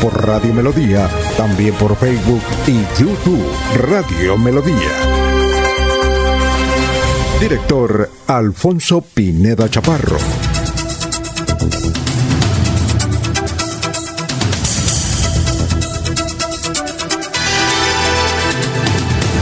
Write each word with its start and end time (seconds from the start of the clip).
por 0.00 0.26
Radio 0.26 0.54
Melodía, 0.54 1.08
también 1.36 1.74
por 1.74 1.96
Facebook 1.96 2.42
y 2.66 2.80
YouTube 2.98 3.44
Radio 3.76 4.38
Melodía. 4.38 4.74
Director 7.40 8.08
Alfonso 8.26 9.02
Pineda 9.02 9.68
Chaparro. 9.68 10.16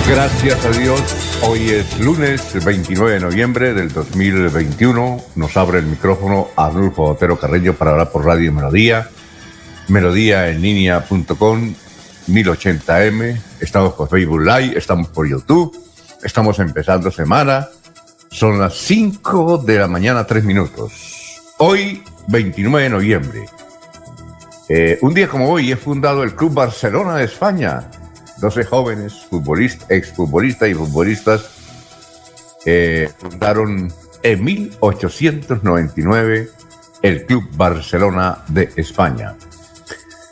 Gracias 0.08 0.64
a 0.64 0.70
Dios, 0.70 1.00
hoy 1.42 1.70
es 1.70 2.00
lunes 2.00 2.64
29 2.64 3.12
de 3.12 3.20
noviembre 3.20 3.74
del 3.74 3.92
2021. 3.92 5.20
Nos 5.36 5.56
abre 5.56 5.80
el 5.80 5.86
micrófono 5.86 6.48
Arnulfo 6.56 7.04
Otero 7.04 7.38
Carreño 7.38 7.74
para 7.74 7.92
hablar 7.92 8.10
por 8.10 8.24
Radio 8.24 8.52
Melodía, 8.52 9.08
melodía 9.88 10.48
en 10.48 10.62
línea.com, 10.62 11.74
1080m. 12.28 13.40
Estamos 13.60 13.94
por 13.94 14.08
Facebook 14.08 14.40
Live, 14.40 14.76
estamos 14.76 15.08
por 15.08 15.26
YouTube, 15.26 15.76
estamos 16.22 16.58
empezando 16.58 17.10
semana. 17.10 17.68
Son 18.30 18.58
las 18.58 18.74
5 18.74 19.58
de 19.58 19.78
la 19.78 19.88
mañana, 19.88 20.26
3 20.26 20.44
minutos. 20.44 21.40
Hoy, 21.58 22.02
29 22.28 22.84
de 22.84 22.90
noviembre. 22.90 23.44
Eh, 24.68 24.98
un 25.00 25.14
día 25.14 25.28
como 25.28 25.50
hoy 25.50 25.72
he 25.72 25.76
fundado 25.76 26.22
el 26.22 26.34
Club 26.34 26.52
Barcelona 26.52 27.16
de 27.16 27.24
España 27.24 27.88
12 28.40 28.64
jóvenes 28.64 29.26
futbolistas, 29.28 29.90
exfutbolistas 29.90 30.68
y 30.68 30.74
futbolistas 30.74 31.50
eh, 32.64 33.10
fundaron 33.18 33.92
en 34.22 34.44
1899 34.44 36.50
el 37.02 37.26
Club 37.26 37.48
Barcelona 37.52 38.38
de 38.48 38.70
España. 38.76 39.36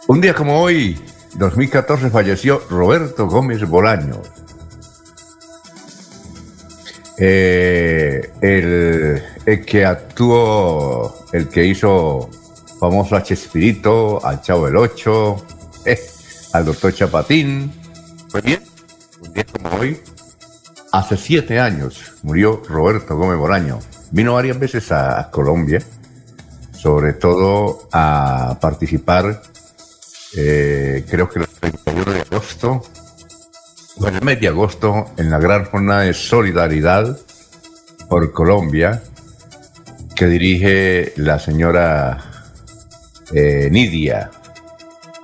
Un 0.09 0.21
día 0.21 0.35
como 0.35 0.61
hoy, 0.61 0.97
2014, 1.35 2.11
falleció 2.11 2.63
Roberto 2.71 3.27
Gómez 3.27 3.69
Bolaños, 3.69 4.31
eh, 7.19 8.31
el, 8.41 9.65
que 9.65 9.85
actuó, 9.85 11.13
el 11.33 11.49
que 11.49 11.65
hizo 11.65 12.31
famoso 12.79 13.17
a 13.17 13.23
Chespirito, 13.25 14.25
al 14.25 14.41
Chavo 14.43 14.67
del 14.67 14.77
Ocho, 14.77 15.45
eh, 15.85 16.01
al 16.53 16.67
doctor 16.67 16.95
Chapatín, 16.95 17.73
pues 18.31 18.45
bien, 18.45 18.63
un 19.27 19.33
día 19.33 19.45
como 19.45 19.77
hoy, 19.77 20.01
hace 20.93 21.17
siete 21.17 21.59
años 21.59 22.13
murió 22.23 22.63
Roberto 22.69 23.17
Gómez 23.17 23.39
Bolaño. 23.39 23.81
Vino 24.13 24.35
varias 24.35 24.57
veces 24.61 24.93
a, 24.93 25.31
Colombia, 25.33 25.83
sobre 26.71 27.13
todo 27.15 27.89
a 27.91 28.57
participar, 28.61 29.43
eh, 30.35 31.05
creo 31.09 31.29
que 31.29 31.41
el 31.41 31.49
31 31.49 32.13
de 32.13 32.21
agosto, 32.21 32.83
o 33.99 34.09
el 34.09 34.23
mes 34.23 34.41
de 34.41 34.49
agosto, 34.49 35.13
en 35.17 35.31
la 35.31 35.39
gran 35.39 35.65
jornada 35.67 36.03
de 36.03 36.15
solidaridad 36.15 37.19
por 38.09 38.33
Colombia, 38.33 39.03
que 40.15 40.27
dirige 40.27 41.13
la 41.17 41.39
señora 41.39 42.47
eh, 43.33 43.69
Nidia 43.71 44.31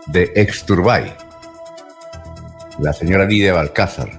de 0.08 0.32
Exturbay 0.34 1.16
la 2.78 2.92
señora 2.92 3.24
Lidia 3.24 3.52
Balcázar. 3.52 4.10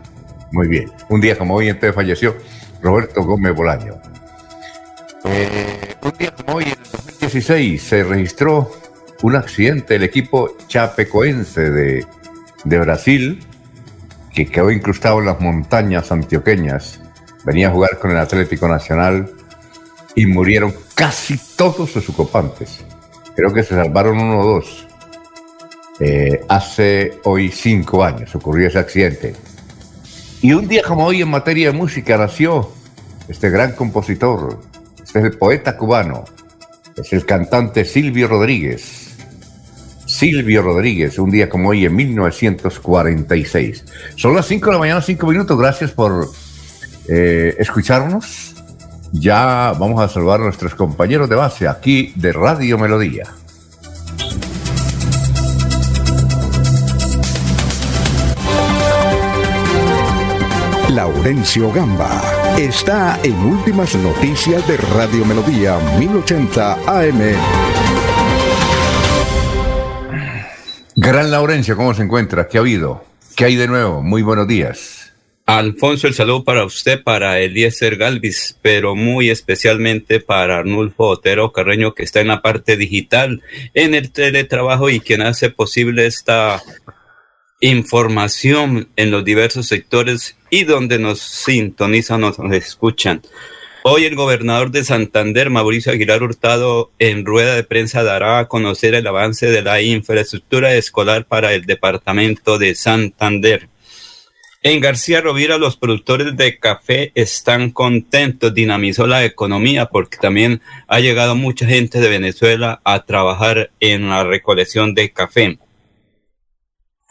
Muy 0.51 0.67
bien. 0.67 0.91
Un 1.09 1.21
día 1.21 1.37
como 1.37 1.55
hoy 1.55 1.69
entonces 1.69 1.95
falleció 1.95 2.35
Roberto 2.81 3.23
Gómez 3.23 3.55
Bolaño. 3.55 3.95
Eh, 5.25 5.95
un 6.01 6.11
día 6.17 6.31
como 6.31 6.57
hoy, 6.57 6.65
en 6.65 6.71
el 6.71 6.91
2016, 6.91 7.81
se 7.81 8.03
registró 8.03 8.71
un 9.23 9.35
accidente 9.37 9.93
del 9.95 10.03
equipo 10.03 10.55
chapecoense 10.67 11.71
de, 11.71 12.05
de 12.65 12.79
Brasil, 12.79 13.39
que 14.33 14.45
quedó 14.45 14.69
incrustado 14.69 15.19
en 15.19 15.25
las 15.25 15.39
montañas 15.39 16.11
antioqueñas. 16.11 16.99
Venía 17.45 17.69
a 17.69 17.71
jugar 17.71 17.99
con 17.99 18.11
el 18.11 18.17
Atlético 18.17 18.67
Nacional 18.67 19.31
y 20.13 20.25
murieron 20.25 20.73
casi 20.93 21.39
todos 21.55 21.91
sus 21.91 22.07
ocupantes. 22.09 22.83
Creo 23.35 23.53
que 23.53 23.63
se 23.63 23.75
salvaron 23.75 24.19
uno 24.19 24.39
o 24.41 24.45
dos. 24.45 24.87
Eh, 25.99 26.41
hace 26.49 27.19
hoy 27.23 27.49
cinco 27.49 28.03
años 28.03 28.35
ocurrió 28.35 28.67
ese 28.67 28.79
accidente. 28.79 29.35
Y 30.41 30.51
un 30.51 30.67
día 30.67 30.81
como 30.85 31.05
hoy 31.05 31.21
en 31.21 31.29
materia 31.29 31.71
de 31.71 31.77
música 31.77 32.17
nació 32.17 32.69
este 33.29 33.49
gran 33.49 33.71
compositor, 33.71 34.59
este 35.01 35.19
es 35.19 35.25
el 35.25 35.37
poeta 35.37 35.77
cubano, 35.77 36.25
es 36.97 37.13
el 37.13 37.25
cantante 37.25 37.85
Silvio 37.85 38.27
Rodríguez. 38.27 39.02
Silvio 40.13 40.61
Rodríguez, 40.61 41.17
un 41.17 41.31
día 41.31 41.49
como 41.49 41.69
hoy 41.69 41.85
en 41.85 41.95
1946. 41.95 43.83
Son 44.15 44.35
las 44.35 44.45
5 44.45 44.67
de 44.67 44.71
la 44.71 44.77
mañana, 44.77 45.01
5 45.01 45.25
minutos. 45.25 45.57
Gracias 45.57 45.89
por 45.89 46.29
eh, 47.09 47.55
escucharnos. 47.57 48.53
Ya 49.11 49.73
vamos 49.79 49.99
a 50.03 50.07
saludar 50.07 50.39
a 50.39 50.43
nuestros 50.43 50.75
compañeros 50.75 51.27
de 51.29 51.35
base 51.35 51.67
aquí 51.67 52.13
de 52.15 52.31
Radio 52.31 52.77
Melodía. 52.77 53.23
Laurencio 60.89 61.71
Gamba 61.71 62.21
está 62.59 63.19
en 63.23 63.33
Últimas 63.33 63.95
Noticias 63.95 64.67
de 64.67 64.77
Radio 64.77 65.25
Melodía 65.25 65.79
1080 65.97 66.73
AM. 66.85 68.12
Gran 71.03 71.31
Laurencio, 71.31 71.75
¿cómo 71.75 71.93
se 71.93 72.01
encuentra? 72.01 72.47
¿Qué 72.47 72.57
ha 72.57 72.61
habido? 72.61 73.03
¿Qué 73.35 73.43
hay 73.43 73.57
de 73.57 73.67
nuevo? 73.67 74.01
Muy 74.01 74.21
buenos 74.21 74.47
días. 74.47 75.11
Alfonso, 75.45 76.07
el 76.07 76.13
saludo 76.13 76.45
para 76.45 76.63
usted, 76.63 77.03
para 77.03 77.41
Eliezer 77.41 77.97
Galvis, 77.97 78.57
pero 78.61 78.95
muy 78.95 79.29
especialmente 79.29 80.21
para 80.21 80.59
Arnulfo 80.59 81.07
Otero 81.07 81.51
Carreño, 81.51 81.93
que 81.93 82.03
está 82.03 82.21
en 82.21 82.29
la 82.29 82.41
parte 82.41 82.77
digital, 82.77 83.41
en 83.73 83.95
el 83.95 84.13
teletrabajo 84.13 84.89
y 84.89 85.01
quien 85.01 85.23
hace 85.23 85.49
posible 85.49 86.05
esta 86.05 86.63
información 87.59 88.87
en 88.95 89.11
los 89.11 89.25
diversos 89.25 89.67
sectores 89.67 90.37
y 90.49 90.63
donde 90.63 90.99
nos 90.99 91.19
sintonizan, 91.19 92.21
nos 92.21 92.39
escuchan. 92.53 93.21
Hoy 93.85 94.05
el 94.05 94.15
gobernador 94.15 94.71
de 94.71 94.85
Santander, 94.85 95.49
Mauricio 95.49 95.91
Aguilar 95.91 96.23
Hurtado, 96.23 96.91
en 96.99 97.25
rueda 97.25 97.53
de 97.53 97.65
prensa 97.65 98.01
dará 98.01 98.39
a 98.39 98.47
conocer 98.47 98.95
el 98.95 99.05
avance 99.05 99.47
de 99.47 99.61
la 99.61 99.81
infraestructura 99.81 100.73
escolar 100.73 101.25
para 101.25 101.53
el 101.53 101.65
departamento 101.65 102.57
de 102.57 102.75
Santander. 102.75 103.67
En 104.61 104.79
García 104.79 105.19
Rovira 105.19 105.57
los 105.57 105.75
productores 105.75 106.37
de 106.37 106.59
café 106.59 107.11
están 107.13 107.71
contentos, 107.71 108.53
dinamizó 108.53 109.05
la 109.05 109.25
economía 109.25 109.87
porque 109.87 110.15
también 110.17 110.61
ha 110.87 111.01
llegado 111.01 111.35
mucha 111.35 111.67
gente 111.67 111.99
de 111.99 112.07
Venezuela 112.07 112.79
a 112.85 113.03
trabajar 113.03 113.69
en 113.81 114.07
la 114.07 114.23
recolección 114.23 114.93
de 114.93 115.11
café. 115.11 115.57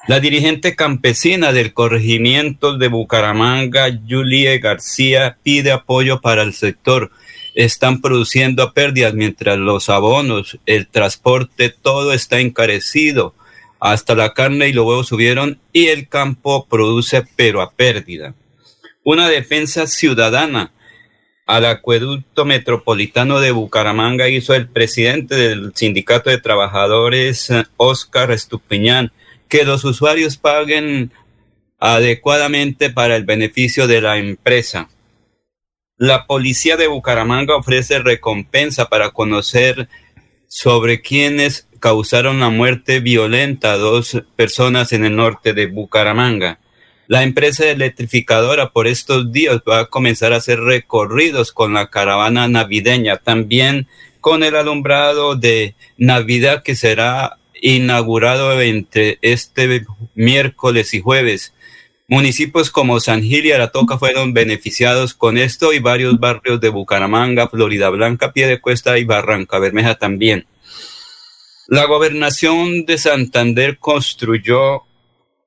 La 0.09 0.19
dirigente 0.19 0.75
campesina 0.75 1.53
del 1.53 1.73
corregimiento 1.73 2.77
de 2.77 2.89
Bucaramanga, 2.89 3.87
Julie 4.09 4.59
García, 4.59 5.39
pide 5.45 5.71
apoyo 5.71 6.21
para 6.21 6.43
el 6.43 6.55
sector. 6.55 7.13
Están 7.55 8.01
produciendo 8.01 8.73
pérdidas 8.73 9.15
mientras 9.15 9.59
los 9.59 9.89
abonos, 9.89 10.59
el 10.67 10.89
transporte, 10.89 11.69
todo 11.69 12.13
está 12.13 12.41
encarecido. 12.41 13.37
Hasta 13.79 14.17
la 14.17 14.35
carne 14.35 14.69
y 14.69 14.73
los 14.73 14.87
huevos 14.87 15.07
subieron 15.07 15.61
y 15.73 15.87
el 15.87 16.09
campo 16.09 16.67
produce 16.67 17.23
pero 17.37 17.63
a 17.63 17.71
pérdida. 17.71 18.35
Una 19.05 19.29
defensa 19.29 19.87
ciudadana 19.87 20.73
al 21.47 21.65
acueducto 21.65 22.45
metropolitano 22.45 23.39
de 23.39 23.53
Bucaramanga 23.53 24.29
hizo 24.29 24.55
el 24.55 24.67
presidente 24.67 25.37
del 25.37 25.73
Sindicato 25.77 26.29
de 26.29 26.39
Trabajadores, 26.39 27.53
Oscar 27.77 28.33
Estupiñán 28.33 29.13
que 29.53 29.67
los 29.67 29.85
usuarios 29.85 30.39
paguen 30.39 31.13
adecuadamente 31.79 32.89
para 32.89 33.17
el 33.17 33.25
beneficio 33.25 33.87
de 33.87 34.01
la 34.01 34.17
empresa. 34.17 34.89
La 35.99 36.27
policía 36.27 36.79
de 36.79 36.87
Bucaramanga 36.87 37.57
ofrece 37.57 37.99
recompensa 37.99 38.89
para 38.89 39.11
conocer 39.11 39.91
sobre 40.49 41.03
quienes 41.03 41.69
causaron 41.81 42.41
la 42.41 42.49
muerte 42.49 43.01
violenta 43.01 43.75
a 43.75 43.77
dos 43.77 44.23
personas 44.37 44.95
en 44.95 45.05
el 45.05 45.17
norte 45.17 45.53
de 45.53 45.67
Bucaramanga. 45.67 46.59
La 47.07 47.23
empresa 47.23 47.67
electrificadora 47.67 48.71
por 48.71 48.87
estos 48.87 49.33
días 49.33 49.59
va 49.69 49.81
a 49.81 49.87
comenzar 49.91 50.33
a 50.33 50.37
hacer 50.37 50.61
recorridos 50.61 51.53
con 51.53 51.75
la 51.75 51.91
caravana 51.91 52.49
navideña, 52.49 53.19
también 53.19 53.87
con 54.23 54.45
el 54.45 54.57
alumbrado 54.57 55.37
de 55.37 55.75
Navidad 55.99 56.63
que 56.63 56.75
será 56.75 57.37
inaugurado 57.63 58.61
entre 58.61 59.19
este 59.23 59.87
miércoles 60.15 60.93
y 60.93 61.01
jueves. 61.01 61.55
Municipios 62.09 62.71
como 62.71 63.01
San 63.01 63.23
Gil 63.23 63.47
y 63.47 63.53
Aratoca 63.53 63.97
fueron 63.97 64.35
beneficiados 64.35 65.15
con 65.15 65.39
esto 65.39 65.73
y 65.73 65.79
varios 65.79 66.21
barrios 66.21 66.61
de 66.61 66.69
Bucaramanga, 66.69 67.49
Florida 67.49 67.89
Blanca, 67.89 68.33
Piedecuesta 68.33 68.99
y 68.99 69.05
Barranca 69.05 69.59
Bermeja 69.61 69.95
también. 69.95 70.47
La 71.69 71.87
gobernación 71.87 72.85
de 72.85 72.99
Santander 72.99 73.79
construyó 73.79 74.83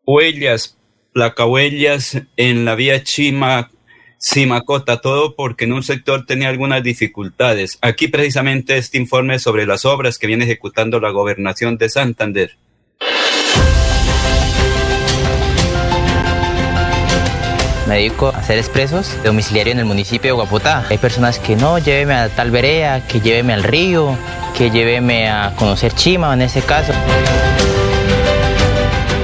huellas, 0.05 0.77
placahuellas 1.13 2.21
en 2.37 2.65
la 2.65 2.75
vía 2.75 3.03
Chima, 3.03 3.69
Simacota, 4.17 5.01
todo 5.01 5.35
porque 5.35 5.65
en 5.65 5.73
un 5.73 5.83
sector 5.83 6.25
tenía 6.25 6.49
algunas 6.49 6.83
dificultades. 6.83 7.77
Aquí 7.81 8.07
precisamente 8.07 8.77
este 8.77 8.97
informe 8.97 9.39
sobre 9.39 9.65
las 9.65 9.85
obras 9.85 10.17
que 10.17 10.27
viene 10.27 10.45
ejecutando 10.45 10.99
la 10.99 11.11
gobernación 11.11 11.77
de 11.77 11.89
Santander. 11.89 12.57
Me 17.87 17.97
dedico 17.97 18.29
a 18.29 18.39
hacer 18.39 18.57
expresos 18.57 19.15
de 19.21 19.27
domiciliario 19.27 19.71
en 19.71 19.79
el 19.79 19.85
municipio 19.85 20.29
de 20.29 20.35
Guapotá. 20.35 20.87
Hay 20.89 20.97
personas 20.97 21.37
que 21.37 21.55
no, 21.55 21.77
lléveme 21.77 22.15
a 22.15 22.29
tal 22.29 22.49
vereda, 22.49 23.05
que 23.05 23.19
lléveme 23.19 23.53
al 23.53 23.63
río, 23.63 24.17
que 24.57 24.71
lléveme 24.71 25.29
a 25.29 25.53
conocer 25.55 25.93
Chima 25.93 26.33
en 26.33 26.41
este 26.41 26.61
caso. 26.61 26.93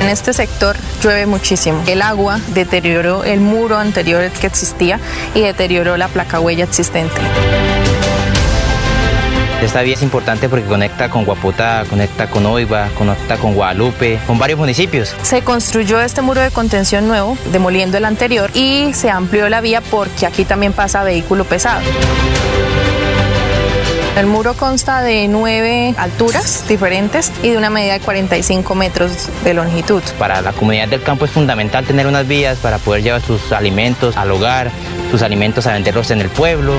En 0.02 0.10
este 0.10 0.34
sector 0.34 0.76
llueve 1.04 1.28
muchísimo. 1.28 1.84
El 1.86 2.02
agua 2.02 2.40
deterioró 2.56 3.24
el 3.24 3.40
muro 3.40 3.78
anterior 3.78 4.28
que 4.32 4.48
existía 4.48 5.00
y 5.36 5.42
deterioró 5.42 5.96
la 5.96 6.08
placa 6.08 6.40
huella 6.40 6.64
existente. 6.64 7.22
Esta 9.62 9.84
vía 9.84 9.94
es 9.94 10.02
importante 10.02 10.50
porque 10.50 10.66
conecta 10.66 11.12
con 11.12 11.24
Guapotá, 11.24 11.84
conecta 11.88 12.28
con 12.28 12.48
Oiva, 12.48 12.90
conecta 12.98 13.38
con 13.38 13.54
Guadalupe, 13.54 14.20
con 14.26 14.40
varios 14.40 14.58
municipios. 14.58 15.16
Se 15.22 15.44
construyó 15.44 16.02
este 16.02 16.24
muro 16.24 16.42
de 16.42 16.50
contención 16.50 17.08
nuevo, 17.08 17.38
demoliendo 17.52 17.98
el 17.98 18.06
anterior, 18.06 18.50
y 18.56 18.92
se 18.96 19.12
amplió 19.12 19.50
la 19.50 19.62
vía 19.62 19.82
porque 19.82 20.26
aquí 20.26 20.46
también 20.46 20.74
pasa 20.74 21.04
vehículo 21.04 21.44
pesado. 21.44 21.82
El 24.18 24.26
muro 24.26 24.56
consta 24.56 25.02
de 25.02 25.28
nueve 25.30 25.96
alturas 25.98 26.68
diferentes 26.68 27.32
y 27.42 27.52
de 27.52 27.58
una 27.58 27.70
medida 27.70 27.94
de 27.94 28.02
45 28.02 28.76
metros 28.76 29.30
de 29.44 29.54
longitud. 29.54 30.04
Para 30.20 30.42
la 30.42 30.52
comunidad 30.52 30.90
del 30.90 31.02
campo 31.02 31.26
es 31.26 31.32
fundamental 31.32 31.86
tener 31.86 32.08
unas 32.08 32.28
vías 32.28 32.58
para 32.58 32.78
poder 32.78 33.04
llevar 33.04 33.22
sus 33.22 33.54
alimentos 33.54 34.18
al 34.18 34.30
hogar, 34.32 34.70
sus 35.12 35.22
alimentos 35.22 35.66
a 35.66 35.74
venderlos 35.74 36.12
en 36.12 36.20
el 36.20 36.30
pueblo. 36.30 36.74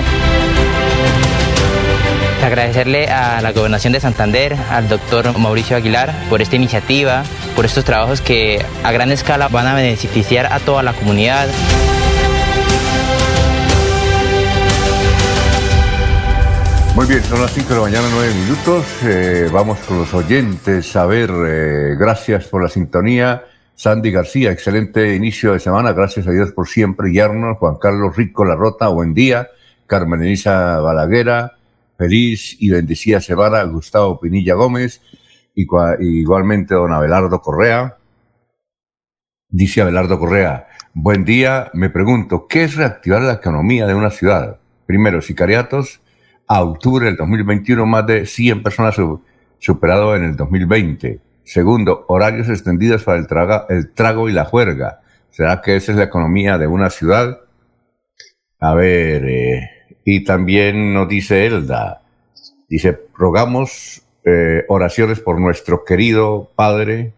Agradecerle 2.45 3.07
a 3.07 3.41
la 3.41 3.53
Gobernación 3.53 3.95
de 3.95 4.01
Santander, 4.01 4.55
al 4.71 4.89
doctor 4.89 5.37
Mauricio 5.39 5.77
Aguilar, 5.77 6.13
por 6.29 6.43
esta 6.43 6.57
iniciativa, 6.57 7.23
por 7.57 7.65
estos 7.65 7.85
trabajos 7.85 8.21
que 8.21 8.63
a 8.83 8.93
gran 8.93 9.11
escala 9.11 9.49
van 9.49 9.69
a 9.69 9.75
beneficiar 9.75 10.53
a 10.53 10.59
toda 10.61 10.83
la 10.83 10.93
comunidad. 10.93 11.49
Muy 16.95 17.07
bien, 17.07 17.23
son 17.23 17.41
las 17.41 17.53
5 17.55 17.69
de 17.71 17.75
la 17.75 17.81
mañana, 17.81 18.09
9 18.13 18.35
minutos. 18.35 18.85
Eh, 19.05 19.49
vamos 19.51 19.79
con 19.81 19.99
los 19.99 20.13
oyentes. 20.13 20.95
A 20.95 21.07
ver, 21.07 21.31
eh, 21.31 21.97
gracias 21.99 22.47
por 22.49 22.63
la 22.63 22.69
sintonía. 22.69 23.45
Sandy 23.75 24.11
García, 24.11 24.51
excelente 24.51 25.15
inicio 25.15 25.55
de 25.55 25.59
semana. 25.59 25.93
Gracias 25.93 26.27
a 26.27 26.31
Dios 26.31 26.53
por 26.53 26.69
siempre 26.69 27.09
guiarnos. 27.09 27.57
Juan 27.59 27.77
Carlos 27.81 28.15
Rico 28.15 28.45
Larrota, 28.45 28.89
buen 28.89 29.15
día. 29.15 29.49
Carmen 29.87 30.23
Elisa 30.23 30.81
Balaguera, 30.81 31.59
feliz 31.99 32.57
y 32.61 32.71
bendecida 32.71 33.21
semana, 33.21 33.63
Gustavo 33.65 34.19
Pinilla 34.19 34.55
Gómez, 34.55 35.03
y, 35.55 35.67
igualmente 36.01 36.75
don 36.75 36.93
Abelardo 36.93 37.41
Correa. 37.41 37.97
Dice 39.51 39.83
Abelardo 39.83 40.19
Correa, 40.19 40.67
buen 40.95 41.25
día, 41.25 41.71
me 41.75 41.91
pregunto, 41.91 42.47
¿qué 42.49 42.65
es 42.65 42.77
reactivar 42.77 43.21
la 43.21 43.35
economía 43.35 43.87
de 43.87 43.95
una 43.95 44.11
ciudad? 44.11 44.61
Primero, 44.87 45.21
sicariatos, 45.21 46.01
a 46.53 46.63
octubre 46.63 47.07
del 47.07 47.17
2021 47.17 47.87
más 47.87 48.07
de 48.07 48.27
100 48.27 48.63
personas 48.63 48.95
superado 49.59 50.15
en 50.15 50.25
el 50.25 50.37
2020. 50.37 51.19
Segundo, 51.45 52.05
horarios 52.09 52.51
extendidos 52.51 53.05
para 53.05 53.19
el, 53.19 53.27
el 53.71 53.95
trago 53.95 54.29
y 54.29 54.33
la 54.33 54.45
juerga. 54.45 55.01
¿Será 55.31 55.63
que 55.63 55.77
esa 55.77 55.93
es 55.93 55.99
la 55.99 56.05
economía 56.05 56.59
de 56.59 56.67
una 56.67 56.91
ciudad? 56.91 57.41
A 58.61 58.75
ver, 58.75 59.25
eh, 59.25 59.71
y 60.05 60.25
también 60.25 60.93
nos 60.93 61.09
dice 61.09 61.47
Elda, 61.47 62.03
dice, 62.69 63.01
rogamos 63.17 64.03
eh, 64.23 64.67
oraciones 64.69 65.21
por 65.21 65.41
nuestro 65.41 65.87
querido 65.87 66.51
padre, 66.55 67.15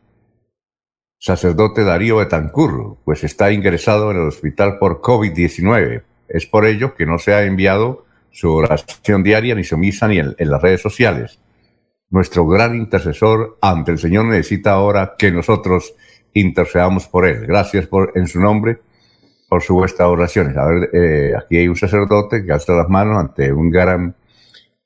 sacerdote 1.19 1.83
Darío 1.83 2.19
Betancur, 2.19 2.99
pues 3.05 3.25
está 3.25 3.51
ingresado 3.51 4.13
en 4.13 4.19
el 4.19 4.29
hospital 4.29 4.79
por 4.79 5.01
COVID-19. 5.01 6.05
Es 6.29 6.47
por 6.47 6.67
ello 6.67 6.95
que 6.95 7.05
no 7.05 7.19
se 7.19 7.35
ha 7.35 7.43
enviado 7.43 8.04
su 8.35 8.53
oración 8.53 9.23
diaria 9.23 9.55
ni 9.55 9.63
su 9.63 9.79
misa 9.79 10.09
ni 10.09 10.19
en, 10.19 10.35
las 10.39 10.61
redes 10.61 10.83
sociales. 10.83 11.39
Nuestro 12.11 12.47
gran 12.47 12.75
intercesor 12.75 13.59
ante 13.63 13.93
el 13.93 13.99
Señor 13.99 14.25
necesita 14.27 14.73
ahora 14.73 15.15
que 15.17 15.31
nosotros 15.31 15.95
intercedamos 16.33 17.07
por 17.07 17.27
él. 17.27 17.47
Gracias 17.47 17.87
por 17.87 18.13
en 18.17 18.27
su 18.27 18.41
nombre 18.41 18.81
por 19.49 19.63
su 19.63 19.75
vuestras 19.75 20.09
oraciones. 20.09 20.57
A 20.57 20.67
ver, 20.67 20.91
eh, 20.93 21.33
aquí 21.37 21.59
hay 21.59 21.69
un 21.69 21.77
sacerdote 21.77 22.45
que 22.45 22.53
alza 22.53 22.73
las 22.73 22.89
manos 22.89 23.19
ante 23.19 23.53
un 23.53 23.71
gran 23.71 24.17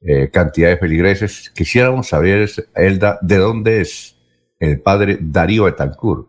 eh, 0.03 0.29
cantidad 0.31 0.69
de 0.69 0.77
feligreses. 0.77 1.51
Quisiéramos 1.51 2.09
saber, 2.09 2.51
Elda, 2.75 3.19
de 3.23 3.37
dónde 3.37 3.81
es 3.81 4.19
el 4.61 4.81
padre 4.81 5.17
Darío 5.23 5.65
Betancourt. 5.65 6.29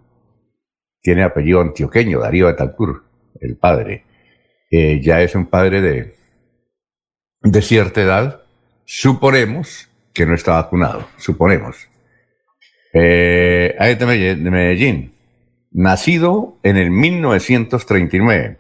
Tiene 1.02 1.24
apellido 1.24 1.60
antioqueño, 1.60 2.22
Darío 2.22 2.46
Betancourt, 2.46 3.04
el 3.42 3.58
padre. 3.58 4.06
Eh, 4.72 5.02
ya 5.02 5.22
es 5.22 5.36
un 5.36 5.48
padre 5.48 5.82
de, 5.82 6.19
de 7.44 7.62
cierta 7.62 8.02
edad. 8.02 8.42
Suponemos 8.86 9.90
que 10.14 10.26
no 10.26 10.34
está 10.34 10.54
vacunado, 10.54 11.08
suponemos. 11.18 11.88
Eh, 12.94 13.76
de 13.78 14.36
Medellín 14.50 15.14
nacido 15.72 16.58
en 16.64 16.78
el 16.78 16.92
1939, 16.92 18.58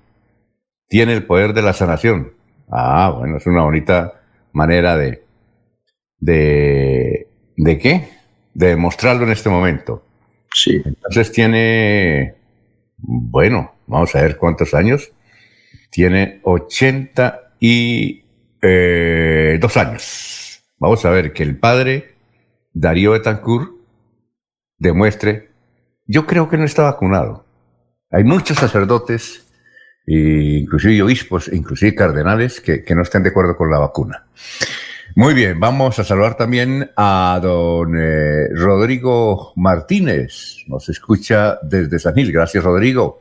tiene 0.87 1.13
el 1.13 1.23
poder 1.23 1.53
de 1.53 1.61
la 1.61 1.73
sanación. 1.73 2.33
Ah, 2.71 3.13
bueno, 3.17 3.37
es 3.37 3.45
una 3.47 3.63
bonita 3.63 4.21
manera 4.53 4.95
de, 4.95 5.23
de, 6.19 7.27
¿de 7.57 7.77
qué? 7.77 8.09
De 8.53 8.67
demostrarlo 8.67 9.23
en 9.23 9.31
este 9.31 9.49
momento. 9.49 10.05
Sí. 10.53 10.81
Entonces 10.83 11.31
tiene, 11.31 12.35
bueno, 12.97 13.73
vamos 13.87 14.15
a 14.15 14.21
ver 14.21 14.37
cuántos 14.37 14.73
años. 14.73 15.11
Tiene 15.89 16.39
82 16.43 17.33
y 17.59 18.23
eh, 18.61 19.57
dos 19.61 19.77
años. 19.77 20.63
Vamos 20.77 21.03
a 21.05 21.09
ver 21.09 21.33
que 21.33 21.43
el 21.43 21.57
padre 21.57 22.15
Darío 22.73 23.11
Betancourt 23.11 23.71
demuestre 24.77 25.49
yo 26.11 26.25
creo 26.25 26.49
que 26.49 26.57
no 26.57 26.65
está 26.65 26.83
vacunado. 26.83 27.45
Hay 28.09 28.23
muchos 28.23 28.57
sacerdotes, 28.57 29.45
inclusive 30.07 31.03
obispos, 31.03 31.47
inclusive 31.53 31.93
cardenales, 31.93 32.59
que, 32.59 32.83
no 32.95 33.03
están 33.03 33.21
de 33.21 33.29
acuerdo 33.29 33.55
con 33.55 33.69
la 33.69 33.77
vacuna. 33.77 34.25
Muy 35.15 35.35
bien, 35.35 35.59
vamos 35.59 35.99
a 35.99 36.03
saludar 36.03 36.35
también 36.35 36.89
a 36.97 37.39
don 37.43 37.95
eh, 37.95 38.47
Rodrigo 38.55 39.53
Martínez. 39.55 40.57
Nos 40.65 40.89
escucha 40.89 41.59
desde 41.61 41.99
San 41.99 42.15
Gil. 42.15 42.31
Gracias, 42.31 42.63
Rodrigo. 42.63 43.19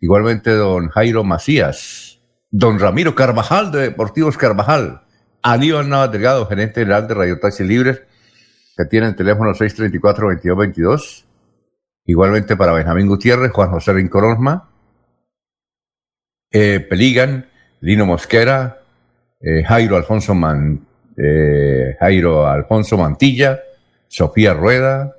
Igualmente, 0.00 0.52
don 0.52 0.88
Jairo 0.88 1.24
Macías. 1.24 2.13
Don 2.56 2.78
Ramiro 2.78 3.16
Carvajal, 3.16 3.72
de 3.72 3.80
Deportivos 3.80 4.38
Carvajal. 4.38 5.02
Aníbal 5.42 5.88
Navas 5.88 6.12
Delgado, 6.12 6.46
gerente 6.46 6.82
general 6.82 7.08
de 7.08 7.14
Radio 7.14 7.40
Taxi 7.40 7.64
Libres, 7.64 8.00
que 8.76 8.84
tiene 8.84 9.08
el 9.08 9.16
teléfono 9.16 9.50
634-2222. 9.54 11.24
Igualmente 12.06 12.56
para 12.56 12.72
Benjamín 12.72 13.08
Gutiérrez, 13.08 13.50
Juan 13.50 13.70
José 13.70 13.94
Rincorosma, 13.94 14.70
eh, 16.52 16.78
Peligan, 16.78 17.50
Lino 17.80 18.06
Mosquera, 18.06 18.82
eh, 19.40 19.64
Jairo 19.64 19.96
Alfonso 19.96 20.36
Man, 20.36 20.86
eh, 21.16 21.96
Jairo 21.98 22.46
Alfonso 22.46 22.96
Mantilla, 22.96 23.62
Sofía 24.06 24.54
Rueda, 24.54 25.16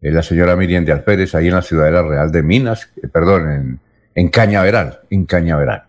la 0.00 0.22
señora 0.22 0.54
Miriam 0.54 0.84
de 0.84 0.92
Alférez, 0.92 1.34
ahí 1.34 1.48
en 1.48 1.54
la 1.54 1.62
Ciudadela 1.62 2.02
Real 2.02 2.30
de 2.30 2.42
Minas, 2.42 2.90
perdón, 3.10 3.50
en, 3.50 3.80
en 4.14 4.28
Cañaveral, 4.28 5.00
en 5.08 5.24
Cañaveral. 5.24 5.87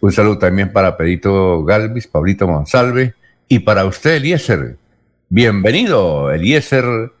Un 0.00 0.12
saludo 0.12 0.38
también 0.38 0.72
para 0.72 0.96
Pedito 0.96 1.64
Galvis, 1.64 2.06
Pablito 2.06 2.46
Monsalve 2.46 3.14
y 3.48 3.60
para 3.60 3.84
usted, 3.84 4.16
Eliezer. 4.16 4.76
Bienvenido, 5.28 6.30
Eliezer 6.30 7.12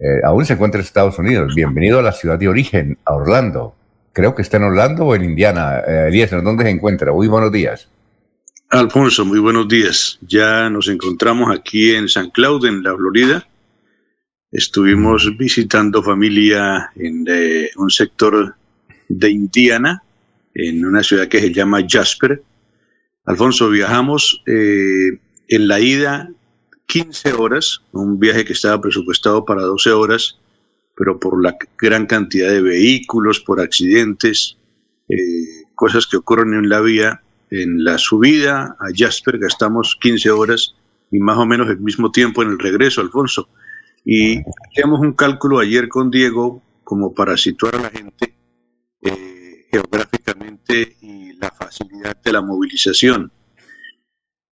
eh, 0.00 0.20
aún 0.24 0.46
se 0.46 0.54
encuentra 0.54 0.80
en 0.80 0.86
Estados 0.86 1.18
Unidos. 1.18 1.54
Bienvenido 1.54 1.98
a 1.98 2.02
la 2.02 2.12
ciudad 2.12 2.38
de 2.38 2.48
origen, 2.48 2.96
a 3.04 3.14
Orlando. 3.14 3.74
Creo 4.14 4.34
que 4.34 4.40
está 4.40 4.56
en 4.56 4.64
Orlando 4.64 5.04
o 5.04 5.14
en 5.14 5.24
Indiana. 5.24 5.80
Eh, 5.86 6.06
Eliezer, 6.08 6.42
¿dónde 6.42 6.64
se 6.64 6.70
encuentra? 6.70 7.12
Muy 7.12 7.28
buenos 7.28 7.52
días. 7.52 7.86
Alfonso, 8.70 9.26
muy 9.26 9.40
buenos 9.40 9.68
días. 9.68 10.18
Ya 10.22 10.70
nos 10.70 10.88
encontramos 10.88 11.54
aquí 11.54 11.94
en 11.94 12.08
San 12.08 12.30
Cloud, 12.30 12.64
en 12.64 12.82
la 12.82 12.96
Florida. 12.96 13.46
Estuvimos 14.50 15.36
visitando 15.36 16.02
familia 16.02 16.90
en 16.96 17.26
eh, 17.28 17.70
un 17.76 17.90
sector 17.90 18.54
de 19.08 19.30
Indiana, 19.30 20.02
en 20.68 20.84
una 20.84 21.02
ciudad 21.02 21.28
que 21.28 21.40
se 21.40 21.52
llama 21.52 21.84
Jasper. 21.88 22.42
Alfonso, 23.24 23.70
viajamos 23.70 24.42
eh, 24.46 25.18
en 25.48 25.68
la 25.68 25.80
ida 25.80 26.30
15 26.86 27.32
horas, 27.34 27.82
un 27.92 28.18
viaje 28.18 28.44
que 28.44 28.52
estaba 28.52 28.80
presupuestado 28.80 29.44
para 29.44 29.62
12 29.62 29.90
horas, 29.92 30.38
pero 30.96 31.18
por 31.18 31.42
la 31.42 31.56
gran 31.78 32.06
cantidad 32.06 32.50
de 32.50 32.60
vehículos, 32.60 33.40
por 33.40 33.60
accidentes, 33.60 34.58
eh, 35.08 35.16
cosas 35.74 36.06
que 36.06 36.18
ocurren 36.18 36.52
en 36.54 36.68
la 36.68 36.80
vía, 36.80 37.22
en 37.50 37.82
la 37.82 37.96
subida 37.96 38.76
a 38.78 38.86
Jasper 38.94 39.38
gastamos 39.38 39.96
15 40.00 40.30
horas 40.30 40.74
y 41.10 41.18
más 41.18 41.38
o 41.38 41.46
menos 41.46 41.68
el 41.70 41.80
mismo 41.80 42.12
tiempo 42.12 42.42
en 42.42 42.50
el 42.50 42.58
regreso, 42.58 43.00
Alfonso. 43.00 43.48
Y 44.04 44.38
hacíamos 44.68 45.00
un 45.00 45.14
cálculo 45.14 45.58
ayer 45.58 45.88
con 45.88 46.10
Diego 46.10 46.62
como 46.84 47.14
para 47.14 47.36
situar 47.36 47.76
a 47.76 47.82
la 47.82 47.90
gente 47.90 48.34
eh, 49.02 49.29
geográficamente 49.70 50.96
y 51.00 51.32
la 51.34 51.50
facilidad 51.50 52.16
de 52.22 52.32
la 52.32 52.42
movilización. 52.42 53.32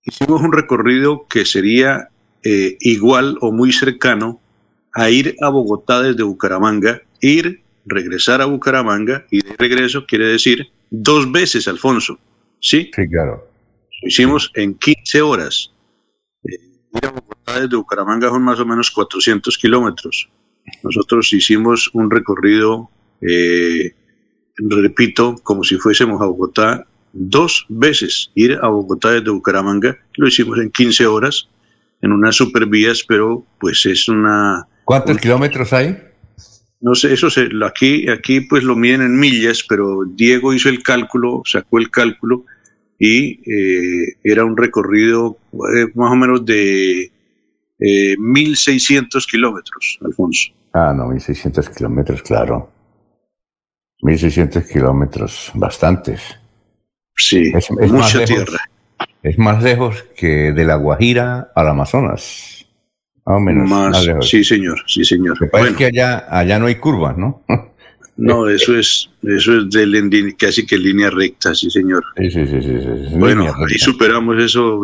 Hicimos 0.05 0.41
un 0.43 0.53
recorrido 0.53 1.27
que 1.29 1.45
sería 1.45 2.09
eh, 2.43 2.77
igual 2.81 3.37
o 3.41 3.53
muy 3.53 3.73
cercano 3.73 4.41
a 4.95 5.11
ir 5.11 5.37
a 5.43 5.51
Bogotá 5.51 6.03
desde 6.03 6.23
Bucaramanga, 6.23 7.03
ir, 7.21 7.63
regresar 7.85 8.41
a 8.41 8.47
Bucaramanga 8.47 9.27
y 9.31 9.43
de 9.43 9.55
regreso 9.57 10.07
quiere 10.07 10.27
decir 10.27 10.69
dos 10.91 11.31
veces, 11.31 11.69
Alfonso. 11.69 12.19
¿Sí? 12.61 12.91
Sí, 12.95 13.09
claro. 13.09 13.49
Lo 14.03 14.09
hicimos 14.09 14.51
en 14.55 14.75
15 14.75 15.23
horas. 15.23 15.73
Eh, 16.45 16.59
ir 16.95 17.07
a 17.07 17.11
Bogotá 17.11 17.61
desde 17.61 17.77
Bucaramanga 17.77 18.29
son 18.29 18.43
más 18.43 18.61
o 18.61 18.67
menos 18.67 18.91
400 18.91 19.59
kilómetros. 19.59 20.31
Nosotros 20.83 21.33
hicimos 21.33 21.91
un 21.93 22.11
recorrido, 22.11 22.91
eh, 23.21 23.95
repito, 24.59 25.37
como 25.43 25.65
si 25.65 25.77
fuésemos 25.77 26.21
a 26.21 26.27
Bogotá 26.27 26.87
dos 27.13 27.67
veces. 27.69 28.31
Ir 28.35 28.59
a 28.63 28.69
Bogotá 28.69 29.13
desde 29.13 29.31
Bucaramanga 29.31 29.97
lo 30.17 30.29
hicimos 30.29 30.59
en 30.59 30.71
15 30.71 31.07
horas 31.07 31.49
en 32.01 32.13
unas 32.13 32.37
supervías, 32.37 33.05
pero 33.07 33.45
pues 33.59 33.85
es 33.87 34.09
una... 34.09 34.67
¿Cuántos 34.85 35.19
kilómetros 35.19 35.73
hay? 35.73 35.99
No 36.81 36.95
sé, 36.95 37.13
eso 37.13 37.29
se, 37.29 37.49
aquí, 37.67 38.09
aquí 38.09 38.41
pues 38.43 38.63
lo 38.63 38.77
miden 38.77 39.03
en 39.03 39.19
millas, 39.19 39.65
pero 39.69 40.05
Diego 40.05 40.55
hizo 40.55 40.69
el 40.69 40.83
cálculo, 40.83 41.43
sacó 41.45 41.79
el 41.79 41.91
cálculo 41.91 42.45
y 42.99 43.41
eh, 43.51 44.17
era 44.23 44.45
un 44.45 44.57
recorrido 44.57 45.39
eh, 45.53 45.87
más 45.95 46.13
o 46.13 46.17
menos 46.17 46.47
de 46.47 47.13
eh, 47.81 48.17
1.600 48.17 49.27
kilómetros, 49.29 49.99
Alfonso. 50.05 50.53
Ah, 50.73 50.93
no, 50.97 51.09
1.600 51.09 51.75
kilómetros, 51.75 52.23
claro. 52.23 52.71
1.600 54.03 54.67
kilómetros, 54.71 55.51
bastantes. 55.55 56.21
Sí, 57.17 57.53
es, 57.55 57.71
mucha 57.71 58.25
tierra. 58.25 58.59
Es 59.23 59.39
más 59.39 59.63
lejos 59.63 60.05
que 60.17 60.53
de 60.53 60.65
La 60.65 60.77
Guajira 60.77 61.51
al 61.55 61.69
Amazonas. 61.69 62.67
Más 63.25 63.37
o 63.37 63.41
menos. 63.41 63.69
Más, 63.69 64.07
lejos. 64.07 64.29
Sí, 64.29 64.45
señor, 64.45 64.83
sí, 64.87 65.05
señor. 65.05 65.37
Lo 65.41 65.77
que 65.77 65.87
allá, 65.87 66.27
allá 66.31 66.59
no 66.59 66.67
hay 66.67 66.77
curvas, 66.77 67.17
¿no? 67.17 67.43
No, 68.19 68.49
eso 68.49 68.77
es, 68.77 69.09
eso 69.23 69.59
es 69.59 69.71
de 69.71 70.35
casi 70.37 70.67
que 70.67 70.77
línea 70.77 71.09
recta, 71.09 71.55
sí, 71.55 71.71
señor. 71.71 72.05
Sí, 72.17 72.29
sí, 72.33 72.47
sí. 72.49 72.61
sí, 72.61 73.15
bueno, 73.15 73.45
ahí 73.45 73.79
superamos 73.79 74.43
eso, 74.43 74.83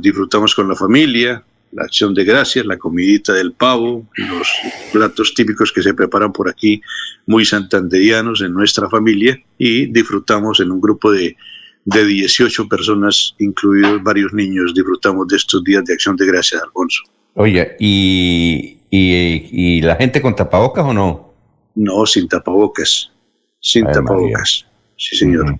disfrutamos 0.00 0.56
con 0.56 0.68
la 0.68 0.74
familia, 0.74 1.44
la 1.74 1.84
acción 1.84 2.14
de 2.14 2.24
gracias, 2.24 2.64
la 2.64 2.78
comidita 2.78 3.32
del 3.32 3.52
pavo, 3.52 4.06
los 4.16 4.48
platos 4.92 5.34
típicos 5.34 5.72
que 5.72 5.82
se 5.82 5.94
preparan 5.94 6.32
por 6.32 6.48
aquí, 6.48 6.80
muy 7.26 7.44
santanderianos 7.44 8.42
en 8.42 8.52
nuestra 8.54 8.88
familia, 8.88 9.38
y 9.58 9.86
disfrutamos 9.86 10.60
en 10.60 10.70
un 10.70 10.80
grupo 10.80 11.10
de 11.10 11.36
de 11.84 12.04
18 12.04 12.68
personas, 12.68 13.34
incluidos 13.38 14.02
varios 14.02 14.32
niños, 14.32 14.74
disfrutamos 14.74 15.28
de 15.28 15.36
estos 15.36 15.62
días 15.64 15.84
de 15.84 15.94
acción 15.94 16.16
de 16.16 16.26
gracias, 16.26 16.62
Alfonso. 16.62 17.02
Oye, 17.34 17.76
¿y, 17.78 18.78
y, 18.90 19.80
la 19.82 19.96
gente 19.96 20.22
con 20.22 20.34
tapabocas 20.34 20.84
o 20.84 20.94
no? 20.94 21.34
No, 21.74 22.06
sin 22.06 22.28
tapabocas. 22.28 23.10
Sin 23.60 23.84
tapabocas. 23.86 24.66
Sí, 24.96 25.16
señor. 25.16 25.58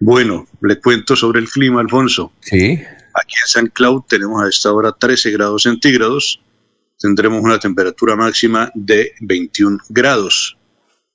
Bueno, 0.00 0.46
le 0.60 0.80
cuento 0.80 1.14
sobre 1.14 1.40
el 1.40 1.48
clima, 1.48 1.80
Alfonso. 1.80 2.32
Sí. 2.40 2.80
Aquí 3.14 3.34
en 3.42 3.46
San 3.46 3.66
Cloud 3.68 4.02
tenemos 4.08 4.42
a 4.42 4.48
esta 4.48 4.72
hora 4.72 4.92
13 4.92 5.30
grados 5.30 5.62
centígrados. 5.62 6.40
Tendremos 6.98 7.42
una 7.42 7.60
temperatura 7.60 8.16
máxima 8.16 8.70
de 8.74 9.12
21 9.20 9.78
grados. 9.88 10.56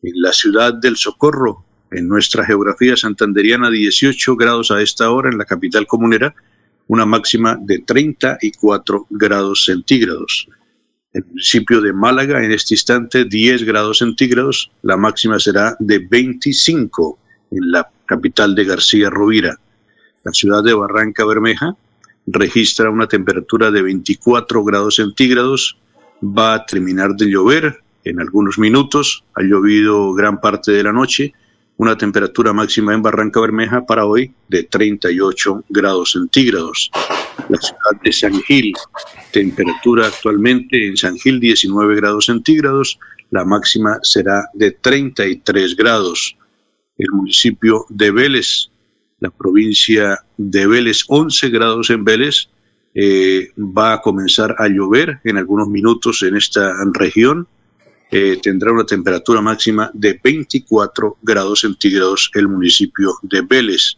En 0.02 0.14
la 0.22 0.32
ciudad 0.32 0.74
del 0.74 0.96
Socorro 0.96 1.66
en 1.92 2.08
nuestra 2.08 2.46
geografía 2.46 2.96
santanderiana 2.96 3.70
18 3.70 4.36
grados 4.36 4.72
a 4.72 4.82
esta 4.82 5.12
hora 5.12 5.30
en 5.30 5.38
la 5.38 5.46
capital 5.46 5.88
comunera, 5.88 6.34
una 6.88 7.06
máxima 7.06 7.58
de 7.60 7.80
34 7.80 9.08
grados 9.10 9.66
centígrados. 9.66 10.48
En 11.12 11.24
el 11.24 11.30
municipio 11.30 11.82
de 11.82 11.92
Málaga, 11.92 12.44
en 12.44 12.52
este 12.52 12.76
instante, 12.76 13.26
10 13.26 13.64
grados 13.64 13.98
centígrados, 13.98 14.72
la 14.84 14.96
máxima 14.96 15.40
será 15.40 15.76
de 15.80 16.00
25 16.00 17.20
en 17.52 17.72
la 17.72 17.90
capital 18.06 18.56
de 18.56 18.66
García 18.66 19.10
Rovira. 19.10 19.60
La 20.24 20.32
ciudad 20.32 20.64
de 20.64 20.74
Barranca 20.74 21.26
Bermeja 21.26 21.76
registra 22.32 22.90
una 22.90 23.08
temperatura 23.08 23.72
de 23.72 23.82
24 23.82 24.64
grados 24.64 24.96
centígrados, 24.96 25.78
va 26.24 26.54
a 26.56 26.66
terminar 26.66 27.16
de 27.16 27.28
llover 27.28 27.80
en 28.04 28.20
algunos 28.20 28.58
minutos, 28.58 29.24
ha 29.36 29.42
llovido 29.42 30.14
gran 30.14 30.40
parte 30.40 30.72
de 30.72 30.84
la 30.84 30.94
noche, 30.94 31.34
una 31.78 31.98
temperatura 31.98 32.52
máxima 32.52 32.94
en 32.94 33.02
Barranca 33.02 33.40
Bermeja 33.40 33.86
para 33.86 34.06
hoy 34.06 34.34
de 34.50 34.64
38 34.64 35.64
grados 35.70 36.12
centígrados. 36.12 36.92
La 37.48 37.58
ciudad 37.58 38.02
de 38.04 38.12
San 38.12 38.42
Gil, 38.42 38.74
temperatura 39.32 40.08
actualmente 40.08 40.88
en 40.88 40.98
San 40.98 41.18
Gil 41.18 41.40
19 41.40 41.96
grados 41.96 42.26
centígrados, 42.26 43.00
la 43.32 43.46
máxima 43.46 43.98
será 44.02 44.44
de 44.54 44.72
33 44.72 45.76
grados. 45.76 46.36
El 46.98 47.12
municipio 47.14 47.86
de 47.90 48.12
Vélez, 48.12 48.70
la 49.20 49.30
provincia 49.30 50.24
de 50.38 50.68
Vélez, 50.68 51.04
11 51.08 51.50
grados 51.50 51.90
en 51.90 52.04
Vélez, 52.04 52.50
eh, 52.96 53.50
va 53.58 53.94
a 53.94 54.02
comenzar 54.02 54.56
a 54.58 54.68
llover 54.68 55.20
en 55.24 55.38
algunos 55.38 55.68
minutos 55.68 56.24
en 56.24 56.36
esta 56.36 56.74
región 56.94 57.48
eh, 58.12 58.40
tendrá 58.42 58.72
una 58.72 58.86
temperatura 58.86 59.40
máxima 59.40 59.92
de 59.94 60.20
24 60.24 61.18
grados 61.22 61.60
centígrados 61.60 62.32
el 62.34 62.48
municipio 62.48 63.14
de 63.22 63.42
Vélez. 63.42 63.98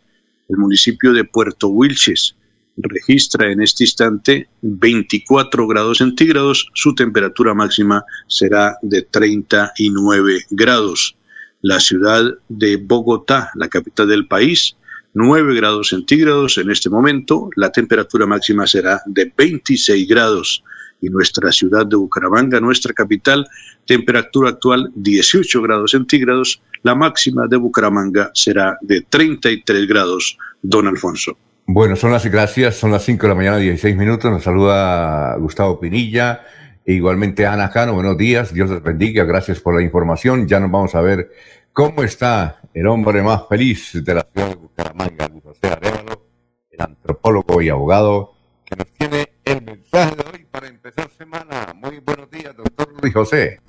El 0.50 0.58
municipio 0.58 1.14
de 1.14 1.24
Puerto 1.24 1.70
Wilches 1.70 2.36
registra 2.76 3.50
en 3.50 3.62
este 3.62 3.86
instante 3.86 4.50
24 4.62 5.66
grados 5.66 6.00
centígrados, 6.00 6.68
su 6.74 6.94
temperatura 6.94 7.54
máxima 7.54 8.04
será 8.28 8.76
de 8.82 9.02
39 9.04 10.46
grados. 10.50 11.16
La 11.62 11.80
ciudad 11.80 12.26
de 12.50 12.76
Bogotá, 12.76 13.52
la 13.56 13.70
capital 13.70 14.10
del 14.10 14.28
país, 14.28 14.76
9 15.14 15.56
grados 15.56 15.90
centígrados 15.90 16.58
en 16.58 16.72
este 16.72 16.90
momento, 16.90 17.50
la 17.56 17.72
temperatura 17.72 18.26
máxima 18.26 18.66
será 18.66 19.02
de 19.06 19.32
26 19.36 20.08
grados. 20.08 20.64
Y 21.02 21.10
nuestra 21.10 21.52
ciudad 21.52 21.86
de 21.86 21.96
Bucaramanga, 21.96 22.60
nuestra 22.60 22.94
capital, 22.94 23.48
temperatura 23.86 24.52
actual 24.52 24.92
18 24.96 25.62
grados 25.62 25.92
centígrados, 25.92 26.62
la 26.84 26.96
máxima 26.96 27.48
de 27.48 27.58
Bucaramanga 27.58 28.32
será 28.34 28.78
de 28.82 29.02
33 29.10 29.88
grados, 29.88 30.38
don 30.62 30.88
Alfonso. 30.88 31.38
Bueno, 31.66 31.96
son 31.96 32.12
las 32.12 32.26
gracias, 32.26 32.76
son 32.76 32.92
las 32.92 33.04
5 33.04 33.22
de 33.24 33.28
la 33.30 33.36
mañana, 33.36 33.58
16 33.58 33.96
minutos, 33.96 34.32
nos 34.32 34.44
saluda 34.44 35.36
Gustavo 35.38 35.80
Pinilla, 35.80 36.42
e 36.86 36.94
igualmente 36.94 37.46
Ana 37.46 37.70
Cano, 37.70 37.94
buenos 37.94 38.18
días, 38.18 38.54
Dios 38.54 38.70
les 38.70 38.84
bendiga, 38.84 39.24
gracias 39.24 39.60
por 39.60 39.76
la 39.76 39.82
información, 39.82 40.48
ya 40.48 40.60
nos 40.60 40.72
vamos 40.72 40.96
a 40.96 41.02
ver 41.02 41.32
cómo 41.74 42.04
está 42.04 42.62
el 42.74 42.88
hombre 42.88 43.22
más 43.22 43.48
feliz 43.48 44.04
de 44.04 44.14
la 44.14 44.28
ciudad 44.32 44.50
de 44.50 44.56
Bucaramanga, 44.56 45.32
José 45.44 45.68
Arevalo, 45.68 46.28
el 46.70 46.82
antropólogo 46.82 47.62
y 47.62 47.70
abogado, 47.70 48.34
que 48.66 48.76
nos 48.76 48.88
tiene 48.88 49.30
el 49.46 49.62
mensaje 49.64 50.16
de 50.16 50.24
hoy 50.32 50.46
para 50.50 50.68
empezar 50.68 51.10
semana. 51.18 51.74
Muy 51.76 52.00
buenos 52.00 52.30
días, 52.30 52.56
doctor 52.56 52.94
Luis 53.02 53.14
José. 53.14 53.60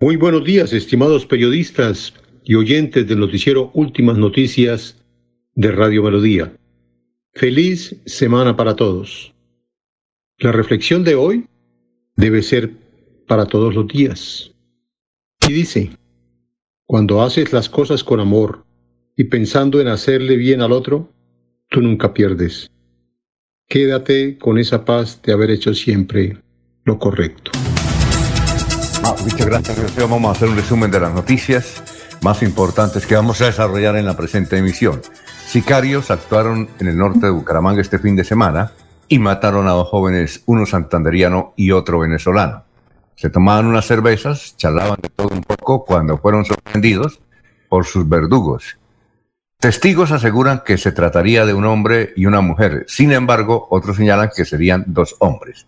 Muy 0.00 0.16
buenos 0.16 0.44
días, 0.44 0.72
estimados 0.72 1.26
periodistas 1.26 2.14
y 2.44 2.54
oyentes 2.54 3.06
del 3.06 3.20
noticiero 3.20 3.70
Últimas 3.74 4.16
Noticias 4.16 4.96
de 5.54 5.72
Radio 5.72 6.04
Melodía. 6.04 6.52
Feliz 7.34 7.96
semana 8.06 8.56
para 8.56 8.76
todos. 8.76 9.34
La 10.38 10.52
reflexión 10.52 11.02
de 11.02 11.16
hoy 11.16 11.48
debe 12.16 12.42
ser 12.42 12.70
para 13.26 13.46
todos 13.46 13.74
los 13.74 13.88
días. 13.88 14.52
Y 15.48 15.52
dice, 15.52 15.90
cuando 16.88 17.20
haces 17.20 17.52
las 17.52 17.68
cosas 17.68 18.02
con 18.02 18.18
amor 18.18 18.64
y 19.14 19.24
pensando 19.24 19.78
en 19.82 19.88
hacerle 19.88 20.36
bien 20.36 20.62
al 20.62 20.72
otro, 20.72 21.12
tú 21.68 21.82
nunca 21.82 22.14
pierdes. 22.14 22.70
Quédate 23.68 24.38
con 24.38 24.56
esa 24.56 24.86
paz 24.86 25.20
de 25.22 25.34
haber 25.34 25.50
hecho 25.50 25.74
siempre 25.74 26.38
lo 26.84 26.98
correcto. 26.98 27.50
Ah, 29.04 29.14
muchas 29.22 29.46
gracias, 29.46 29.96
Vamos 29.96 30.24
a 30.24 30.30
hacer 30.30 30.48
un 30.48 30.56
resumen 30.56 30.90
de 30.90 31.00
las 31.00 31.12
noticias 31.12 31.82
más 32.22 32.42
importantes 32.42 33.06
que 33.06 33.16
vamos 33.16 33.42
a 33.42 33.46
desarrollar 33.46 33.96
en 33.96 34.06
la 34.06 34.16
presente 34.16 34.56
emisión. 34.56 35.02
Sicarios 35.46 36.10
actuaron 36.10 36.70
en 36.80 36.86
el 36.88 36.96
norte 36.96 37.26
de 37.26 37.30
Bucaramanga 37.30 37.82
este 37.82 37.98
fin 37.98 38.16
de 38.16 38.24
semana 38.24 38.72
y 39.08 39.18
mataron 39.18 39.68
a 39.68 39.72
dos 39.72 39.88
jóvenes, 39.88 40.42
uno 40.46 40.64
santanderiano 40.64 41.52
y 41.54 41.70
otro 41.70 41.98
venezolano. 41.98 42.64
Se 43.18 43.30
tomaban 43.30 43.66
unas 43.66 43.84
cervezas, 43.84 44.56
charlaban 44.56 45.00
de 45.02 45.08
todo 45.08 45.30
un 45.34 45.42
poco 45.42 45.84
cuando 45.84 46.18
fueron 46.18 46.44
sorprendidos 46.44 47.20
por 47.68 47.84
sus 47.84 48.08
verdugos. 48.08 48.78
Testigos 49.58 50.12
aseguran 50.12 50.62
que 50.64 50.78
se 50.78 50.92
trataría 50.92 51.44
de 51.44 51.52
un 51.52 51.64
hombre 51.64 52.12
y 52.14 52.26
una 52.26 52.42
mujer. 52.42 52.84
Sin 52.86 53.10
embargo, 53.10 53.66
otros 53.70 53.96
señalan 53.96 54.30
que 54.32 54.44
serían 54.44 54.84
dos 54.86 55.16
hombres. 55.18 55.66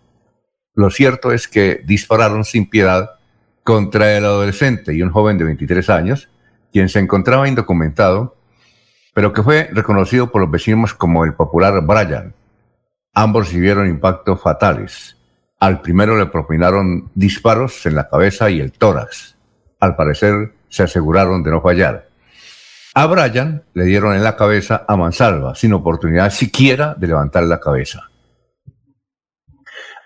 Lo 0.75 0.89
cierto 0.91 1.33
es 1.33 1.49
que 1.49 1.81
dispararon 1.83 2.45
sin 2.45 2.69
piedad 2.69 3.15
contra 3.63 4.15
el 4.15 4.23
adolescente 4.23 4.93
y 4.93 5.01
un 5.01 5.11
joven 5.11 5.37
de 5.37 5.43
23 5.43 5.89
años, 5.89 6.29
quien 6.71 6.87
se 6.87 6.99
encontraba 6.99 7.49
indocumentado, 7.49 8.37
pero 9.13 9.33
que 9.33 9.43
fue 9.43 9.69
reconocido 9.73 10.31
por 10.31 10.39
los 10.39 10.51
vecinos 10.51 10.93
como 10.93 11.25
el 11.25 11.33
popular 11.33 11.81
Brian. 11.81 12.33
Ambos 13.13 13.47
recibieron 13.47 13.89
impactos 13.89 14.41
fatales. 14.41 15.17
Al 15.61 15.79
primero 15.79 16.17
le 16.17 16.25
propinaron 16.25 17.11
disparos 17.13 17.85
en 17.85 17.93
la 17.93 18.09
cabeza 18.09 18.49
y 18.49 18.59
el 18.59 18.71
tórax. 18.71 19.35
Al 19.79 19.95
parecer 19.95 20.53
se 20.67 20.81
aseguraron 20.81 21.43
de 21.43 21.51
no 21.51 21.61
fallar. 21.61 22.09
A 22.95 23.05
Brian 23.05 23.63
le 23.75 23.85
dieron 23.85 24.15
en 24.15 24.23
la 24.23 24.35
cabeza 24.35 24.85
a 24.87 24.97
mansalva, 24.97 25.53
sin 25.53 25.71
oportunidad 25.73 26.31
siquiera 26.31 26.95
de 26.97 27.05
levantar 27.05 27.43
la 27.43 27.59
cabeza. 27.59 28.09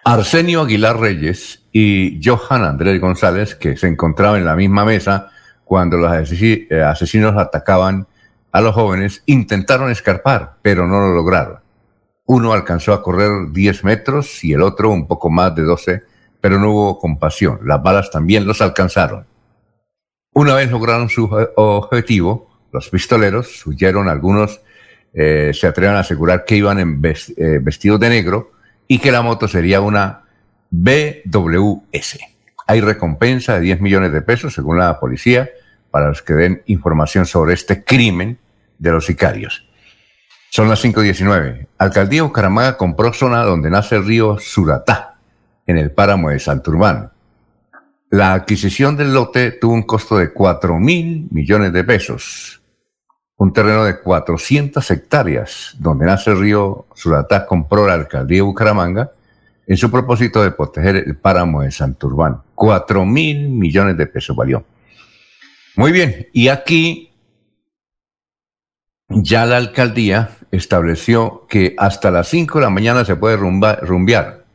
Arsenio 0.03 0.62
Aguilar 0.62 1.00
Reyes 1.00 1.63
y 1.71 2.19
Johan 2.21 2.65
Andrés 2.65 3.00
González, 3.00 3.55
que 3.55 3.77
se 3.77 3.88
encontraban 3.88 4.39
en 4.39 4.45
la 4.45 4.57
misma 4.57 4.83
mesa 4.83 5.31
cuando 5.63 5.95
los 5.95 6.12
eh, 6.13 6.67
asesinos 6.85 7.38
atacaban 7.38 8.05
a 8.51 8.59
los 8.59 8.75
jóvenes, 8.75 9.24
intentaron 9.25 9.89
escarpar, 9.89 10.57
pero 10.62 10.85
no 10.85 11.00
lo 11.00 11.13
lograron. 11.13 11.64
Uno 12.25 12.53
alcanzó 12.53 12.94
a 12.94 13.03
correr 13.03 13.51
10 13.51 13.84
metros 13.84 14.44
y 14.44 14.53
el 14.53 14.62
otro 14.62 14.89
un 14.89 15.08
poco 15.08 15.29
más 15.29 15.55
de 15.55 15.63
12, 15.63 16.03
pero 16.41 16.60
no 16.60 16.72
hubo 16.72 17.00
compasión. 17.00 17.60
Las 17.63 17.82
balas 17.82 18.10
también 18.10 18.46
los 18.46 18.62
alcanzaron. 18.62 19.25
Una 20.34 20.55
vez 20.55 20.70
lograron 20.70 21.08
su 21.08 21.29
objetivo, 21.55 22.50
los 22.72 22.89
pistoleros 22.89 23.65
huyeron, 23.65 24.10
algunos 24.10 24.60
eh, 25.13 25.51
se 25.53 25.67
atreven 25.67 25.96
a 25.96 26.00
asegurar 26.00 26.44
que 26.44 26.58
iban 26.58 26.77
en 26.79 27.01
eh, 27.03 27.60
vestidos 27.62 28.00
de 28.01 28.10
negro 28.10 28.51
y 28.86 29.00
que 29.00 29.13
la 29.13 29.22
moto 29.22 29.48
sería 29.48 29.79
una 29.79 30.24
BWS. 30.72 32.20
Hay 32.67 32.82
recompensa 32.82 33.55
de 33.55 33.62
10 33.62 33.82
millones 33.82 34.12
de 34.12 34.22
pesos, 34.22 34.53
según 34.53 34.79
la 34.79 35.00
policía, 35.00 35.50
para 35.89 36.10
los 36.10 36.22
que 36.22 36.34
den 36.34 36.63
información 36.65 37.25
sobre 37.25 37.53
este 37.53 37.84
crimen 37.84 38.39
de 38.77 38.91
los 38.91 39.05
sicarios. 39.05 39.64
Son 40.55 40.69
las 40.69 40.85
5.19. 40.85 41.67
Alcaldía 41.79 42.24
Bucaramanga 42.24 42.77
compró 42.77 43.12
zona 43.12 43.43
donde 43.43 43.69
nace 43.69 43.97
el 43.97 44.05
río 44.05 44.38
Suratá, 44.39 45.17
en 45.67 45.77
el 45.77 45.91
páramo 45.91 46.29
de 46.29 46.39
Santurbán. 46.39 47.12
La 48.09 48.31
adquisición 48.31 48.95
del 48.95 49.13
lote 49.13 49.51
tuvo 49.51 49.74
un 49.74 49.83
costo 49.83 50.18
de 50.18 50.31
4 50.31 50.79
mil 50.79 51.27
millones 51.29 51.74
de 51.74 51.83
pesos. 51.83 52.61
Un 53.35 53.51
terreno 53.51 53.83
de 53.83 54.00
400 54.00 54.89
hectáreas 54.91 55.75
donde 55.77 56.05
nace 56.05 56.31
el 56.31 56.39
río 56.39 56.85
Suratá 56.96 57.46
compró 57.46 57.85
la 57.85 57.96
alcaldía 57.96 58.44
Bucaramanga 58.44 59.11
en 59.68 59.75
su 59.75 59.91
propósito 59.91 60.41
de 60.41 60.51
proteger 60.51 60.96
el 60.96 61.18
páramo 61.18 61.63
de 61.63 61.72
Santurbán. 61.72 62.44
4 62.55 63.05
mil 63.05 63.50
millones 63.50 63.98
de 63.98 64.07
pesos 64.07 64.33
valió. 64.33 64.63
Muy 65.75 65.91
bien, 65.91 66.29
y 66.31 66.48
aquí 66.48 67.11
ya 69.09 69.46
la 69.46 69.57
alcaldía 69.57 70.29
estableció 70.55 71.46
que 71.48 71.75
hasta 71.77 72.11
las 72.11 72.27
5 72.29 72.59
de 72.59 72.65
la 72.65 72.70
mañana 72.70 73.05
se 73.05 73.15
puede 73.15 73.37
rumbear. 73.37 74.46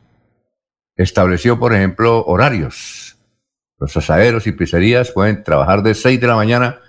Estableció, 0.95 1.59
por 1.59 1.73
ejemplo, 1.73 2.23
horarios. 2.25 3.17
Los 3.77 3.95
asaderos 3.97 4.45
y 4.47 4.51
pizzerías 4.51 5.11
pueden 5.11 5.43
trabajar 5.43 5.81
de 5.81 5.95
6 5.95 6.19
de 6.19 6.27
la 6.27 6.35
mañana 6.35 6.79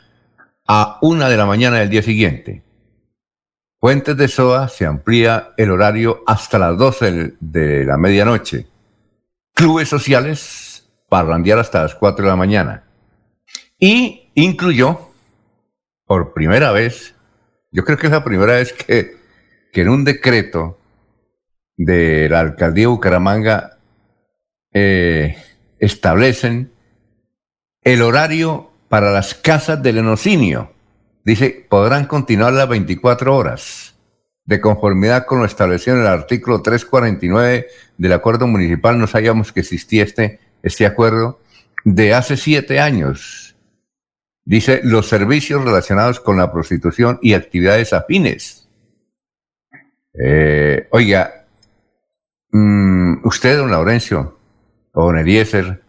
a 0.66 0.98
1 1.00 1.28
de 1.28 1.36
la 1.36 1.46
mañana 1.46 1.78
del 1.78 1.90
día 1.90 2.02
siguiente. 2.02 2.62
Fuentes 3.80 4.16
de 4.16 4.28
SOA 4.28 4.68
se 4.68 4.86
amplía 4.86 5.54
el 5.56 5.70
horario 5.70 6.22
hasta 6.26 6.58
las 6.58 6.78
12 6.78 7.34
de 7.40 7.84
la 7.84 7.96
medianoche. 7.96 8.66
Clubes 9.54 9.88
sociales 9.88 10.88
parrandear 11.08 11.58
hasta 11.58 11.82
las 11.82 11.94
4 11.94 12.24
de 12.24 12.30
la 12.30 12.36
mañana. 12.36 12.84
Y 13.78 14.30
incluyó, 14.34 15.10
por 16.06 16.32
primera 16.32 16.72
vez, 16.72 17.14
yo 17.72 17.84
creo 17.84 17.98
que 17.98 18.06
es 18.06 18.12
la 18.12 18.22
primera 18.22 18.54
vez 18.54 18.72
que, 18.72 19.16
en 19.72 19.88
un 19.88 20.04
decreto 20.04 20.78
de 21.76 22.28
la 22.28 22.40
alcaldía 22.40 22.82
de 22.82 22.88
Bucaramanga 22.88 23.78
eh, 24.72 25.36
establecen 25.78 26.70
el 27.82 28.02
horario 28.02 28.70
para 28.88 29.10
las 29.10 29.34
casas 29.34 29.82
del 29.82 29.98
enocinio. 29.98 30.72
Dice, 31.24 31.66
podrán 31.68 32.06
continuar 32.06 32.52
las 32.52 32.68
24 32.68 33.34
horas, 33.34 33.94
de 34.44 34.60
conformidad 34.60 35.24
con 35.24 35.38
lo 35.38 35.44
establecido 35.46 35.96
en 35.96 36.02
el 36.02 36.08
artículo 36.08 36.60
349 36.60 37.68
del 37.96 38.12
acuerdo 38.12 38.46
municipal. 38.46 38.98
No 38.98 39.06
sabíamos 39.06 39.50
que 39.52 39.60
existía 39.60 40.04
este, 40.04 40.40
este 40.62 40.84
acuerdo 40.84 41.40
de 41.84 42.12
hace 42.12 42.36
siete 42.36 42.80
años 42.80 43.51
Dice 44.44 44.80
los 44.82 45.08
servicios 45.08 45.64
relacionados 45.64 46.18
con 46.18 46.36
la 46.36 46.52
prostitución 46.52 47.18
y 47.22 47.34
actividades 47.34 47.92
afines. 47.92 48.68
Eh, 50.14 50.88
oiga, 50.90 51.46
mm, 52.50 53.26
usted, 53.26 53.56
don 53.56 53.70
Laurencio, 53.70 54.38
o 54.92 55.04
don 55.04 55.18
Eliezer, 55.18 55.82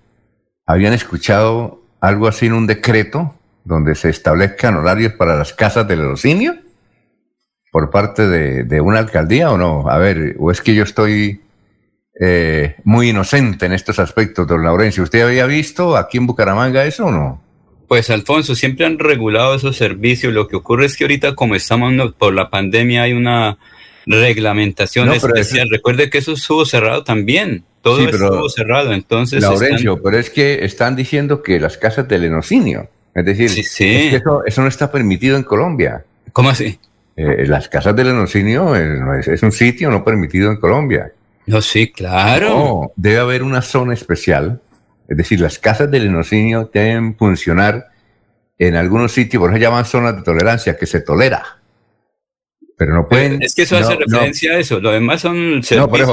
¿habían 0.66 0.94
escuchado 0.94 1.82
algo 2.00 2.28
así 2.28 2.46
en 2.46 2.54
un 2.54 2.68
decreto 2.68 3.36
donde 3.66 3.96
se 3.96 4.10
establezcan 4.10 4.76
horarios 4.76 5.14
para 5.14 5.36
las 5.36 5.54
casas 5.54 5.88
del 5.88 6.02
erocinio? 6.02 6.56
¿Por 7.72 7.90
parte 7.90 8.28
de, 8.28 8.82
una 8.82 9.00
alcaldía 9.00 9.52
o 9.52 9.58
no? 9.58 9.90
A 9.90 9.98
ver, 9.98 10.36
o 10.38 10.52
es 10.52 10.62
que 10.62 10.76
yo 10.76 10.84
estoy 10.84 11.42
eh, 12.20 12.76
muy 12.84 13.10
inocente 13.10 13.66
en 13.66 13.74
estos 13.74 13.98
aspectos, 13.98 14.46
don 14.46 14.64
Laurencio. 14.64 15.02
¿Usted 15.02 15.22
había 15.22 15.48
visto 15.48 15.98
aquí 15.98 16.20
en 16.20 16.28
Bucaramanga 16.28 16.86
eso 16.86 17.08
o 17.08 17.12
no? 17.12 17.43
Pues 17.94 18.10
Alfonso, 18.10 18.56
siempre 18.56 18.88
han 18.88 18.98
regulado 18.98 19.54
esos 19.54 19.78
servicios. 19.78 20.34
Lo 20.34 20.48
que 20.48 20.56
ocurre 20.56 20.88
es 20.88 20.98
que 20.98 21.04
ahorita 21.04 21.36
como 21.36 21.54
estamos 21.54 21.94
por 22.16 22.34
la 22.34 22.50
pandemia 22.50 23.04
hay 23.04 23.14
una 23.14 23.60
reglamentación 24.08 25.14
especial. 25.14 25.70
Recuerde 25.70 26.10
que 26.10 26.18
eso 26.18 26.32
estuvo 26.32 26.66
cerrado 26.66 27.04
también. 27.04 27.64
Todo 27.84 28.00
estuvo 28.02 28.50
cerrado. 28.50 28.94
Entonces, 28.94 29.44
Laurencio, 29.44 30.02
pero 30.02 30.18
es 30.18 30.32
que 30.32 30.66
están 30.66 30.96
diciendo 30.96 31.44
que 31.44 31.60
las 31.60 31.78
casas 31.78 32.08
de 32.08 32.18
lenocinio, 32.18 32.90
es 33.14 33.26
decir, 33.26 33.52
eso, 34.44 34.62
no 34.64 34.68
está 34.68 34.92
permitido 34.92 35.38
en 35.38 35.44
Colombia. 35.44 36.04
¿Cómo 36.32 36.50
así? 36.50 36.80
Eh, 37.16 37.46
las 37.46 37.70
casas 37.70 37.96
de 37.96 38.06
lenocinio 38.06 38.76
eh, 38.76 39.20
es, 39.20 39.28
es, 39.28 39.44
un 39.44 39.52
sitio 39.52 39.92
no 39.92 40.04
permitido 40.04 40.50
en 40.50 40.58
Colombia. 40.58 41.12
No, 41.46 41.62
sí, 41.62 41.92
claro. 41.92 42.50
No, 42.50 42.92
debe 42.96 43.20
haber 43.20 43.44
una 43.44 43.62
zona 43.62 43.94
especial 43.94 44.63
es 45.08 45.18
decir, 45.18 45.40
las 45.40 45.60
casas 45.60 45.92
de 45.92 46.00
lenocinio 46.00 46.70
deben 46.74 47.16
funcionar 47.18 47.88
en 48.58 48.76
algunos 48.76 49.12
sitios, 49.12 49.42
por 49.42 49.52
eso 49.52 49.60
llaman 49.60 49.86
zonas 49.86 50.16
de 50.16 50.24
tolerancia, 50.24 50.78
que 50.78 50.86
se 50.86 51.02
tolera. 51.02 51.60
Pero 52.78 52.96
no 52.96 53.08
pueden. 53.08 53.42
Es 53.42 53.54
que 53.54 53.64
eso 53.64 53.78
hace 53.78 53.96
referencia 53.96 54.54
a 54.54 54.60
eso. 54.60 54.80
Lo 54.80 54.92
demás 54.92 55.22
son 55.22 55.62
servicios 55.64 56.10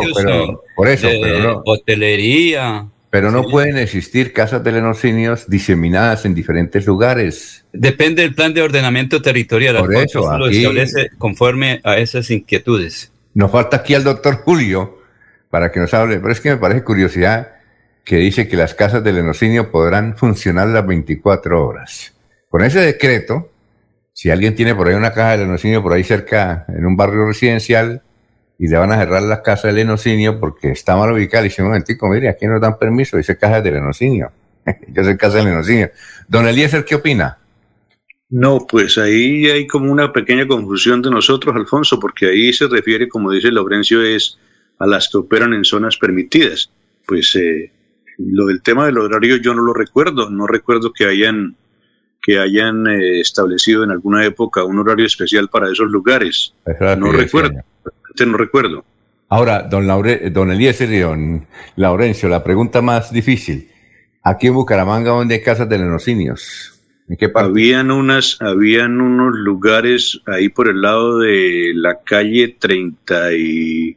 por 0.77 0.89
eso, 0.89 1.09
de 1.09 1.57
hotelería. 1.65 2.87
Pero 3.11 3.33
no 3.33 3.43
pueden 3.43 3.77
existir 3.77 4.33
casas 4.33 4.63
de 4.63 4.71
lenocinios 4.71 5.49
diseminadas 5.49 6.25
en 6.27 6.35
diferentes 6.35 6.87
lugares. 6.87 7.65
Depende 7.73 8.23
del 8.23 8.35
plan 8.35 8.55
de 8.55 8.63
ordenamiento 8.63 9.21
territorial. 9.21 9.79
Por 9.79 9.95
eso, 9.95 10.39
lo 10.39 10.49
establece 10.49 11.11
conforme 11.19 11.81
a 11.83 11.99
esas 11.99 12.31
inquietudes. 12.31 13.11
Nos 13.35 13.51
falta 13.51 13.79
aquí 13.79 13.95
al 13.95 14.05
doctor 14.05 14.37
Julio 14.37 14.99
para 15.51 15.73
que 15.73 15.81
nos 15.81 15.93
hable, 15.93 16.21
pero 16.21 16.33
es 16.33 16.41
que 16.41 16.51
me 16.51 16.57
parece 16.57 16.85
curiosidad 16.85 17.60
que 18.11 18.17
dice 18.17 18.49
que 18.49 18.57
las 18.57 18.75
casas 18.75 19.05
del 19.05 19.19
enocinio 19.19 19.71
podrán 19.71 20.17
funcionar 20.17 20.67
las 20.67 20.85
24 20.85 21.65
horas. 21.65 22.13
Con 22.49 22.65
ese 22.65 22.81
decreto, 22.81 23.53
si 24.13 24.31
alguien 24.31 24.57
tiene 24.57 24.75
por 24.75 24.89
ahí 24.89 24.95
una 24.97 25.13
caja 25.13 25.37
del 25.37 25.43
enocinio 25.43 25.81
por 25.81 25.93
ahí 25.93 26.03
cerca, 26.03 26.65
en 26.67 26.87
un 26.87 26.97
barrio 26.97 27.25
residencial, 27.25 28.03
y 28.59 28.67
le 28.67 28.77
van 28.79 28.91
a 28.91 28.97
cerrar 28.97 29.23
la 29.23 29.45
casa 29.45 29.69
del 29.69 29.77
lenocinio 29.77 30.41
porque 30.41 30.73
está 30.73 30.97
mal 30.97 31.13
ubicada. 31.13 31.45
Y 31.45 31.51
dice, 31.51 31.63
un 31.63 31.69
momentico, 31.69 32.09
mire, 32.09 32.29
aquí 32.29 32.49
no 32.49 32.59
dan 32.59 32.81
permiso, 32.81 33.17
dice 33.17 33.39
casa 33.39 33.61
del 33.61 33.75
lenocinio. 33.75 34.33
Yo 34.89 35.05
soy 35.05 35.17
casa 35.17 35.37
del 35.37 35.45
lenocinio. 35.45 35.93
Don 36.27 36.49
Eliezer, 36.49 36.85
¿qué 36.85 36.97
opina? 36.97 37.39
No, 38.29 38.67
pues 38.69 38.99
ahí 38.99 39.47
hay 39.47 39.69
como 39.69 39.93
una 39.93 40.13
pequeña 40.13 40.49
confusión 40.49 41.01
de 41.01 41.11
nosotros, 41.11 41.55
Alfonso, 41.55 42.01
porque 42.01 42.27
ahí 42.27 42.53
se 42.53 42.67
refiere, 42.67 43.09
como 43.09 43.31
dice 43.31 43.53
Laurencio, 43.53 44.03
es 44.03 44.37
a 44.81 44.89
las 44.89 45.09
que 45.09 45.19
operan 45.19 45.55
en 45.55 45.65
zonas 45.65 45.97
permitidas. 45.97 46.73
Pues 47.07 47.37
eh, 47.37 47.71
lo 48.27 48.47
del 48.47 48.63
tema 48.63 48.87
del 48.87 48.99
horario 48.99 49.37
yo 49.37 49.55
no 49.55 49.63
lo 49.63 49.73
recuerdo, 49.73 50.31
no 50.31 50.47
recuerdo 50.47 50.93
que 50.93 51.07
hayan 51.07 51.57
que 52.23 52.39
hayan 52.39 52.87
eh, 52.87 53.21
establecido 53.21 53.83
en 53.83 53.91
alguna 53.91 54.25
época 54.27 54.63
un 54.65 54.79
horario 54.79 55.07
especial 55.07 55.49
para 55.49 55.71
esos 55.71 55.91
lugares. 55.91 56.55
No 56.99 57.13
recuerdo, 57.13 57.63
no 58.27 58.37
recuerdo. 58.37 58.85
Ahora, 59.29 59.63
don, 59.63 59.87
Laure, 59.87 60.29
don 60.31 60.51
Eliezer 60.51 60.93
y 60.93 60.99
don 60.99 61.47
Laurencio, 61.77 62.29
la 62.29 62.43
pregunta 62.43 62.83
más 62.83 63.13
difícil. 63.13 63.71
Aquí 64.23 64.49
en 64.49 64.55
Bucaramanga, 64.55 65.13
¿dónde 65.13 65.37
hay 65.37 65.41
casas 65.41 65.69
de 65.69 65.79
lenocinios? 65.79 66.79
¿En 67.09 67.17
qué 67.17 67.29
parte? 67.29 67.49
Habían, 67.49 67.91
unas, 67.91 68.37
habían 68.41 69.01
unos 69.01 69.37
lugares 69.37 70.21
ahí 70.27 70.49
por 70.49 70.69
el 70.69 70.83
lado 70.83 71.21
de 71.21 71.73
la 71.75 72.01
calle 72.03 72.57
30 72.59 73.33
y 73.35 73.97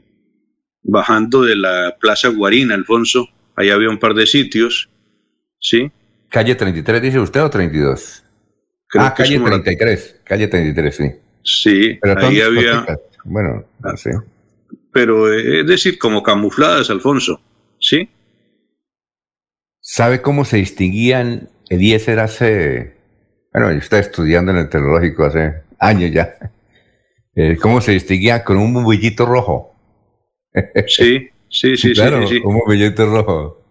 bajando 0.83 1.41
de 1.41 1.55
la 1.55 1.95
Plaza 1.99 2.29
Guarina, 2.29 2.75
Alfonso. 2.75 3.27
Ahí 3.56 3.70
había 3.70 3.89
un 3.89 4.00
par 4.00 4.13
de 4.13 4.26
sitios, 4.26 4.89
¿sí? 5.60 5.92
¿Calle 6.30 6.56
33 6.56 7.02
dice 7.02 7.20
usted 7.20 7.44
o 7.44 7.50
32? 7.50 8.24
ah, 8.96 9.13
calle 9.16 9.39
33, 9.39 10.22
calle 10.24 10.48
33, 10.48 10.96
sí. 10.96 11.12
Sí, 11.44 12.00
Pero 12.02 12.20
ahí 12.20 12.42
había... 12.42 12.86
Bueno, 13.26 13.66
no 13.80 13.98
sé. 13.98 14.12
Pero 14.92 15.32
eh, 15.34 15.62
es 15.62 15.68
decir, 15.68 15.98
como 15.98 16.24
camufladas, 16.24 16.89
Alfonso, 16.89 17.42
¿sí? 17.80 18.10
¿Sabe 19.80 20.22
cómo 20.22 20.46
se 20.46 20.58
distinguían? 20.58 21.50
Eliezer 21.70 22.20
hace... 22.20 22.96
Bueno, 23.52 23.72
yo 23.72 23.78
estaba 23.78 24.02
estudiando 24.02 24.52
en 24.52 24.60
el 24.60 24.70
tecnológico 24.70 25.26
hace 25.26 25.63
años 25.80 26.12
ya. 26.12 26.36
Eh, 27.36 27.58
¿Cómo 27.60 27.82
se 27.82 27.94
distinguía 27.94 28.44
con 28.44 28.58
un 28.58 28.72
bombillito 28.76 29.26
rojo? 29.26 29.76
sí, 30.86 31.32
sí, 31.54 31.78
sí, 31.78 31.94
claro, 31.94 32.28
sí, 32.28 32.36
sí. 32.36 32.42
Un 32.44 32.60
bombillito 32.60 33.06
rojo 33.06 33.63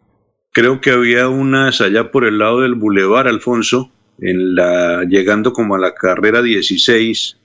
creo 0.52 0.80
que 0.80 0.90
había 0.90 1.28
unas 1.28 1.80
allá 1.80 2.10
por 2.10 2.24
el 2.24 2.38
lado 2.38 2.60
del 2.60 2.74
Boulevard 2.74 3.26
Alfonso, 3.26 3.90
en 4.20 4.54
la, 4.54 5.04
llegando 5.04 5.52
como 5.52 5.74
a 5.74 5.78
la 5.78 5.94
carrera 5.94 6.42
16. 6.42 7.38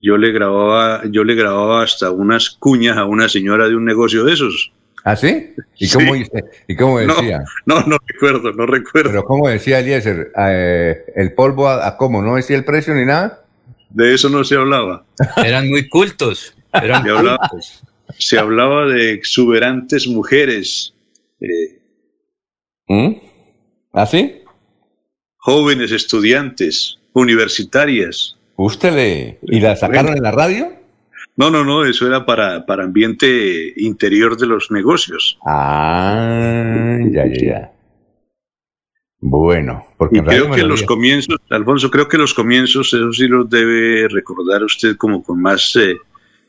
Yo 0.00 0.16
le 0.16 0.30
grababa, 0.30 1.02
yo 1.10 1.24
le 1.24 1.34
grababa 1.34 1.82
hasta 1.82 2.10
unas 2.12 2.50
cuñas 2.50 2.96
a 2.96 3.04
una 3.04 3.28
señora 3.28 3.68
de 3.68 3.74
un 3.74 3.84
negocio 3.84 4.24
de 4.24 4.34
esos. 4.34 4.72
¿Ah, 5.04 5.16
sí? 5.16 5.54
¿Y 5.78 5.88
cómo, 5.88 6.14
¿y 6.14 6.76
cómo 6.76 6.98
decía? 6.98 7.42
No, 7.66 7.80
no, 7.82 7.96
recuerdo, 8.06 8.52
no 8.52 8.66
recuerdo. 8.66 9.10
Pero 9.10 9.24
¿cómo 9.24 9.48
decía 9.48 9.80
Eliezer? 9.80 10.32
Eh, 10.36 11.04
¿El 11.16 11.32
polvo 11.32 11.68
a, 11.68 11.96
cómo? 11.96 12.22
¿No 12.22 12.36
decía 12.36 12.56
el 12.56 12.64
precio 12.64 12.94
ni 12.94 13.06
nada? 13.06 13.44
De 13.88 14.14
eso 14.14 14.28
no 14.28 14.44
se 14.44 14.56
hablaba. 14.56 15.04
Eran 15.36 15.68
muy 15.68 15.88
cultos. 15.88 16.54
Eran 16.72 17.02
se, 17.02 17.10
hablaba, 17.10 17.50
se 18.18 18.38
hablaba 18.38 18.86
de 18.86 19.12
exuberantes 19.12 20.06
mujeres. 20.06 20.94
Eh, 21.40 21.78
¿Mm? 22.88 23.14
¿Así? 23.92 24.42
¿Ah, 24.44 24.50
Jóvenes 25.36 25.92
estudiantes, 25.92 26.98
universitarias. 27.12 28.36
¿Usted 28.56 28.92
le... 28.92 29.38
¿Y 29.42 29.60
la 29.60 29.76
sacaron 29.76 30.16
en 30.16 30.22
la 30.22 30.32
radio? 30.32 30.72
No, 31.36 31.50
no, 31.50 31.64
no, 31.64 31.84
eso 31.84 32.06
era 32.06 32.26
para, 32.26 32.66
para 32.66 32.82
ambiente 32.82 33.72
interior 33.76 34.36
de 34.36 34.46
los 34.46 34.72
negocios. 34.72 35.38
Ah, 35.46 36.98
ya, 37.12 37.26
ya, 37.26 37.46
ya. 37.46 37.72
Bueno, 39.20 39.86
porque 39.96 40.22
creo 40.22 40.50
que 40.50 40.62
los 40.62 40.82
comienzos, 40.82 41.38
Alfonso, 41.50 41.90
creo 41.90 42.08
que 42.08 42.18
los 42.18 42.34
comienzos, 42.34 42.92
eso 42.94 43.12
sí 43.12 43.26
los 43.26 43.48
debe 43.50 44.08
recordar 44.08 44.62
usted 44.62 44.96
como 44.96 45.22
con 45.22 45.40
más, 45.40 45.74
eh, 45.76 45.96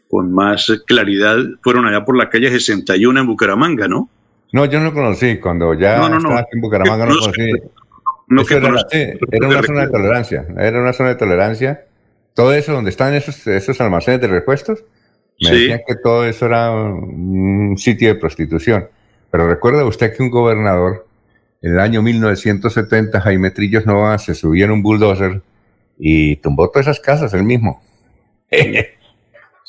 con 0.10 0.34
más 0.34 0.72
claridad, 0.88 1.38
fueron 1.62 1.86
allá 1.86 2.04
por 2.04 2.18
la 2.18 2.30
calle 2.30 2.50
61 2.50 3.20
en 3.20 3.28
Bucaramanga, 3.28 3.88
¿no? 3.88 4.10
No, 4.52 4.66
yo 4.66 4.80
no 4.80 4.92
conocí. 4.94 5.38
Cuando 5.38 5.74
ya 5.76 6.08
estaba 6.08 6.46
en 6.52 6.62
Bucaramanga 6.62 7.06
no, 7.06 7.20
conocí. 7.20 7.52
No, 8.28 8.44
era, 8.50 8.68
una 9.48 9.64
zona 9.64 9.82
de 9.86 9.90
tolerancia. 9.90 10.48
Era 10.58 10.82
una 10.82 10.94
zona 10.94 11.10
de 11.10 11.16
tolerancia. 11.16 11.86
Todo 12.34 12.54
eso, 12.54 12.74
donde 12.74 12.90
están 12.90 13.14
esos, 13.14 13.46
esos 13.48 13.80
almacenes 13.82 14.22
de 14.22 14.28
repuestos, 14.28 14.84
me 15.42 15.52
decían 15.52 15.82
que 15.88 15.96
todo 15.96 16.26
eso 16.26 16.48
era 16.48 16.72
un 16.72 17.76
sitio 17.78 18.08
de 18.10 18.16
prostitución. 18.16 18.88
Pero 19.32 19.48
recuerda 19.48 19.86
usted 19.86 20.16
que 20.16 20.24
un 20.24 20.32
gobernador, 20.32 21.08
en 21.62 21.74
el 21.74 21.80
año 21.80 22.02
1970, 22.02 23.22
Jaime 23.22 23.52
Trillos 23.52 23.86
Nova, 23.86 24.18
se 24.18 24.34
subió 24.34 24.66
en 24.66 24.72
un 24.72 24.82
bulldozer 24.82 25.42
y 26.00 26.38
tumbó 26.38 26.70
todas 26.70 26.88
esas 26.88 27.00
casas 27.00 27.34
él 27.34 27.44
mismo. 27.44 27.84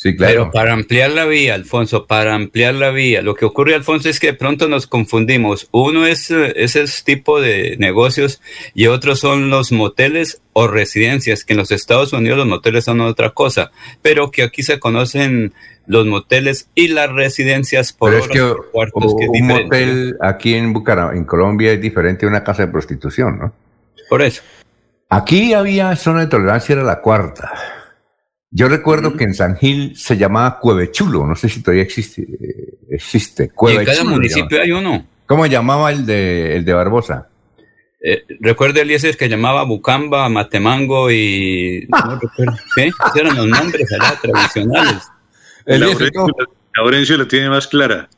Sí, 0.02 0.16
claro. 0.16 0.32
Pero 0.32 0.50
para 0.50 0.72
ampliar 0.72 1.10
la 1.10 1.26
vía, 1.26 1.52
Alfonso, 1.52 2.06
para 2.06 2.34
ampliar 2.34 2.72
la 2.72 2.88
vía, 2.88 3.20
lo 3.20 3.34
que 3.34 3.44
ocurre, 3.44 3.74
Alfonso, 3.74 4.08
es 4.08 4.18
que 4.18 4.28
de 4.28 4.32
pronto 4.32 4.66
nos 4.66 4.86
confundimos. 4.86 5.68
Uno 5.72 6.06
es 6.06 6.30
eh, 6.30 6.54
ese 6.56 6.86
tipo 7.04 7.38
de 7.38 7.76
negocios 7.78 8.40
y 8.72 8.86
otros 8.86 9.20
son 9.20 9.50
los 9.50 9.72
moteles 9.72 10.40
o 10.54 10.68
residencias, 10.68 11.44
que 11.44 11.52
en 11.52 11.58
los 11.58 11.70
Estados 11.70 12.14
Unidos 12.14 12.38
los 12.38 12.46
moteles 12.46 12.84
son 12.84 13.02
otra 13.02 13.28
cosa, 13.34 13.72
pero 14.00 14.30
que 14.30 14.42
aquí 14.42 14.62
se 14.62 14.80
conocen 14.80 15.52
los 15.86 16.06
moteles 16.06 16.70
y 16.74 16.88
las 16.88 17.12
residencias 17.12 17.92
por 17.92 18.12
pero 18.12 18.22
es 18.22 18.28
que, 18.28 18.70
cuartos, 18.72 19.12
un 19.12 19.46
motel 19.46 20.16
aquí 20.22 20.54
en 20.54 20.72
Bucaramanga, 20.72 21.18
en 21.18 21.24
Colombia, 21.24 21.72
es 21.72 21.80
diferente 21.82 22.24
de 22.24 22.28
una 22.28 22.42
casa 22.42 22.64
de 22.64 22.72
prostitución, 22.72 23.38
¿no? 23.38 23.52
Por 24.08 24.22
eso. 24.22 24.40
Aquí 25.10 25.52
había 25.52 25.94
zona 25.96 26.20
de 26.20 26.28
tolerancia, 26.28 26.72
era 26.72 26.84
la 26.84 27.02
cuarta 27.02 27.79
yo 28.50 28.68
recuerdo 28.68 29.16
que 29.16 29.24
en 29.24 29.34
San 29.34 29.56
Gil 29.56 29.96
se 29.96 30.16
llamaba 30.16 30.58
Cuevechulo, 30.58 31.26
no 31.26 31.36
sé 31.36 31.48
si 31.48 31.62
todavía 31.62 31.84
existe. 31.84 32.26
existe 32.88 33.52
en 33.68 33.84
cada 33.84 34.04
municipio 34.04 34.60
hay 34.60 34.72
uno. 34.72 35.06
¿Cómo 35.26 35.46
llamaba 35.46 35.92
el 35.92 36.04
de, 36.04 36.56
el 36.56 36.64
de 36.64 36.72
Barbosa? 36.72 37.28
Eh, 38.02 38.24
recuerdo 38.40 38.80
Eliezer 38.80 39.16
que 39.16 39.28
llamaba 39.28 39.62
Bucamba, 39.62 40.28
Matemango 40.28 41.10
y... 41.10 41.86
No 41.88 42.18
recuerdo. 42.18 42.56
¿Qué? 42.74 42.90
eran 43.14 43.36
los 43.36 43.46
nombres 43.46 43.86
allá 43.92 44.18
tradicionales. 44.20 45.06
Laurencio 46.76 47.16
la 47.16 47.28
tiene 47.28 47.50
más 47.50 47.66
clara. 47.68 48.08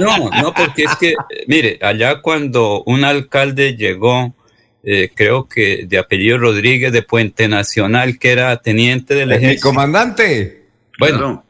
No, 0.00 0.30
no, 0.30 0.54
porque 0.54 0.84
es 0.84 0.96
que, 0.96 1.14
mire, 1.46 1.78
allá 1.82 2.20
cuando 2.22 2.82
un 2.84 3.04
alcalde 3.04 3.76
llegó 3.76 4.34
eh, 4.82 5.10
creo 5.14 5.48
que 5.48 5.84
de 5.86 5.98
apellido 5.98 6.38
Rodríguez 6.38 6.92
de 6.92 7.02
Puente 7.02 7.48
Nacional, 7.48 8.18
que 8.18 8.30
era 8.30 8.56
teniente 8.62 9.14
del 9.14 9.32
ejército. 9.32 9.68
¿El 9.68 9.74
comandante? 9.74 10.62
Bueno, 10.98 11.44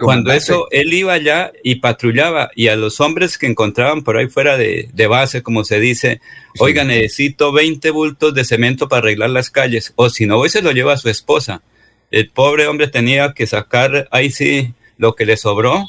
cuando 0.00 0.32
eso, 0.32 0.68
él 0.70 0.92
iba 0.92 1.12
allá 1.12 1.52
y 1.62 1.76
patrullaba, 1.76 2.50
y 2.54 2.68
a 2.68 2.76
los 2.76 3.00
hombres 3.00 3.38
que 3.38 3.46
encontraban 3.46 4.02
por 4.02 4.16
ahí 4.16 4.28
fuera 4.28 4.56
de, 4.56 5.06
base, 5.08 5.42
como 5.42 5.64
se 5.64 5.78
dice, 5.78 6.20
oiga, 6.58 6.84
necesito 6.84 7.52
20 7.52 7.90
bultos 7.90 8.34
de 8.34 8.44
cemento 8.44 8.88
para 8.88 9.00
arreglar 9.00 9.30
las 9.30 9.50
calles, 9.50 9.92
o 9.96 10.10
si 10.10 10.26
no, 10.26 10.38
hoy 10.38 10.48
se 10.48 10.62
lo 10.62 10.72
lleva 10.72 10.94
a 10.94 10.98
su 10.98 11.08
esposa. 11.08 11.62
El 12.10 12.30
pobre 12.30 12.66
hombre 12.66 12.88
tenía 12.88 13.34
que 13.34 13.46
sacar 13.46 14.08
ahí 14.10 14.30
sí 14.30 14.74
lo 14.96 15.14
que 15.14 15.26
le 15.26 15.36
sobró 15.36 15.88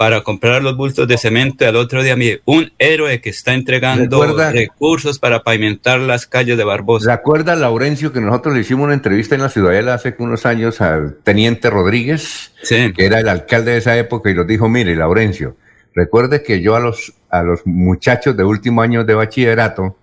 para 0.00 0.22
comprar 0.22 0.62
los 0.62 0.78
bultos 0.78 1.06
de 1.06 1.18
cemento 1.18 1.62
y 1.62 1.66
al 1.66 1.76
otro 1.76 2.02
día, 2.02 2.16
mire, 2.16 2.40
un 2.46 2.72
héroe 2.78 3.20
que 3.20 3.28
está 3.28 3.52
entregando 3.52 4.24
recursos 4.50 5.18
para 5.18 5.42
pavimentar 5.42 6.00
las 6.00 6.26
calles 6.26 6.56
de 6.56 6.64
Barbosa. 6.64 7.16
¿Recuerda, 7.16 7.54
Laurencio, 7.54 8.10
que 8.10 8.22
nosotros 8.22 8.54
le 8.54 8.62
hicimos 8.62 8.86
una 8.86 8.94
entrevista 8.94 9.34
en 9.34 9.42
la 9.42 9.50
Ciudadela 9.50 9.92
hace 9.92 10.14
unos 10.18 10.46
años 10.46 10.80
al 10.80 11.16
teniente 11.16 11.68
Rodríguez, 11.68 12.54
que 12.66 12.94
era 12.96 13.20
el 13.20 13.28
alcalde 13.28 13.72
de 13.72 13.76
esa 13.76 13.98
época, 13.98 14.30
y 14.30 14.34
nos 14.34 14.46
dijo, 14.46 14.70
mire, 14.70 14.96
Laurencio, 14.96 15.56
recuerde 15.94 16.42
que 16.42 16.62
yo 16.62 16.76
a 16.76 16.80
los, 16.80 17.12
a 17.28 17.42
los 17.42 17.66
muchachos 17.66 18.34
de 18.34 18.44
último 18.44 18.80
año 18.80 19.04
de 19.04 19.12
bachillerato, 19.12 19.98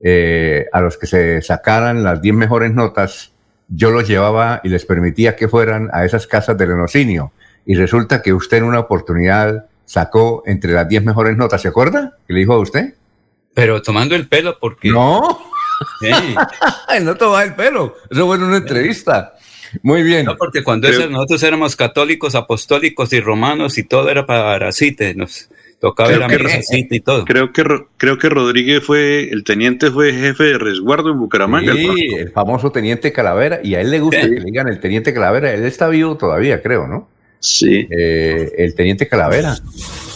eh, 0.00 0.64
a 0.72 0.80
los 0.80 0.96
que 0.96 1.06
se 1.06 1.42
sacaran 1.42 2.02
las 2.02 2.22
10 2.22 2.34
mejores 2.34 2.72
notas, 2.72 3.34
yo 3.68 3.90
los 3.90 4.08
llevaba 4.08 4.62
y 4.64 4.70
les 4.70 4.86
permitía 4.86 5.36
que 5.36 5.48
fueran 5.48 5.90
a 5.92 6.06
esas 6.06 6.26
casas 6.26 6.56
de 6.56 6.66
lenocinio 6.66 7.30
y 7.68 7.74
resulta 7.74 8.22
que 8.22 8.32
usted 8.32 8.56
en 8.56 8.64
una 8.64 8.80
oportunidad 8.80 9.66
sacó 9.84 10.42
entre 10.46 10.72
las 10.72 10.88
10 10.88 11.04
mejores 11.04 11.36
notas, 11.36 11.60
¿se 11.60 11.68
acuerda? 11.68 12.16
¿Qué 12.26 12.32
le 12.32 12.40
dijo 12.40 12.54
a 12.54 12.58
usted? 12.58 12.94
Pero 13.52 13.82
tomando 13.82 14.14
el 14.16 14.26
pelo, 14.26 14.56
porque... 14.58 14.88
No, 14.88 15.38
sí. 16.00 16.10
no 17.02 17.14
tomaba 17.14 17.44
el 17.44 17.54
pelo, 17.54 17.94
eso 18.10 18.26
fue 18.26 18.36
en 18.36 18.44
una 18.44 18.56
entrevista. 18.56 19.34
Muy 19.82 20.02
bien. 20.02 20.24
No, 20.24 20.38
porque 20.38 20.64
cuando 20.64 20.88
nosotros 21.10 21.42
éramos 21.42 21.76
católicos, 21.76 22.34
apostólicos 22.34 23.12
y 23.12 23.20
romanos 23.20 23.76
y 23.76 23.82
todo 23.82 24.08
era 24.08 24.24
para 24.24 24.72
cite, 24.72 25.14
nos 25.14 25.50
tocaba 25.78 26.10
la 26.10 26.62
cite 26.62 26.96
y 26.96 27.00
todo. 27.00 27.26
Creo 27.26 27.52
que, 27.52 27.64
creo 27.98 28.16
que 28.16 28.30
Rodríguez 28.30 28.82
fue, 28.82 29.28
el 29.30 29.44
teniente 29.44 29.90
fue 29.90 30.14
jefe 30.14 30.44
de 30.44 30.58
resguardo 30.58 31.10
en 31.10 31.18
Bucaramanga. 31.18 31.74
Sí, 31.74 32.14
el, 32.16 32.32
famoso 32.32 32.72
teniente 32.72 33.12
Calavera, 33.12 33.60
y 33.62 33.74
a 33.74 33.82
él 33.82 33.90
le 33.90 34.00
gusta 34.00 34.22
que 34.22 34.28
le 34.28 34.44
digan 34.44 34.68
el 34.68 34.80
teniente 34.80 35.12
Calavera, 35.12 35.52
él 35.52 35.66
está 35.66 35.86
vivo 35.88 36.16
todavía, 36.16 36.62
creo, 36.62 36.86
¿no? 36.86 37.10
Sí. 37.40 37.86
Eh, 37.90 38.52
el 38.58 38.74
teniente 38.74 39.08
Calavera. 39.08 39.56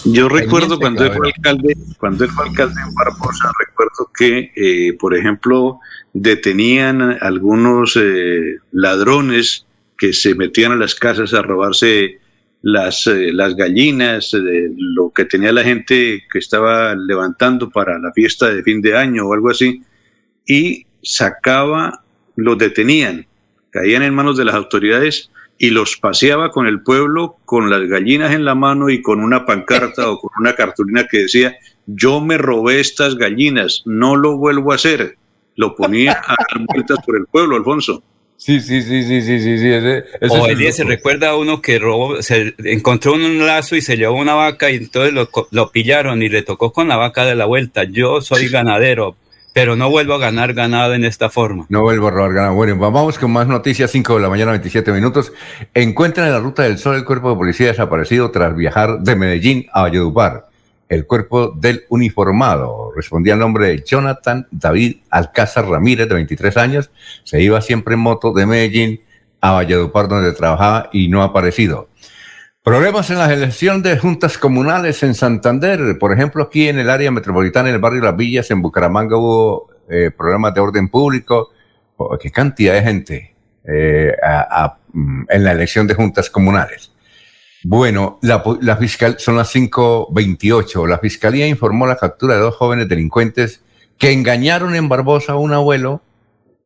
Yo 0.04 0.28
recuerdo 0.28 0.78
cuando 0.78 1.04
él 1.04 1.12
fue 1.12 1.28
alcalde, 1.28 1.76
cuando 1.98 2.24
él 2.24 2.30
fue 2.30 2.48
alcalde 2.48 2.80
en 2.80 2.94
Barbosa, 2.94 3.52
recuerdo 3.66 4.10
que, 4.16 4.52
eh, 4.56 4.94
por 4.94 5.16
ejemplo, 5.16 5.78
detenían 6.12 7.18
algunos 7.20 7.96
eh, 7.96 8.56
ladrones 8.72 9.64
que 9.96 10.12
se 10.12 10.34
metían 10.34 10.72
a 10.72 10.76
las 10.76 10.96
casas 10.96 11.32
a 11.34 11.42
robarse 11.42 12.18
las, 12.62 13.06
las 13.06 13.54
gallinas, 13.54 14.32
lo 14.32 15.10
que 15.10 15.24
tenía 15.24 15.52
la 15.52 15.62
gente 15.62 16.24
que 16.30 16.38
estaba 16.38 16.94
levantando 16.96 17.70
para 17.70 17.98
la 17.98 18.12
fiesta 18.12 18.52
de 18.52 18.62
fin 18.62 18.82
de 18.82 18.96
año 18.96 19.26
o 19.26 19.34
algo 19.34 19.50
así, 19.50 19.82
y 20.46 20.86
sacaba, 21.02 22.04
los 22.36 22.58
detenían, 22.58 23.26
caían 23.70 24.02
en 24.02 24.14
manos 24.14 24.36
de 24.36 24.44
las 24.44 24.54
autoridades 24.54 25.31
y 25.58 25.70
los 25.70 25.96
paseaba 25.96 26.50
con 26.50 26.66
el 26.66 26.82
pueblo 26.82 27.36
con 27.44 27.70
las 27.70 27.82
gallinas 27.82 28.32
en 28.32 28.44
la 28.44 28.54
mano 28.54 28.90
y 28.90 29.00
con 29.00 29.20
una 29.20 29.46
pancarta 29.46 30.10
o 30.10 30.18
con 30.18 30.30
una 30.38 30.54
cartulina 30.54 31.06
que 31.08 31.18
decía, 31.18 31.56
yo 31.86 32.20
me 32.20 32.38
robé 32.38 32.80
estas 32.80 33.16
gallinas, 33.16 33.82
no 33.84 34.16
lo 34.16 34.36
vuelvo 34.36 34.72
a 34.72 34.76
hacer. 34.76 35.16
Lo 35.54 35.76
ponía 35.76 36.12
a 36.12 36.36
dar 36.38 36.66
vueltas 36.66 36.98
por 37.04 37.16
el 37.16 37.26
pueblo, 37.26 37.56
Alfonso. 37.56 38.02
Sí, 38.36 38.60
sí, 38.60 38.82
sí, 38.82 39.04
sí, 39.04 39.22
sí, 39.22 39.38
sí. 39.38 39.58
sí 39.58 39.70
o 40.28 40.46
el 40.48 40.72
se 40.72 40.82
recuerda 40.82 41.30
a 41.30 41.36
uno 41.36 41.62
que 41.62 41.78
robó, 41.78 42.20
se 42.22 42.54
encontró 42.64 43.12
un 43.12 43.46
lazo 43.46 43.76
y 43.76 43.82
se 43.82 43.96
llevó 43.96 44.18
una 44.18 44.34
vaca 44.34 44.68
y 44.68 44.78
entonces 44.78 45.12
lo, 45.12 45.30
lo 45.52 45.70
pillaron 45.70 46.24
y 46.24 46.28
le 46.28 46.42
tocó 46.42 46.72
con 46.72 46.88
la 46.88 46.96
vaca 46.96 47.24
de 47.24 47.36
la 47.36 47.44
vuelta. 47.44 47.84
Yo 47.84 48.20
soy 48.20 48.48
ganadero, 48.48 49.14
pero 49.52 49.76
no 49.76 49.90
vuelvo 49.90 50.14
a 50.14 50.18
ganar 50.18 50.54
ganado 50.54 50.94
en 50.94 51.04
esta 51.04 51.28
forma. 51.28 51.66
No 51.68 51.82
vuelvo 51.82 52.08
a 52.08 52.10
robar 52.10 52.32
ganado. 52.32 52.54
Bueno, 52.54 52.76
vamos 52.76 53.18
con 53.18 53.32
más 53.32 53.46
noticias, 53.46 53.90
5 53.90 54.16
de 54.16 54.22
la 54.22 54.28
mañana, 54.28 54.52
27 54.52 54.92
minutos. 54.92 55.32
Encuentran 55.74 56.26
en 56.26 56.32
la 56.32 56.40
Ruta 56.40 56.62
del 56.62 56.78
Sol 56.78 56.96
el 56.96 57.04
cuerpo 57.04 57.30
de 57.30 57.36
policía 57.36 57.66
desaparecido 57.68 58.30
tras 58.30 58.54
viajar 58.56 59.00
de 59.00 59.16
Medellín 59.16 59.66
a 59.72 59.82
Valledupar. 59.82 60.48
El 60.88 61.06
cuerpo 61.06 61.54
del 61.56 61.84
uniformado 61.88 62.92
respondía 62.94 63.32
al 63.34 63.40
nombre 63.40 63.68
de 63.68 63.82
Jonathan 63.82 64.46
David 64.50 64.96
Alcázar 65.10 65.66
Ramírez, 65.66 66.08
de 66.08 66.14
23 66.14 66.56
años. 66.58 66.90
Se 67.24 67.40
iba 67.42 67.60
siempre 67.60 67.94
en 67.94 68.00
moto 68.00 68.32
de 68.32 68.46
Medellín 68.46 69.00
a 69.40 69.52
Valledupar, 69.52 70.08
donde 70.08 70.32
trabajaba 70.32 70.90
y 70.92 71.08
no 71.08 71.22
ha 71.22 71.26
aparecido. 71.26 71.88
Problemas 72.62 73.10
en 73.10 73.18
la 73.18 73.32
elección 73.32 73.82
de 73.82 73.98
juntas 73.98 74.38
comunales 74.38 75.02
en 75.02 75.16
Santander. 75.16 75.98
Por 75.98 76.12
ejemplo, 76.12 76.44
aquí 76.44 76.68
en 76.68 76.78
el 76.78 76.90
área 76.90 77.10
metropolitana, 77.10 77.68
en 77.68 77.74
el 77.74 77.80
barrio 77.80 78.02
Las 78.02 78.16
Villas, 78.16 78.52
en 78.52 78.62
Bucaramanga, 78.62 79.16
hubo 79.16 79.68
eh, 79.90 80.12
problemas 80.16 80.54
de 80.54 80.60
orden 80.60 80.88
público. 80.88 81.50
Oh, 81.96 82.16
¿Qué 82.16 82.30
cantidad 82.30 82.74
de 82.74 82.82
gente 82.82 83.34
eh, 83.64 84.12
mm, 84.92 85.24
en 85.28 85.42
la 85.42 85.50
elección 85.50 85.88
de 85.88 85.94
juntas 85.94 86.30
comunales? 86.30 86.92
Bueno, 87.64 88.20
la, 88.22 88.44
la 88.60 88.76
fiscal, 88.76 89.16
son 89.18 89.36
las 89.38 89.52
5.28. 89.52 90.86
La 90.86 90.98
fiscalía 90.98 91.48
informó 91.48 91.88
la 91.88 91.96
captura 91.96 92.34
de 92.34 92.42
dos 92.42 92.54
jóvenes 92.54 92.88
delincuentes 92.88 93.64
que 93.98 94.12
engañaron 94.12 94.76
en 94.76 94.88
Barbosa 94.88 95.32
a 95.32 95.36
un 95.36 95.52
abuelo 95.52 96.00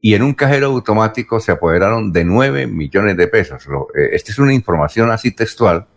y 0.07 0.15
en 0.15 0.23
un 0.23 0.35
cajero 0.35 0.69
automático 0.69 1.41
se 1.41 1.51
apoderaron 1.51 2.13
de 2.13 2.25
9 2.25 2.69
millones 2.69 3.17
de 3.17 3.27
pesos. 3.27 3.67
Eh, 3.67 4.11
esta 4.13 4.31
es 4.31 4.39
una 4.39 4.55
información 4.55 5.11
así 5.11 5.33
textual 5.33 5.89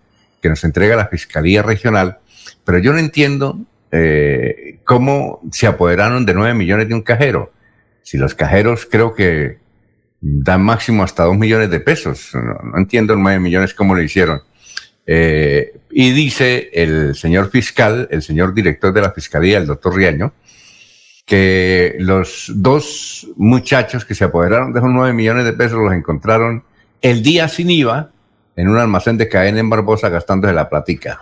que 0.41 0.49
nos 0.49 0.63
entrega 0.63 0.95
la 0.95 1.05
Fiscalía 1.05 1.61
Regional, 1.61 2.17
pero 2.65 2.79
yo 2.79 2.91
no 2.91 2.97
entiendo 2.97 3.59
eh, 3.91 4.79
cómo 4.83 5.41
se 5.51 5.67
apoderaron 5.67 6.25
de 6.25 6.33
9 6.33 6.55
millones 6.55 6.87
de 6.87 6.95
un 6.95 7.03
cajero. 7.03 7.53
Si 8.01 8.17
los 8.17 8.33
cajeros 8.33 8.87
creo 8.89 9.13
que 9.13 9.59
dan 10.21 10.63
máximo 10.63 11.03
hasta 11.03 11.25
2 11.25 11.37
millones 11.37 11.69
de 11.69 11.79
pesos, 11.79 12.31
no, 12.33 12.79
entiendo 12.79 13.15
9 13.15 13.39
millones 13.39 13.75
cómo 13.75 13.93
lo 13.93 14.01
hicieron. 14.01 14.41
Eh, 15.05 15.71
y 15.91 16.09
dice 16.13 16.71
el 16.73 17.13
señor 17.13 17.51
fiscal, 17.51 18.07
el 18.09 18.23
señor 18.23 18.55
director 18.55 18.91
de 18.91 19.01
la 19.01 19.11
Fiscalía, 19.11 19.59
el 19.59 19.67
doctor 19.67 19.95
Riaño, 19.95 20.33
que 21.29 21.95
los 21.99 22.51
dos 22.55 23.27
muchachos 23.37 24.03
que 24.03 24.15
se 24.15 24.23
apoderaron 24.23 24.73
de 24.73 24.79
esos 24.79 24.89
nueve 24.91 25.13
millones 25.13 25.45
de 25.45 25.53
pesos 25.53 25.77
los 25.77 25.93
encontraron 25.93 26.63
el 27.03 27.21
día 27.21 27.47
sin 27.47 27.69
IVA 27.69 28.09
en 28.55 28.67
un 28.67 28.79
almacén 28.79 29.15
de 29.15 29.29
cadena 29.29 29.59
en 29.59 29.69
Barbosa 29.69 30.09
gastándose 30.09 30.55
la 30.55 30.67
platica. 30.67 31.19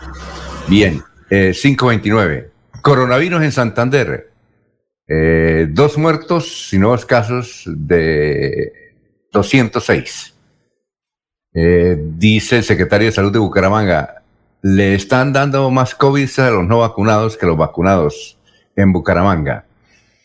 Bien, 0.70 1.04
eh, 1.30 1.52
529. 1.54 2.52
Coronavirus 2.82 3.44
en 3.44 3.52
Santander. 3.52 4.32
Eh, 5.10 5.68
dos 5.72 5.98
muertos 5.98 6.70
y 6.72 6.78
nuevos 6.80 7.06
casos 7.06 7.64
de 7.68 8.72
206. 9.34 10.36
Eh, 11.54 11.98
dice 12.00 12.58
el 12.60 12.64
secretario 12.64 13.08
de 13.08 13.12
Salud 13.12 13.34
de 13.34 13.40
Bucaramanga, 13.40 14.24
le 14.62 14.96
están 14.96 15.34
dando 15.34 15.70
más 15.70 15.96
COVID 15.96 16.30
a 16.40 16.50
los 16.52 16.66
no 16.66 16.80
vacunados 16.80 17.36
que 17.36 17.46
los 17.46 17.58
vacunados 17.58 18.38
en 18.74 18.94
Bucaramanga. 18.94 19.67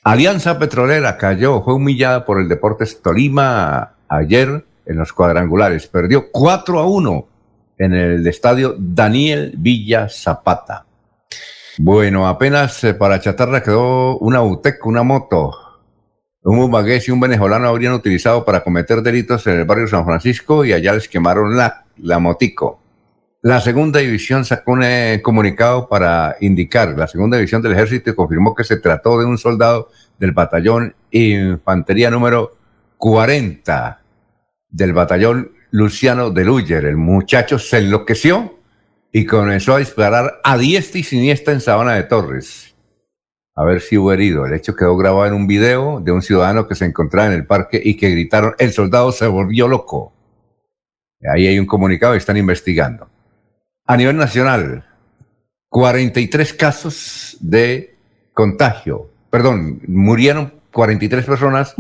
Alianza 0.05 0.59
Petrolera 0.59 1.17
cayó, 1.17 1.63
fue 1.63 1.75
humillada 1.75 2.25
por 2.25 2.41
el 2.41 2.49
Deportes 2.49 3.01
Tolima 3.01 3.95
ayer 4.09 4.65
en 4.85 4.97
los 4.97 5.13
cuadrangulares. 5.13 5.87
Perdió 5.87 6.29
4 6.33 6.81
a 6.81 6.87
1 6.87 7.29
en 7.79 7.95
el 7.95 8.27
estadio 8.27 8.75
Daniel 8.77 9.55
Villa 9.57 10.09
Zapata. 10.09 10.87
Bueno, 11.79 12.27
apenas 12.27 12.83
eh, 12.83 12.95
para 12.95 13.21
chatarra 13.21 13.63
quedó 13.63 14.19
una 14.19 14.43
UTEC, 14.43 14.85
una 14.87 15.05
moto. 15.05 15.53
Un 16.43 16.59
bumagués 16.59 17.07
y 17.07 17.13
un 17.13 17.21
venezolano 17.21 17.69
habrían 17.69 17.93
utilizado 17.93 18.45
para 18.45 18.65
cometer 18.65 19.03
delitos 19.03 19.47
en 19.47 19.61
el 19.61 19.65
barrio 19.65 19.87
San 19.87 20.05
Francisco 20.05 20.65
y 20.65 20.73
allá 20.73 20.95
les 20.95 21.09
quemaron 21.09 21.57
la, 21.57 21.85
la 21.99 22.19
motico. 22.19 22.82
La 23.45 23.61
segunda 23.61 23.99
división 23.99 24.45
sacó 24.45 24.71
un 24.71 24.85
eh, 24.85 25.21
comunicado 25.21 25.89
para 25.89 26.37
indicar, 26.41 26.97
la 26.97 27.09
segunda 27.09 27.37
división 27.37 27.61
del 27.61 27.73
ejército 27.73 28.15
confirmó 28.15 28.55
que 28.55 28.63
se 28.63 28.77
trató 28.77 29.19
de 29.19 29.25
un 29.25 29.37
soldado 29.37 29.91
del 30.17 30.31
batallón 30.31 30.95
infantería 31.11 32.09
número 32.09 32.57
40 32.99 34.01
del 34.69 34.93
batallón 34.93 35.51
Luciano 35.73 36.31
de 36.31 36.45
Luyer. 36.45 36.85
El 36.85 36.97
muchacho 36.97 37.59
se 37.59 37.79
enloqueció 37.79 38.61
y 39.11 39.27
comenzó 39.27 39.75
a 39.75 39.79
disparar 39.79 40.41
a 40.45 40.57
diestra 40.57 41.01
y 41.01 41.03
siniestra 41.03 41.53
en 41.53 41.61
Sabana 41.61 41.95
de 41.95 42.05
Torres. 42.05 42.77
A 43.57 43.65
ver 43.65 43.81
si 43.81 43.99
hubo 43.99 44.13
herido. 44.13 44.47
El 44.47 44.55
hecho 44.55 44.77
quedó 44.77 44.97
grabado 44.97 45.27
en 45.27 45.35
un 45.35 45.49
video 45.49 45.99
de 45.99 46.13
un 46.13 46.23
ciudadano 46.23 46.69
que 46.69 46.77
se 46.77 46.85
encontraba 46.85 47.27
en 47.27 47.35
el 47.35 47.47
parque 47.47 47.83
y 47.85 47.97
que 47.97 48.09
gritaron, 48.09 48.55
el 48.61 48.71
soldado 48.71 49.11
se 49.11 49.27
volvió 49.27 49.67
loco. 49.67 50.13
Ahí 51.35 51.49
hay 51.49 51.59
un 51.59 51.67
comunicado 51.67 52.15
y 52.15 52.19
están 52.19 52.37
investigando. 52.37 53.12
A 53.85 53.97
nivel 53.97 54.17
nacional, 54.17 54.85
43 55.69 56.53
casos 56.55 57.37
de 57.41 57.97
contagio. 58.33 59.11
Perdón, 59.31 59.81
murieron 59.89 60.55
43 60.73 61.25
personas 61.25 61.75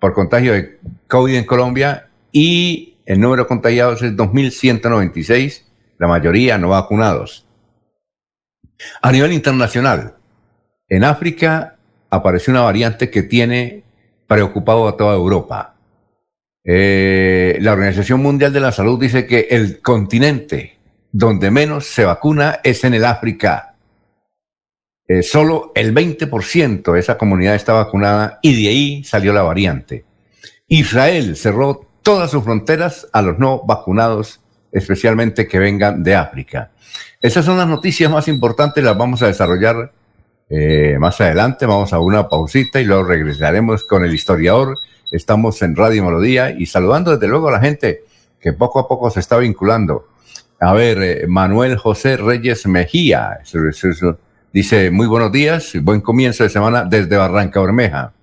por 0.00 0.12
contagio 0.12 0.52
de 0.52 0.78
COVID 1.06 1.36
en 1.36 1.44
Colombia 1.44 2.08
y 2.32 2.96
el 3.06 3.20
número 3.20 3.44
de 3.44 3.48
contagiados 3.48 4.02
es 4.02 4.16
2.196, 4.16 5.62
la 5.98 6.08
mayoría 6.08 6.58
no 6.58 6.70
vacunados. 6.70 7.46
A 9.00 9.12
nivel 9.12 9.32
internacional, 9.32 10.16
en 10.88 11.04
África 11.04 11.76
apareció 12.10 12.52
una 12.52 12.62
variante 12.62 13.10
que 13.10 13.22
tiene 13.22 13.84
preocupado 14.26 14.88
a 14.88 14.96
toda 14.96 15.14
Europa. 15.14 15.76
Eh, 16.64 17.58
la 17.60 17.72
Organización 17.72 18.20
Mundial 18.20 18.52
de 18.52 18.60
la 18.60 18.72
Salud 18.72 19.00
dice 19.00 19.26
que 19.26 19.46
el 19.50 19.80
continente 19.80 20.75
donde 21.12 21.50
menos 21.50 21.86
se 21.86 22.04
vacuna 22.04 22.60
es 22.62 22.84
en 22.84 22.94
el 22.94 23.04
África. 23.04 23.74
Eh, 25.08 25.22
solo 25.22 25.72
el 25.74 25.94
20% 25.94 26.92
de 26.92 27.00
esa 27.00 27.16
comunidad 27.16 27.54
está 27.54 27.72
vacunada 27.72 28.38
y 28.42 28.62
de 28.62 28.68
ahí 28.68 29.04
salió 29.04 29.32
la 29.32 29.42
variante. 29.42 30.04
Israel 30.68 31.36
cerró 31.36 31.88
todas 32.02 32.30
sus 32.30 32.42
fronteras 32.42 33.06
a 33.12 33.22
los 33.22 33.38
no 33.38 33.62
vacunados, 33.64 34.40
especialmente 34.72 35.46
que 35.46 35.58
vengan 35.58 36.02
de 36.02 36.16
África. 36.16 36.72
Esas 37.20 37.44
son 37.44 37.58
las 37.58 37.68
noticias 37.68 38.10
más 38.10 38.28
importantes, 38.28 38.82
las 38.82 38.98
vamos 38.98 39.22
a 39.22 39.28
desarrollar 39.28 39.92
eh, 40.48 40.96
más 40.98 41.20
adelante. 41.20 41.66
Vamos 41.66 41.92
a 41.92 41.98
una 41.98 42.28
pausita 42.28 42.80
y 42.80 42.84
luego 42.84 43.04
regresaremos 43.04 43.84
con 43.84 44.04
el 44.04 44.14
historiador. 44.14 44.76
Estamos 45.10 45.60
en 45.62 45.76
Radio 45.76 46.04
Melodía 46.04 46.50
y 46.50 46.66
saludando 46.66 47.12
desde 47.12 47.28
luego 47.28 47.48
a 47.48 47.52
la 47.52 47.60
gente 47.60 48.04
que 48.40 48.52
poco 48.52 48.78
a 48.78 48.88
poco 48.88 49.10
se 49.10 49.20
está 49.20 49.38
vinculando. 49.38 50.08
A 50.58 50.72
ver, 50.72 51.02
eh, 51.02 51.26
Manuel 51.26 51.76
José 51.76 52.16
Reyes 52.16 52.66
Mejía 52.66 53.40
dice, 54.52 54.90
muy 54.90 55.06
buenos 55.06 55.30
días, 55.30 55.72
buen 55.82 56.00
comienzo 56.00 56.44
de 56.44 56.48
semana 56.48 56.84
desde 56.84 57.14
Barranca 57.16 57.60
Bermeja. 57.60 58.14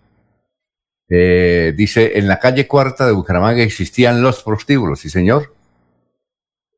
Eh, 1.09 1.73
dice, 1.77 2.17
en 2.17 2.27
la 2.27 2.39
calle 2.39 2.67
cuarta 2.67 3.05
de 3.05 3.11
Bucaramanga 3.11 3.61
existían 3.61 4.23
los 4.23 4.41
prostíbulos, 4.41 5.01
sí 5.01 5.11
señor. 5.11 5.53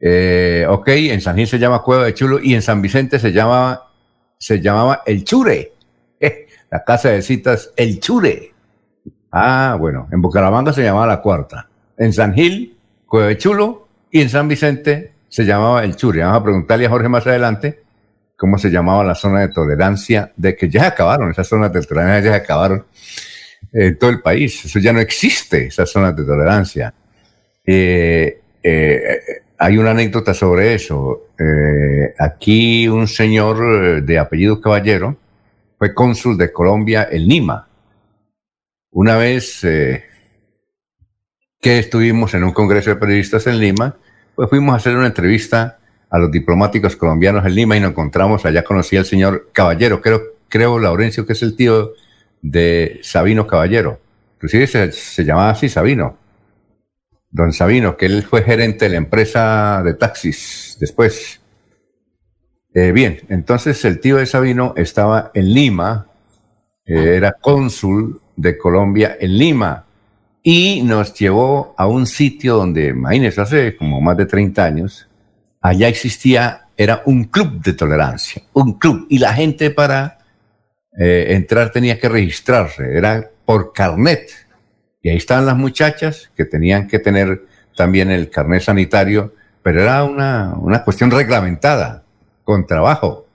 Eh, 0.01 0.65
ok, 0.67 0.89
en 0.89 1.21
San 1.21 1.37
Gil 1.37 1.47
se 1.47 1.57
llama 1.57 1.81
Cueva 1.81 2.03
de 2.03 2.13
Chulo 2.13 2.39
y 2.43 2.53
en 2.53 2.61
San 2.61 2.81
Vicente 2.81 3.17
se 3.17 3.31
llamaba, 3.31 3.93
se 4.37 4.59
llamaba 4.59 5.03
El 5.05 5.23
Chure. 5.23 5.71
la 6.69 6.83
casa 6.83 7.11
de 7.11 7.21
citas 7.21 7.71
El 7.77 8.01
Chure. 8.01 8.53
Ah, 9.31 9.77
bueno, 9.79 10.09
en 10.11 10.21
Bucaramanga 10.21 10.73
se 10.73 10.83
llamaba 10.83 11.07
La 11.07 11.21
Cuarta. 11.21 11.69
En 11.97 12.11
San 12.11 12.33
Gil, 12.33 12.77
Cueva 13.05 13.27
de 13.27 13.37
Chulo 13.37 13.87
y 14.11 14.19
en 14.19 14.29
San 14.29 14.49
Vicente, 14.49 15.14
se 15.29 15.45
llamaba 15.45 15.83
el 15.83 15.95
Churi. 15.95 16.19
Vamos 16.19 16.41
a 16.41 16.43
preguntarle 16.43 16.85
a 16.85 16.89
Jorge 16.89 17.09
más 17.09 17.27
adelante 17.27 17.85
cómo 18.35 18.57
se 18.57 18.69
llamaba 18.69 19.03
la 19.03 19.15
zona 19.15 19.41
de 19.41 19.49
tolerancia, 19.49 20.31
de 20.35 20.55
que 20.55 20.69
ya 20.69 20.87
acabaron, 20.87 21.31
esas 21.31 21.47
zonas 21.47 21.71
de 21.71 21.81
tolerancia 21.81 22.31
ya 22.31 22.37
acabaron 22.37 22.85
en 23.71 23.97
todo 23.97 24.09
el 24.09 24.21
país. 24.21 24.65
Eso 24.65 24.79
ya 24.79 24.93
no 24.93 24.99
existe, 24.99 25.67
esas 25.67 25.89
zonas 25.89 26.15
de 26.15 26.23
tolerancia. 26.23 26.93
Eh, 27.65 28.41
eh, 28.61 29.21
hay 29.57 29.77
una 29.77 29.91
anécdota 29.91 30.33
sobre 30.33 30.73
eso. 30.73 31.29
Eh, 31.37 32.13
aquí 32.17 32.87
un 32.87 33.07
señor 33.07 34.03
de 34.03 34.19
apellido 34.19 34.61
Caballero 34.61 35.17
fue 35.77 35.93
cónsul 35.93 36.37
de 36.37 36.51
Colombia 36.51 37.07
en 37.09 37.27
Lima. 37.27 37.67
Una 38.91 39.17
vez 39.17 39.59
que 39.61 40.03
estuvimos 41.79 42.33
en 42.33 42.45
un 42.45 42.53
congreso 42.53 42.91
de 42.91 42.95
periodistas 42.95 43.45
en 43.47 43.59
Lima, 43.59 43.97
pues 44.35 44.49
fuimos 44.49 44.73
a 44.73 44.77
hacer 44.77 44.95
una 44.95 45.07
entrevista 45.07 45.79
a 46.09 46.19
los 46.19 46.31
diplomáticos 46.31 46.95
colombianos 46.95 47.45
en 47.45 47.55
Lima 47.55 47.77
y 47.77 47.79
nos 47.79 47.91
encontramos, 47.91 48.45
allá 48.45 48.63
conocí 48.63 48.97
al 48.97 49.05
señor 49.05 49.49
Caballero, 49.51 50.01
creo, 50.01 50.21
creo 50.47 50.79
Laurencio 50.79 51.25
que 51.25 51.33
es 51.33 51.41
el 51.41 51.55
tío 51.55 51.93
de 52.41 52.99
Sabino 53.01 53.47
Caballero. 53.47 53.99
Inclusive 54.35 54.91
se, 54.91 55.23
llamaba 55.23 55.51
así 55.51 55.69
Sabino. 55.69 56.17
Don 57.31 57.51
Sabino, 57.51 57.97
que 57.97 58.05
él 58.05 58.23
fue 58.23 58.43
gerente 58.43 58.85
de 58.85 58.91
la 58.91 58.97
empresa 58.97 59.81
de 59.83 59.93
taxis 59.93 60.77
después. 60.79 61.41
Eh, 62.73 62.91
bien, 62.91 63.21
entonces 63.29 63.83
el 63.85 63.99
tío 63.99 64.17
de 64.17 64.25
Sabino 64.25 64.73
estaba 64.77 65.31
en 65.33 65.53
Lima, 65.53 66.07
eh, 66.85 67.15
era 67.15 67.33
cónsul 67.33 68.21
de 68.35 68.57
Colombia 68.57 69.17
en 69.19 69.37
Lima 69.37 69.84
y 70.47 70.83
nos 70.83 71.15
llevó 71.15 71.73
a 71.75 71.87
un 71.87 72.05
sitio 72.05 72.57
donde, 72.57 72.89
imagínense, 72.89 73.41
hace 73.41 73.75
como 73.75 73.99
más 73.99 74.15
de 74.15 74.27
30 74.27 74.63
años, 74.63 75.09
allá 75.59 75.87
existía, 75.87 76.67
era 76.77 77.01
un 77.07 77.23
club 77.23 77.63
de 77.63 77.73
tolerancia, 77.73 78.43
un 78.53 78.77
club, 78.77 79.07
y 79.09 79.17
la 79.17 79.33
gente 79.33 79.71
para 79.71 80.19
eh, 80.99 81.29
entrar 81.29 81.71
tenía 81.71 81.99
que 81.99 82.07
registrarse, 82.07 82.95
era 82.95 83.27
por 83.43 83.73
carnet. 83.73 84.29
Y 85.01 85.09
ahí 85.09 85.17
estaban 85.17 85.47
las 85.47 85.57
muchachas 85.57 86.29
que 86.37 86.45
tenían 86.45 86.87
que 86.87 86.99
tener 86.99 87.41
también 87.75 88.11
el 88.11 88.29
carnet 88.29 88.61
sanitario, 88.61 89.33
pero 89.63 89.81
era 89.81 90.03
una, 90.03 90.53
una 90.59 90.83
cuestión 90.83 91.09
reglamentada, 91.09 92.03
con 92.43 92.67
trabajo. 92.67 93.25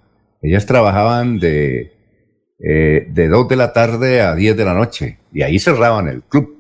Ellas 0.42 0.64
trabajaban 0.64 1.40
de, 1.40 1.92
eh, 2.60 3.08
de 3.10 3.26
2 3.26 3.48
de 3.48 3.56
la 3.56 3.72
tarde 3.72 4.20
a 4.20 4.36
10 4.36 4.56
de 4.56 4.64
la 4.64 4.74
noche 4.74 5.18
y 5.32 5.42
ahí 5.42 5.58
cerraban 5.58 6.06
el 6.06 6.22
club 6.22 6.59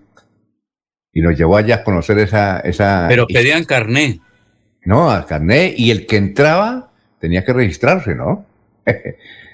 y 1.12 1.20
nos 1.20 1.36
llevó 1.36 1.56
allá 1.56 1.76
a 1.76 1.84
conocer 1.84 2.18
esa... 2.18 2.60
esa 2.60 3.06
Pero 3.08 3.26
pedían 3.26 3.64
carné. 3.64 4.20
No, 4.84 5.10
a 5.10 5.26
carné 5.26 5.74
y 5.76 5.90
el 5.90 6.06
que 6.06 6.16
entraba 6.16 6.90
tenía 7.18 7.44
que 7.44 7.52
registrarse, 7.52 8.14
¿no? 8.14 8.46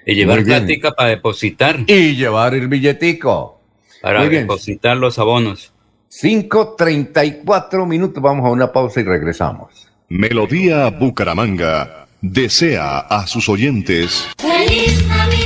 y 0.05 0.15
llevar 0.15 0.45
plática 0.45 0.93
para 0.93 1.11
depositar. 1.11 1.81
Y 1.87 2.15
llevar 2.15 2.55
el 2.55 2.69
billetico. 2.69 3.61
Para 4.03 4.29
depositar 4.29 4.97
los 4.97 5.19
abonos. 5.19 5.73
5.34 6.11 7.87
minutos, 7.87 8.23
vamos 8.23 8.47
a 8.47 8.51
una 8.51 8.73
pausa 8.73 9.01
y 9.01 9.05
regresamos. 9.05 9.89
Melodía 10.09 10.89
Bucaramanga 10.91 12.07
desea 12.21 13.01
a 13.01 13.27
sus 13.27 13.49
oyentes... 13.49 14.27
¡Feliz 14.39 15.05
Navidad! 15.09 15.46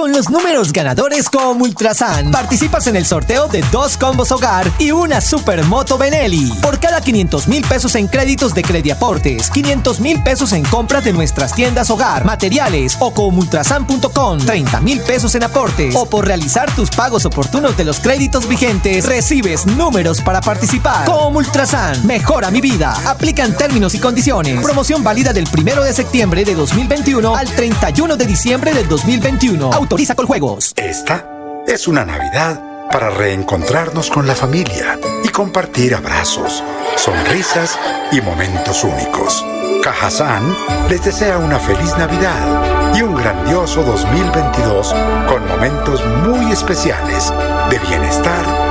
Con 0.00 0.12
los 0.12 0.30
números 0.30 0.72
ganadores 0.72 1.28
con 1.28 1.60
Ultrasan, 1.60 2.30
participas 2.30 2.86
en 2.86 2.96
el 2.96 3.04
sorteo 3.04 3.48
de 3.48 3.62
dos 3.70 3.98
combos 3.98 4.32
hogar 4.32 4.66
y 4.78 4.92
una 4.92 5.20
supermoto 5.20 5.98
Benelli. 5.98 6.50
Por 6.62 6.80
cada 6.80 7.02
500 7.02 7.48
mil 7.48 7.62
pesos 7.66 7.94
en 7.96 8.08
créditos 8.08 8.54
de 8.54 8.62
Crediaportes, 8.62 9.50
500 9.50 10.00
mil 10.00 10.22
pesos 10.22 10.54
en 10.54 10.64
compras 10.64 11.04
de 11.04 11.12
nuestras 11.12 11.54
tiendas 11.54 11.90
hogar, 11.90 12.24
materiales 12.24 12.96
o 12.98 13.12
comultrasan.com, 13.12 14.38
30 14.38 14.80
mil 14.80 15.02
pesos 15.02 15.34
en 15.34 15.44
aportes 15.44 15.94
o 15.94 16.08
por 16.08 16.26
realizar 16.26 16.74
tus 16.74 16.88
pagos 16.88 17.26
oportunos 17.26 17.76
de 17.76 17.84
los 17.84 18.00
créditos 18.00 18.48
vigentes, 18.48 19.04
recibes 19.04 19.66
números 19.66 20.22
para 20.22 20.40
participar. 20.40 21.04
Comultrasan, 21.04 22.06
mejora 22.06 22.50
mi 22.50 22.62
vida. 22.62 22.96
Aplican 23.04 23.54
términos 23.54 23.94
y 23.94 23.98
condiciones. 23.98 24.62
Promoción 24.62 25.04
válida 25.04 25.34
del 25.34 25.46
1 25.46 25.82
de 25.82 25.92
septiembre 25.92 26.46
de 26.46 26.54
2021 26.54 27.36
al 27.36 27.54
31 27.54 28.16
de 28.16 28.24
diciembre 28.24 28.72
del 28.72 28.88
2021 28.88 29.89
autoriza 29.90 30.14
con 30.14 30.26
juegos. 30.26 30.72
Esta 30.76 31.26
es 31.66 31.88
una 31.88 32.04
Navidad 32.04 32.88
para 32.92 33.10
reencontrarnos 33.10 34.08
con 34.08 34.24
la 34.24 34.36
familia 34.36 34.96
y 35.24 35.28
compartir 35.30 35.96
abrazos, 35.96 36.62
sonrisas 36.94 37.76
y 38.12 38.20
momentos 38.20 38.84
únicos. 38.84 39.44
Cajazán 39.82 40.54
les 40.88 41.04
desea 41.04 41.38
una 41.38 41.58
feliz 41.58 41.92
Navidad 41.98 42.94
y 42.94 43.02
un 43.02 43.16
grandioso 43.16 43.82
2022 43.82 44.94
con 45.28 45.48
momentos 45.48 46.06
muy 46.24 46.52
especiales 46.52 47.32
de 47.68 47.78
bienestar 47.80 48.70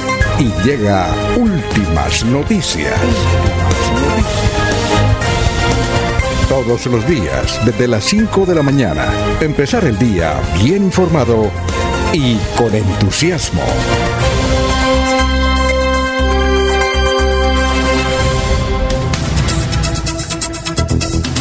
y 0.41 0.51
llega 0.63 1.13
últimas 1.37 2.25
noticias. 2.25 2.99
Todos 6.49 6.87
los 6.87 7.07
días, 7.07 7.63
desde 7.63 7.87
las 7.87 8.03
5 8.05 8.47
de 8.47 8.55
la 8.55 8.63
mañana, 8.63 9.05
empezar 9.39 9.85
el 9.85 9.99
día 9.99 10.41
bien 10.63 10.85
informado 10.85 11.51
y 12.11 12.37
con 12.57 12.73
entusiasmo. 12.73 13.61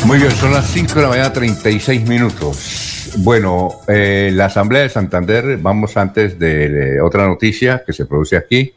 Muy 0.05 0.19
bien, 0.19 0.31
son 0.33 0.53
las 0.53 0.67
5 0.67 0.95
de 0.95 1.03
la 1.03 1.09
mañana, 1.09 1.33
36 1.33 2.07
minutos. 2.07 3.15
Bueno, 3.17 3.81
eh, 3.89 4.31
la 4.35 4.47
Asamblea 4.47 4.83
de 4.83 4.91
Santander, 4.91 5.57
vamos 5.57 5.97
antes 5.97 6.39
de, 6.39 7.01
otra 7.01 7.27
noticia 7.27 7.83
que 7.87 7.95
se 7.95 8.05
produce 8.05 8.37
aquí. 8.37 8.75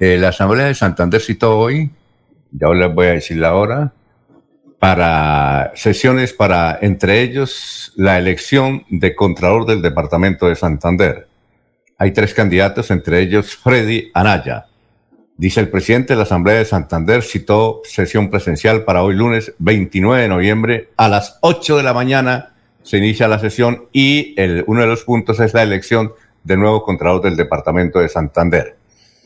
Eh, 0.00 0.16
la 0.16 0.28
Asamblea 0.28 0.64
de 0.64 0.74
Santander 0.74 1.20
citó 1.20 1.58
hoy, 1.58 1.90
ya 2.52 2.68
les 2.68 2.94
voy 2.94 3.08
a 3.08 3.12
decir 3.12 3.36
la 3.36 3.54
hora, 3.54 3.92
para 4.78 5.72
sesiones 5.74 6.32
para, 6.32 6.78
entre 6.80 7.20
ellos, 7.20 7.92
la 7.96 8.18
elección 8.18 8.86
de 8.88 9.14
Contralor 9.14 9.66
del 9.66 9.82
Departamento 9.82 10.48
de 10.48 10.56
Santander. 10.56 11.28
Hay 11.98 12.12
tres 12.12 12.32
candidatos, 12.32 12.90
entre 12.90 13.20
ellos 13.20 13.54
Freddy 13.54 14.10
Anaya. 14.14 14.68
Dice 15.36 15.60
el 15.60 15.68
presidente 15.68 16.14
de 16.14 16.16
la 16.16 16.22
Asamblea 16.22 16.56
de 16.56 16.64
Santander, 16.64 17.22
citó 17.22 17.82
sesión 17.84 18.30
presencial 18.30 18.84
para 18.84 19.02
hoy 19.02 19.14
lunes 19.14 19.52
29 19.58 20.22
de 20.22 20.28
noviembre 20.28 20.88
a 20.96 21.10
las 21.10 21.38
8 21.42 21.76
de 21.76 21.82
la 21.82 21.92
mañana. 21.92 22.54
Se 22.82 22.96
inicia 22.96 23.28
la 23.28 23.38
sesión 23.38 23.84
y 23.92 24.34
uno 24.66 24.80
de 24.80 24.86
los 24.86 25.04
puntos 25.04 25.40
es 25.40 25.52
la 25.52 25.62
elección 25.62 26.12
de 26.42 26.56
nuevo 26.56 26.82
Contralor 26.84 27.20
del 27.20 27.36
Departamento 27.36 27.98
de 27.98 28.08
Santander. 28.08 28.79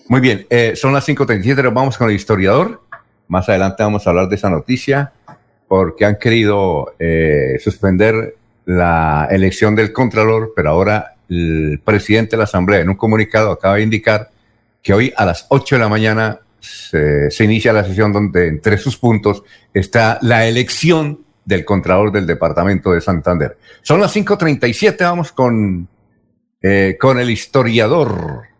Muy 0.08 0.20
bien, 0.20 0.46
eh, 0.50 0.74
son 0.76 0.92
las 0.92 1.08
5.37, 1.08 1.72
vamos 1.72 1.96
con 1.96 2.10
el 2.10 2.16
historiador. 2.16 2.82
Más 3.26 3.48
adelante 3.48 3.82
vamos 3.82 4.06
a 4.06 4.10
hablar 4.10 4.28
de 4.28 4.36
esa 4.36 4.50
noticia 4.50 5.12
porque 5.66 6.04
han 6.04 6.16
querido 6.16 6.94
eh, 6.98 7.58
suspender 7.58 8.36
la 8.66 9.26
elección 9.30 9.74
del 9.74 9.92
Contralor, 9.92 10.52
pero 10.54 10.70
ahora 10.70 11.14
el 11.28 11.80
presidente 11.82 12.32
de 12.32 12.38
la 12.38 12.44
Asamblea 12.44 12.80
en 12.80 12.90
un 12.90 12.96
comunicado 12.96 13.50
acaba 13.50 13.76
de 13.76 13.82
indicar 13.82 14.30
que 14.82 14.92
hoy 14.92 15.12
a 15.16 15.24
las 15.24 15.46
8 15.48 15.76
de 15.76 15.80
la 15.80 15.88
mañana 15.88 16.40
se, 16.60 17.30
se 17.30 17.44
inicia 17.44 17.72
la 17.72 17.84
sesión 17.84 18.12
donde 18.12 18.48
entre 18.48 18.76
sus 18.76 18.98
puntos 18.98 19.42
está 19.72 20.18
la 20.20 20.46
elección 20.46 21.24
del 21.44 21.64
Contralor 21.64 22.12
del 22.12 22.26
Departamento 22.26 22.92
de 22.92 23.00
Santander. 23.00 23.56
Son 23.82 24.00
las 24.00 24.14
5.37, 24.14 24.96
vamos 25.00 25.32
con, 25.32 25.88
eh, 26.62 26.96
con 27.00 27.18
el 27.18 27.30
historiador 27.30 28.53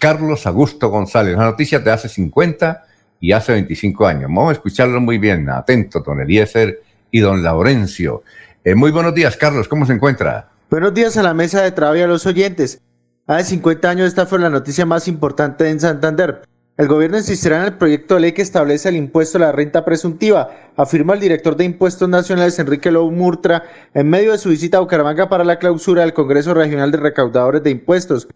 Carlos 0.00 0.46
Augusto 0.46 0.88
González. 0.88 1.36
La 1.36 1.44
noticia 1.44 1.78
de 1.78 1.90
hace 1.90 2.08
50 2.08 2.84
y 3.20 3.32
hace 3.32 3.52
25 3.52 4.06
años. 4.06 4.22
Vamos 4.28 4.48
a 4.48 4.52
escucharlo 4.52 4.98
muy 4.98 5.18
bien, 5.18 5.48
atento, 5.50 6.00
don 6.00 6.20
Eliezer 6.20 6.82
y 7.10 7.20
don 7.20 7.42
Laurencio. 7.42 8.22
Eh, 8.64 8.74
muy 8.74 8.90
buenos 8.92 9.14
días, 9.14 9.36
Carlos, 9.36 9.68
¿cómo 9.68 9.84
se 9.84 9.92
encuentra? 9.92 10.48
Buenos 10.70 10.94
días 10.94 11.18
a 11.18 11.22
la 11.22 11.34
mesa 11.34 11.62
de 11.62 11.70
trabajo 11.72 11.98
y 11.98 12.00
a 12.00 12.06
los 12.06 12.24
oyentes. 12.24 12.80
Hace 13.26 13.50
50 13.50 13.90
años 13.90 14.08
esta 14.08 14.24
fue 14.24 14.38
la 14.38 14.48
noticia 14.48 14.86
más 14.86 15.06
importante 15.06 15.68
en 15.68 15.78
Santander. 15.78 16.42
El 16.78 16.88
gobierno 16.88 17.18
insistirá 17.18 17.58
en 17.58 17.64
el 17.64 17.74
proyecto 17.74 18.14
de 18.14 18.20
ley 18.22 18.32
que 18.32 18.40
establece 18.40 18.88
el 18.88 18.96
impuesto 18.96 19.36
a 19.36 19.42
la 19.42 19.52
renta 19.52 19.84
presuntiva, 19.84 20.48
afirma 20.76 21.12
el 21.12 21.20
director 21.20 21.56
de 21.56 21.64
Impuestos 21.64 22.08
Nacionales 22.08 22.58
Enrique 22.58 22.90
Lowe 22.90 23.10
Murtra 23.10 23.64
en 23.92 24.08
medio 24.08 24.32
de 24.32 24.38
su 24.38 24.48
visita 24.48 24.78
a 24.78 24.80
Bucaramanga 24.80 25.28
para 25.28 25.44
la 25.44 25.58
clausura 25.58 26.00
del 26.00 26.14
Congreso 26.14 26.54
Regional 26.54 26.90
de 26.90 26.96
Recaudadores 26.96 27.62
de 27.62 27.68
Impuestos. 27.68 28.28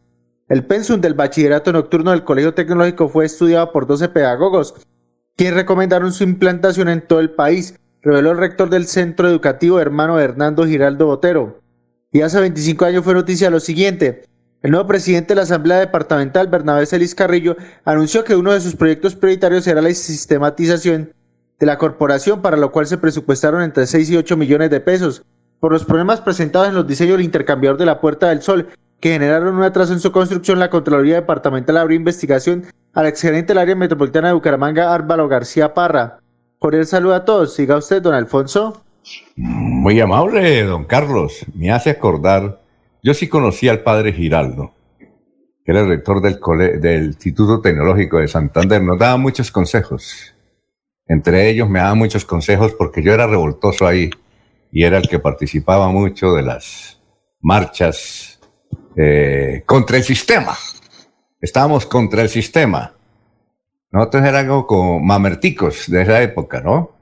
El 0.46 0.66
pensum 0.66 1.00
del 1.00 1.14
bachillerato 1.14 1.72
nocturno 1.72 2.10
del 2.10 2.22
Colegio 2.22 2.52
Tecnológico 2.52 3.08
fue 3.08 3.24
estudiado 3.24 3.72
por 3.72 3.86
12 3.86 4.10
pedagogos, 4.10 4.74
quienes 5.36 5.54
recomendaron 5.54 6.12
su 6.12 6.22
implantación 6.22 6.90
en 6.90 7.00
todo 7.00 7.20
el 7.20 7.30
país, 7.30 7.80
reveló 8.02 8.32
el 8.32 8.36
rector 8.36 8.68
del 8.68 8.84
centro 8.86 9.26
educativo 9.26 9.80
hermano 9.80 10.20
Hernando 10.20 10.66
Giraldo 10.66 11.06
Botero. 11.06 11.60
Y 12.12 12.20
hace 12.20 12.40
25 12.40 12.84
años 12.84 13.04
fue 13.04 13.14
noticia 13.14 13.48
lo 13.48 13.58
siguiente. 13.58 14.24
El 14.60 14.72
nuevo 14.72 14.86
presidente 14.86 15.28
de 15.28 15.36
la 15.36 15.42
Asamblea 15.42 15.78
Departamental, 15.78 16.48
Bernabé 16.48 16.84
Celis 16.84 17.14
Carrillo, 17.14 17.56
anunció 17.86 18.22
que 18.22 18.36
uno 18.36 18.52
de 18.52 18.60
sus 18.60 18.76
proyectos 18.76 19.16
prioritarios 19.16 19.64
será 19.64 19.80
la 19.80 19.94
sistematización 19.94 21.14
de 21.58 21.66
la 21.66 21.78
corporación, 21.78 22.42
para 22.42 22.58
lo 22.58 22.70
cual 22.70 22.86
se 22.86 22.98
presupuestaron 22.98 23.62
entre 23.62 23.86
6 23.86 24.10
y 24.10 24.16
8 24.18 24.36
millones 24.36 24.68
de 24.68 24.80
pesos. 24.80 25.24
Por 25.58 25.72
los 25.72 25.86
problemas 25.86 26.20
presentados 26.20 26.68
en 26.68 26.74
los 26.74 26.86
diseños 26.86 27.16
del 27.16 27.24
intercambiador 27.24 27.78
de 27.78 27.86
la 27.86 28.00
Puerta 28.00 28.28
del 28.28 28.42
Sol, 28.42 28.68
que 29.04 29.12
generaron 29.12 29.56
un 29.56 29.62
atraso 29.62 29.92
en 29.92 30.00
su 30.00 30.10
construcción, 30.12 30.58
la 30.58 30.70
Contraloría 30.70 31.16
Departamental 31.16 31.76
abrió 31.76 31.94
investigación 31.94 32.64
al 32.94 33.04
exgerente 33.04 33.48
del 33.48 33.58
área 33.58 33.76
metropolitana 33.76 34.28
de 34.28 34.32
Bucaramanga, 34.32 34.94
Álvaro 34.94 35.28
García 35.28 35.74
Parra. 35.74 36.20
el 36.72 36.86
saludo 36.86 37.14
a 37.14 37.26
todos. 37.26 37.54
Siga 37.54 37.76
usted, 37.76 38.00
don 38.00 38.14
Alfonso. 38.14 38.82
Muy 39.36 40.00
amable, 40.00 40.62
don 40.62 40.86
Carlos. 40.86 41.44
Me 41.54 41.70
hace 41.70 41.90
acordar 41.90 42.62
yo 43.02 43.12
sí 43.12 43.28
conocí 43.28 43.68
al 43.68 43.82
padre 43.82 44.14
Giraldo, 44.14 44.72
que 44.98 45.72
era 45.72 45.82
el 45.82 45.88
rector 45.88 46.22
del, 46.22 46.40
del 46.80 47.04
Instituto 47.08 47.60
Tecnológico 47.60 48.20
de 48.20 48.28
Santander. 48.28 48.82
Nos 48.82 48.98
daba 48.98 49.18
muchos 49.18 49.50
consejos. 49.50 50.34
Entre 51.06 51.50
ellos 51.50 51.68
me 51.68 51.80
daba 51.80 51.94
muchos 51.94 52.24
consejos 52.24 52.72
porque 52.72 53.02
yo 53.02 53.12
era 53.12 53.26
revoltoso 53.26 53.86
ahí 53.86 54.08
y 54.72 54.84
era 54.84 54.96
el 54.96 55.08
que 55.10 55.18
participaba 55.18 55.90
mucho 55.90 56.32
de 56.32 56.40
las 56.40 57.02
marchas 57.42 58.33
eh, 58.96 59.62
contra 59.66 59.96
el 59.96 60.04
sistema. 60.04 60.56
Estábamos 61.40 61.86
contra 61.86 62.22
el 62.22 62.28
sistema. 62.28 62.94
Nosotros 63.90 64.24
éramos 64.24 64.66
como 64.66 65.00
mamerticos 65.00 65.88
de 65.88 66.02
esa 66.02 66.22
época, 66.22 66.60
¿no? 66.60 66.92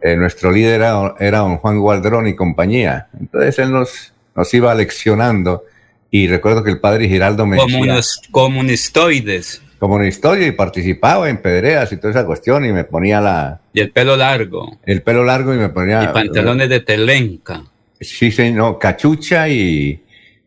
Eh, 0.00 0.16
nuestro 0.16 0.50
líder 0.50 0.80
era, 0.80 1.14
era 1.20 1.38
don 1.40 1.58
Juan 1.58 1.78
Gualdrón 1.78 2.26
y 2.26 2.34
compañía. 2.34 3.08
Entonces 3.18 3.58
él 3.58 3.70
nos 3.70 4.14
nos 4.34 4.52
iba 4.54 4.74
leccionando. 4.74 5.64
Y 6.10 6.28
recuerdo 6.28 6.62
que 6.62 6.70
el 6.70 6.80
padre 6.80 7.08
Giraldo 7.08 7.46
me 7.46 7.56
decía... 7.56 8.00
Comunistoides. 8.30 9.62
Comunistoides 9.78 10.48
y 10.48 10.52
participaba 10.52 11.28
en 11.28 11.38
pedreas 11.38 11.92
y 11.92 11.96
toda 11.96 12.10
esa 12.10 12.24
cuestión 12.24 12.64
y 12.64 12.72
me 12.72 12.84
ponía 12.84 13.20
la... 13.20 13.60
Y 13.72 13.80
el 13.80 13.90
pelo 13.90 14.16
largo. 14.16 14.78
El 14.84 15.02
pelo 15.02 15.24
largo 15.24 15.52
y 15.52 15.56
me 15.56 15.70
ponía... 15.70 16.04
Y 16.04 16.06
pantalones 16.08 16.68
de 16.68 16.80
telenca. 16.80 17.64
Sí, 18.00 18.30
sí, 18.30 18.52
no, 18.52 18.78
cachucha 18.78 19.48
y, 19.48 20.03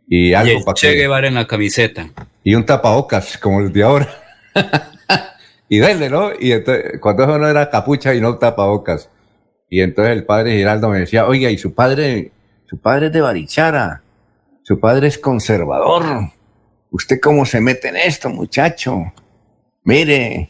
y 0.07 0.33
algo 0.33 0.51
y 0.51 0.55
el 0.55 0.73
Che 0.73 0.93
Guevara 0.93 1.27
en 1.27 1.35
la 1.35 1.45
camiseta. 1.45 2.09
Y 2.43 2.55
un 2.55 2.65
tapabocas, 2.65 3.37
como 3.37 3.59
el 3.59 3.71
de 3.73 3.83
ahora. 3.83 4.09
y 5.69 5.77
dele, 5.77 6.09
¿no? 6.09 6.31
Y 6.39 6.53
entonces, 6.53 6.99
cuando 6.99 7.23
eso 7.23 7.37
no 7.37 7.47
era 7.47 7.69
capucha 7.69 8.15
y 8.15 8.21
no 8.21 8.37
tapabocas. 8.37 9.09
Y 9.69 9.81
entonces 9.81 10.15
el 10.15 10.25
padre 10.25 10.55
Giraldo 10.55 10.89
me 10.89 10.99
decía, 10.99 11.27
oiga, 11.27 11.51
¿y 11.51 11.57
su 11.57 11.73
padre 11.73 12.31
su 12.67 12.77
padre 12.77 13.07
es 13.07 13.13
de 13.13 13.21
Barichara. 13.21 14.01
Su 14.61 14.79
padre 14.79 15.07
es 15.07 15.17
conservador. 15.17 16.03
¿Usted 16.91 17.19
cómo 17.21 17.45
se 17.45 17.61
mete 17.61 17.87
en 17.87 17.95
esto, 17.95 18.29
muchacho? 18.29 19.13
Mire, 19.85 20.49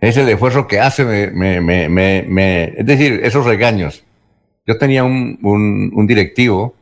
es 0.00 0.16
el 0.16 0.28
esfuerzo 0.28 0.66
que 0.66 0.80
hace, 0.80 1.04
me, 1.04 1.60
me, 1.60 1.88
me, 1.88 2.64
es 2.76 2.84
decir, 2.84 3.20
esos 3.22 3.46
regaños. 3.46 4.04
Yo 4.66 4.76
tenía 4.76 5.04
un, 5.04 5.38
un, 5.40 6.06
directivo 6.08 6.74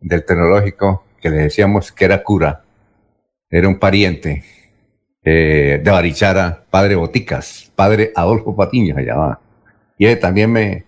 del 0.00 0.24
tecnológico 0.24 1.04
que 1.20 1.30
le 1.30 1.36
decíamos 1.36 1.92
que 1.92 2.04
era 2.04 2.22
cura, 2.22 2.64
era 3.48 3.68
un 3.68 3.78
pariente 3.78 4.44
eh, 5.22 5.80
de 5.82 5.90
Barichara, 5.90 6.64
padre 6.70 6.94
Boticas, 6.94 7.70
padre 7.74 8.12
Adolfo 8.14 8.54
Patiño 8.56 8.94
se 8.94 9.02
llamaba. 9.02 9.40
Y 9.98 10.06
él 10.06 10.18
también 10.18 10.50
me, 10.50 10.84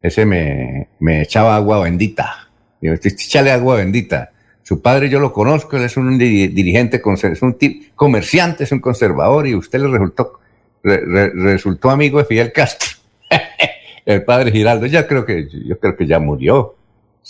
ese 0.00 0.26
me, 0.26 0.88
me 0.98 1.22
echaba 1.22 1.56
agua 1.56 1.80
bendita 1.80 2.42
Digo, 2.82 2.94
échale 2.94 3.52
agua 3.52 3.76
bendita. 3.76 4.32
Su 4.64 4.82
padre 4.82 5.08
yo 5.08 5.20
lo 5.20 5.32
conozco, 5.32 5.76
él 5.76 5.84
es 5.84 5.96
un 5.96 6.18
dirigente, 6.18 7.00
es 7.00 7.42
un 7.42 7.56
comerciante, 7.94 8.64
es 8.64 8.72
un 8.72 8.80
conservador 8.80 9.46
y 9.46 9.54
usted 9.54 9.80
le 9.80 9.88
resultó, 9.88 10.40
resultó 10.82 11.90
amigo 11.90 12.18
de 12.18 12.24
Fidel 12.24 12.52
Castro. 12.52 12.88
el 14.04 14.24
padre 14.24 14.50
Giraldo, 14.50 14.86
ya 14.86 15.06
creo 15.06 15.24
que, 15.24 15.48
yo 15.64 15.78
creo 15.78 15.96
que 15.96 16.06
ya 16.06 16.18
murió. 16.18 16.74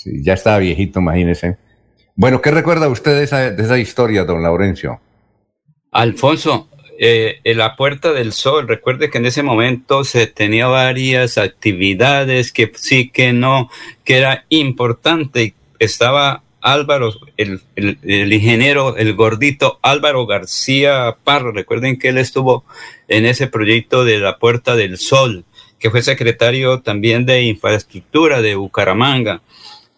ya 0.05 0.35
estaba 0.35 0.59
viejito, 0.59 1.01
imagínese. 1.01 1.59
Bueno, 2.15 2.41
¿qué 2.41 2.51
recuerda 2.51 2.89
usted 2.89 3.17
de 3.17 3.25
esa, 3.25 3.51
de 3.51 3.63
esa 3.63 3.79
historia, 3.79 4.25
don 4.25 4.43
Laurencio? 4.43 5.01
Alfonso, 5.91 6.69
eh, 6.99 7.41
en 7.45 7.59
la 7.59 7.75
Puerta 7.75 8.13
del 8.13 8.33
Sol, 8.33 8.69
recuerde 8.69 9.11
que 9.11 9.19
en 9.19 9.27
ese 9.27 9.43
momento 9.43 10.05
se 10.05 10.27
tenía 10.27 10.67
varias 10.67 11.39
actividades 11.39 12.53
que 12.53 12.71
sí 12.75 13.09
que 13.09 13.33
no, 13.33 13.71
que 14.05 14.19
era 14.19 14.45
importante. 14.51 15.55
Estaba 15.79 16.43
Álvaro, 16.61 17.13
el, 17.37 17.61
el, 17.75 18.33
ingeniero, 18.33 18.97
el 18.97 19.15
gordito 19.15 19.81
Álvaro 19.83 20.27
García 20.27 21.17
Parro. 21.25 21.51
Recuerden 21.51 21.99
que 21.99 22.11
él 22.11 22.19
estuvo 22.19 22.65
en 23.09 23.27
ese 23.27 23.49
proyecto 23.49 24.05
de 24.05 24.19
la 24.19 24.39
Puerta 24.39 24.77
del 24.77 24.99
Sol, 24.99 25.45
que 25.79 25.91
fue 25.91 26.03
secretario 26.03 26.83
también 26.83 27.27
de 27.27 27.43
infraestructura 27.43 28.41
de 28.43 28.55
Bucaramanga. 28.55 29.43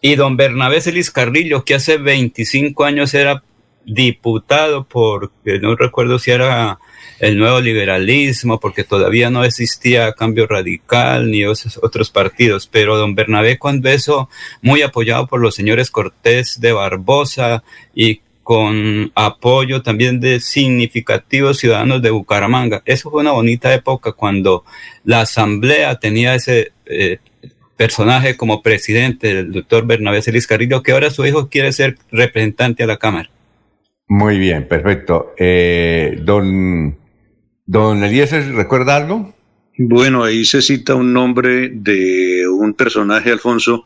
Y 0.05 0.17
don 0.17 0.37
Bernabé 0.37 0.81
Celis 0.81 1.09
Carrillo, 1.09 1.65
que 1.65 1.73
hace 1.73 1.97
25 1.97 2.83
años 2.83 3.15
era 3.15 3.41
diputado 3.85 4.83
por, 4.83 5.31
no 5.43 5.75
recuerdo 5.75 6.19
si 6.19 6.29
era 6.29 6.77
el 7.19 7.39
nuevo 7.39 7.59
liberalismo, 7.59 8.59
porque 8.59 8.83
todavía 8.83 9.31
no 9.31 9.43
existía 9.43 10.13
cambio 10.13 10.45
radical 10.45 11.31
ni 11.31 11.41
esos 11.41 11.79
otros 11.81 12.11
partidos, 12.11 12.67
pero 12.67 12.97
don 12.97 13.15
Bernabé 13.15 13.57
eso 13.85 14.29
muy 14.61 14.83
apoyado 14.83 15.25
por 15.25 15.41
los 15.41 15.55
señores 15.55 15.89
Cortés 15.89 16.61
de 16.61 16.71
Barbosa 16.71 17.63
y 17.95 18.21
con 18.43 19.11
apoyo 19.15 19.81
también 19.81 20.19
de 20.19 20.39
significativos 20.39 21.57
ciudadanos 21.57 22.03
de 22.03 22.11
Bucaramanga. 22.11 22.83
Eso 22.85 23.09
fue 23.09 23.21
una 23.21 23.31
bonita 23.31 23.73
época 23.73 24.11
cuando 24.11 24.65
la 25.03 25.21
asamblea 25.21 25.97
tenía 25.97 26.35
ese 26.35 26.73
eh, 26.85 27.17
personaje 27.77 28.37
como 28.37 28.61
presidente, 28.61 29.31
el 29.31 29.51
doctor 29.51 29.85
Bernabé 29.85 30.21
Celis 30.21 30.47
Carrillo, 30.47 30.83
que 30.83 30.91
ahora 30.91 31.09
su 31.09 31.25
hijo 31.25 31.49
quiere 31.49 31.71
ser 31.71 31.97
representante 32.11 32.83
a 32.83 32.87
la 32.87 32.97
Cámara. 32.97 33.29
Muy 34.07 34.37
bien, 34.37 34.67
perfecto. 34.67 35.33
Eh, 35.37 36.19
don 36.23 36.95
Don 37.65 38.03
Eliezer, 38.03 38.53
¿recuerda 38.53 38.95
algo? 38.95 39.33
Bueno, 39.77 40.23
ahí 40.23 40.45
se 40.45 40.61
cita 40.61 40.95
un 40.95 41.11
nombre 41.11 41.69
de 41.69 42.47
un 42.47 42.73
personaje, 42.75 43.31
Alfonso, 43.31 43.85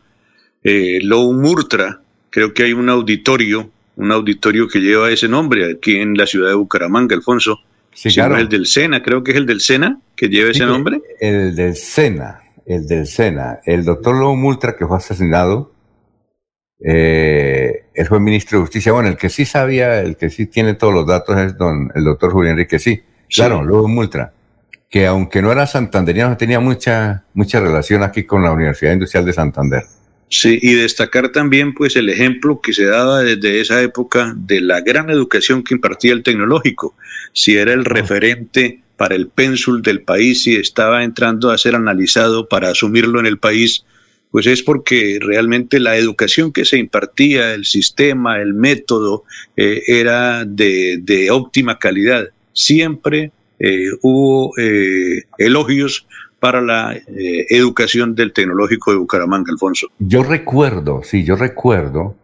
eh, 0.63 0.99
Lou 1.01 1.33
Murtra. 1.33 2.01
Creo 2.29 2.53
que 2.53 2.63
hay 2.63 2.73
un 2.73 2.89
auditorio, 2.89 3.71
un 3.95 4.11
auditorio 4.11 4.67
que 4.67 4.79
lleva 4.79 5.09
ese 5.09 5.27
nombre 5.29 5.71
aquí 5.71 5.95
en 5.95 6.13
la 6.15 6.27
ciudad 6.27 6.49
de 6.49 6.55
Bucaramanga, 6.55 7.15
Alfonso. 7.15 7.59
Sí, 7.93 8.09
claro. 8.13 8.37
el 8.37 8.49
del 8.49 8.65
Sena, 8.65 9.01
creo 9.01 9.23
que 9.23 9.31
es 9.31 9.37
el 9.37 9.45
del 9.45 9.61
Sena 9.61 9.99
que 10.15 10.27
lleva 10.27 10.51
ese 10.51 10.65
nombre. 10.65 11.01
El 11.19 11.55
del 11.55 11.75
Sena, 11.75 12.41
el 12.69 12.87
del 12.87 13.07
Sena. 13.07 13.59
El 13.65 13.83
doctor 13.83 14.15
Lou 14.15 14.35
Murtra, 14.35 14.75
que 14.77 14.85
fue 14.85 14.97
asesinado, 14.97 15.73
eh, 16.79 17.85
él 17.93 18.07
fue 18.07 18.19
ministro 18.19 18.59
de 18.59 18.65
Justicia. 18.65 18.93
Bueno, 18.93 19.09
el 19.09 19.17
que 19.17 19.29
sí 19.29 19.43
sabía, 19.43 20.01
el 20.01 20.15
que 20.15 20.29
sí 20.29 20.45
tiene 20.45 20.75
todos 20.75 20.93
los 20.93 21.07
datos 21.07 21.37
es 21.37 21.57
don, 21.57 21.91
el 21.95 22.03
doctor 22.03 22.31
Julián 22.31 22.53
Enrique, 22.53 22.79
sí 22.79 23.01
Claro, 23.27 23.63
luego 23.63 23.87
Multra, 23.87 24.33
que 24.89 25.05
aunque 25.05 25.41
no 25.41 25.51
era 25.51 25.67
santanderiano, 25.67 26.37
tenía 26.37 26.59
mucha, 26.59 27.25
mucha 27.33 27.59
relación 27.59 28.03
aquí 28.03 28.23
con 28.23 28.43
la 28.43 28.51
Universidad 28.51 28.93
Industrial 28.93 29.25
de 29.25 29.33
Santander. 29.33 29.83
Sí, 30.29 30.59
y 30.61 30.73
destacar 30.73 31.31
también 31.31 31.73
pues 31.73 31.95
el 31.95 32.09
ejemplo 32.09 32.61
que 32.61 32.73
se 32.73 32.85
daba 32.85 33.21
desde 33.21 33.61
esa 33.61 33.81
época 33.81 34.33
de 34.35 34.61
la 34.61 34.81
gran 34.81 35.09
educación 35.09 35.63
que 35.63 35.73
impartía 35.73 36.13
el 36.13 36.23
tecnológico. 36.23 36.95
Si 37.33 37.55
era 37.55 37.73
el 37.73 37.85
referente 37.85 38.81
para 38.99 39.15
el 39.15 39.29
pénsul 39.29 39.81
del 39.81 40.01
país, 40.01 40.43
si 40.43 40.57
estaba 40.57 41.05
entrando 41.05 41.51
a 41.51 41.57
ser 41.57 41.73
analizado 41.73 42.49
para 42.49 42.69
asumirlo 42.69 43.21
en 43.21 43.27
el 43.27 43.39
país, 43.39 43.85
pues 44.29 44.45
es 44.45 44.61
porque 44.61 45.19
realmente 45.21 45.79
la 45.79 45.95
educación 45.95 46.51
que 46.51 46.65
se 46.65 46.77
impartía, 46.77 47.53
el 47.53 47.63
sistema, 47.63 48.41
el 48.41 48.53
método, 48.53 49.23
eh, 49.55 49.83
era 49.87 50.43
de, 50.43 50.99
de, 51.01 51.31
óptima 51.31 51.79
calidad. 51.79 52.27
Siempre 52.51 53.31
eh, 53.57 53.85
hubo 54.01 54.51
eh, 54.57 55.23
elogios 55.37 56.05
para 56.41 56.59
la 56.59 56.93
eh, 56.93 57.45
educación 57.51 58.15
del 58.15 58.33
tecnológico 58.33 58.91
de 58.91 58.97
Bucaramanga, 58.97 59.53
Alfonso. 59.53 59.87
Yo 59.99 60.23
recuerdo, 60.23 61.03
sí, 61.03 61.23
yo 61.23 61.37
recuerdo 61.37 62.17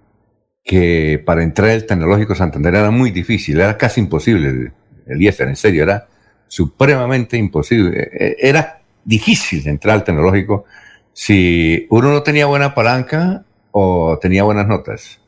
que 0.61 1.23
para 1.25 1.41
entrar 1.41 1.69
al 1.69 1.85
tecnológico 1.85 2.35
Santander 2.35 2.75
era 2.75 2.91
muy 2.91 3.11
difícil, 3.11 3.61
era 3.61 3.77
casi 3.77 4.01
imposible 4.01 4.49
el, 4.49 4.71
el 5.07 5.21
IESER, 5.21 5.47
en 5.47 5.55
serio, 5.55 5.83
era 5.83 6.09
supremamente 6.47 7.37
imposible. 7.37 8.09
E, 8.11 8.35
era 8.39 8.81
difícil 9.03 9.67
entrar 9.67 9.95
al 9.95 10.03
tecnológico 10.03 10.65
si 11.13 11.85
uno 11.89 12.11
no 12.11 12.23
tenía 12.23 12.45
buena 12.45 12.73
palanca 12.73 13.45
o 13.71 14.17
tenía 14.21 14.43
buenas 14.43 14.67
notas. 14.67 15.19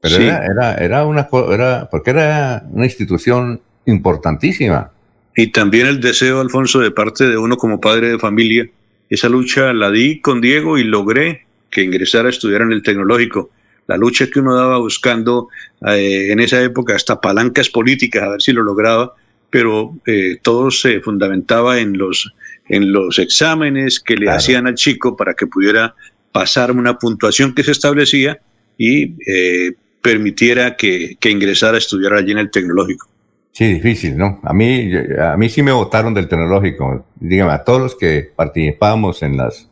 Pero 0.00 0.16
Sí. 0.16 0.22
era, 0.22 0.44
era, 0.44 0.74
era 0.74 1.06
una, 1.06 1.28
era, 1.52 1.88
porque 1.90 2.10
era 2.10 2.64
una 2.70 2.86
institución 2.86 3.60
importantísima. 3.86 4.90
Y 5.36 5.48
también 5.48 5.86
el 5.86 6.00
deseo, 6.00 6.40
Alfonso, 6.40 6.80
de 6.80 6.90
parte 6.90 7.28
de 7.28 7.36
uno 7.36 7.56
como 7.56 7.80
padre 7.80 8.10
de 8.10 8.18
familia. 8.18 8.68
Esa 9.08 9.28
lucha 9.28 9.72
la 9.72 9.90
di 9.90 10.20
con 10.20 10.40
Diego 10.40 10.78
y 10.78 10.84
logré 10.84 11.46
que 11.70 11.82
ingresara 11.82 12.28
a 12.28 12.30
estudiar 12.30 12.62
en 12.62 12.72
el 12.72 12.82
tecnológico. 12.82 13.50
La 13.86 13.96
lucha 13.96 14.26
que 14.28 14.40
uno 14.40 14.54
daba 14.54 14.78
buscando 14.78 15.48
eh, 15.86 16.30
en 16.30 16.40
esa 16.40 16.60
época 16.62 16.94
hasta 16.94 17.20
palancas 17.20 17.68
políticas, 17.68 18.22
a 18.22 18.28
ver 18.30 18.42
si 18.42 18.52
lo 18.52 18.62
lograba, 18.62 19.14
pero 19.50 19.96
eh, 20.06 20.38
todo 20.42 20.70
se 20.70 21.00
fundamentaba 21.00 21.80
en 21.80 21.98
los, 21.98 22.32
en 22.68 22.92
los 22.92 23.18
exámenes 23.18 24.00
que 24.00 24.14
le 24.14 24.22
Claro. 24.26 24.38
hacían 24.38 24.66
al 24.66 24.74
chico 24.74 25.16
para 25.16 25.34
que 25.34 25.46
pudiera 25.46 25.94
pasar 26.32 26.70
una 26.72 26.98
puntuación 26.98 27.54
que 27.54 27.64
se 27.64 27.72
establecía 27.72 28.38
y 28.78 29.16
eh, 29.30 29.72
permitiera 30.00 30.76
que, 30.76 31.16
que 31.20 31.30
ingresara 31.30 31.74
a 31.74 31.78
estudiar 31.78 32.14
allí 32.14 32.32
en 32.32 32.38
el 32.38 32.50
tecnológico. 32.50 33.08
Sí, 33.52 33.74
difícil, 33.74 34.16
¿no? 34.16 34.40
A 34.44 34.54
mí, 34.54 34.92
a 35.20 35.36
mí 35.36 35.48
sí 35.48 35.62
me 35.62 35.72
votaron 35.72 36.14
del 36.14 36.28
tecnológico. 36.28 37.04
Dígame, 37.16 37.52
a 37.52 37.64
todos 37.64 37.80
los 37.80 37.96
que 37.96 38.30
participábamos 38.34 39.22
en 39.24 39.36
las, 39.36 39.68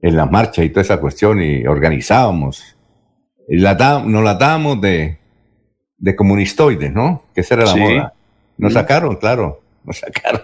en 0.00 0.16
las 0.16 0.30
marchas 0.30 0.64
y 0.64 0.70
toda 0.70 0.80
esa 0.82 0.98
cuestión 0.98 1.42
y 1.42 1.66
organizábamos, 1.66 2.76
y 3.46 3.58
la 3.58 4.02
nos 4.06 4.24
la 4.24 4.34
dábamos 4.34 4.80
de, 4.80 5.18
de 5.98 6.16
comunistoides, 6.16 6.92
¿no? 6.94 7.24
Que 7.34 7.42
esa 7.42 7.54
era 7.56 7.64
la 7.66 7.72
Sí. 7.74 7.78
moda. 7.78 8.13
Nos 8.58 8.72
sacaron, 8.72 9.16
claro, 9.16 9.60
nos 9.84 9.98
sacaron. 9.98 10.42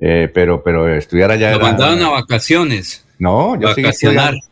Eh, 0.00 0.30
pero, 0.32 0.62
pero 0.62 0.88
estudiar 0.88 1.30
allá 1.30 1.52
Lo 1.52 1.60
mandaban 1.60 2.00
a 2.02 2.10
vacaciones. 2.10 3.04
No, 3.18 3.60
yo 3.60 3.74
sigo 3.74 3.88
vacacionar. 3.88 4.34
estudiando. 4.34 4.46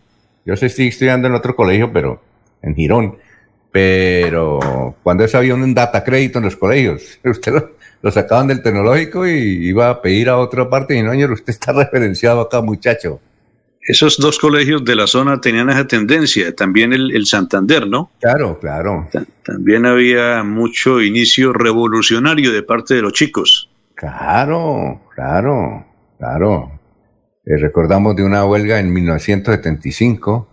Yo 0.44 0.56
sí 0.56 0.66
estoy 0.66 0.88
estudiando 0.88 1.28
en 1.28 1.34
otro 1.34 1.54
colegio, 1.56 1.92
pero 1.92 2.22
en 2.62 2.74
Girón. 2.74 3.16
Pero 3.72 4.94
cuando 5.02 5.24
eso 5.24 5.38
había 5.38 5.54
un 5.54 5.74
data 5.74 6.02
crédito 6.02 6.38
en 6.38 6.46
los 6.46 6.56
colegios, 6.56 7.18
usted 7.24 7.52
lo, 7.52 7.76
lo 8.02 8.10
sacaban 8.10 8.48
del 8.48 8.62
tecnológico 8.62 9.26
y 9.26 9.68
iba 9.68 9.90
a 9.90 10.00
pedir 10.00 10.28
a 10.28 10.38
otra 10.38 10.68
parte 10.68 10.96
y 10.96 11.02
no, 11.02 11.10
señor, 11.10 11.32
usted 11.32 11.50
está 11.50 11.72
referenciado 11.74 12.40
acá, 12.40 12.60
muchacho. 12.60 13.20
Esos 13.86 14.18
dos 14.18 14.38
colegios 14.38 14.84
de 14.84 14.96
la 14.96 15.06
zona 15.06 15.40
tenían 15.40 15.70
esa 15.70 15.86
tendencia, 15.86 16.54
también 16.54 16.92
el, 16.92 17.14
el 17.14 17.24
Santander, 17.26 17.86
¿no? 17.86 18.10
Claro, 18.20 18.58
claro. 18.58 19.08
También 19.44 19.86
había 19.86 20.42
mucho 20.42 21.00
inicio 21.00 21.52
revolucionario 21.52 22.52
de 22.52 22.62
parte 22.62 22.94
de 22.94 23.02
los 23.02 23.12
chicos. 23.12 23.70
Claro, 23.94 25.02
claro, 25.14 25.86
claro. 26.18 26.80
Eh, 27.44 27.56
recordamos 27.58 28.16
de 28.16 28.24
una 28.24 28.44
huelga 28.44 28.80
en 28.80 28.92
1975 28.92 30.48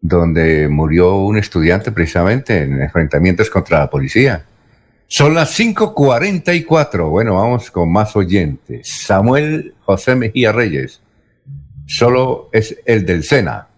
donde 0.00 0.68
murió 0.68 1.16
un 1.16 1.38
estudiante 1.38 1.90
precisamente 1.90 2.58
en 2.62 2.80
enfrentamientos 2.82 3.48
contra 3.48 3.78
la 3.80 3.90
policía. 3.90 4.44
Son 5.06 5.34
las 5.34 5.58
5.44. 5.58 7.08
Bueno, 7.08 7.34
vamos 7.36 7.70
con 7.70 7.90
más 7.90 8.14
oyentes. 8.14 8.86
Samuel 8.86 9.74
José 9.80 10.14
Mejía 10.14 10.52
Reyes. 10.52 11.00
Solo 11.86 12.48
es 12.52 12.78
el 12.86 13.04
del 13.04 13.22
SENA. 13.24 13.68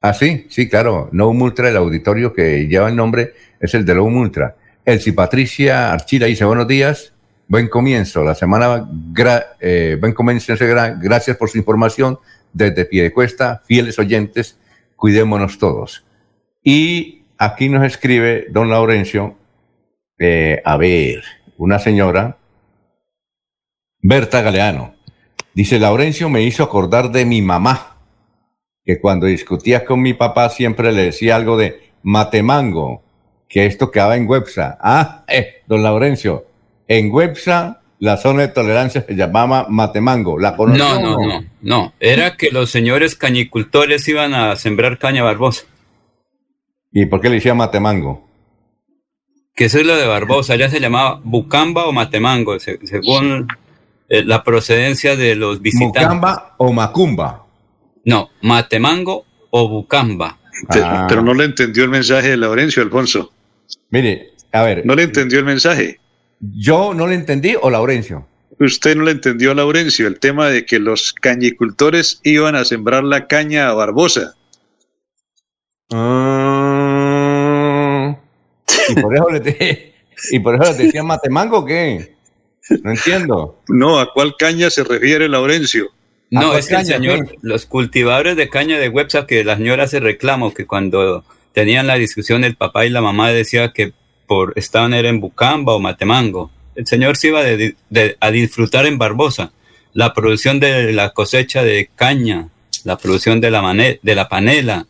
Ah, 0.00 0.14
sí, 0.14 0.46
sí, 0.50 0.68
claro. 0.68 1.08
No 1.12 1.32
Multra, 1.32 1.68
el 1.68 1.76
auditorio 1.76 2.32
que 2.32 2.66
lleva 2.66 2.88
el 2.88 2.96
nombre, 2.96 3.34
es 3.60 3.74
el 3.74 3.84
de 3.84 3.94
No 3.94 4.08
Multra. 4.08 4.56
Elsie 4.84 5.12
Patricia 5.12 5.92
Archila 5.92 6.26
dice 6.26 6.44
buenos 6.44 6.66
días. 6.66 7.12
Buen 7.46 7.68
comienzo. 7.68 8.24
La 8.24 8.34
semana, 8.34 8.88
gra- 9.12 9.56
eh, 9.60 9.96
buen 10.00 10.12
comienzo. 10.12 10.54
gra- 10.54 10.98
Gracias 11.00 11.36
por 11.36 11.48
su 11.48 11.58
información 11.58 12.18
desde 12.52 12.84
Piedecuesta. 12.84 13.62
Fieles 13.64 13.98
oyentes, 13.98 14.58
cuidémonos 14.96 15.58
todos. 15.58 16.04
Y 16.64 17.24
aquí 17.38 17.68
nos 17.68 17.84
escribe 17.84 18.46
don 18.50 18.70
Laurencio, 18.70 19.36
eh, 20.18 20.60
a 20.64 20.76
ver, 20.76 21.22
una 21.58 21.78
señora, 21.78 22.38
Berta 24.00 24.42
Galeano. 24.42 24.94
Dice, 25.54 25.78
Laurencio 25.78 26.28
me 26.28 26.42
hizo 26.42 26.62
acordar 26.62 27.10
de 27.10 27.24
mi 27.26 27.42
mamá, 27.42 27.96
que 28.84 29.00
cuando 29.00 29.26
discutía 29.26 29.84
con 29.84 30.00
mi 30.00 30.14
papá 30.14 30.48
siempre 30.48 30.92
le 30.92 31.02
decía 31.04 31.36
algo 31.36 31.56
de 31.56 31.90
matemango, 32.02 33.02
que 33.48 33.66
esto 33.66 33.90
quedaba 33.90 34.16
en 34.16 34.26
Websa. 34.28 34.78
Ah, 34.80 35.24
eh, 35.28 35.62
don 35.66 35.82
Laurencio, 35.82 36.46
en 36.88 37.10
Websa 37.12 37.80
la 37.98 38.16
zona 38.16 38.42
de 38.42 38.48
tolerancia 38.48 39.04
se 39.06 39.14
llamaba 39.14 39.66
matemango. 39.68 40.36
¿La 40.38 40.56
conoció? 40.56 40.84
No, 40.84 41.00
no, 41.00 41.16
no, 41.24 41.44
no. 41.60 41.92
Era 42.00 42.36
que 42.36 42.50
los 42.50 42.68
señores 42.70 43.14
cañicultores 43.14 44.08
iban 44.08 44.34
a 44.34 44.56
sembrar 44.56 44.98
caña 44.98 45.22
barbosa. 45.22 45.66
¿Y 46.90 47.06
por 47.06 47.20
qué 47.20 47.28
le 47.28 47.36
decía 47.36 47.54
matemango? 47.54 48.26
Que 49.54 49.66
eso 49.66 49.78
es 49.78 49.86
lo 49.86 49.94
de 49.96 50.06
Barbosa. 50.06 50.56
Ya 50.56 50.68
se 50.68 50.80
llamaba 50.80 51.20
Bucamba 51.22 51.84
o 51.86 51.92
Matemango, 51.92 52.58
se- 52.58 52.84
según 52.86 53.46
eh, 54.14 54.24
la 54.24 54.44
procedencia 54.44 55.16
de 55.16 55.34
los 55.36 55.62
visitantes. 55.62 56.02
¿Mucamba 56.02 56.54
o 56.58 56.70
macumba? 56.72 57.46
No, 58.04 58.28
Matemango 58.42 59.24
o 59.50 59.68
Bucamba. 59.68 60.38
Pero, 60.70 60.84
Ah. 60.86 61.06
pero 61.08 61.22
no 61.22 61.32
le 61.32 61.44
entendió 61.44 61.84
el 61.84 61.90
mensaje 61.90 62.28
de 62.30 62.36
Laurencio, 62.36 62.82
Alfonso. 62.82 63.32
Mire, 63.90 64.32
a 64.52 64.62
ver, 64.62 64.84
No 64.84 64.94
le 64.94 65.04
entendió 65.04 65.38
el 65.38 65.44
mensaje. 65.46 65.98
¿yo 66.40 66.92
no 66.92 67.06
le 67.06 67.14
entendí 67.14 67.54
o 67.60 67.70
Laurencio? 67.70 68.26
Usted 68.60 68.96
no 68.96 69.04
le 69.04 69.12
entendió 69.12 69.52
a 69.52 69.54
Laurencio 69.54 70.06
el 70.08 70.18
tema 70.18 70.48
de 70.50 70.66
que 70.66 70.78
los 70.78 71.12
cañicultores 71.14 72.20
iban 72.24 72.54
a 72.56 72.64
sembrar 72.64 73.02
la 73.04 73.26
caña 73.28 73.68
a 73.68 73.74
Barbosa. 73.74 74.34
Ah, 76.82 78.16
¿Y 78.88 78.94
por 79.00 79.14
eso 79.14 79.30
le, 79.30 79.40
de- 79.40 79.94
¿Y 80.32 80.38
por 80.40 80.54
eso 80.62 80.72
le 80.72 80.84
decían 80.84 81.06
matemango 81.06 81.58
o 81.60 81.64
qué? 81.64 82.11
No 82.82 82.90
entiendo. 82.90 83.60
No, 83.68 83.98
¿a 83.98 84.12
cuál 84.12 84.34
caña 84.38 84.70
se 84.70 84.84
refiere 84.84 85.28
Laurencio? 85.28 85.90
No, 86.30 86.56
es 86.56 86.66
que 86.66 86.74
el 86.74 86.80
caña, 86.82 86.96
señor, 86.96 87.36
los 87.42 87.66
cultivadores 87.66 88.36
de 88.36 88.48
caña 88.48 88.78
de 88.78 88.88
Websa, 88.88 89.26
que 89.26 89.44
la 89.44 89.56
señora 89.56 89.84
hace 89.84 90.00
reclamo, 90.00 90.54
que 90.54 90.66
cuando 90.66 91.24
tenían 91.52 91.86
la 91.86 91.96
discusión 91.96 92.44
el 92.44 92.56
papá 92.56 92.86
y 92.86 92.90
la 92.90 93.02
mamá 93.02 93.30
decía 93.30 93.72
que 93.72 93.92
por 94.26 94.52
estaban 94.56 94.94
era 94.94 95.08
en 95.10 95.20
Bucamba 95.20 95.74
o 95.74 95.78
Matemango. 95.80 96.50
El 96.74 96.86
señor 96.86 97.16
se 97.18 97.28
iba 97.28 97.42
de- 97.42 97.76
de- 97.90 98.16
a 98.20 98.30
disfrutar 98.30 98.86
en 98.86 98.96
Barbosa. 98.96 99.52
La 99.92 100.14
producción 100.14 100.58
de 100.58 100.92
la 100.94 101.10
cosecha 101.10 101.62
de 101.62 101.90
caña, 101.94 102.48
la 102.84 102.96
producción 102.96 103.42
de 103.42 103.50
la, 103.50 103.74
de 103.74 104.14
la 104.14 104.28
panela. 104.30 104.86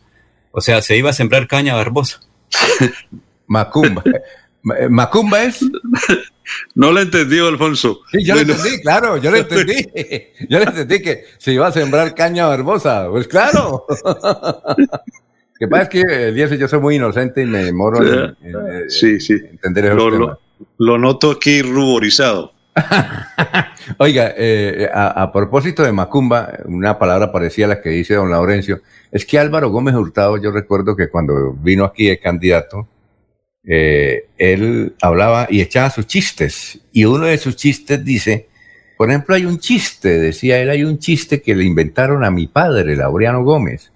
O 0.51 0.61
sea, 0.61 0.81
se 0.81 0.95
iba 0.95 1.09
a 1.09 1.13
sembrar 1.13 1.47
caña 1.47 1.75
Barbosa. 1.75 2.21
Macumba. 3.47 4.03
Ma- 4.61 4.75
eh, 4.79 4.87
Macumba 4.89 5.43
es. 5.43 5.59
No 6.75 6.91
le 6.91 7.01
entendió, 7.01 7.47
Alfonso. 7.47 8.01
Sí, 8.11 8.23
yo 8.23 8.35
Bueno, 8.35 8.53
entendí, 8.53 8.81
claro, 8.81 9.17
yo 9.17 9.31
le 9.31 9.39
entendí. 9.39 9.73
Yo 10.49 10.59
le 10.59 10.65
entendí 10.65 11.01
que 11.01 11.23
se 11.37 11.53
iba 11.53 11.67
a 11.67 11.71
sembrar 11.71 12.13
caña 12.15 12.47
barbosa. 12.47 13.07
Pues 13.09 13.27
claro. 13.27 13.85
que 15.57 15.67
pasa 15.67 15.83
es 15.83 15.89
que 15.89 16.57
yo 16.57 16.67
soy 16.67 16.79
muy 16.79 16.95
inocente 16.95 17.41
y 17.41 17.45
me 17.45 17.63
demoro 17.63 18.03
en, 18.05 18.35
en- 18.41 18.55
en- 18.75 18.89
Sí, 18.89 19.19
sí. 19.19 19.33
entender 19.51 19.85
esos 19.85 19.97
Lo, 19.97 20.11
temas. 20.11 20.19
lo- 20.19 20.85
lo 20.85 20.97
noto 20.97 21.31
aquí 21.31 21.61
ruborizado. 21.61 22.51
Oiga, 23.99 24.33
eh, 24.35 24.89
a, 24.93 25.23
a 25.23 25.31
propósito 25.31 25.83
de 25.83 25.91
Macumba, 25.91 26.53
una 26.65 26.97
palabra 26.97 27.31
parecida 27.31 27.65
a 27.65 27.69
la 27.69 27.81
que 27.81 27.89
dice 27.89 28.15
don 28.15 28.31
Laurencio, 28.31 28.81
es 29.11 29.25
que 29.25 29.37
Álvaro 29.39 29.69
Gómez 29.69 29.93
Hurtado, 29.95 30.37
yo 30.37 30.51
recuerdo 30.51 30.95
que 30.95 31.09
cuando 31.09 31.53
vino 31.53 31.85
aquí 31.85 32.07
de 32.07 32.19
candidato, 32.19 32.87
eh, 33.65 34.27
él 34.37 34.95
hablaba 35.01 35.47
y 35.49 35.61
echaba 35.61 35.89
sus 35.89 36.07
chistes, 36.07 36.79
y 36.91 37.05
uno 37.05 37.25
de 37.25 37.37
sus 37.37 37.55
chistes 37.55 38.03
dice, 38.03 38.47
por 38.97 39.09
ejemplo, 39.09 39.35
hay 39.35 39.45
un 39.45 39.59
chiste, 39.59 40.19
decía 40.19 40.59
él, 40.59 40.69
hay 40.69 40.83
un 40.83 40.99
chiste 40.99 41.41
que 41.41 41.55
le 41.55 41.63
inventaron 41.63 42.23
a 42.23 42.31
mi 42.31 42.47
padre, 42.47 42.95
Laureano 42.95 43.43
Gómez, 43.43 43.91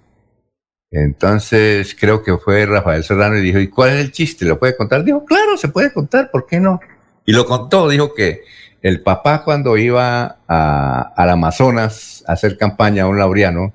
Entonces 0.90 1.94
creo 1.98 2.22
que 2.22 2.36
fue 2.38 2.64
Rafael 2.66 3.04
Serrano 3.04 3.36
y 3.36 3.42
dijo, 3.42 3.58
¿y 3.58 3.68
cuál 3.68 3.90
es 3.90 3.96
el 4.00 4.12
chiste? 4.12 4.44
¿Lo 4.46 4.58
puede 4.58 4.76
contar? 4.76 5.04
Dijo, 5.04 5.24
claro, 5.24 5.56
se 5.56 5.68
puede 5.68 5.92
contar, 5.92 6.30
¿por 6.30 6.46
qué 6.46 6.60
no? 6.60 6.80
Y 7.26 7.32
lo 7.32 7.44
contó, 7.44 7.88
dijo 7.88 8.14
que 8.14 8.42
el 8.80 9.02
papá 9.02 9.44
cuando 9.44 9.76
iba 9.76 10.38
al 10.46 11.30
Amazonas 11.30 12.24
a 12.26 12.32
hacer 12.32 12.56
campaña 12.56 13.04
a 13.04 13.08
un 13.08 13.18
laureano, 13.18 13.74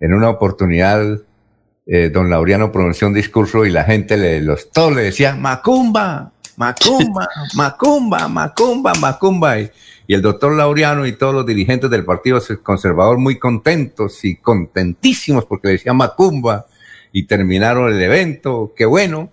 en 0.00 0.14
una 0.14 0.28
oportunidad, 0.28 1.20
eh, 1.92 2.08
don 2.08 2.30
Laureano 2.30 2.70
pronunció 2.70 3.08
un 3.08 3.14
discurso 3.14 3.66
y 3.66 3.70
la 3.70 3.82
gente, 3.82 4.16
le, 4.16 4.40
los, 4.40 4.70
todos 4.70 4.94
le 4.94 5.02
decía, 5.02 5.34
Macumba, 5.34 6.32
Macumba, 6.56 7.28
Macumba, 7.56 8.28
Macumba, 8.28 8.92
Macumba. 8.94 9.58
Y, 9.58 9.70
y 10.06 10.14
el 10.14 10.22
doctor 10.22 10.52
Laureano 10.52 11.04
y 11.04 11.12
todos 11.12 11.34
los 11.34 11.46
dirigentes 11.46 11.90
del 11.90 12.04
Partido 12.04 12.40
Conservador 12.62 13.18
muy 13.18 13.40
contentos 13.40 14.24
y 14.24 14.36
contentísimos 14.36 15.46
porque 15.46 15.66
le 15.66 15.72
decían 15.72 15.96
Macumba 15.96 16.66
y 17.12 17.28
terminaron 17.28 17.92
el 17.92 18.00
evento, 18.00 18.72
qué 18.76 18.86
bueno. 18.86 19.32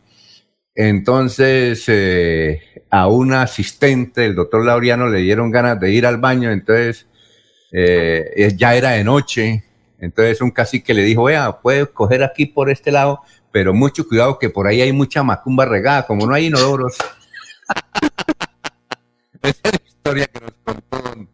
Entonces 0.74 1.84
eh, 1.88 2.62
a 2.90 3.08
un 3.08 3.34
asistente, 3.34 4.26
el 4.26 4.34
doctor 4.34 4.66
Laureano, 4.66 5.10
le 5.10 5.20
dieron 5.20 5.52
ganas 5.52 5.80
de 5.80 5.92
ir 5.92 6.08
al 6.08 6.18
baño, 6.18 6.52
entonces 6.52 7.08
eh, 7.72 8.54
ya 8.56 8.76
era 8.76 8.92
de 8.92 9.04
noche, 9.04 9.64
entonces 10.00 10.42
un 10.42 10.52
cacique 10.52 10.94
le 10.94 11.04
dijo, 11.04 11.24
vea, 11.24 11.60
puede 11.60 11.88
coger 11.88 12.24
aquí 12.24 12.46
por 12.46 12.70
este 12.70 12.92
lado, 12.92 13.22
pero 13.52 13.74
mucho 13.74 14.08
cuidado 14.08 14.38
que 14.38 14.50
por 14.50 14.68
ahí 14.68 14.82
hay 14.82 14.92
mucha 14.92 15.24
macumba 15.24 15.66
regada, 15.66 16.06
como 16.06 16.28
no 16.28 16.34
hay 16.34 16.48
inodoros. 16.48 16.98
que 20.04 20.40
nos 20.40 20.54
contó 20.64 21.28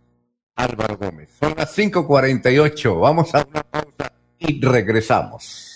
Álvaro 0.56 0.98
Gómez. 0.98 1.30
Son 1.40 1.54
las 1.56 1.78
5:48. 1.78 3.00
Vamos 3.00 3.34
a 3.36 3.46
una 3.48 3.64
pausa 3.64 4.14
y 4.40 4.62
regresamos. 4.62 5.73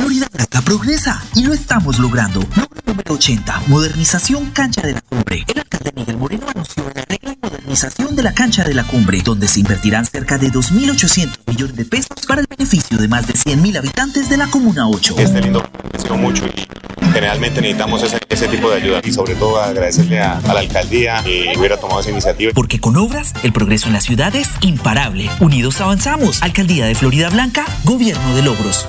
Florida 0.00 0.28
Blanca 0.32 0.62
progresa 0.62 1.22
y 1.34 1.44
lo 1.44 1.52
estamos 1.52 1.98
logrando. 1.98 2.40
Logro 2.40 2.80
número 2.86 3.14
80, 3.14 3.64
modernización 3.66 4.50
cancha 4.50 4.80
de 4.80 4.94
la 4.94 5.02
cumbre. 5.02 5.44
El 5.46 5.58
alcalde 5.58 5.92
Miguel 5.94 6.16
Moreno 6.16 6.46
anunció 6.48 6.90
la 6.94 7.04
regla 7.04 7.36
modernización 7.42 8.16
de 8.16 8.22
la 8.22 8.32
cancha 8.32 8.64
de 8.64 8.72
la 8.72 8.84
cumbre, 8.84 9.20
donde 9.22 9.46
se 9.46 9.60
invertirán 9.60 10.06
cerca 10.06 10.38
de 10.38 10.50
2.800 10.50 11.40
millones 11.46 11.76
de 11.76 11.84
pesos 11.84 12.16
para 12.26 12.40
el 12.40 12.46
beneficio 12.46 12.96
de 12.96 13.08
más 13.08 13.26
de 13.26 13.34
100.000 13.34 13.76
habitantes 13.76 14.30
de 14.30 14.38
la 14.38 14.46
Comuna 14.46 14.88
8. 14.88 15.16
Este 15.18 15.42
lindo 15.42 15.68
creció 15.90 16.16
mucho 16.16 16.46
y 16.46 16.66
generalmente 17.12 17.60
necesitamos 17.60 18.02
ese, 18.02 18.18
ese, 18.26 18.48
tipo 18.48 18.70
de 18.70 18.76
ayuda 18.76 19.00
y 19.04 19.12
sobre 19.12 19.34
todo 19.34 19.60
agradecerle 19.60 20.18
a, 20.20 20.38
a 20.38 20.54
la 20.54 20.60
alcaldía 20.60 21.22
que 21.22 21.52
hubiera 21.58 21.76
tomado 21.76 22.00
esa 22.00 22.10
iniciativa. 22.10 22.52
Porque 22.54 22.80
con 22.80 22.96
obras, 22.96 23.34
el 23.42 23.52
progreso 23.52 23.88
en 23.88 23.92
la 23.92 24.00
ciudad 24.00 24.34
es 24.34 24.48
imparable. 24.62 25.28
Unidos 25.40 25.78
avanzamos. 25.82 26.42
Alcaldía 26.42 26.86
de 26.86 26.94
Florida 26.94 27.28
Blanca, 27.28 27.66
Gobierno 27.84 28.34
de 28.34 28.42
Logros. 28.42 28.88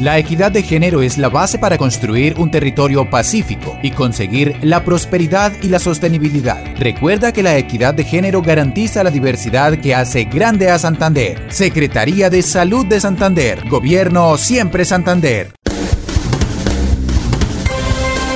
La 0.00 0.16
equidad 0.16 0.50
de 0.50 0.62
género 0.62 1.02
es 1.02 1.18
la 1.18 1.28
base 1.28 1.58
para 1.58 1.76
construir 1.76 2.34
un 2.38 2.50
territorio 2.50 3.10
pacífico 3.10 3.78
y 3.82 3.90
conseguir 3.90 4.56
la 4.62 4.82
prosperidad 4.82 5.52
y 5.60 5.68
la 5.68 5.78
sostenibilidad. 5.78 6.64
Recuerda 6.78 7.32
que 7.32 7.42
la 7.42 7.58
equidad 7.58 7.92
de 7.92 8.04
género 8.04 8.40
garantiza 8.40 9.04
la 9.04 9.10
diversidad 9.10 9.78
que 9.78 9.94
hace 9.94 10.24
grande 10.24 10.70
a 10.70 10.78
Santander. 10.78 11.52
Secretaría 11.52 12.30
de 12.30 12.40
Salud 12.40 12.86
de 12.86 12.98
Santander. 12.98 13.68
Gobierno 13.68 14.38
siempre 14.38 14.86
Santander. 14.86 15.52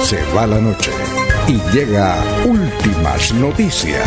Se 0.03 0.23
va 0.37 0.47
la 0.47 0.61
noche 0.61 0.91
y 1.49 1.59
llega 1.75 2.23
últimas 2.45 3.33
noticias. 3.33 4.07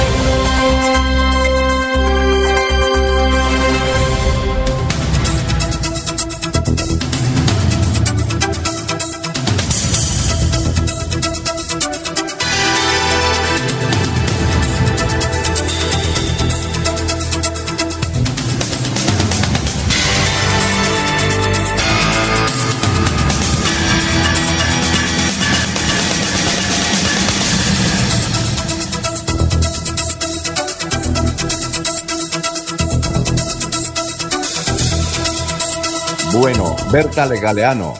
Berta 36.91 37.25
Legaleano, 37.25 37.93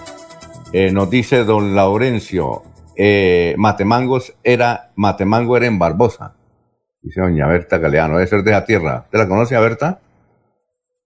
eh, 0.74 0.92
nos 0.92 1.10
dice 1.10 1.44
don 1.44 1.76
Laurencio, 1.76 2.64
eh, 2.96 3.56
Matemangos 3.58 4.34
era, 4.44 4.92
Matemango 4.96 5.56
era 5.56 5.66
en 5.68 5.80
Barbosa. 5.80 6.34
Dice 7.02 7.22
doña 7.22 7.48
Berta 7.48 7.78
Galeano, 7.78 8.16
debe 8.18 8.28
ser 8.28 8.44
de 8.44 8.52
la 8.52 8.66
tierra. 8.66 9.04
¿Usted 9.06 9.18
la 9.20 9.28
conoce 9.28 9.56
a 9.56 9.60
Berta? 9.62 10.00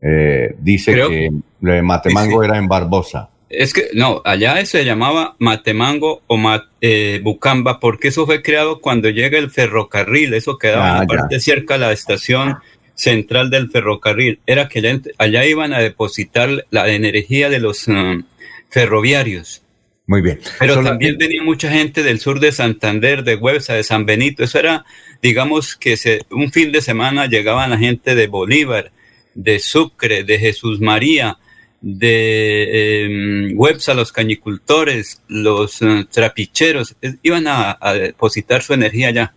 Eh, 0.02 0.56
dice 0.60 0.94
Creo- 0.94 1.10
que 1.10 1.26
eh, 1.28 1.82
Matemango 1.82 2.44
era 2.44 2.58
en 2.58 2.68
Barbosa. 2.68 3.30
Es 3.48 3.74
que, 3.74 3.90
no, 3.94 4.22
allá 4.26 4.66
se 4.66 4.84
llamaba 4.84 5.36
Matemango 5.38 6.24
o 6.28 6.36
Ma- 6.36 6.68
eh, 6.82 7.22
Bucamba, 7.24 7.80
porque 7.80 8.08
eso 8.08 8.26
fue 8.26 8.42
creado 8.42 8.82
cuando 8.82 9.10
llega 9.10 9.38
el 9.38 9.52
ferrocarril, 9.52 10.34
eso 10.34 10.58
quedaba 10.58 10.90
en 10.90 10.96
Ah, 10.96 11.00
la 11.00 11.02
ya. 11.02 11.08
parte 11.20 11.40
cerca 11.40 11.76
de 11.76 11.80
la 11.82 11.92
estación 11.92 12.58
central 12.96 13.50
del 13.50 13.70
ferrocarril. 13.70 14.40
Era 14.46 14.68
que 14.68 14.80
allá, 14.80 15.02
allá 15.18 15.46
iban 15.46 15.74
a 15.74 15.80
depositar 15.80 16.66
la 16.72 16.90
energía 16.90 17.50
de 17.50 17.60
los 17.60 17.88
um, 17.88 18.24
ferroviarios. 18.70 19.62
Muy 20.08 20.22
bien. 20.22 20.40
Pero 20.60 20.84
también 20.84 21.18
venía 21.18 21.42
mucha 21.42 21.72
gente 21.72 22.04
del 22.04 22.20
sur 22.20 22.40
de 22.40 22.52
Santander, 22.52 23.24
de 23.24 23.36
Huebsa, 23.36 23.74
de 23.74 23.84
San 23.84 24.06
Benito. 24.06 24.44
Eso 24.44 24.60
era, 24.60 24.86
digamos 25.22 25.76
que 25.76 25.98
se, 25.98 26.22
un 26.30 26.52
fin 26.52 26.72
de 26.72 26.82
semana 26.82 27.26
llegaban 27.26 27.72
la 27.72 27.78
gente 27.78 28.14
de 28.14 28.28
Bolívar, 28.28 28.92
de 29.34 29.60
Sucre, 29.60 30.24
de 30.24 30.38
Jesús 30.38 30.80
María, 30.80 31.38
de 31.82 33.50
eh, 33.52 33.96
los 33.96 34.12
cañicultores, 34.12 35.22
los 35.28 35.82
eh, 35.82 36.06
trapicheros. 36.12 36.96
eh, 37.02 37.16
iban 37.24 37.48
a, 37.48 37.78
a 37.82 37.94
depositar 37.96 38.62
su 38.62 38.74
energía 38.74 39.08
allá. 39.08 39.34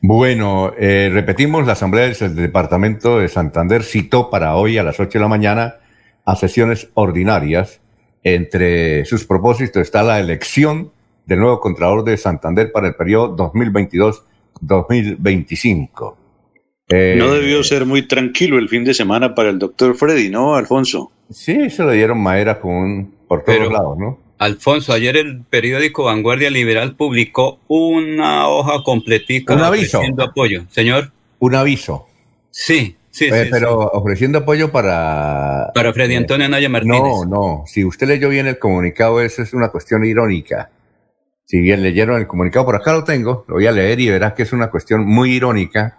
Bueno, 0.00 0.72
eh, 0.78 1.10
repetimos, 1.12 1.66
la 1.66 1.72
Asamblea 1.74 2.08
del 2.08 2.34
Departamento 2.36 3.18
de 3.18 3.28
Santander 3.28 3.82
citó 3.82 4.30
para 4.30 4.56
hoy 4.56 4.78
a 4.78 4.82
las 4.82 4.98
8 4.98 5.18
de 5.18 5.22
la 5.22 5.28
mañana 5.28 5.76
a 6.24 6.36
sesiones 6.36 6.88
ordinarias. 6.94 7.80
Entre 8.22 9.04
sus 9.06 9.24
propósitos 9.24 9.82
está 9.82 10.02
la 10.02 10.18
elección 10.20 10.92
del 11.26 11.40
nuevo 11.40 11.60
Contralor 11.60 12.04
de 12.04 12.16
Santander 12.16 12.72
para 12.72 12.88
el 12.88 12.94
periodo 12.94 13.36
2022-2025. 14.62 16.16
Eh, 16.88 17.14
No 17.18 17.32
debió 17.32 17.62
ser 17.62 17.86
muy 17.86 18.06
tranquilo 18.08 18.58
el 18.58 18.68
fin 18.68 18.84
de 18.84 18.94
semana 18.94 19.34
para 19.34 19.50
el 19.50 19.58
doctor 19.58 19.94
Freddy, 19.94 20.28
¿no, 20.28 20.54
Alfonso? 20.56 21.12
Sí, 21.30 21.70
se 21.70 21.84
le 21.84 21.94
dieron 21.94 22.20
madera 22.20 22.60
con, 22.60 23.14
por 23.28 23.44
todos 23.44 23.58
Pero- 23.58 23.70
lados, 23.70 23.96
¿no? 23.98 24.18
Alfonso, 24.40 24.94
ayer 24.94 25.18
el 25.18 25.42
periódico 25.44 26.04
Vanguardia 26.04 26.48
Liberal 26.50 26.96
publicó 26.96 27.60
una 27.68 28.48
hoja 28.48 28.82
completica 28.82 29.52
Un 29.54 29.60
aviso. 29.60 29.98
ofreciendo 29.98 30.24
apoyo. 30.24 30.62
Señor. 30.70 31.12
Un 31.40 31.54
aviso. 31.54 32.06
Sí, 32.50 32.96
sí, 33.10 33.26
Eh, 33.26 33.44
sí. 33.44 33.48
pero 33.52 33.82
sí. 33.82 33.88
ofreciendo 33.92 34.38
apoyo 34.38 34.72
para... 34.72 35.70
Para 35.74 35.92
Freddy 35.92 36.14
Antonio 36.14 36.46
Anaya 36.46 36.70
Martínez. 36.70 37.00
No, 37.02 37.24
no. 37.26 37.64
Si 37.66 37.84
usted 37.84 38.08
leyó 38.08 38.30
bien 38.30 38.46
el 38.46 38.58
comunicado, 38.58 39.20
eso 39.20 39.42
es 39.42 39.52
una 39.52 39.68
cuestión 39.68 40.04
irónica. 40.06 40.70
Si 41.44 41.60
bien 41.60 41.82
leyeron 41.82 42.18
el 42.18 42.26
comunicado, 42.26 42.64
por 42.64 42.76
acá 42.76 42.94
lo 42.94 43.04
tengo, 43.04 43.44
lo 43.46 43.56
voy 43.56 43.66
a 43.66 43.72
leer 43.72 44.00
y 44.00 44.08
verás 44.08 44.32
que 44.32 44.44
es 44.44 44.54
una 44.54 44.70
cuestión 44.70 45.04
muy 45.06 45.32
irónica 45.32 45.98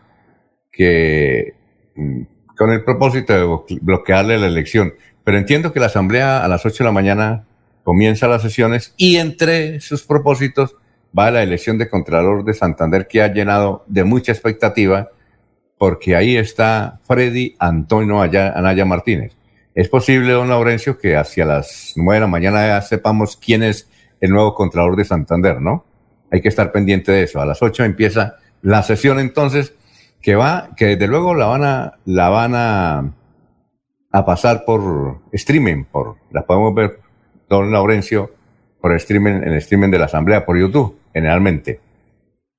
que 0.71 1.53
mm, 1.95 2.21
con 2.57 2.71
el 2.71 2.83
propósito 2.83 3.33
de 3.33 3.43
blo- 3.45 3.65
bloquearle 3.81 4.39
la 4.39 4.47
elección. 4.47 4.95
Pero 5.23 5.37
entiendo 5.37 5.71
que 5.73 5.79
la 5.79 5.85
asamblea 5.87 6.43
a 6.43 6.47
las 6.47 6.65
8 6.65 6.83
de 6.83 6.87
la 6.87 6.91
mañana 6.91 7.45
comienza 7.83 8.27
las 8.27 8.41
sesiones 8.41 8.93
y 8.97 9.17
entre 9.17 9.79
sus 9.79 10.03
propósitos 10.03 10.75
va 11.17 11.31
la 11.31 11.43
elección 11.43 11.77
de 11.77 11.89
Contralor 11.89 12.43
de 12.45 12.53
Santander 12.53 13.07
que 13.07 13.21
ha 13.21 13.33
llenado 13.33 13.83
de 13.87 14.03
mucha 14.03 14.31
expectativa 14.31 15.09
porque 15.77 16.15
ahí 16.15 16.37
está 16.37 16.99
Freddy 17.03 17.55
Antonio 17.59 18.21
Aya- 18.21 18.53
Anaya 18.55 18.85
Martínez. 18.85 19.35
Es 19.73 19.89
posible, 19.89 20.31
don 20.33 20.49
Laurencio, 20.49 20.97
que 20.99 21.15
hacia 21.15 21.45
las 21.45 21.93
9 21.95 22.15
de 22.15 22.19
la 22.21 22.27
mañana 22.27 22.67
ya 22.67 22.81
sepamos 22.81 23.35
quién 23.37 23.63
es 23.63 23.89
el 24.19 24.29
nuevo 24.31 24.53
Contralor 24.53 24.95
de 24.95 25.05
Santander, 25.05 25.59
¿no? 25.59 25.85
Hay 26.31 26.41
que 26.41 26.49
estar 26.49 26.71
pendiente 26.71 27.11
de 27.11 27.23
eso. 27.23 27.41
A 27.41 27.45
las 27.45 27.61
8 27.63 27.83
empieza 27.83 28.35
la 28.61 28.83
sesión 28.83 29.19
entonces 29.19 29.73
que 30.21 30.35
va, 30.35 30.69
que 30.77 30.85
desde 30.85 31.07
luego 31.07 31.33
la 31.33 31.47
van 31.47 31.63
a, 31.63 31.93
la 32.05 32.29
van 32.29 32.53
a, 32.53 33.13
a 34.11 34.25
pasar 34.25 34.65
por 34.65 35.19
streaming, 35.31 35.85
por, 35.85 36.17
la 36.31 36.43
podemos 36.45 36.75
ver, 36.75 36.99
don 37.57 37.71
Laurencio, 37.71 38.31
por 38.79 38.95
streaming, 38.95 39.33
en 39.33 39.49
el 39.49 39.55
streaming 39.55 39.89
de 39.89 39.99
la 39.99 40.05
Asamblea, 40.05 40.45
por 40.45 40.59
YouTube, 40.59 40.95
generalmente. 41.13 41.79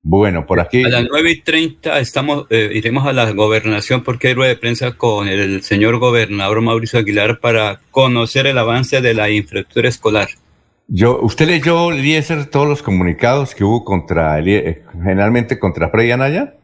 Bueno, 0.05 0.47
por 0.47 0.61
aquí. 0.61 0.84
A 0.84 0.88
las 0.88 1.07
9 1.09 1.30
y 1.30 1.40
30 1.40 2.01
estamos, 2.01 2.47
eh, 2.51 2.70
iremos 2.74 3.07
a 3.07 3.12
la 3.12 3.30
gobernación 3.32 4.03
porque 4.03 4.28
hay 4.28 4.34
rueda 4.34 4.51
de 4.51 4.57
prensa 4.57 4.97
con 4.97 5.28
el 5.28 5.62
señor 5.62 5.99
gobernador 5.99 6.61
Mauricio 6.61 6.99
Aguilar 6.99 7.38
para 7.40 7.80
conocer 7.90 8.47
el 8.47 8.59
avance 8.59 9.01
de 9.01 9.14
la 9.14 9.30
infraestructura 9.30 9.88
escolar. 9.88 10.28
Yo, 10.88 11.20
¿Usted 11.22 11.47
leyó, 11.47 11.93
Eliezer, 11.93 12.47
todos 12.47 12.68
los 12.68 12.82
comunicados 12.82 13.55
que 13.55 13.64
hubo 13.64 13.84
contra, 13.84 14.40
eh, 14.40 14.82
generalmente 14.93 15.59
contra 15.59 15.88
Freddy 15.88 16.11
Anaya? 16.11 16.55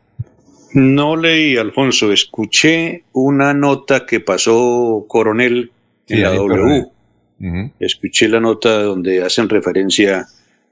No 0.75 1.17
leí, 1.17 1.57
Alfonso, 1.57 2.13
escuché 2.13 3.05
una 3.13 3.55
nota 3.55 4.05
que 4.05 4.21
pasó 4.21 5.07
Coronel 5.09 5.71
en 6.09 6.17
Sí, 6.17 6.23
la 6.23 6.31
W. 6.31 6.49
Coronel. 6.49 6.89
Escuché 7.79 8.29
la 8.29 8.41
nota 8.41 8.83
donde 8.83 9.23
hacen 9.23 9.49
referencia 9.49 10.27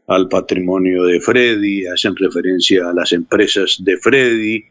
al 0.09 0.29
patrimonio 0.29 1.05
de 1.05 1.21
Freddy, 1.21 1.87
hacen 1.87 2.15
referencia 2.17 2.89
a 2.89 2.93
las 2.93 3.13
empresas 3.13 3.77
de 3.81 3.97
Freddy, 3.99 4.65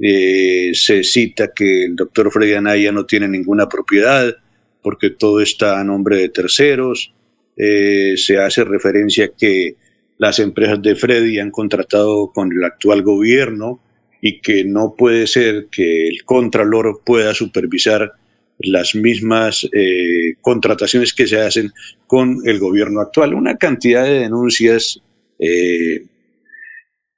eh, 0.00 0.70
se 0.74 1.02
cita 1.02 1.52
que 1.54 1.84
el 1.84 1.96
doctor 1.96 2.30
Freddy 2.30 2.54
Anaya 2.54 2.92
no 2.92 3.06
tiene 3.06 3.28
ninguna 3.28 3.68
propiedad 3.68 4.34
porque 4.82 5.10
todo 5.10 5.40
está 5.40 5.80
a 5.80 5.84
nombre 5.84 6.18
de 6.18 6.28
terceros, 6.28 7.12
eh, 7.56 8.14
se 8.16 8.38
hace 8.38 8.62
referencia 8.64 9.30
que 9.36 9.76
las 10.18 10.38
empresas 10.38 10.80
de 10.82 10.94
Freddy 10.94 11.38
han 11.38 11.50
contratado 11.50 12.30
con 12.32 12.52
el 12.52 12.62
actual 12.64 13.02
gobierno 13.02 13.80
y 14.20 14.40
que 14.40 14.64
no 14.64 14.94
puede 14.96 15.26
ser 15.26 15.66
que 15.70 16.08
el 16.08 16.24
Contralor 16.24 17.02
pueda 17.04 17.34
supervisar 17.34 18.12
las 18.58 18.94
mismas 18.94 19.68
eh, 19.72 20.34
contrataciones 20.40 21.12
que 21.12 21.26
se 21.26 21.40
hacen 21.40 21.72
con 22.06 22.38
el 22.44 22.58
gobierno 22.58 23.00
actual. 23.00 23.34
Una 23.34 23.56
cantidad 23.56 24.04
de 24.04 24.20
denuncias 24.20 25.00
eh, 25.38 26.06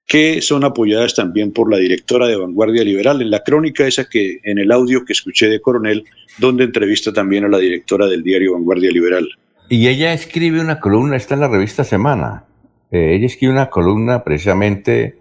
que 0.07 0.41
son 0.41 0.65
apoyadas 0.65 1.15
también 1.15 1.53
por 1.53 1.71
la 1.71 1.79
directora 1.79 2.27
de 2.27 2.37
Vanguardia 2.37 2.83
Liberal 2.83 3.21
en 3.21 3.31
la 3.31 3.43
crónica 3.43 3.87
esa 3.87 4.09
que 4.09 4.41
en 4.43 4.59
el 4.59 4.73
audio 4.73 5.05
que 5.05 5.13
escuché 5.13 5.49
de 5.49 5.61
Coronel, 5.61 6.05
donde 6.39 6.65
entrevista 6.65 7.13
también 7.13 7.45
a 7.45 7.49
la 7.49 7.59
directora 7.59 8.07
del 8.07 8.23
diario 8.23 8.55
Vanguardia 8.55 8.91
Liberal. 8.91 9.29
Y 9.69 9.87
ella 9.87 10.15
escribe 10.15 10.61
una 10.61 10.81
columna, 10.81 11.17
está 11.17 11.35
en 11.35 11.41
la 11.41 11.49
revista 11.49 11.85
Semana. 11.85 12.45
Eh, 12.91 13.15
ella 13.17 13.27
escribe 13.27 13.53
una 13.53 13.69
columna 13.69 14.25
precisamente 14.25 15.19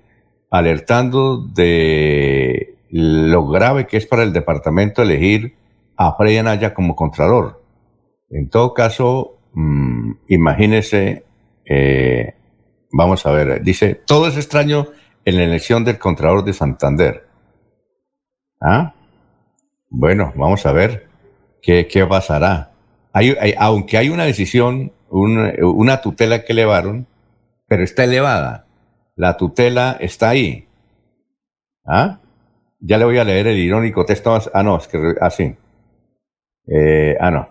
alertando 0.49 1.45
de 1.53 2.75
lo 2.89 3.45
grave 3.49 3.87
que 3.87 3.97
es 3.97 4.05
para 4.05 4.23
el 4.23 4.31
departamento 4.31 5.01
elegir 5.01 5.53
a 5.97 6.15
Freddy 6.15 6.37
Anaya 6.37 6.73
como 6.73 6.95
contralor. 6.95 7.61
En 8.29 8.49
todo 8.49 8.73
caso, 8.73 9.37
mm, 9.53 10.11
imagínese, 10.29 11.25
eh, 11.65 12.33
vamos 12.91 13.25
a 13.25 13.31
ver, 13.31 13.61
dice, 13.63 13.95
todo 13.95 14.27
es 14.27 14.37
extraño 14.37 14.87
en 15.25 15.35
la 15.35 15.43
elección 15.43 15.83
del 15.83 15.97
contralor 15.99 16.43
de 16.43 16.53
Santander. 16.53 17.27
¿Ah? 18.61 18.93
Bueno, 19.89 20.33
vamos 20.35 20.65
a 20.65 20.71
ver 20.71 21.07
qué, 21.61 21.87
qué 21.87 22.05
pasará. 22.05 22.71
Hay, 23.13 23.35
aunque 23.57 23.97
hay 23.97 24.09
una 24.09 24.25
decisión, 24.25 24.91
un- 25.09 25.53
una 25.63 26.01
tutela 26.01 26.43
que 26.43 26.53
elevaron, 26.53 27.07
pero 27.67 27.83
está 27.83 28.03
elevada. 28.03 28.65
La 29.15 29.37
tutela 29.37 29.97
está 29.99 30.29
ahí. 30.29 30.67
¿Ah? 31.85 32.19
Ya 32.79 32.97
le 32.97 33.05
voy 33.05 33.17
a 33.17 33.23
leer 33.23 33.47
el 33.47 33.57
irónico 33.57 34.05
texto. 34.05 34.37
Ah, 34.53 34.63
no, 34.63 34.77
es 34.77 34.87
que 34.87 34.99
así. 35.21 35.55
ah, 35.55 35.66
no. 37.31 37.49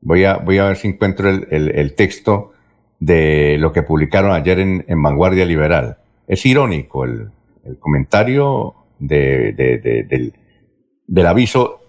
Voy 0.00 0.24
a, 0.24 0.36
voy 0.36 0.58
a 0.58 0.64
ver 0.66 0.76
si 0.76 0.88
encuentro 0.88 1.28
el, 1.28 1.46
el- 1.50 1.70
texto 1.94 2.52
de 3.00 3.56
lo 3.58 3.72
que 3.72 3.82
publicaron 3.82 4.32
ayer 4.32 4.58
en, 4.60 4.84
Vanguardia 5.02 5.44
Liberal. 5.44 5.98
Es 6.26 6.44
irónico 6.46 7.04
el, 7.04 7.30
el 7.64 7.78
comentario 7.78 8.74
de- 8.98 9.52
del, 10.08 10.32
del 11.06 11.26
aviso. 11.26 11.80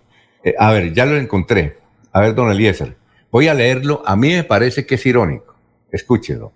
Eh, 0.43 0.55
a 0.57 0.72
ver, 0.72 0.93
ya 0.93 1.05
lo 1.05 1.17
encontré. 1.17 1.76
A 2.11 2.22
ver, 2.22 2.34
don 2.36 2.51
Eliezer. 2.51 2.95
Voy 3.32 3.47
a 3.47 3.53
leerlo. 3.53 4.01
A 4.05 4.15
mí 4.15 4.30
me 4.30 4.43
parece 4.43 4.86
que 4.86 4.95
es 4.95 5.05
irónico. 5.05 5.55
Escúchelo. 5.91 6.51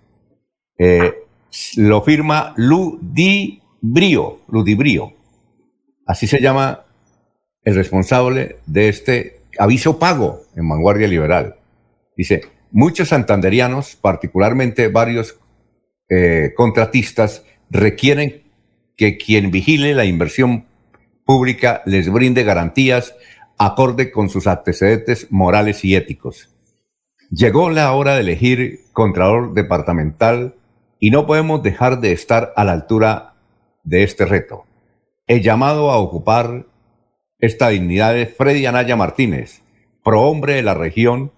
Eh, 0.78 1.14
lo 1.76 2.02
firma 2.02 2.52
Ludibrio. 2.56 4.40
Ludibrio. 4.48 5.12
Así 6.06 6.26
se 6.26 6.40
llama 6.40 6.84
el 7.64 7.74
responsable 7.76 8.56
de 8.66 8.88
este 8.88 9.40
aviso 9.58 9.98
pago 9.98 10.42
en 10.56 10.68
Vanguardia 10.68 11.08
Liberal. 11.08 11.56
Dice, 12.16 12.42
muchos 12.70 13.08
santanderianos, 13.08 13.96
particularmente 13.96 14.88
varios 14.88 15.38
eh, 16.08 16.52
contratistas, 16.56 17.44
requieren 17.70 18.44
que 18.96 19.16
quien 19.16 19.50
vigile 19.50 19.94
la 19.94 20.04
inversión 20.04 20.66
pública 21.24 21.82
les 21.86 22.10
brinde 22.10 22.44
garantías 22.44 23.14
acorde 23.58 24.10
con 24.10 24.28
sus 24.28 24.46
antecedentes 24.46 25.28
morales 25.30 25.84
y 25.84 25.94
éticos. 25.94 26.50
Llegó 27.30 27.70
la 27.70 27.92
hora 27.92 28.14
de 28.14 28.20
elegir 28.20 28.80
Contralor 28.92 29.54
Departamental 29.54 30.56
y 31.00 31.10
no 31.10 31.26
podemos 31.26 31.62
dejar 31.62 32.00
de 32.00 32.12
estar 32.12 32.52
a 32.56 32.64
la 32.64 32.72
altura 32.72 33.34
de 33.82 34.02
este 34.02 34.24
reto. 34.24 34.64
El 35.26 35.42
llamado 35.42 35.90
a 35.90 35.98
ocupar 35.98 36.66
esta 37.44 37.68
dignidad 37.68 38.16
es 38.16 38.34
Freddy 38.34 38.64
Anaya 38.64 38.96
Martínez, 38.96 39.60
prohombre 40.02 40.54
de 40.54 40.62
la 40.62 40.72
región, 40.72 41.30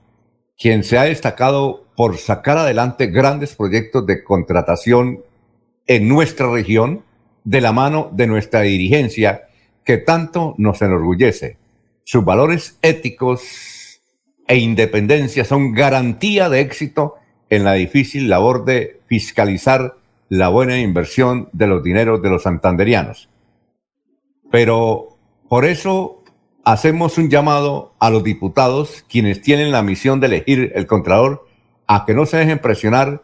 quien 0.56 0.84
se 0.84 0.98
ha 0.98 1.02
destacado 1.02 1.84
por 1.96 2.16
sacar 2.18 2.58
adelante 2.58 3.08
grandes 3.08 3.56
proyectos 3.56 4.06
de 4.06 4.22
contratación 4.22 5.24
en 5.88 6.08
nuestra 6.08 6.48
región 6.48 7.02
de 7.42 7.60
la 7.60 7.72
mano 7.72 8.08
de 8.12 8.28
nuestra 8.28 8.60
dirigencia 8.60 9.48
que 9.84 9.98
tanto 9.98 10.54
nos 10.58 10.80
enorgullece. 10.80 11.58
Sus 12.04 12.24
valores 12.24 12.78
éticos 12.82 14.00
e 14.46 14.58
independencia 14.58 15.44
son 15.44 15.72
garantía 15.72 16.48
de 16.48 16.60
éxito 16.60 17.16
en 17.50 17.64
la 17.64 17.72
difícil 17.72 18.28
labor 18.28 18.64
de 18.64 19.00
fiscalizar 19.06 19.96
la 20.28 20.50
buena 20.50 20.78
inversión 20.78 21.48
de 21.52 21.66
los 21.66 21.82
dineros 21.82 22.22
de 22.22 22.30
los 22.30 22.44
santanderianos. 22.44 23.28
Pero 24.52 25.15
por 25.48 25.64
eso 25.64 26.22
hacemos 26.64 27.18
un 27.18 27.30
llamado 27.30 27.94
a 28.00 28.10
los 28.10 28.24
diputados, 28.24 29.04
quienes 29.08 29.40
tienen 29.40 29.70
la 29.70 29.82
misión 29.82 30.20
de 30.20 30.26
elegir 30.26 30.72
el 30.74 30.86
Contralor, 30.86 31.46
a 31.86 32.04
que 32.04 32.14
no 32.14 32.26
se 32.26 32.38
dejen 32.38 32.58
presionar 32.58 33.22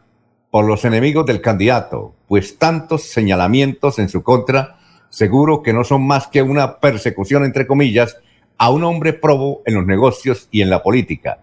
por 0.51 0.65
los 0.65 0.85
enemigos 0.85 1.27
del 1.27 1.41
candidato, 1.41 2.15
pues 2.29 2.59
tantos 2.59 3.05
señalamientos 3.05 3.99
en 3.99 4.09
su 4.09 4.23
contra 4.23 4.79
seguro 5.13 5.63
que 5.63 5.73
no 5.73 5.85
son 5.85 6.07
más 6.07 6.27
que 6.27 6.43
una 6.43 6.79
persecución, 6.81 7.45
entre 7.45 7.67
comillas, 7.67 8.17
a 8.59 8.71
un 8.71 8.83
hombre 8.85 9.13
probo 9.13 9.63
en 9.67 9.75
los 9.75 9.87
negocios 9.87 10.49
y 10.51 10.63
en 10.63 10.71
la 10.71 10.83
política. 10.83 11.41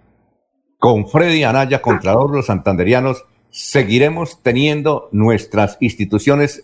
Con 0.77 1.07
Freddy 1.07 1.43
Anaya, 1.43 1.81
Contralor 1.81 2.31
los 2.31 2.47
Santanderianos, 2.47 3.25
seguiremos 3.49 4.41
teniendo 4.41 5.09
nuestras 5.11 5.77
instituciones 5.81 6.63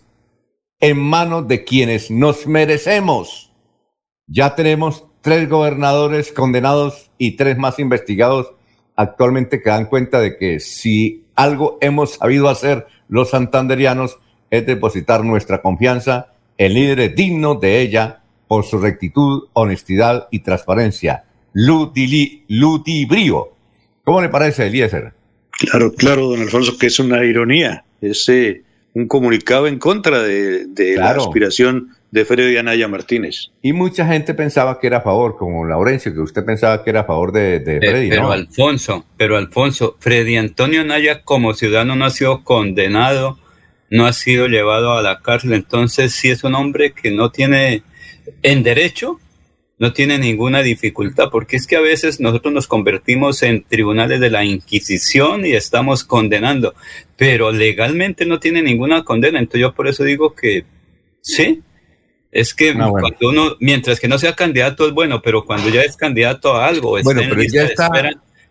en 0.80 0.98
manos 0.98 1.46
de 1.46 1.64
quienes 1.64 2.10
nos 2.10 2.46
merecemos. 2.46 3.45
Ya 4.28 4.56
tenemos 4.56 5.04
tres 5.20 5.48
gobernadores 5.48 6.32
condenados 6.32 7.12
y 7.16 7.36
tres 7.36 7.58
más 7.58 7.78
investigados 7.78 8.48
actualmente 8.96 9.62
que 9.62 9.70
dan 9.70 9.86
cuenta 9.86 10.20
de 10.20 10.36
que 10.36 10.58
si 10.58 11.24
algo 11.36 11.78
hemos 11.80 12.14
sabido 12.14 12.48
hacer 12.48 12.86
los 13.08 13.30
santanderianos 13.30 14.18
es 14.50 14.66
depositar 14.66 15.24
nuestra 15.24 15.62
confianza 15.62 16.32
en 16.58 16.74
líderes 16.74 17.14
dignos 17.14 17.60
de 17.60 17.80
ella 17.80 18.22
por 18.48 18.64
su 18.64 18.78
rectitud, 18.78 19.48
honestidad 19.52 20.28
y 20.30 20.40
transparencia. 20.40 21.24
Ludibrio. 21.52 23.52
¿Cómo 24.04 24.20
le 24.20 24.28
parece, 24.28 24.66
Eliezer? 24.66 25.12
Claro, 25.50 25.92
claro, 25.92 26.28
don 26.28 26.40
Alfonso, 26.40 26.76
que 26.78 26.86
es 26.86 26.98
una 26.98 27.24
ironía. 27.24 27.84
Es 28.00 28.28
eh, 28.28 28.62
un 28.94 29.08
comunicado 29.08 29.66
en 29.66 29.78
contra 29.78 30.22
de, 30.22 30.66
la 30.96 31.10
aspiración 31.10 31.90
de 32.10 32.24
Freddy 32.24 32.56
Anaya 32.56 32.88
Martínez. 32.88 33.50
Y 33.62 33.72
mucha 33.72 34.06
gente 34.06 34.34
pensaba 34.34 34.78
que 34.78 34.86
era 34.86 34.98
a 34.98 35.02
favor, 35.02 35.36
como 35.36 35.64
Laurencio, 35.66 36.12
que 36.14 36.20
usted 36.20 36.44
pensaba 36.44 36.82
que 36.82 36.90
era 36.90 37.00
a 37.00 37.04
favor 37.04 37.32
de, 37.32 37.60
de 37.60 37.78
Freddy. 37.78 38.10
Pero 38.10 38.32
Alfonso, 38.32 39.04
pero 39.16 39.36
Alfonso, 39.36 39.96
Freddy 39.98 40.36
Antonio 40.36 40.80
Anaya 40.80 41.22
como 41.22 41.54
ciudadano 41.54 41.96
no 41.96 42.04
ha 42.04 42.10
sido 42.10 42.44
condenado, 42.44 43.38
no 43.90 44.06
ha 44.06 44.12
sido 44.12 44.46
llevado 44.46 44.94
a 44.94 45.02
la 45.02 45.20
cárcel, 45.20 45.52
entonces 45.52 46.12
sí 46.12 46.30
es 46.30 46.44
un 46.44 46.54
hombre 46.54 46.92
que 46.92 47.10
no 47.10 47.30
tiene 47.30 47.82
en 48.42 48.62
derecho 48.62 49.20
no 49.78 49.92
tiene 49.92 50.18
ninguna 50.18 50.62
dificultad, 50.62 51.28
porque 51.30 51.56
es 51.56 51.66
que 51.66 51.76
a 51.76 51.80
veces 51.80 52.18
nosotros 52.18 52.52
nos 52.52 52.66
convertimos 52.66 53.42
en 53.42 53.62
tribunales 53.64 54.20
de 54.20 54.30
la 54.30 54.44
Inquisición 54.44 55.44
y 55.44 55.52
estamos 55.52 56.02
condenando, 56.02 56.74
pero 57.16 57.52
legalmente 57.52 58.24
no 58.24 58.40
tiene 58.40 58.62
ninguna 58.62 59.04
condena. 59.04 59.38
Entonces 59.38 59.60
yo 59.60 59.74
por 59.74 59.88
eso 59.88 60.04
digo 60.04 60.34
que 60.34 60.64
sí, 61.20 61.62
es 62.40 62.54
que 62.54 62.70
ah, 62.70 62.88
cuando 62.90 63.28
uno, 63.28 63.56
mientras 63.60 64.00
que 64.00 64.08
no 64.08 64.18
sea 64.18 64.34
candidato 64.34 64.86
es 64.86 64.92
bueno, 64.92 65.22
pero 65.22 65.44
cuando 65.44 65.68
ya 65.68 65.82
es 65.82 65.96
candidato 65.96 66.54
a 66.54 66.66
algo, 66.66 66.90
bueno, 67.02 67.22
pero 67.28 67.42
ya, 67.42 67.64
está, 67.64 67.90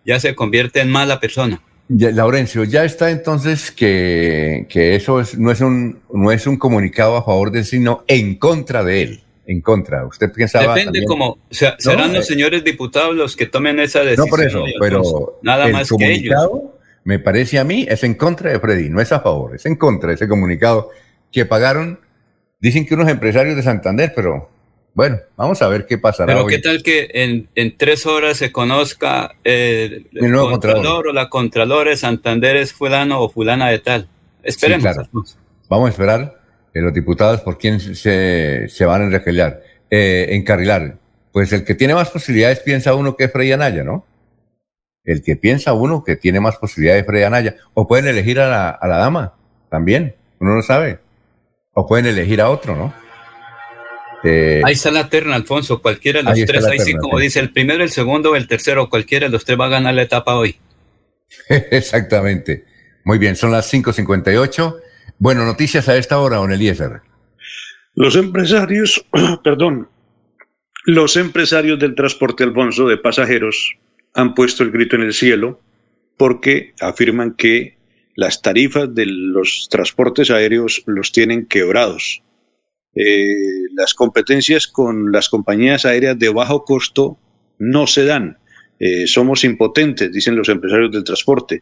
ya 0.06 0.20
se 0.20 0.36
convierte 0.36 0.82
en 0.82 0.90
mala 0.90 1.20
persona. 1.20 1.62
Ya, 1.88 2.12
Laurencio, 2.12 2.64
ya 2.64 2.84
está 2.84 3.12
entonces 3.12 3.72
que, 3.72 4.66
que 4.70 4.96
eso 4.96 5.20
es, 5.20 5.38
no, 5.38 5.52
es 5.52 5.62
un, 5.62 6.00
no 6.12 6.32
es 6.32 6.48
un 6.48 6.58
comunicado 6.58 7.16
a 7.16 7.24
favor 7.24 7.52
de 7.52 7.60
él, 7.60 7.66
sino 7.66 8.04
en 8.08 8.36
contra 8.36 8.84
de 8.84 9.04
él 9.04 9.22
en 9.48 9.62
contra. 9.62 10.06
¿Usted 10.06 10.32
pensaba 10.32 10.74
Depende 10.76 11.06
como, 11.06 11.30
o 11.30 11.40
sea, 11.52 11.76
serán 11.78 12.14
los 12.14 12.26
eh, 12.26 12.34
señores 12.34 12.64
diputados 12.64 13.16
los 13.16 13.36
que 13.36 13.46
tomen 13.46 13.80
esa 13.80 14.00
decisión. 14.00 14.26
No 14.26 14.30
por 14.30 14.44
eso, 14.44 14.64
pero 14.80 15.40
nada 15.42 15.68
más 15.68 15.90
que 15.90 16.14
ellos. 16.14 16.36
Me 17.04 17.20
parece 17.20 17.60
a 17.60 17.64
mí 17.64 17.86
es 17.88 18.04
en 18.04 18.16
contra 18.16 18.52
de 18.52 18.60
Freddy, 18.60 18.90
no 18.90 19.00
es 19.00 19.12
a 19.12 19.20
favor, 19.20 19.56
es 19.56 19.66
en 19.68 19.76
contra 19.76 20.10
de 20.10 20.16
ese 20.16 20.28
comunicado 20.28 20.90
que 21.32 21.46
pagaron, 21.46 22.00
dicen 22.66 22.84
que 22.86 22.96
unos 22.96 23.10
empresarios 23.10 23.56
de 23.56 23.62
Santander, 23.62 24.12
pero 24.16 24.50
bueno, 24.96 25.20
vamos 25.38 25.62
a 25.62 25.68
ver 25.68 25.86
qué 25.86 26.00
pasará. 26.00 26.34
Pero 26.34 26.48
qué 26.48 26.58
tal 26.58 26.82
que 26.82 27.12
en, 27.14 27.48
en 27.54 27.78
tres 27.78 28.08
horas 28.08 28.38
se 28.38 28.52
conozca 28.52 29.36
el, 29.44 30.08
nuevo 30.12 30.50
contralor. 30.50 31.10
o 31.10 31.14
la 31.14 31.30
contralora 31.30 31.92
de 31.92 31.98
Santander 31.98 32.56
es 32.56 32.74
fulano 32.74 33.22
o 33.22 33.30
fulana 33.30 33.70
de 33.70 33.78
tal. 33.78 34.08
Esperemos. 34.42 34.96
Vamos 35.70 35.88
a 35.88 35.90
esperar 35.92 36.42
los 36.74 36.92
diputados 36.92 37.42
por 37.42 37.60
quién 37.60 37.80
se, 37.80 38.68
se 38.68 38.86
van 38.86 39.02
a 39.04 39.06
encarrilar, 39.06 39.62
eh, 39.92 40.30
encarrilar. 40.32 40.98
Pues 41.32 41.54
el 41.54 41.66
que 41.66 41.76
tiene 41.76 41.94
más 41.94 42.10
posibilidades 42.10 42.62
piensa 42.62 42.96
uno 42.96 43.16
que 43.16 43.26
es 43.26 43.32
Frey 43.32 43.52
Anaya, 43.52 43.84
¿no? 43.84 44.08
El 45.04 45.22
que 45.22 45.36
piensa 45.36 45.74
uno 45.74 46.04
que 46.04 46.16
tiene 46.16 46.40
más 46.40 46.58
posibilidades 46.58 47.04
es 47.04 47.08
Frey 47.08 47.24
Anaya. 47.24 47.58
O 47.76 47.88
pueden 47.88 48.08
elegir 48.08 48.40
a 48.40 48.50
la, 48.50 48.70
a 48.70 48.88
la 48.88 48.98
dama, 48.98 49.36
también, 49.70 50.16
uno 50.40 50.56
no 50.56 50.62
sabe. 50.64 51.05
O 51.76 51.86
pueden 51.86 52.08
elegir 52.08 52.42
a 52.42 52.50
otro, 52.50 52.76
¿no? 52.76 52.94
Eh, 54.24 54.62
ahí 54.66 54.74
está 54.74 54.90
la 54.90 55.08
terna, 55.08 55.36
Alfonso. 55.36 55.82
Cualquiera 55.82 56.24
de 56.24 56.24
los 56.24 56.46
tres, 56.48 56.66
ahí 56.66 56.80
sí, 56.80 56.96
como 56.96 57.20
dice, 57.20 57.40
el 57.40 57.52
primero, 57.52 57.84
el 57.84 57.92
segundo, 57.92 58.36
el 58.36 58.48
tercero, 58.48 58.90
cualquiera 58.90 59.28
de 59.28 59.32
los 59.32 59.46
tres 59.46 59.60
va 59.60 59.66
a 59.66 59.70
ganar 59.70 59.94
la 59.94 60.02
etapa 60.02 60.36
hoy. 60.36 60.58
Exactamente. 61.50 62.66
Muy 63.04 63.20
bien, 63.20 63.36
son 63.36 63.52
las 63.52 63.72
5.58. 63.72 64.80
Bueno, 65.20 65.46
noticias 65.46 65.88
a 65.90 65.96
esta 65.96 66.18
hora, 66.20 66.38
don 66.38 66.52
Eliezer. 66.52 67.02
Los 67.94 68.16
empresarios, 68.16 69.06
perdón, 69.44 69.90
los 70.86 71.18
empresarios 71.18 71.80
del 71.80 71.94
transporte 71.94 72.44
Alfonso 72.44 72.88
de 72.88 72.98
pasajeros 72.98 73.76
han 74.14 74.34
puesto 74.34 74.64
el 74.64 74.72
grito 74.72 74.96
en 74.96 75.04
el 75.04 75.14
cielo 75.14 75.60
porque 76.18 76.74
afirman 76.80 77.34
que 77.36 77.78
las 78.16 78.42
tarifas 78.42 78.94
de 78.94 79.06
los 79.06 79.68
transportes 79.70 80.32
aéreos 80.32 80.84
los 80.86 81.12
tienen 81.12 81.46
quebrados. 81.46 82.24
Eh, 82.96 83.66
las 83.74 83.94
competencias 83.94 84.68
con 84.68 85.12
las 85.12 85.28
compañías 85.28 85.86
aéreas 85.86 86.18
de 86.18 86.30
bajo 86.30 86.64
costo 86.64 87.18
no 87.60 87.88
se 87.88 88.06
dan. 88.06 88.38
Eh, 88.80 89.06
somos 89.06 89.44
impotentes, 89.44 90.12
dicen 90.12 90.36
los 90.36 90.50
empresarios 90.50 90.92
del 90.92 91.04
transporte. 91.04 91.62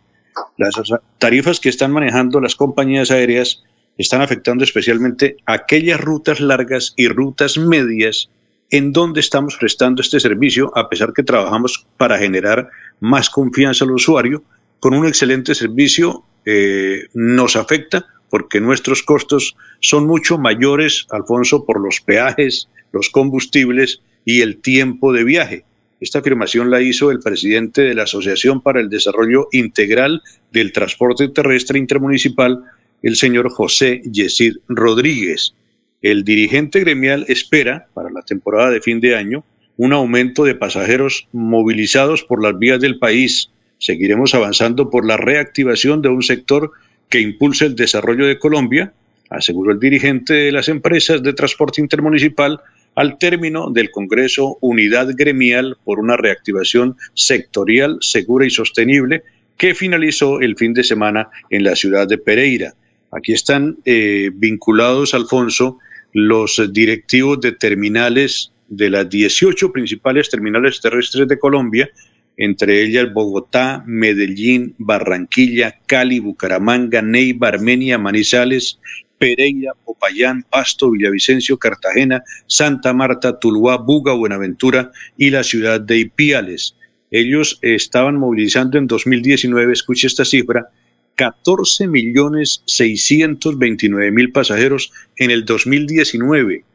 Las 0.57 0.75
tarifas 1.17 1.59
que 1.59 1.69
están 1.69 1.91
manejando 1.91 2.39
las 2.39 2.55
compañías 2.55 3.11
aéreas 3.11 3.63
están 3.97 4.21
afectando 4.21 4.63
especialmente 4.63 5.37
aquellas 5.45 5.99
rutas 5.99 6.39
largas 6.39 6.93
y 6.97 7.07
rutas 7.07 7.57
medias 7.57 8.29
en 8.69 8.91
donde 8.91 9.19
estamos 9.19 9.55
prestando 9.59 10.01
este 10.01 10.19
servicio, 10.19 10.71
a 10.75 10.89
pesar 10.89 11.13
que 11.13 11.21
trabajamos 11.21 11.85
para 11.97 12.17
generar 12.17 12.69
más 12.99 13.29
confianza 13.29 13.85
al 13.85 13.91
usuario, 13.91 14.43
con 14.79 14.95
un 14.95 15.05
excelente 15.05 15.53
servicio 15.53 16.23
eh, 16.45 17.07
nos 17.13 17.55
afecta 17.55 18.05
porque 18.29 18.59
nuestros 18.59 19.03
costos 19.03 19.55
son 19.79 20.07
mucho 20.07 20.37
mayores, 20.37 21.05
Alfonso, 21.11 21.65
por 21.65 21.79
los 21.79 22.01
peajes, 22.01 22.67
los 22.91 23.09
combustibles 23.09 24.01
y 24.25 24.41
el 24.41 24.57
tiempo 24.57 25.13
de 25.13 25.23
viaje. 25.23 25.65
Esta 25.99 26.19
afirmación 26.19 26.69
la 26.69 26.81
hizo 26.81 27.11
el 27.11 27.19
presidente 27.19 27.81
de 27.81 27.93
la 27.93 28.03
Asociación 28.03 28.61
para 28.61 28.81
el 28.81 28.89
Desarrollo 28.89 29.47
Integral 29.51 30.21
del 30.51 30.73
Transporte 30.73 31.29
Terrestre 31.29 31.79
Intermunicipal, 31.79 32.63
el 33.03 33.15
señor 33.15 33.49
José 33.49 34.01
Yesid 34.11 34.57
Rodríguez. 34.67 35.53
El 36.01 36.25
dirigente 36.25 36.81
gremial 36.81 37.25
espera, 37.29 37.87
para 37.93 38.09
la 38.09 38.21
temporada 38.21 38.69
de 38.71 38.81
fin 38.81 38.99
de 38.99 39.15
año, 39.15 39.45
un 39.77 39.93
aumento 39.93 40.43
de 40.43 40.55
pasajeros 40.55 41.27
movilizados 41.31 42.23
por 42.23 42.43
las 42.43 42.57
vías 42.59 42.81
del 42.81 42.99
país. 42.99 43.49
Seguiremos 43.83 44.33
avanzando 44.33 44.89
por 44.89 45.05
la 45.05 45.17
reactivación 45.17 46.01
de 46.01 46.07
un 46.07 46.23
sector 46.23 46.71
que 47.09 47.19
impulse 47.19 47.65
el 47.65 47.75
desarrollo 47.75 48.25
de 48.25 48.39
Colombia, 48.39 48.93
aseguró 49.29 49.73
el 49.73 49.79
dirigente 49.81 50.33
de 50.33 50.53
las 50.53 50.69
empresas 50.69 51.21
de 51.21 51.33
transporte 51.33 51.81
intermunicipal, 51.81 52.61
al 52.95 53.17
término 53.17 53.71
del 53.71 53.91
Congreso 53.91 54.57
Unidad 54.61 55.09
Gremial 55.17 55.75
por 55.83 55.99
una 55.99 56.15
reactivación 56.15 56.95
sectorial 57.13 57.97
segura 57.99 58.45
y 58.45 58.51
sostenible 58.51 59.23
que 59.57 59.75
finalizó 59.75 60.39
el 60.39 60.55
fin 60.55 60.73
de 60.73 60.85
semana 60.85 61.29
en 61.49 61.65
la 61.65 61.75
ciudad 61.75 62.07
de 62.07 62.17
Pereira. 62.17 62.75
Aquí 63.11 63.33
están 63.33 63.79
eh, 63.83 64.31
vinculados, 64.33 65.13
Alfonso, 65.13 65.79
los 66.13 66.71
directivos 66.71 67.41
de 67.41 67.51
terminales 67.51 68.53
de 68.69 68.89
las 68.89 69.09
18 69.09 69.73
principales 69.73 70.29
terminales 70.29 70.79
terrestres 70.79 71.27
de 71.27 71.37
Colombia, 71.37 71.89
entre 72.37 72.81
ellas 72.83 73.13
Bogotá, 73.13 73.83
Medellín, 73.85 74.75
Barranquilla, 74.77 75.79
Cali, 75.85 76.19
Bucaramanga, 76.19 77.01
Neiva, 77.01 77.49
Armenia, 77.49 77.97
Manizales, 77.97 78.79
Pereira, 79.17 79.71
Popayán, 79.85 80.43
Pasto, 80.43 80.91
Villavicencio, 80.91 81.57
Cartagena, 81.57 82.23
Santa 82.47 82.93
Marta, 82.93 83.39
Tuluá, 83.39 83.77
Buga, 83.77 84.13
Buenaventura 84.13 84.91
y 85.17 85.29
la 85.29 85.43
ciudad 85.43 85.79
de 85.79 85.99
Ipiales. 85.99 86.75
Ellos 87.11 87.59
estaban 87.61 88.17
movilizando 88.17 88.77
en 88.77 88.87
2019, 88.87 89.71
escuche 89.71 90.07
esta 90.07 90.25
cifra, 90.25 90.69
14 91.15 91.87
millones 91.87 92.63
629 92.65 94.11
mil 94.11 94.31
pasajeros 94.31 94.91
en 95.17 95.31
el 95.31 95.45
2019. 95.45 96.65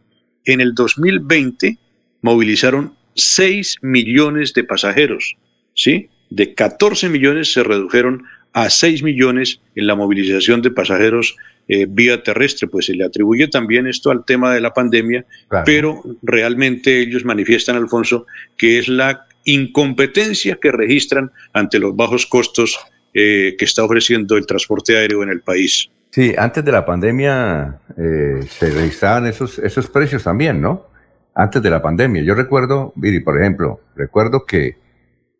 En 0.44 0.60
el 0.60 0.74
2020 0.74 1.76
movilizaron 2.22 2.94
6 3.14 3.78
millones 3.82 4.54
de 4.54 4.64
pasajeros, 4.64 5.36
¿sí? 5.78 6.10
De 6.28 6.54
14 6.54 7.08
millones 7.08 7.52
se 7.52 7.62
redujeron 7.62 8.24
a 8.52 8.68
6 8.68 9.02
millones 9.02 9.60
en 9.76 9.86
la 9.86 9.94
movilización 9.94 10.60
de 10.60 10.70
pasajeros 10.70 11.36
eh, 11.68 11.86
vía 11.88 12.22
terrestre, 12.22 12.66
pues 12.66 12.86
se 12.86 12.94
le 12.94 13.04
atribuye 13.04 13.46
también 13.48 13.86
esto 13.86 14.10
al 14.10 14.24
tema 14.24 14.52
de 14.52 14.60
la 14.60 14.72
pandemia, 14.72 15.24
pero 15.64 16.02
realmente 16.22 17.00
ellos 17.00 17.24
manifiestan, 17.24 17.76
Alfonso, 17.76 18.26
que 18.56 18.78
es 18.78 18.88
la 18.88 19.26
incompetencia 19.44 20.58
que 20.60 20.72
registran 20.72 21.30
ante 21.52 21.78
los 21.78 21.94
bajos 21.94 22.26
costos 22.26 22.78
eh, 23.14 23.54
que 23.58 23.64
está 23.64 23.84
ofreciendo 23.84 24.36
el 24.36 24.46
transporte 24.46 24.96
aéreo 24.96 25.22
en 25.22 25.30
el 25.30 25.40
país. 25.40 25.90
Sí, 26.10 26.34
antes 26.36 26.64
de 26.64 26.72
la 26.72 26.84
pandemia 26.84 27.80
eh, 27.96 28.40
se 28.48 28.70
registraban 28.70 29.26
esos, 29.26 29.58
esos 29.58 29.88
precios 29.88 30.24
también, 30.24 30.60
¿no? 30.60 30.86
Antes 31.34 31.62
de 31.62 31.70
la 31.70 31.80
pandemia. 31.80 32.22
Yo 32.22 32.34
recuerdo, 32.34 32.92
Viri, 32.96 33.20
por 33.20 33.38
ejemplo, 33.38 33.80
recuerdo 33.94 34.44
que, 34.44 34.76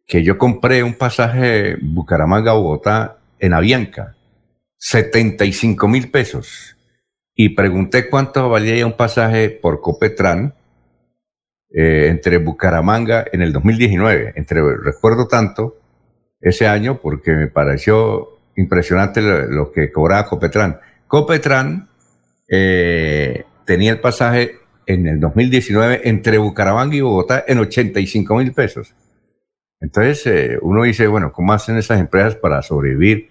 que 0.09 0.25
yo 0.25 0.39
compré 0.39 0.83
un 0.83 0.95
pasaje 0.95 1.77
Bucaramanga-Bogotá 1.83 3.19
en 3.39 3.53
Avianca 3.53 4.17
75 4.79 5.87
mil 5.87 6.11
pesos. 6.11 6.77
Y 7.35 7.51
pregunté 7.51 8.09
cuánto 8.09 8.49
valía 8.49 8.87
un 8.87 8.97
pasaje 8.97 9.51
por 9.51 9.81
Copetran 9.83 10.55
eh, 11.71 12.07
entre 12.09 12.39
Bucaramanga 12.39 13.27
en 13.31 13.43
el 13.43 13.53
2019. 13.53 14.33
Entre, 14.35 14.61
recuerdo 14.79 15.29
tanto 15.29 15.77
ese 16.41 16.67
año 16.67 17.01
porque 17.03 17.33
me 17.33 17.49
pareció 17.49 18.31
impresionante 18.57 19.21
lo, 19.21 19.71
que 19.73 19.93
cobraba 19.93 20.27
Copetran. 20.27 20.81
Copetran 21.07 21.91
eh, 22.49 23.45
tenía 23.67 23.93
el 23.93 24.01
pasaje 24.01 24.57
en 24.87 25.07
el 25.07 25.21
2019 25.21 26.09
entre 26.09 26.39
Bucaramanga 26.39 26.97
y 26.97 27.03
Bogotá 27.03 27.45
en 27.47 27.59
85 27.59 28.35
mil 28.37 28.53
pesos. 28.53 28.95
Entonces 29.81 30.27
eh, 30.27 30.59
uno 30.63 30.85
dice, 30.85 31.07
bueno, 31.07 31.33
¿cómo 31.33 31.53
hacen 31.53 31.77
esas 31.77 32.01
empresas 32.01 32.35
para 32.37 32.63
sobrevivir 32.63 33.29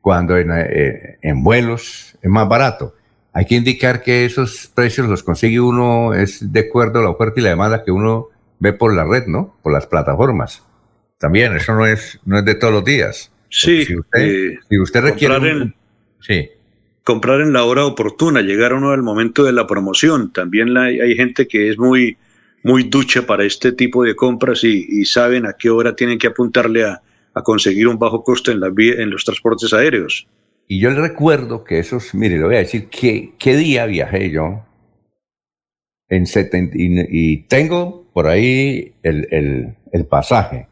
cuando 0.00 0.38
en, 0.38 0.50
eh, 0.50 1.18
en, 1.20 1.42
vuelos 1.42 2.16
es 2.20 2.30
más 2.30 2.48
barato? 2.48 2.94
Hay 3.32 3.44
que 3.44 3.54
indicar 3.54 4.02
que 4.02 4.24
esos 4.24 4.70
precios 4.74 5.08
los 5.08 5.22
consigue 5.22 5.60
uno, 5.60 6.14
es 6.14 6.52
de 6.52 6.60
acuerdo 6.60 7.00
a 7.00 7.02
la 7.02 7.10
oferta 7.10 7.38
y 7.38 7.42
la 7.42 7.50
demanda 7.50 7.84
que 7.84 7.92
uno 7.92 8.28
ve 8.58 8.72
por 8.72 8.94
la 8.94 9.04
red, 9.04 9.26
¿no? 9.26 9.56
Por 9.62 9.72
las 9.72 9.86
plataformas. 9.86 10.62
También, 11.18 11.54
eso 11.54 11.74
no 11.74 11.86
es, 11.86 12.18
no 12.24 12.38
es 12.38 12.44
de 12.44 12.54
todos 12.54 12.72
los 12.72 12.84
días. 12.84 13.30
Sí. 13.48 13.84
Si 13.84 13.96
usted, 13.96 14.20
eh, 14.20 14.58
si 14.68 14.80
usted 14.80 15.00
requiere... 15.02 15.74
sí 16.20 16.50
comprar 17.02 17.40
en 17.40 17.52
la 17.52 17.64
hora 17.64 17.86
oportuna, 17.86 18.40
llegar 18.40 18.72
uno 18.72 18.92
del 18.92 19.02
momento 19.02 19.42
de 19.42 19.52
la 19.52 19.66
promoción. 19.66 20.32
También 20.32 20.76
hay 20.76 21.16
gente 21.16 21.48
que 21.48 21.70
es 21.70 21.76
muy, 21.76 22.16
muy 22.62 22.84
ducha 22.84 23.26
para 23.26 23.44
este 23.44 23.72
tipo 23.72 24.04
de 24.04 24.14
compras 24.14 24.64
y, 24.64 25.04
saben 25.04 25.46
a 25.46 25.54
qué 25.58 25.70
hora 25.70 25.94
tienen 25.94 26.18
que 26.18 26.28
apuntarle 26.28 26.84
a, 26.84 27.02
conseguir 27.42 27.88
un 27.88 27.98
bajo 27.98 28.22
costo 28.22 28.52
en, 28.52 28.60
la, 28.60 28.70
en 28.76 29.08
los 29.08 29.24
transportes 29.24 29.72
aéreos. 29.72 30.26
Y 30.68 30.78
yo 30.78 30.90
le 30.90 31.00
recuerdo 31.00 31.64
que 31.64 31.78
esos, 31.78 32.14
mire, 32.14 32.36
le 32.36 32.44
voy 32.44 32.56
a 32.56 32.58
decir 32.58 32.88
que, 32.88 33.32
qué 33.38 33.56
día 33.56 33.86
viajé 33.86 34.30
yo 34.30 34.66
en 36.08 36.26
70, 36.26 36.76
y, 36.76 37.38
tengo 37.44 38.10
por 38.12 38.26
ahí 38.26 38.92
el, 39.02 39.26
el, 39.30 39.74
el 39.92 40.06
pasaje. 40.06 40.66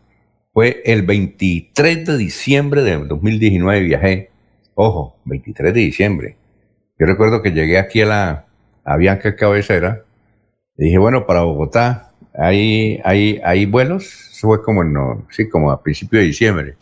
Fue 0.52 0.82
el 0.84 1.02
23 1.02 2.04
de 2.04 2.16
diciembre 2.18 2.82
de 2.82 2.98
2019 2.98 3.80
viajé 3.80 4.30
Ojo, 4.80 5.16
23 5.24 5.74
de 5.74 5.80
diciembre. 5.80 6.36
Yo 7.00 7.06
recuerdo 7.06 7.42
que 7.42 7.50
llegué 7.50 7.78
aquí 7.78 8.00
a 8.02 8.06
la 8.06 8.46
a 8.84 8.96
Bianca 8.96 9.34
Cabecera 9.34 10.04
y 10.78 10.84
dije, 10.84 10.98
bueno, 10.98 11.26
para 11.26 11.42
Bogotá 11.42 12.12
hay, 12.32 13.00
hay, 13.04 13.40
hay 13.44 13.66
vuelos. 13.66 14.30
Eso 14.30 14.46
fue 14.46 14.62
como, 14.62 14.84
no, 14.84 15.26
sí, 15.28 15.48
como 15.48 15.72
a 15.72 15.82
principios 15.82 16.20
de 16.20 16.26
diciembre. 16.28 16.76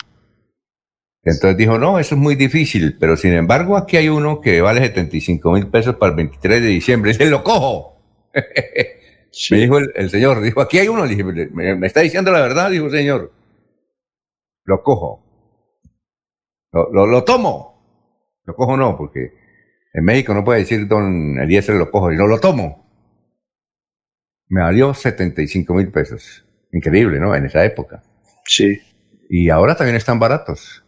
Entonces 1.24 1.56
dijo, 1.56 1.78
no, 1.78 1.98
eso 1.98 2.14
es 2.14 2.20
muy 2.20 2.34
difícil, 2.36 2.98
pero 3.00 3.16
sin 3.16 3.32
embargo 3.32 3.76
aquí 3.76 3.96
hay 3.96 4.10
uno 4.10 4.40
que 4.40 4.60
vale 4.60 4.80
75 4.80 5.50
mil 5.50 5.66
pesos 5.68 5.96
para 5.96 6.10
el 6.10 6.16
23 6.16 6.60
de 6.60 6.68
diciembre. 6.68 7.16
Y 7.18 7.24
lo 7.24 7.42
cojo. 7.42 7.96
Me 9.50 9.56
dijo 9.58 9.78
el, 9.78 10.10
señor, 10.10 10.42
dijo, 10.42 10.60
aquí 10.60 10.78
hay 10.78 10.88
uno. 10.88 11.04
Le 11.04 11.16
dije, 11.16 11.24
¿Me, 11.24 11.86
está 11.86 12.00
diciendo 12.00 12.30
la 12.30 12.42
verdad? 12.42 12.70
Dijo 12.70 12.86
el 12.86 12.92
señor. 12.92 13.32
Lo 14.64 14.82
cojo. 14.82 15.22
Lo, 16.70 16.92
lo, 16.92 17.06
lo 17.06 17.24
tomo. 17.24 18.40
Lo 18.44 18.54
cojo 18.54 18.76
no, 18.76 18.96
porque 18.96 19.32
en 19.94 20.04
México 20.04 20.34
no 20.34 20.44
puede 20.44 20.60
decir 20.60 20.86
don 20.86 21.38
Eliezer 21.38 21.76
lo 21.76 21.90
cojo 21.90 22.12
y 22.12 22.16
no 22.16 22.26
lo 22.26 22.38
tomo. 22.38 22.85
Me 24.48 24.60
valió 24.62 24.94
75 24.94 25.74
mil 25.74 25.88
pesos. 25.88 26.44
Increíble, 26.72 27.18
¿no? 27.18 27.34
En 27.34 27.46
esa 27.46 27.64
época. 27.64 28.02
Sí. 28.44 28.80
Y 29.28 29.50
ahora 29.50 29.76
también 29.76 29.96
están 29.96 30.18
baratos. 30.18 30.84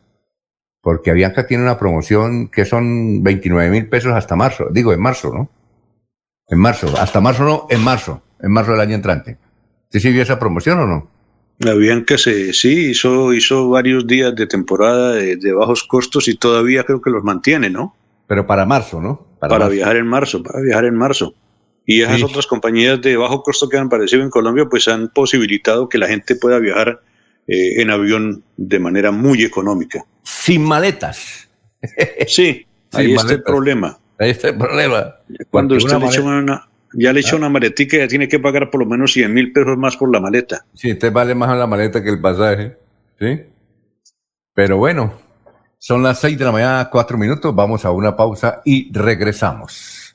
Porque 0.81 1.11
Avianca 1.11 1.47
tiene 1.47 1.65
una 1.65 1.79
promoción 1.79 2.49
que 2.49 2.65
son 2.65 3.23
29 3.23 3.71
mil 3.71 3.89
pesos 3.89 4.13
hasta 4.13 4.37
marzo. 4.37 4.69
Digo, 4.71 4.93
en 4.93 5.01
marzo, 5.01 5.33
¿no? 5.35 5.51
En 6.49 6.59
marzo. 6.59 6.93
Hasta 6.99 7.21
marzo 7.21 7.45
no, 7.45 7.67
en 7.69 7.83
marzo. 7.83 8.23
En 8.41 8.53
marzo 8.53 8.73
del 8.73 8.81
año 8.81 8.95
entrante. 8.95 9.39
¿Sí 9.91 10.01
siguió 10.01 10.23
esa 10.23 10.39
promoción 10.39 10.79
o 10.79 10.87
no? 10.87 11.11
La 11.59 11.75
Bianca 11.75 12.17
se, 12.17 12.53
sí 12.53 12.91
hizo, 12.91 13.33
hizo 13.33 13.69
varios 13.69 14.07
días 14.07 14.35
de 14.37 14.47
temporada 14.47 15.15
de, 15.15 15.53
bajos 15.53 15.83
costos 15.83 16.29
y 16.29 16.37
todavía 16.37 16.85
creo 16.85 17.01
que 17.03 17.11
los 17.11 17.25
mantiene, 17.25 17.69
¿no? 17.69 17.97
Pero 18.29 18.47
para 18.47 18.65
marzo, 18.65 19.01
¿no? 19.01 19.27
Para, 19.41 19.69
viajar 19.69 19.97
en 19.97 20.07
marzo, 20.07 20.43
para 20.43 20.61
viajar 20.61 20.85
en 20.85 20.95
marzo. 20.95 21.35
Y 21.91 22.03
esas 22.03 22.23
otras 22.23 22.47
compañías 22.47 23.01
de 23.01 23.17
bajo 23.17 23.43
costo 23.43 23.67
que 23.67 23.79
han 23.79 23.87
aparecido 23.87 24.23
en 24.23 24.29
Colombia, 24.29 24.67
pues 24.69 24.87
han 24.89 25.09
posibilitado 25.09 25.89
que 25.89 25.97
la 25.97 26.07
gente 26.07 26.37
pueda 26.37 26.59
viajar 26.59 27.01
eh, 27.47 27.81
en 27.81 27.91
avión 27.91 28.45
de 28.59 28.79
manera 28.79 29.11
muy 29.11 29.43
económica. 29.43 30.05
Sin 30.23 30.63
maletas. 30.65 31.49
Sí, 32.27 32.67
ahí 32.93 33.15
está 33.15 33.33
el 33.33 33.43
problema. 33.43 33.99
Ahí 34.19 34.31
está 34.31 34.49
el 34.49 34.59
problema. 34.59 35.15
Cuando 35.49 35.77
usted 35.77 35.97
le 35.97 36.07
echa 36.09 36.21
una, 36.21 36.69
ya 36.93 37.13
le 37.13 37.21
ah. 37.21 37.37
una 37.37 37.49
maletica 37.49 37.97
ya 37.97 38.07
tiene 38.07 38.29
que 38.29 38.39
pagar 38.39 38.69
por 38.69 38.81
lo 38.81 38.87
menos 38.87 39.13
100 39.13 39.33
mil 39.33 39.53
pesos 39.53 39.79
más 39.79 39.97
por 39.97 40.13
la 40.13 40.21
maleta. 40.21 40.67
Sí, 40.75 40.95
te 40.95 41.09
vale 41.09 41.35
más 41.35 41.57
la 41.57 41.67
maleta 41.67 42.03
que 42.03 42.11
el 42.11 42.21
pasaje. 42.21 42.77
¿Sí? 43.19 43.41
Pero 44.53 44.77
bueno, 44.77 45.15
son 45.79 46.03
las 46.03 46.21
6 46.21 46.37
de 46.37 46.45
la 46.45 46.53
mañana, 46.53 46.91
4 46.91 47.17
minutos. 47.17 47.55
Vamos 47.55 47.87
a 47.87 47.93
una 47.93 48.15
pausa 48.15 48.61
y 48.67 48.93
regresamos. 48.93 50.15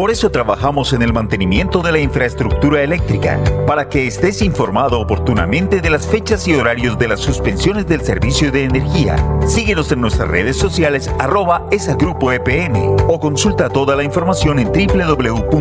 Por 0.00 0.10
eso 0.10 0.30
trabajamos 0.30 0.94
en 0.94 1.02
el 1.02 1.12
mantenimiento 1.12 1.82
de 1.82 1.92
la 1.92 1.98
infraestructura 1.98 2.82
eléctrica, 2.82 3.38
para 3.66 3.90
que 3.90 4.06
estés 4.06 4.40
informado 4.40 4.98
oportunamente 4.98 5.82
de 5.82 5.90
las 5.90 6.06
fechas 6.06 6.48
y 6.48 6.54
horarios 6.54 6.98
de 6.98 7.06
las 7.06 7.20
suspensiones 7.20 7.86
del 7.86 8.00
servicio 8.00 8.50
de 8.50 8.64
energía. 8.64 9.16
Síguenos 9.46 9.92
en 9.92 10.00
nuestras 10.00 10.26
redes 10.26 10.56
sociales 10.56 11.10
arroba 11.18 11.68
grupo 11.98 12.32
EPN 12.32 12.96
o 13.08 13.20
consulta 13.20 13.68
toda 13.68 13.94
la 13.94 14.02
información 14.02 14.58
en 14.58 14.68
www.esa.com.co. 14.68 15.60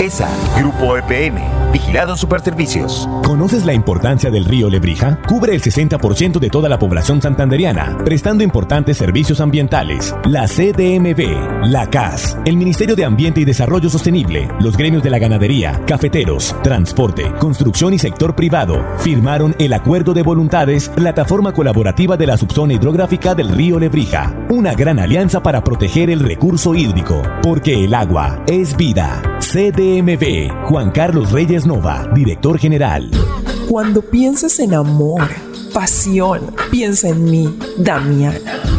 ESA 0.00 0.28
Grupo 0.56 0.96
EPN, 0.96 1.72
Vigilado 1.72 2.16
Superservicios. 2.16 3.06
¿Conoces 3.24 3.66
la 3.66 3.74
importancia 3.74 4.30
del 4.30 4.46
río 4.46 4.70
Lebrija? 4.70 5.18
Cubre 5.28 5.54
el 5.54 5.60
60% 5.62 6.38
de 6.38 6.48
toda 6.48 6.68
la 6.68 6.78
población 6.78 7.20
santanderiana 7.20 7.98
prestando 8.04 8.44
importantes 8.44 8.96
servicios 8.96 9.40
ambientales. 9.40 10.14
La 10.24 10.46
CDMV, 10.46 11.64
la 11.64 11.90
CAS, 11.90 12.13
el 12.44 12.56
Ministerio 12.56 12.94
de 12.94 13.04
Ambiente 13.04 13.40
y 13.40 13.44
Desarrollo 13.44 13.90
Sostenible, 13.90 14.48
los 14.60 14.76
gremios 14.76 15.02
de 15.02 15.10
la 15.10 15.18
ganadería, 15.18 15.80
cafeteros, 15.84 16.54
transporte, 16.62 17.32
construcción 17.40 17.92
y 17.92 17.98
sector 17.98 18.36
privado 18.36 18.84
firmaron 18.98 19.56
el 19.58 19.72
Acuerdo 19.72 20.14
de 20.14 20.22
Voluntades, 20.22 20.88
plataforma 20.90 21.52
colaborativa 21.52 22.16
de 22.16 22.26
la 22.26 22.36
subzona 22.36 22.74
hidrográfica 22.74 23.34
del 23.34 23.48
río 23.48 23.80
Lebrija. 23.80 24.32
Una 24.48 24.74
gran 24.74 25.00
alianza 25.00 25.42
para 25.42 25.64
proteger 25.64 26.08
el 26.08 26.20
recurso 26.20 26.74
hídrico, 26.74 27.20
porque 27.42 27.84
el 27.84 27.94
agua 27.94 28.44
es 28.46 28.76
vida. 28.76 29.20
CDMV, 29.40 30.66
Juan 30.66 30.92
Carlos 30.92 31.32
Reyes 31.32 31.66
Nova, 31.66 32.08
director 32.14 32.58
general. 32.58 33.10
Cuando 33.68 34.02
piensas 34.02 34.60
en 34.60 34.74
amor, 34.74 35.28
pasión. 35.72 36.54
Piensa 36.70 37.08
en 37.08 37.24
mí, 37.24 37.58
Damiana. 37.76 38.73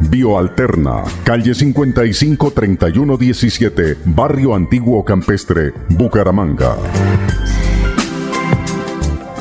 Bioalterna, 0.00 1.04
calle 1.24 1.54
55 1.54 2.50
31 2.52 3.16
17, 3.18 3.98
Barrio 4.06 4.54
Antiguo 4.54 5.04
Campestre, 5.04 5.74
Bucaramanga. 5.90 6.74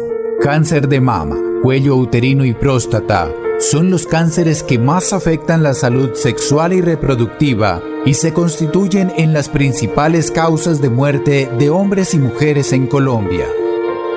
Cáncer 0.41 0.87
de 0.87 0.99
mama, 0.99 1.37
cuello 1.61 1.95
uterino 1.95 2.43
y 2.45 2.53
próstata 2.53 3.31
son 3.59 3.91
los 3.91 4.07
cánceres 4.07 4.63
que 4.63 4.79
más 4.79 5.13
afectan 5.13 5.61
la 5.61 5.75
salud 5.75 6.15
sexual 6.15 6.73
y 6.73 6.81
reproductiva 6.81 7.79
y 8.05 8.15
se 8.15 8.33
constituyen 8.33 9.13
en 9.17 9.33
las 9.33 9.49
principales 9.49 10.31
causas 10.31 10.81
de 10.81 10.89
muerte 10.89 11.47
de 11.59 11.69
hombres 11.69 12.15
y 12.15 12.17
mujeres 12.17 12.73
en 12.73 12.87
Colombia. 12.87 13.45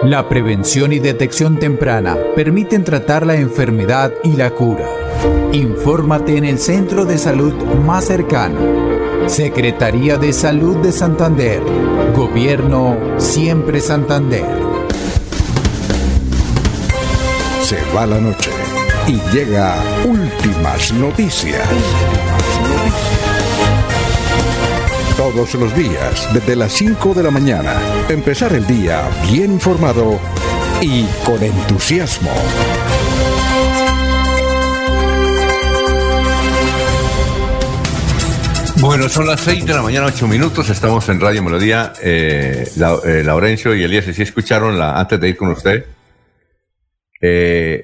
La 0.03 0.27
prevención 0.27 0.95
y 0.95 0.99
detección 0.99 1.59
temprana 1.59 2.17
permiten 2.35 2.85
tratar 2.85 3.27
la 3.27 3.37
enfermedad 3.37 4.11
y 4.23 4.33
la 4.33 4.51
cura. 4.51 4.89
Infórmate 5.53 6.39
en 6.39 6.47
el 6.47 6.59
centro 6.59 7.05
de 7.05 7.19
salud 7.19 7.53
más 7.85 8.07
cercano. 8.07 8.61
Secretaría 9.27 10.17
de 10.17 10.33
Salud 10.33 10.79
de 10.79 10.91
Santander. 10.91 11.61
Gobierno 12.17 12.97
Siempre 13.19 13.83
Santander. 13.83 14.74
Se 17.65 17.81
va 17.97 18.05
la 18.05 18.21
noche 18.21 18.51
y 19.07 19.19
llega 19.35 19.83
últimas 20.05 20.93
noticias. 20.93 21.67
Todos 25.17 25.55
los 25.55 25.75
días, 25.75 26.29
desde 26.35 26.57
las 26.57 26.73
5 26.73 27.15
de 27.15 27.23
la 27.23 27.31
mañana, 27.31 27.73
empezar 28.11 28.53
el 28.53 28.67
día 28.67 29.09
bien 29.33 29.53
informado 29.53 30.21
y 30.83 31.07
con 31.25 31.43
entusiasmo. 31.43 32.31
Bueno, 38.77 39.09
son 39.09 39.27
las 39.27 39.41
6 39.41 39.65
de 39.65 39.73
la 39.73 39.81
mañana, 39.81 40.09
8 40.09 40.29
minutos. 40.29 40.69
Estamos 40.69 41.09
en 41.09 41.19
Radio 41.19 41.43
Melodía. 41.43 41.95
Eh, 42.03 42.69
la, 42.77 42.99
eh, 43.07 43.23
Laurencio 43.25 43.75
y 43.75 43.83
Elías, 43.83 44.05
¿sí 44.05 44.21
escucharon 44.21 44.79
la, 44.79 45.01
antes 45.01 45.19
de 45.19 45.31
ir 45.31 45.37
con 45.39 45.49
usted? 45.49 45.87
Eh, 47.27 47.83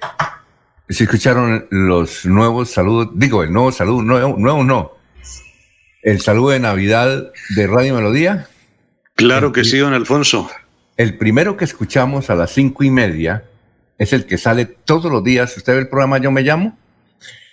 ¿Sí 0.91 1.05
escucharon 1.05 1.67
los 1.71 2.27
nuevos 2.27 2.71
saludos? 2.71 3.09
Digo, 3.15 3.43
el 3.43 3.51
nuevo 3.51 3.73
saludo, 3.73 4.03
nuevo, 4.03 4.37
nuevo 4.37 4.65
no. 4.65 4.93
El 6.03 6.21
saludo 6.21 6.51
de 6.51 6.61
Navidad 6.61 7.31
de 7.57 7.67
Radio 7.67 7.95
Melodía. 7.95 8.49
Claro 9.15 9.51
que 9.51 9.65
sí, 9.65 9.79
don 9.79 9.95
Alfonso. 9.95 10.51
El 10.99 11.17
primero 11.17 11.57
que 11.57 11.65
escuchamos 11.65 12.29
a 12.29 12.35
las 12.35 12.51
cinco 12.51 12.85
y 12.85 12.91
media 12.91 13.45
es 13.97 14.13
el 14.13 14.27
que 14.27 14.37
sale 14.37 14.67
todos 14.67 15.11
los 15.11 15.25
días. 15.25 15.57
¿Usted 15.57 15.73
ve 15.73 15.79
el 15.81 15.89
programa 15.89 16.19
Yo 16.19 16.31
Me 16.31 16.43
Llamo? 16.43 16.77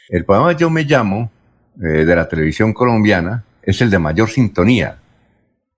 El 0.09 0.25
programa 0.25 0.51
Yo 0.51 0.69
Me 0.69 0.83
Llamo 0.83 1.31
eh, 1.77 2.03
de 2.03 2.15
la 2.17 2.27
televisión 2.27 2.73
colombiana 2.73 3.45
es 3.61 3.79
el 3.81 3.89
de 3.89 3.99
mayor 3.99 4.29
sintonía. 4.29 4.97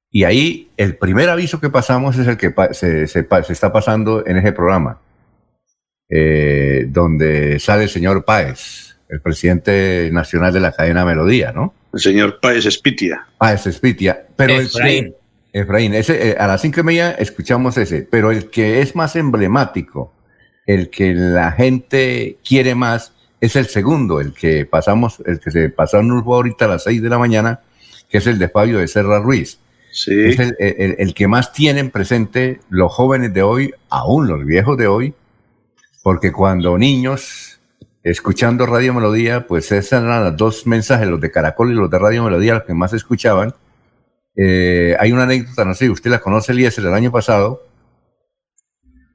Y 0.10 0.24
ahí 0.24 0.72
el 0.76 0.95
primer 0.97 1.30
aviso 1.30 1.60
que 1.60 1.70
pasamos 1.70 2.18
es 2.18 2.26
el 2.28 2.38
que 2.38 2.49
pa- 2.49 2.74
se, 2.74 3.05
se 3.05 3.22
pa- 3.24 3.43
se 3.43 3.53
está 3.53 3.72
pasando 3.72 4.26
en 4.26 4.38
ese 4.38 4.53
programa, 4.53 4.99
eh, 6.10 6.86
donde 6.89 7.60
sale 7.60 7.84
el 7.84 7.89
señor 7.89 8.26
Páez, 8.26 8.95
el 9.10 9.22
presidente 9.22 10.10
nacional 10.12 10.51
de 10.53 10.60
la 10.60 10.72
cadena 10.72 11.05
Melodía, 11.05 11.51
¿no? 11.51 11.74
El 11.93 11.99
señor 11.99 12.39
Páez 12.41 12.66
Espitia. 12.66 13.26
Páez 13.38 13.66
Espitia. 13.68 14.26
Pero 14.36 14.53
el 14.55 14.66
Efraín. 14.66 15.14
que- 15.51 15.60
Efraín, 15.62 15.93
ese, 15.95 16.30
eh, 16.32 16.36
a 16.38 16.45
las 16.47 16.62
cinco 16.62 16.82
y 16.82 16.84
media 16.84 17.12
escuchamos 17.12 17.78
ese, 17.78 18.07
pero 18.10 18.30
el 18.32 18.49
que 18.51 18.82
es 18.82 18.95
más 18.95 19.16
emblemático, 19.16 20.14
el 20.68 20.89
que 20.91 21.14
la 21.16 21.51
gente 21.51 22.38
quiere 22.47 22.76
más, 22.76 23.14
es 23.41 23.55
el 23.55 23.66
segundo, 23.66 24.20
el 24.20 24.34
que 24.34 24.66
pasamos, 24.66 25.22
el 25.26 25.39
que 25.39 25.49
se 25.49 25.70
pasó 25.70 25.97
ahorita 25.97 26.66
a 26.66 26.68
las 26.68 26.84
seis 26.84 27.01
de 27.01 27.10
la 27.10 27.18
mañana, 27.18 27.62
que 28.10 28.20
es 28.20 28.28
el 28.28 28.38
de 28.38 28.49
Fabio 28.49 28.78
de 28.80 28.88
Serra 28.88 29.20
Ruiz. 29.20 29.60
Sí. 29.91 30.14
Es 30.26 30.38
el, 30.39 30.55
el- 30.60 30.95
el 30.99 31.14
que 31.16 31.28
más 31.28 31.51
tienen 31.51 31.89
presente 31.89 32.60
los 32.70 32.93
jóvenes 32.93 33.34
de 33.34 33.41
hoy, 33.41 33.74
aún 33.89 34.28
los 34.28 34.45
viejos 34.45 34.78
de 34.78 34.86
hoy, 34.88 35.14
porque 36.10 36.32
cuando 36.32 36.76
niños, 36.76 37.60
escuchando 38.01 38.66
Radio 38.66 38.95
Melodía, 38.95 39.45
pues 39.45 39.72
esos 39.72 40.01
eran 40.01 40.24
los 40.24 40.36
dos 40.36 40.66
mensajes, 40.66 41.07
los 41.07 41.22
de 41.22 41.30
Caracol 41.30 41.72
y 41.72 41.76
los 41.76 41.88
de 41.88 41.99
Radio 41.99 42.24
Melodía, 42.24 42.55
los 42.55 42.64
que 42.64 42.74
más 42.74 42.93
escuchaban. 42.93 43.53
Eh, 44.36 44.97
hay 44.99 45.12
una 45.12 45.26
anécdota, 45.26 45.66
no 45.66 45.76
sé, 45.76 45.88
usted 45.88 46.10
la 46.10 46.20
conoce, 46.20 46.51
Eliezer, 46.51 46.84
el 46.84 46.95
año 46.95 47.12
pasado, 47.12 47.62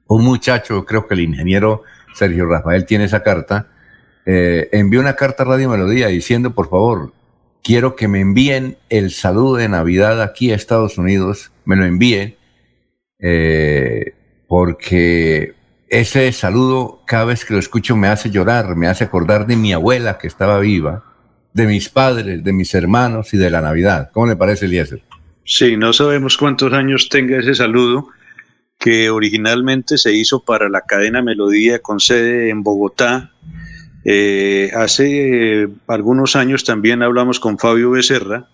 un 0.07 0.23
muchacho, 0.23 0.85
creo 0.85 1.05
que 1.05 1.15
el 1.15 1.19
ingeniero 1.19 1.83
Sergio 2.13 2.45
Rafael 2.45 2.85
tiene 2.85 3.03
esa 3.03 3.23
carta, 3.23 3.67
eh, 4.25 4.69
envió 4.71 5.01
una 5.01 5.17
carta 5.17 5.43
a 5.43 5.47
Radio 5.47 5.69
Melodía 5.69 6.07
diciendo, 6.07 6.55
por 6.55 6.69
favor, 6.69 7.11
quiero 7.61 7.97
que 7.97 8.07
me 8.07 8.21
envíen 8.21 8.77
el 8.87 9.11
saludo 9.11 9.57
de 9.57 9.67
Navidad 9.67 10.21
aquí 10.21 10.53
a 10.53 10.55
Estados 10.55 10.97
Unidos, 10.97 11.51
me 11.65 11.75
lo 11.75 11.83
envíen, 11.83 12.37
eh, 13.19 14.13
porque 14.47 15.55
ese 15.87 16.31
saludo 16.31 17.03
cada 17.05 17.25
vez 17.25 17.45
que 17.45 17.53
lo 17.53 17.59
escucho 17.59 17.95
me 17.95 18.07
hace 18.07 18.31
llorar, 18.31 18.75
me 18.75 18.87
hace 18.87 19.03
acordar 19.03 19.45
de 19.45 19.55
mi 19.55 19.73
abuela 19.73 20.17
que 20.17 20.27
estaba 20.27 20.59
viva, 20.59 21.03
de 21.53 21.67
mis 21.67 21.89
padres, 21.89 22.43
de 22.43 22.53
mis 22.53 22.73
hermanos 22.73 23.33
y 23.33 23.37
de 23.37 23.49
la 23.49 23.61
Navidad. 23.61 24.09
¿Cómo 24.11 24.27
le 24.27 24.35
parece, 24.35 24.65
Eliezer? 24.65 25.01
Sí, 25.43 25.77
no 25.77 25.93
sabemos 25.93 26.37
cuántos 26.37 26.73
años 26.73 27.07
tenga 27.07 27.37
ese 27.37 27.53
saludo 27.53 28.09
que 28.79 29.09
originalmente 29.09 29.97
se 29.97 30.13
hizo 30.13 30.43
para 30.43 30.69
la 30.69 30.81
cadena 30.81 31.21
Melodía 31.21 31.79
con 31.79 31.99
sede 31.99 32.49
en 32.49 32.63
Bogotá. 32.63 33.31
Eh, 34.03 34.71
hace 34.75 35.63
eh, 35.63 35.67
algunos 35.87 36.35
años 36.35 36.63
también 36.63 37.03
hablamos 37.03 37.39
con 37.39 37.57
Fabio 37.57 37.91
Becerra. 37.91 38.47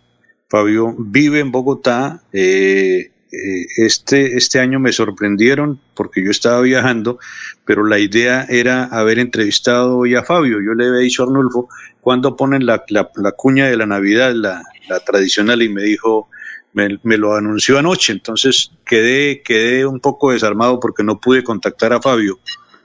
Fabio 0.49 0.93
vive 0.97 1.39
en 1.39 1.51
Bogotá. 1.51 2.21
eh, 2.33 3.10
eh, 3.31 3.65
este, 3.77 4.35
este 4.37 4.59
año 4.59 4.79
me 4.79 4.91
sorprendieron 4.91 5.79
porque 5.95 6.23
yo 6.23 6.31
estaba 6.31 6.61
viajando, 6.61 7.19
pero 7.65 7.85
la 7.85 7.99
idea 7.99 8.45
era 8.49 8.85
haber 8.85 9.19
entrevistado 9.19 9.97
hoy 9.97 10.15
a 10.15 10.23
Fabio. 10.23 10.59
Yo 10.61 10.73
le 10.73 10.87
había 10.87 10.99
dicho 10.99 11.23
a 11.23 11.25
Arnulfo, 11.27 11.69
¿cuándo 12.01 12.35
ponen 12.35 12.65
la, 12.65 12.83
la- 12.89 13.09
la 13.15 13.31
cuña 13.31 13.67
de 13.67 13.77
la 13.77 13.85
Navidad, 13.85 14.33
la, 14.33 14.61
la 14.89 14.99
tradicional? 14.99 15.61
Y 15.61 15.69
me 15.69 15.83
dijo, 15.83 16.27
me, 16.73 16.99
me 17.03 17.17
lo 17.17 17.35
anunció 17.35 17.77
anoche, 17.79 18.13
entonces 18.13 18.71
quedé, 18.85 19.41
quedé 19.43 19.85
un 19.85 19.99
poco 19.99 20.31
desarmado 20.31 20.79
porque 20.79 21.03
no 21.03 21.19
pude 21.19 21.43
contactar 21.43 21.93
a 21.93 22.01
Fabio. 22.01 22.39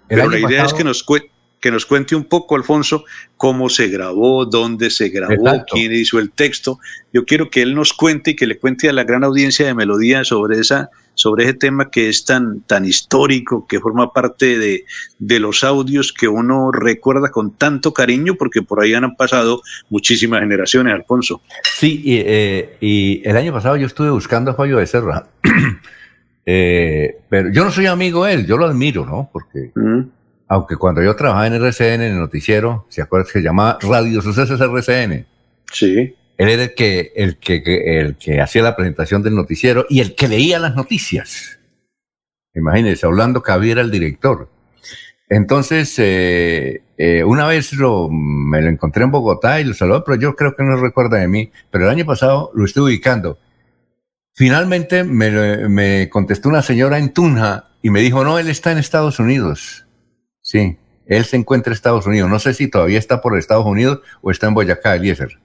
Pero 0.09 0.23
la 0.31 0.39
idea 0.53 0.65
es 0.65 0.73
que 0.79 0.85
nos, 0.85 1.05
cue- 1.07 1.31
que 1.67 1.73
nos 1.73 1.85
cuente 1.85 2.15
un 2.15 2.23
poco, 2.23 2.55
Alfonso, 2.55 3.05
cómo 3.37 3.69
se 3.69 3.89
grabó, 3.89 4.47
dónde 4.47 4.89
se 4.89 5.09
grabó, 5.09 5.33
Exacto. 5.33 5.75
quién 5.75 5.93
hizo 5.93 6.21
el 6.21 6.31
texto. 6.31 6.79
Yo 7.13 7.25
quiero 7.25 7.51
que 7.51 7.61
él 7.61 7.75
nos 7.75 7.93
cuente 7.93 8.31
y 8.31 8.37
que 8.37 8.47
le 8.47 8.57
cuente 8.57 8.89
a 8.89 8.93
la 8.93 9.03
gran 9.03 9.25
audiencia 9.25 9.67
de 9.67 9.75
Melodía 9.75 10.23
sobre 10.23 10.61
esa 10.61 10.91
sobre 11.15 11.43
ese 11.43 11.55
tema 11.55 11.91
que 11.91 12.09
es 12.09 12.25
tan, 12.25 12.61
tan 12.61 12.85
histórico, 12.85 13.67
que 13.67 13.81
forma 13.81 14.13
parte 14.13 14.59
de, 14.59 14.85
de 15.19 15.41
los 15.41 15.65
audios 15.65 16.13
que 16.13 16.29
uno 16.29 16.71
recuerda 16.71 17.33
con 17.33 17.51
tanto 17.51 17.93
cariño, 17.93 18.37
porque 18.39 18.63
por 18.63 18.81
ahí 18.81 18.95
han 18.95 19.17
pasado 19.17 19.61
muchísimas 19.91 20.43
generaciones, 20.43 20.95
Alfonso. 20.95 21.41
Sí, 21.79 22.01
y, 22.05 22.19
eh, 22.19 22.77
y 22.81 23.29
el 23.29 23.37
año 23.37 23.53
pasado 23.53 23.77
yo 23.77 23.89
estuve 23.89 24.11
buscando 24.11 24.53
a 24.53 24.55
Fabio 24.55 24.77
Becerra. 24.77 25.27
Eh, 26.49 27.23
pero 27.29 27.51
yo 27.51 27.65
no 27.65 27.73
soy 27.73 27.87
amigo 27.87 28.25
de 28.25 28.35
él, 28.35 28.47
yo 28.47 28.57
lo 28.57 28.67
admiro, 28.67 29.05
¿no? 29.05 29.29
Porque, 29.33 29.73
aunque 30.49 30.77
cuando 30.77 31.03
yo 31.03 31.17
trabajaba 31.17 31.47
en 31.47 31.55
RCN, 31.55 32.03
en 32.03 32.13
el 32.13 32.19
noticiero, 32.19 32.87
¿se 32.89 33.03
acuerdan 33.03 33.27
que 33.27 33.33
se 33.33 33.43
llamaba 33.43 33.79
Radio 33.83 34.23
Sucesos 34.23 34.61
RCN? 34.61 35.27
Sí. 35.73 36.15
Él 36.39 36.49
era 36.49 36.65
el 36.65 36.75
que, 36.75 37.13
el 37.17 37.39
que, 37.39 37.63
el 38.01 38.17
que 38.17 38.41
hacía 38.41 38.63
la 38.63 38.77
presentación 38.77 39.23
del 39.23 39.35
noticiero 39.35 39.87
y 39.89 40.01
el 40.01 40.15
que 40.15 40.29
leía 40.29 40.59
las 40.59 40.77
noticias. 40.77 41.59
Imagínense, 42.55 43.07
Orlando 43.07 43.43
Cavier 43.43 43.79
era 43.79 43.83
el 43.83 43.91
director. 43.91 44.49
Entonces, 45.29 45.95
eh, 45.99 46.83
eh, 46.97 47.25
una 47.25 47.47
vez 47.47 47.73
lo, 47.73 48.09
me 48.09 48.61
lo 48.63 48.69
encontré 48.69 49.05
en 49.05 49.11
Bogotá 49.11 49.61
y 49.61 49.65
lo 49.65 49.75
saludé, 49.75 50.03
pero 50.07 50.21
yo 50.21 50.37
creo 50.37 50.55
que 50.55 50.63
no 50.63 50.77
recuerda 50.77 51.19
de 51.19 51.27
mí. 51.27 51.51
Pero 51.71 51.85
el 51.85 51.91
año 51.91 52.07
pasado 52.07 52.51
lo 52.55 52.65
estuve 52.65 52.91
ubicando. 52.91 53.39
Finalmente 54.35 55.03
me, 55.03 55.69
me 55.69 56.09
contestó 56.11 56.49
una 56.49 56.63
señora 56.63 56.99
en 56.99 57.13
Tunja 57.13 57.71
y 57.83 57.91
me 57.91 58.01
dijo, 58.01 58.23
no, 58.25 58.39
él 58.39 58.49
está 58.49 58.73
en 58.73 58.79
Estados 58.79 59.19
Unidos. 59.19 59.86
Sí. 60.47 60.77
él 61.07 61.25
se 61.25 61.37
encuentra 61.37 61.73
en 61.73 61.75
Estados 61.75 62.07
Unidos. 62.07 62.31
No 62.31 62.39
sé 62.39 62.55
si 62.55 62.69
todavía 62.69 63.01
está 63.01 63.21
por 63.21 63.37
Estados 63.37 63.67
Unidos 63.67 64.01
o 64.23 64.31
está 64.31 64.47
en 64.47 64.55
Boyacá, 64.55 64.95
Eliezer. 64.95 65.41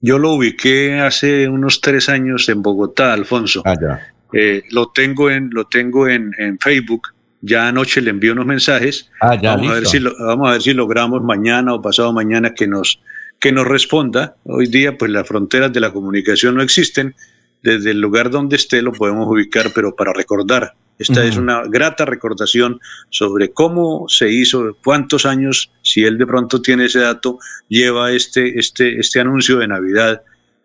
Yo 0.00 0.18
lo 0.18 0.32
ubiqué 0.32 0.98
hace 0.98 1.48
unos 1.48 1.80
tres 1.80 2.08
años 2.08 2.48
en 2.48 2.60
Bogotá, 2.60 3.12
Alfonso. 3.12 3.62
Ah, 3.64 3.76
ya. 3.80 4.12
Eh, 4.32 4.64
lo 4.70 4.88
tengo 4.88 5.30
en, 5.30 5.50
lo 5.52 5.66
tengo 5.66 6.08
en, 6.08 6.32
en, 6.38 6.58
Facebook. 6.58 7.14
Ya 7.42 7.68
anoche 7.68 8.00
le 8.00 8.10
envío 8.10 8.32
unos 8.32 8.46
mensajes. 8.46 9.08
Ah, 9.20 9.36
ya, 9.40 9.54
vamos, 9.54 9.70
a 9.70 9.74
ver 9.74 9.86
si 9.86 10.00
lo, 10.00 10.16
vamos 10.18 10.48
a 10.48 10.52
ver 10.52 10.62
si 10.62 10.74
logramos 10.74 11.22
mañana 11.22 11.72
o 11.72 11.80
pasado 11.80 12.12
mañana 12.12 12.52
que 12.52 12.66
nos, 12.66 13.00
que 13.38 13.52
nos 13.52 13.68
responda. 13.68 14.34
Hoy 14.42 14.66
día, 14.66 14.98
pues 14.98 15.12
las 15.12 15.28
fronteras 15.28 15.72
de 15.72 15.78
la 15.78 15.92
comunicación 15.92 16.56
no 16.56 16.62
existen. 16.62 17.14
Desde 17.62 17.92
el 17.92 18.00
lugar 18.00 18.30
donde 18.30 18.56
esté 18.56 18.82
lo 18.82 18.90
podemos 18.90 19.28
ubicar, 19.28 19.70
pero 19.72 19.94
para 19.94 20.12
recordar. 20.12 20.74
Esta 21.00 21.20
uh 21.20 21.24
-huh. 21.24 21.28
es 21.28 21.36
una 21.36 21.62
grata 21.66 22.04
recordación 22.04 22.78
sobre 23.08 23.52
cómo 23.52 24.04
se 24.08 24.30
hizo, 24.30 24.76
cuántos 24.84 25.24
años, 25.24 25.72
si 25.82 26.04
él 26.04 26.18
de 26.18 26.26
pronto 26.26 26.60
tiene 26.60 26.84
ese 26.84 27.00
dato, 27.00 27.38
lleva 27.68 28.12
este, 28.12 28.58
este, 28.58 29.00
este 29.00 29.18
anuncio 29.18 29.58
de 29.58 29.66
Navidad 29.66 30.22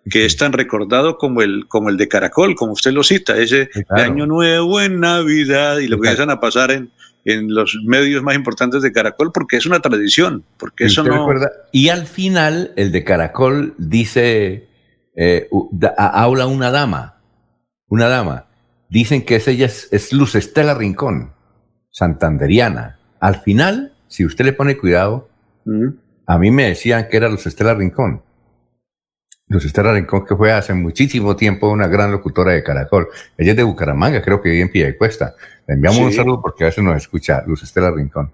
que 0.09 0.25
es 0.25 0.37
tan 0.37 0.53
recordado 0.53 1.17
como 1.17 1.41
el, 1.41 1.65
como 1.67 1.89
el 1.89 1.97
de 1.97 2.07
Caracol, 2.07 2.53
como 2.55 2.73
usted 2.73 2.91
lo 2.91 3.03
cita, 3.03 3.37
ese 3.37 3.69
claro. 3.69 3.85
de 3.95 4.01
Año 4.03 4.27
Nuevo 4.27 4.79
en 4.79 4.99
Navidad, 4.99 5.79
y 5.79 5.87
lo 5.87 5.97
comienzan 5.97 6.29
a 6.29 6.39
pasar 6.39 6.69
en, 6.69 6.91
en 7.25 7.53
los 7.53 7.75
medios 7.83 8.21
más 8.21 8.35
importantes 8.35 8.83
de 8.83 8.91
Caracol, 8.91 9.31
porque 9.31 9.57
es 9.57 9.65
una 9.65 9.79
tradición, 9.79 10.43
porque 10.57 10.85
eso 10.85 11.03
no... 11.03 11.17
Recuerda? 11.17 11.51
Y 11.71 11.89
al 11.89 12.05
final, 12.05 12.71
el 12.75 12.91
de 12.91 13.03
Caracol 13.03 13.73
dice, 13.79 14.67
eh, 15.15 15.49
habla 15.97 16.45
una 16.45 16.69
dama, 16.69 17.15
una 17.87 18.07
dama, 18.07 18.45
dicen 18.89 19.23
que 19.23 19.35
es 19.37 19.47
ella 19.47 19.65
es, 19.65 19.87
es 19.91 20.13
Luz 20.13 20.35
Estela 20.35 20.73
Rincón, 20.73 21.33
santanderiana. 21.91 22.99
Al 23.19 23.41
final, 23.41 23.93
si 24.07 24.25
usted 24.25 24.45
le 24.45 24.53
pone 24.53 24.77
cuidado, 24.77 25.29
mm. 25.65 25.87
a 26.27 26.37
mí 26.37 26.51
me 26.51 26.67
decían 26.67 27.07
que 27.09 27.17
era 27.17 27.29
Luz 27.29 27.47
Estela 27.47 27.73
Rincón. 27.73 28.21
Luz 29.47 29.65
Estela 29.65 29.93
Rincón, 29.93 30.25
que 30.25 30.35
fue 30.35 30.51
hace 30.51 30.73
muchísimo 30.73 31.35
tiempo 31.35 31.69
una 31.69 31.87
gran 31.87 32.11
locutora 32.11 32.53
de 32.53 32.63
Caracol. 32.63 33.07
Ella 33.37 33.51
es 33.51 33.57
de 33.57 33.63
Bucaramanga, 33.63 34.21
creo 34.21 34.41
que 34.41 34.49
vive 34.49 34.63
en 34.63 34.71
Piedecuesta. 34.71 35.35
Le 35.67 35.75
enviamos 35.75 35.99
sí. 35.99 36.03
un 36.03 36.13
saludo 36.13 36.41
porque 36.41 36.63
a 36.63 36.67
veces 36.67 36.83
nos 36.83 36.97
escucha 36.97 37.43
Luz 37.45 37.63
Estela 37.63 37.91
Rincón. 37.91 38.31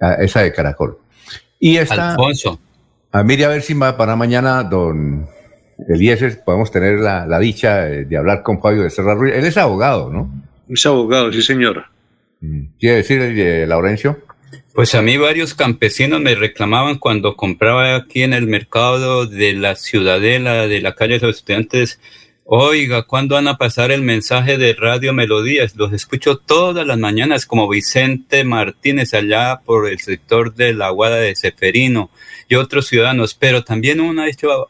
Ah, 0.00 0.14
esa 0.14 0.40
de 0.40 0.52
Caracol. 0.52 0.98
Y 1.58 1.76
esta. 1.76 2.10
Alfonso. 2.12 2.58
A 3.12 3.22
mire 3.22 3.44
a 3.44 3.48
ver 3.48 3.62
si 3.62 3.74
va 3.74 3.96
para 3.96 4.16
mañana, 4.16 4.62
don 4.64 5.28
Eliezer, 5.88 6.42
podemos 6.44 6.70
tener 6.70 6.98
la, 6.98 7.26
la 7.26 7.38
dicha 7.38 7.82
de, 7.84 8.04
de, 8.04 8.16
hablar 8.16 8.42
con 8.42 8.60
Fabio 8.60 8.82
de 8.82 8.90
Serra 8.90 9.14
Ruiz. 9.14 9.34
Él 9.34 9.44
es 9.44 9.56
abogado, 9.56 10.10
¿no? 10.10 10.30
Es 10.68 10.84
abogado, 10.86 11.32
sí, 11.32 11.42
señor. 11.42 11.84
¿Quiere 12.80 12.96
decir, 12.96 13.20
eh, 13.20 13.66
Laurencio? 13.66 14.18
Pues 14.74 14.94
a 14.94 15.02
mí 15.02 15.16
varios 15.16 15.54
campesinos 15.54 16.20
me 16.20 16.34
reclamaban 16.34 16.98
cuando 16.98 17.36
compraba 17.36 17.94
aquí 17.94 18.22
en 18.22 18.32
el 18.32 18.46
mercado 18.46 19.26
de 19.26 19.52
la 19.52 19.76
Ciudadela, 19.76 20.66
de 20.66 20.80
la 20.80 20.94
calle 20.94 21.18
de 21.18 21.26
los 21.26 21.36
estudiantes, 21.36 22.00
oiga, 22.54 23.04
¿cuándo 23.04 23.36
van 23.36 23.48
a 23.48 23.56
pasar 23.56 23.92
el 23.92 24.02
mensaje 24.02 24.58
de 24.58 24.74
Radio 24.74 25.14
Melodías? 25.14 25.74
Los 25.74 25.94
escucho 25.94 26.36
todas 26.36 26.86
las 26.86 26.98
mañanas 26.98 27.46
como 27.46 27.66
Vicente 27.66 28.44
Martínez 28.44 29.14
allá 29.14 29.60
por 29.64 29.88
el 29.88 29.98
sector 30.00 30.52
de 30.54 30.74
la 30.74 30.90
Guada 30.90 31.16
de 31.16 31.34
Seferino 31.34 32.10
y 32.50 32.56
otros 32.56 32.88
ciudadanos, 32.88 33.32
pero 33.32 33.64
también 33.64 34.02
un 34.02 34.20
hecho 34.20 34.68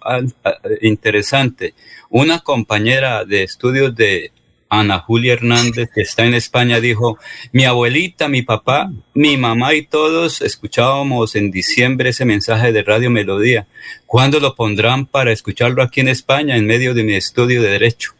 interesante. 0.81 1.75
Una 2.09 2.39
compañera 2.39 3.25
de 3.25 3.43
estudios 3.43 3.97
de 3.97 4.31
Ana 4.73 5.01
Julia 5.01 5.35
Hernández, 5.35 5.91
que 5.95 6.01
está 6.01 6.25
en 6.25 6.33
España, 6.33 6.81
dijo, 6.81 7.19
mi 7.53 7.67
abuelita, 7.67 8.29
mi 8.29 8.41
papá, 8.41 8.91
mi 9.13 9.37
mamá 9.37 9.75
y 9.75 9.85
todos 9.85 10.41
escuchábamos 10.41 11.37
en 11.37 11.51
diciembre 11.51 12.09
ese 12.09 12.25
mensaje 12.25 12.73
de 12.73 12.83
Radio 12.83 13.11
Melodía. 13.11 13.67
¿Cuándo 14.07 14.41
lo 14.41 14.55
pondrán 14.55 15.05
para 15.05 15.31
escucharlo 15.31 15.83
aquí 15.83 16.01
en 16.01 16.09
España 16.09 16.57
en 16.57 16.67
medio 16.67 16.95
de 16.95 17.05
mi 17.05 17.13
estudio 17.13 17.61
de 17.61 17.69
Derecho? 17.69 18.15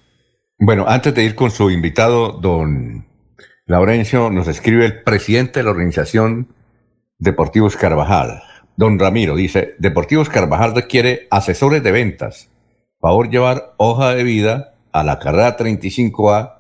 Bueno, 0.59 0.85
antes 0.87 1.15
de 1.15 1.25
ir 1.25 1.35
con 1.35 1.51
su 1.51 1.71
invitado, 1.71 2.33
don 2.33 3.07
Laurencio, 3.65 4.29
nos 4.29 4.47
escribe 4.47 4.85
el 4.85 5.03
presidente 5.05 5.61
de 5.61 5.65
la 5.65 5.71
organización 5.71 6.55
Deportivos 7.19 7.79
Carvajal, 7.79 8.43
don 8.77 8.99
Ramiro, 8.99 9.37
dice, 9.37 9.75
Deportivos 9.79 10.29
Carvajal 10.29 10.75
requiere 10.75 11.29
asesores 11.31 11.83
de 11.83 11.93
ventas. 11.93 12.51
Favor 13.01 13.31
llevar 13.31 13.73
hoja 13.79 14.15
de 14.15 14.23
vida 14.23 14.72
a 14.93 15.03
la 15.03 15.19
carrera 15.19 15.57
35A, 15.57 16.59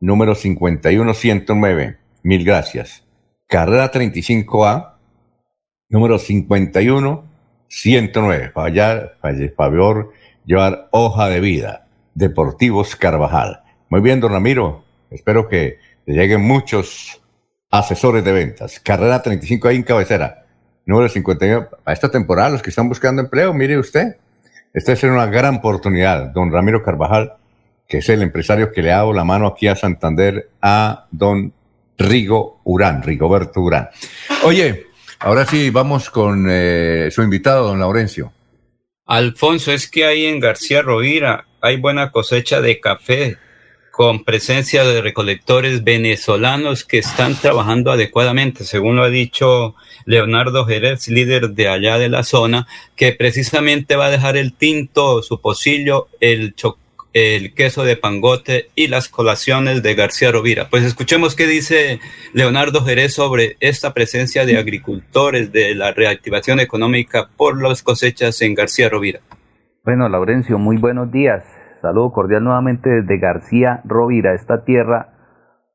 número 0.00 0.34
51109. 0.34 1.98
Mil 2.22 2.44
gracias. 2.44 3.04
Carrera 3.46 3.92
35A, 3.92 4.94
número 5.90 6.18
51109. 6.18 8.50
Para 8.50 9.14
favor, 9.56 10.12
llevar 10.46 10.88
hoja 10.90 11.28
de 11.28 11.40
vida. 11.40 11.86
Deportivos 12.14 12.96
Carvajal. 12.96 13.62
Muy 13.88 14.00
bien, 14.00 14.20
don 14.20 14.32
Ramiro. 14.32 14.84
Espero 15.10 15.48
que 15.48 15.78
le 16.06 16.14
lleguen 16.14 16.40
muchos 16.40 17.20
asesores 17.70 18.24
de 18.24 18.32
ventas. 18.32 18.80
Carrera 18.80 19.22
35 19.22 19.68
ahí 19.68 19.76
en 19.76 19.82
cabecera. 19.82 20.46
Número 20.86 21.08
51. 21.08 21.68
A 21.84 21.92
esta 21.92 22.10
temporada, 22.10 22.50
los 22.50 22.62
que 22.62 22.70
están 22.70 22.88
buscando 22.88 23.22
empleo, 23.22 23.52
mire 23.52 23.78
usted. 23.78 24.16
Esta 24.72 24.92
es 24.92 25.02
una 25.04 25.26
gran 25.26 25.56
oportunidad. 25.56 26.30
Don 26.30 26.50
Ramiro 26.50 26.82
Carvajal 26.82 27.34
es 27.98 28.08
el 28.08 28.22
empresario 28.22 28.72
que 28.72 28.82
le 28.82 28.92
ha 28.92 28.98
dado 28.98 29.12
la 29.12 29.24
mano 29.24 29.46
aquí 29.46 29.68
a 29.68 29.76
Santander 29.76 30.50
a 30.60 31.06
don 31.10 31.52
Rigo 31.98 32.60
Urán, 32.64 33.02
Rigoberto 33.02 33.60
Urán. 33.60 33.88
Oye, 34.42 34.86
ahora 35.20 35.46
sí, 35.46 35.70
vamos 35.70 36.10
con 36.10 36.46
eh, 36.50 37.08
su 37.10 37.22
invitado, 37.22 37.68
don 37.68 37.78
Laurencio. 37.78 38.32
Alfonso, 39.06 39.70
es 39.72 39.88
que 39.88 40.06
ahí 40.06 40.26
en 40.26 40.40
García 40.40 40.82
Rovira 40.82 41.46
hay 41.60 41.76
buena 41.76 42.10
cosecha 42.10 42.60
de 42.60 42.80
café 42.80 43.36
con 43.90 44.24
presencia 44.24 44.82
de 44.82 45.00
recolectores 45.00 45.84
venezolanos 45.84 46.84
que 46.84 46.98
están 46.98 47.36
trabajando 47.36 47.92
adecuadamente, 47.92 48.64
según 48.64 48.96
lo 48.96 49.04
ha 49.04 49.08
dicho 49.08 49.76
Leonardo 50.04 50.64
Jerez, 50.66 51.06
líder 51.06 51.50
de 51.50 51.68
allá 51.68 51.96
de 51.98 52.08
la 52.08 52.24
zona, 52.24 52.66
que 52.96 53.12
precisamente 53.12 53.94
va 53.94 54.06
a 54.06 54.10
dejar 54.10 54.36
el 54.36 54.52
tinto, 54.52 55.22
su 55.22 55.40
pocillo, 55.40 56.08
el 56.18 56.56
chocolate 56.56 56.83
el 57.14 57.54
queso 57.54 57.84
de 57.84 57.96
pangote 57.96 58.66
y 58.74 58.88
las 58.88 59.08
colaciones 59.08 59.82
de 59.82 59.94
García 59.94 60.32
Rovira. 60.32 60.66
Pues 60.68 60.82
escuchemos 60.84 61.36
qué 61.36 61.46
dice 61.46 62.00
Leonardo 62.32 62.84
Jerez 62.84 63.14
sobre 63.14 63.56
esta 63.60 63.94
presencia 63.94 64.44
de 64.44 64.58
agricultores, 64.58 65.52
de 65.52 65.74
la 65.76 65.92
reactivación 65.92 66.58
económica 66.58 67.28
por 67.36 67.62
las 67.62 67.82
cosechas 67.82 68.42
en 68.42 68.54
García 68.54 68.88
Rovira. 68.88 69.20
Bueno, 69.84 70.08
Laurencio, 70.08 70.58
muy 70.58 70.76
buenos 70.76 71.12
días. 71.12 71.44
Saludo 71.80 72.12
cordial 72.12 72.42
nuevamente 72.42 72.90
desde 72.90 73.18
García 73.18 73.80
Rovira, 73.84 74.34
esta 74.34 74.64
tierra 74.64 75.10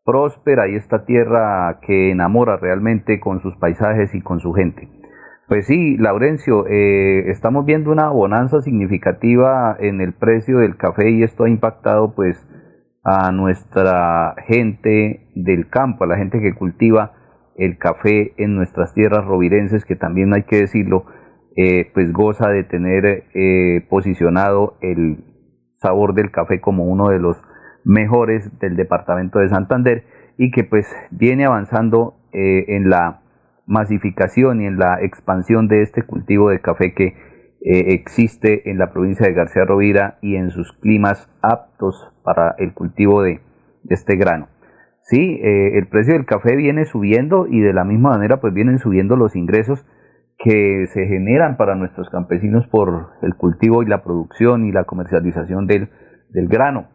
próspera 0.03 0.67
y 0.67 0.75
esta 0.75 1.05
tierra 1.05 1.79
que 1.85 2.11
enamora 2.11 2.57
realmente 2.57 3.19
con 3.19 3.41
sus 3.41 3.55
paisajes 3.57 4.13
y 4.13 4.21
con 4.21 4.39
su 4.39 4.51
gente. 4.53 4.98
Pues 5.49 5.65
sí, 5.65 5.97
Laurencio, 5.97 6.67
eh, 6.67 7.31
estamos 7.31 7.65
viendo 7.65 7.91
una 7.91 8.09
bonanza 8.09 8.61
significativa 8.61 9.75
en 9.79 9.99
el 9.99 10.13
precio 10.13 10.59
del 10.59 10.77
café 10.77 11.09
y 11.09 11.23
esto 11.23 11.45
ha 11.45 11.49
impactado 11.49 12.13
pues 12.13 12.47
a 13.03 13.31
nuestra 13.31 14.35
gente 14.45 15.27
del 15.33 15.67
campo, 15.67 16.03
a 16.03 16.07
la 16.07 16.17
gente 16.17 16.39
que 16.39 16.53
cultiva 16.53 17.13
el 17.55 17.79
café 17.79 18.33
en 18.37 18.55
nuestras 18.55 18.93
tierras 18.93 19.25
rovirenses, 19.25 19.85
que 19.85 19.95
también 19.95 20.35
hay 20.35 20.43
que 20.43 20.57
decirlo, 20.57 21.05
eh, 21.55 21.89
pues 21.95 22.13
goza 22.13 22.49
de 22.49 22.63
tener 22.63 23.23
eh, 23.33 23.87
posicionado 23.89 24.77
el 24.81 25.17
sabor 25.77 26.13
del 26.13 26.29
café 26.29 26.61
como 26.61 26.83
uno 26.83 27.09
de 27.09 27.17
los 27.17 27.41
mejores 27.83 28.59
del 28.59 28.75
departamento 28.75 29.39
de 29.39 29.49
Santander 29.49 30.03
y 30.37 30.51
que 30.51 30.63
pues 30.63 30.85
viene 31.09 31.45
avanzando 31.45 32.17
en 32.31 32.91
la 32.91 33.21
masificación 33.69 34.61
y 34.61 34.65
en 34.65 34.77
la 34.77 34.99
expansión 35.01 35.67
de 35.67 35.83
este 35.83 36.01
cultivo 36.01 36.49
de 36.49 36.59
café 36.59 36.93
que 36.93 37.05
eh, 37.61 37.93
existe 37.93 38.69
en 38.69 38.79
la 38.79 38.91
provincia 38.91 39.27
de 39.27 39.33
García 39.33 39.63
Rovira 39.63 40.17
y 40.21 40.35
en 40.35 40.49
sus 40.49 40.73
climas 40.73 41.29
aptos 41.41 42.11
para 42.23 42.55
el 42.57 42.73
cultivo 42.73 43.21
de, 43.21 43.41
este 43.89 44.15
grano. 44.17 44.49
Sí, 45.03 45.39
eh, 45.41 45.77
el 45.77 45.87
precio 45.87 46.13
del 46.13 46.25
café 46.25 46.55
viene 46.55 46.85
subiendo 46.85 47.47
y 47.47 47.59
de 47.59 47.73
la 47.73 47.83
misma 47.83 48.09
manera 48.09 48.41
pues 48.41 48.53
vienen 48.53 48.79
subiendo 48.79 49.15
los 49.15 49.35
ingresos 49.35 49.85
que 50.37 50.85
se 50.93 51.05
generan 51.05 51.57
para 51.57 51.75
nuestros 51.75 52.09
campesinos 52.09 52.67
por 52.67 53.09
el 53.21 53.35
cultivo 53.35 53.83
y 53.83 53.87
la 53.87 54.03
producción 54.03 54.65
y 54.65 54.71
la 54.71 54.85
comercialización 54.85 55.67
del 55.67 55.89
grano. 56.47 56.87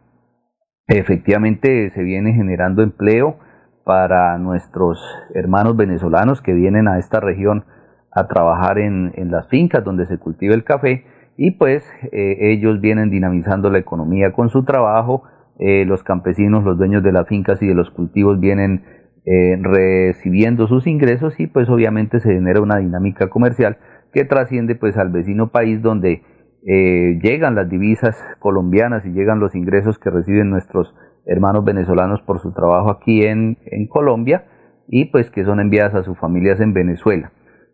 Efectivamente 0.87 1.91
se 1.91 2.03
viene 2.03 2.33
generando 2.33 2.83
empleo, 2.83 3.37
para 3.85 4.39
nuestros 4.39 4.99
hermanos 5.35 5.77
venezolanos 5.77 6.41
que 6.41 6.53
vienen 6.53 6.87
a 6.87 6.97
esta 6.97 7.19
región 7.19 7.65
a 8.11 8.27
trabajar 8.27 8.79
en, 8.79 9.13
las 9.29 9.47
fincas 9.47 9.83
donde 9.83 10.07
se 10.07 10.17
cultiva 10.17 10.55
el 10.55 10.63
café 10.63 11.05
y 11.37 11.51
pues 11.51 11.83
eh, 12.11 12.37
ellos 12.51 12.81
vienen 12.81 13.11
dinamizando 13.11 13.69
la 13.69 13.77
economía 13.77 14.33
con 14.33 14.49
su 14.49 14.63
trabajo, 14.63 15.23
eh, 15.59 15.85
los 15.85 16.01
campesinos, 16.01 16.63
los 16.63 16.77
dueños 16.79 17.03
de 17.03 17.11
las 17.11 17.27
fincas 17.27 17.61
y 17.61 17.67
de 17.67 17.75
los 17.75 17.91
cultivos 17.91 18.39
vienen 18.39 18.83
eh, 19.25 19.57
recibiendo 19.61 20.67
sus 20.67 20.87
ingresos 20.87 21.39
y 21.39 21.45
pues 21.45 21.69
obviamente 21.69 22.19
se 22.19 22.33
genera 22.33 22.61
una 22.61 22.77
dinámica 22.77 23.29
comercial 23.29 23.77
que 24.11 24.25
trasciende 24.25 24.75
pues 24.75 24.97
al 24.97 25.09
vecino 25.09 25.51
país 25.51 25.81
donde 25.81 26.23
llegan 26.67 27.53
las 27.53 27.69
divisas 27.69 28.17
colombianas 28.39 29.05
y 29.05 29.09
llegan 29.09 29.39
los 29.39 29.53
ingresos 29.53 29.99
que 29.99 30.09
reciben 30.09 30.49
nuestros 30.49 30.95
hermanos 31.25 31.65
venezolanos 31.65 32.21
por 32.21 32.39
su 32.39 32.51
trabajo 32.53 32.91
aquí 32.91 33.23
en, 33.23 33.57
en 33.65 33.87
Colombia 33.87 34.45
y 34.87 35.05
pues 35.05 35.29
que 35.31 35.43
son 35.43 35.59
enviadas 35.59 35.95
a 35.95 36.03
sus 36.03 36.17
familias 36.17 36.59
en 36.59 36.73
Venezuela. 36.73 37.31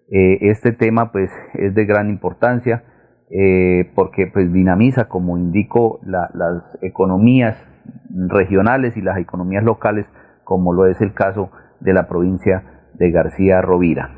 Eh, 0.10 0.50
este 0.50 0.72
tema 0.72 1.12
pues 1.12 1.32
es 1.54 1.74
de 1.74 1.86
gran 1.86 2.10
importancia 2.10 2.84
eh, 3.30 3.90
porque 3.96 4.28
pues 4.28 4.52
dinamiza, 4.52 5.08
como 5.08 5.38
indico, 5.38 6.02
las 6.04 6.78
economías 6.82 7.56
regionales 8.28 8.98
y 8.98 9.02
las 9.02 9.18
economías 9.18 9.64
locales, 9.64 10.06
como 10.44 10.74
lo 10.74 10.86
es 10.86 11.00
el 11.00 11.14
caso 11.14 11.50
de 11.80 11.94
la 11.94 12.10
provincia 12.10 12.90
de 12.94 13.10
García 13.10 13.62
Rovira. 13.62 14.10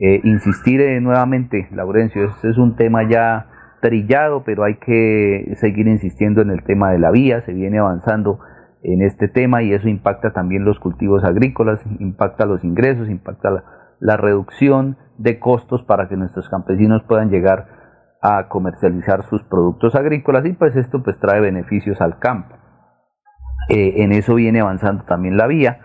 Eh, 0.00 0.20
insistir 0.24 0.80
nuevamente, 1.02 1.68
Laurencio, 1.72 2.24
este 2.24 2.48
es 2.48 2.56
un 2.56 2.74
tema 2.74 3.06
ya 3.08 3.48
trillado, 3.82 4.44
pero 4.44 4.64
hay 4.64 4.76
que 4.76 5.52
seguir 5.56 5.86
insistiendo 5.86 6.40
en 6.40 6.48
el 6.48 6.64
tema 6.64 6.90
de 6.90 6.98
la 6.98 7.10
vía, 7.10 7.42
se 7.42 7.52
viene 7.52 7.78
avanzando 7.78 8.40
en 8.84 9.00
este 9.02 9.28
tema 9.28 9.62
y 9.62 9.72
eso 9.72 9.88
impacta 9.88 10.32
también 10.32 10.64
los 10.64 10.78
cultivos 10.78 11.24
agrícolas, 11.24 11.80
impacta 11.98 12.44
los 12.44 12.62
ingresos, 12.64 13.08
impacta 13.08 13.64
la, 13.98 14.16
reducción 14.16 14.98
de 15.16 15.38
costos 15.38 15.82
para 15.84 16.08
que 16.08 16.16
nuestros 16.16 16.48
campesinos 16.50 17.02
puedan 17.04 17.30
llegar 17.30 17.66
a 18.20 18.48
comercializar 18.48 19.24
sus 19.24 19.42
productos 19.44 19.94
agrícolas 19.94 20.44
y 20.44 20.52
pues 20.52 20.76
esto 20.76 21.02
pues 21.02 21.18
trae 21.18 21.40
beneficios 21.40 22.00
al 22.02 22.18
campo. 22.18 22.54
Eh, 23.70 24.02
en 24.02 24.12
eso 24.12 24.34
viene 24.34 24.60
avanzando 24.60 25.04
también 25.04 25.38
la 25.38 25.46
vía. 25.46 25.80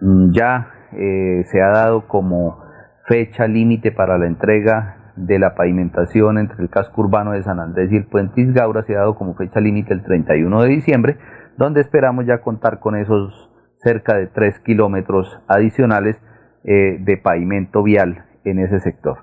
Mm, 0.00 0.32
ya 0.32 0.70
eh, 0.92 1.44
se 1.44 1.60
ha 1.60 1.68
dado 1.68 2.08
como 2.08 2.64
fecha 3.06 3.46
límite 3.46 3.92
para 3.92 4.16
la 4.16 4.26
entrega 4.26 5.12
de 5.16 5.38
la 5.38 5.54
pavimentación 5.54 6.38
entre 6.38 6.62
el 6.62 6.70
casco 6.70 7.02
urbano 7.02 7.32
de 7.32 7.42
San 7.42 7.60
Andrés 7.60 7.92
y 7.92 7.96
el 7.96 8.06
puente 8.06 8.40
Isgaura, 8.40 8.82
se 8.84 8.94
ha 8.94 9.00
dado 9.00 9.16
como 9.16 9.34
fecha 9.34 9.60
límite 9.60 9.92
el 9.92 10.02
31 10.02 10.62
de 10.62 10.68
diciembre, 10.68 11.18
donde 11.60 11.82
esperamos 11.82 12.24
ya 12.24 12.40
contar 12.40 12.80
con 12.80 12.96
esos 12.96 13.50
cerca 13.76 14.16
de 14.16 14.28
3 14.28 14.60
kilómetros 14.60 15.38
adicionales 15.46 16.16
eh, 16.64 16.96
de 16.98 17.18
pavimento 17.18 17.82
vial 17.82 18.24
en 18.44 18.58
ese 18.60 18.80
sector. 18.80 19.18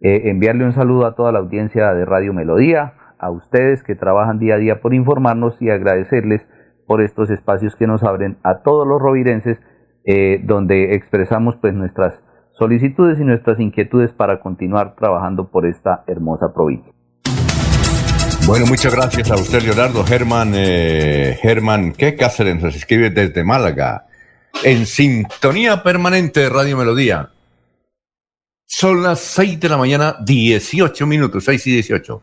Eh, 0.00 0.22
enviarle 0.24 0.64
un 0.64 0.72
saludo 0.72 1.06
a 1.06 1.14
toda 1.14 1.30
la 1.30 1.38
audiencia 1.38 1.94
de 1.94 2.04
Radio 2.04 2.32
Melodía, 2.32 2.94
a 3.20 3.30
ustedes 3.30 3.84
que 3.84 3.94
trabajan 3.94 4.40
día 4.40 4.56
a 4.56 4.58
día 4.58 4.80
por 4.80 4.94
informarnos 4.94 5.62
y 5.62 5.70
agradecerles 5.70 6.44
por 6.88 7.02
estos 7.02 7.30
espacios 7.30 7.76
que 7.76 7.86
nos 7.86 8.02
abren 8.02 8.36
a 8.42 8.62
todos 8.62 8.84
los 8.84 9.00
rovirenses, 9.00 9.58
eh, 10.04 10.40
donde 10.44 10.94
expresamos 10.94 11.56
pues 11.56 11.72
nuestras 11.72 12.20
solicitudes 12.58 13.20
y 13.20 13.24
nuestras 13.24 13.60
inquietudes 13.60 14.12
para 14.12 14.40
continuar 14.40 14.96
trabajando 14.96 15.52
por 15.52 15.66
esta 15.66 16.02
hermosa 16.08 16.52
provincia. 16.52 16.95
Bueno, 18.46 18.66
muchas 18.66 18.94
gracias 18.94 19.30
a 19.30 19.34
usted, 19.34 19.62
Leonardo. 19.62 20.04
Germán, 20.04 20.54
Germán, 20.54 21.92
¿qué 21.92 22.14
Cáceres 22.14 22.62
nos 22.62 22.74
escribe 22.74 23.10
desde 23.10 23.42
Málaga? 23.44 24.06
en 24.62 24.86
sintonía 24.86 25.82
permanente 25.82 26.40
de 26.40 26.48
Radio 26.48 26.76
Melodía. 26.76 27.30
Son 28.66 29.02
las 29.02 29.20
6 29.20 29.60
de 29.60 29.68
la 29.68 29.76
mañana, 29.76 30.16
18 30.24 31.06
minutos, 31.06 31.44
6 31.44 31.66
y 31.66 31.72
18. 31.72 32.22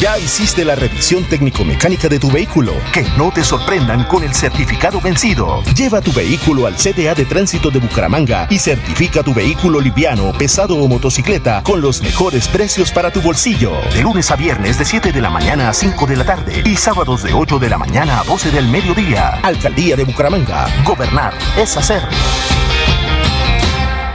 Ya 0.00 0.16
hiciste 0.16 0.64
la 0.64 0.74
revisión 0.76 1.24
técnico-mecánica 1.24 2.08
de 2.08 2.18
tu 2.18 2.30
vehículo. 2.30 2.72
Que 2.90 3.02
no 3.18 3.30
te 3.30 3.44
sorprendan 3.44 4.04
con 4.04 4.24
el 4.24 4.34
certificado 4.34 4.98
vencido. 4.98 5.62
Lleva 5.76 6.00
tu 6.00 6.10
vehículo 6.10 6.66
al 6.66 6.74
CTA 6.74 7.14
de 7.14 7.26
Tránsito 7.26 7.70
de 7.70 7.80
Bucaramanga 7.80 8.46
y 8.48 8.58
certifica 8.58 9.22
tu 9.22 9.34
vehículo 9.34 9.78
liviano, 9.78 10.32
pesado 10.32 10.76
o 10.76 10.88
motocicleta 10.88 11.62
con 11.62 11.82
los 11.82 12.00
mejores 12.00 12.48
precios 12.48 12.90
para 12.92 13.10
tu 13.10 13.20
bolsillo. 13.20 13.72
De 13.92 14.00
lunes 14.00 14.30
a 14.30 14.36
viernes 14.36 14.78
de 14.78 14.86
7 14.86 15.12
de 15.12 15.20
la 15.20 15.28
mañana 15.28 15.68
a 15.68 15.74
5 15.74 16.06
de 16.06 16.16
la 16.16 16.24
tarde 16.24 16.62
y 16.64 16.76
sábados 16.76 17.22
de 17.22 17.34
8 17.34 17.58
de 17.58 17.68
la 17.68 17.76
mañana 17.76 18.20
a 18.20 18.24
12 18.24 18.52
del 18.52 18.68
mediodía. 18.68 19.38
Alcaldía 19.42 19.96
de 19.96 20.04
Bucaramanga. 20.04 20.66
Gobernar 20.82 21.34
es 21.58 21.76
hacer. 21.76 22.00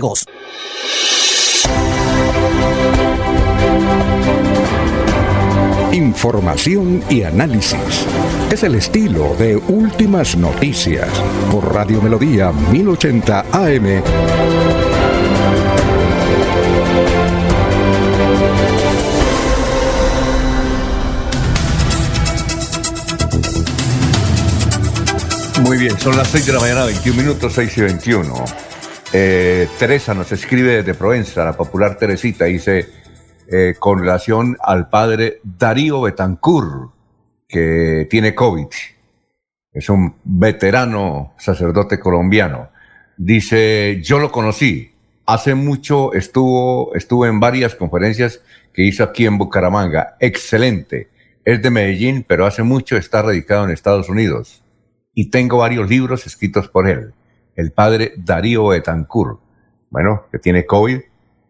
juegos. 0.00 0.26
Información 5.92 7.02
y 7.08 7.22
análisis. 7.22 8.06
Es 8.50 8.62
el 8.62 8.74
estilo 8.74 9.34
de 9.36 9.56
Últimas 9.56 10.36
Noticias 10.36 11.08
por 11.50 11.72
Radio 11.74 12.02
Melodía 12.02 12.52
1080 12.52 13.46
AM. 13.52 14.02
Muy 25.62 25.78
bien, 25.78 25.98
son 25.98 26.16
las 26.16 26.28
6 26.28 26.46
de 26.46 26.52
la 26.52 26.60
mañana, 26.60 26.84
21 26.84 27.22
minutos, 27.22 27.52
6 27.54 27.78
y 27.78 27.80
21. 27.80 28.65
Eh, 29.18 29.66
Teresa 29.78 30.12
nos 30.12 30.30
escribe 30.30 30.76
desde 30.76 30.92
Provenza, 30.92 31.42
la 31.42 31.56
popular 31.56 31.96
Teresita, 31.96 32.44
dice, 32.44 32.86
eh, 33.50 33.74
con 33.78 34.00
relación 34.00 34.58
al 34.60 34.90
padre 34.90 35.40
Darío 35.42 36.02
Betancur, 36.02 36.90
que 37.48 38.06
tiene 38.10 38.34
COVID. 38.34 38.66
Es 39.72 39.88
un 39.88 40.16
veterano 40.22 41.32
sacerdote 41.38 41.98
colombiano. 41.98 42.68
Dice, 43.16 44.02
yo 44.02 44.18
lo 44.18 44.30
conocí. 44.30 44.92
Hace 45.24 45.54
mucho 45.54 46.12
estuvo, 46.12 46.94
estuvo 46.94 47.24
en 47.24 47.40
varias 47.40 47.74
conferencias 47.74 48.42
que 48.74 48.82
hizo 48.82 49.02
aquí 49.02 49.24
en 49.24 49.38
Bucaramanga. 49.38 50.16
Excelente. 50.20 51.08
Es 51.42 51.62
de 51.62 51.70
Medellín, 51.70 52.22
pero 52.28 52.44
hace 52.44 52.62
mucho 52.62 52.98
está 52.98 53.22
radicado 53.22 53.64
en 53.64 53.70
Estados 53.70 54.10
Unidos. 54.10 54.62
y 55.18 55.30
tengo 55.30 55.56
varios 55.56 55.88
libros 55.88 56.26
escritos 56.26 56.68
por 56.68 56.86
él. 56.86 57.14
El 57.56 57.72
padre 57.72 58.12
Darío 58.16 58.68
Betancourt, 58.68 59.40
bueno, 59.90 60.26
que 60.30 60.38
tiene 60.38 60.66
COVID. 60.66 61.00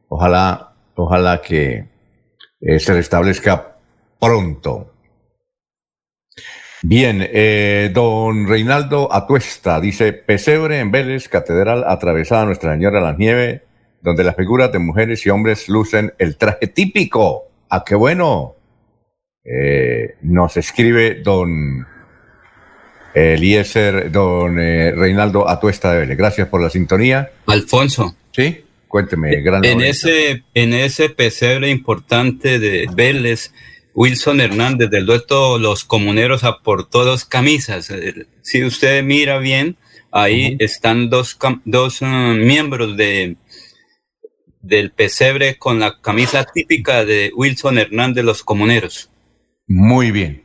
Ojalá, 0.09 0.73
ojalá 0.95 1.43
que 1.43 1.89
eh, 2.61 2.78
se 2.78 2.95
restablezca 2.95 3.77
pronto. 4.20 4.93
Bien, 6.83 7.19
eh, 7.20 7.91
don 7.93 8.47
Reinaldo 8.47 9.12
Atuesta 9.12 9.81
dice, 9.81 10.12
pesebre 10.12 10.78
en 10.78 10.93
Vélez, 10.93 11.28
catedral 11.28 11.85
atravesada 11.87 12.45
Nuestra 12.45 12.74
Señora 12.74 13.01
de 13.01 13.05
la 13.05 13.12
Nieve, 13.15 13.65
donde 14.03 14.23
las 14.23 14.37
figuras 14.37 14.70
de 14.70 14.78
mujeres 14.78 15.27
y 15.27 15.31
hombres 15.31 15.69
lucen 15.69 16.15
el 16.19 16.37
traje 16.37 16.69
típico. 16.69 17.49
¡Ah, 17.69 17.83
qué 17.85 17.97
bueno! 17.97 18.55
Eh, 19.43 20.16
nos 20.23 20.57
escribe 20.57 21.23
don 21.23 21.87
Eliezer, 23.17 24.13
don 24.13 24.61
eh, 24.61 24.93
Reinaldo 24.93 25.49
Atuesta 25.49 25.93
de 25.93 26.01
Vélez. 26.01 26.19
Gracias 26.19 26.49
por 26.49 26.63
la 26.63 26.69
sintonía. 26.69 27.31
Alfonso. 27.47 28.15
Sí, 28.31 28.63
cuénteme. 28.89 29.41
Gran 29.41 29.65
en, 29.65 29.81
ese, 29.81 30.43
en 30.53 30.75
ese 30.75 31.09
pesebre 31.09 31.71
importante 31.71 32.59
de 32.59 32.87
Vélez, 32.95 33.53
Wilson 33.95 34.43
Hernández 34.43 34.91
del 34.91 35.07
dueto 35.07 35.59
Los 35.59 35.85
Comuneros 35.85 36.45
aportó 36.45 37.07
dos 37.07 37.25
camisas. 37.25 37.89
Eh, 37.89 38.27
si 38.43 38.63
usted 38.63 39.03
mira 39.03 39.39
bien, 39.39 39.79
ahí 40.13 40.57
están 40.59 41.09
dos, 41.09 41.39
dos 41.65 42.03
uh, 42.03 42.07
miembros 42.07 42.99
de, 42.99 43.37
del 44.61 44.91
pesebre 44.91 45.57
con 45.57 45.81
la 45.81 46.03
camisa 46.03 46.45
típica 46.45 47.07
de 47.07 47.33
Wilson 47.35 47.79
Hernández 47.79 48.25
Los 48.27 48.43
Comuneros. 48.43 49.11
Muy 49.69 50.11
bien. 50.11 50.45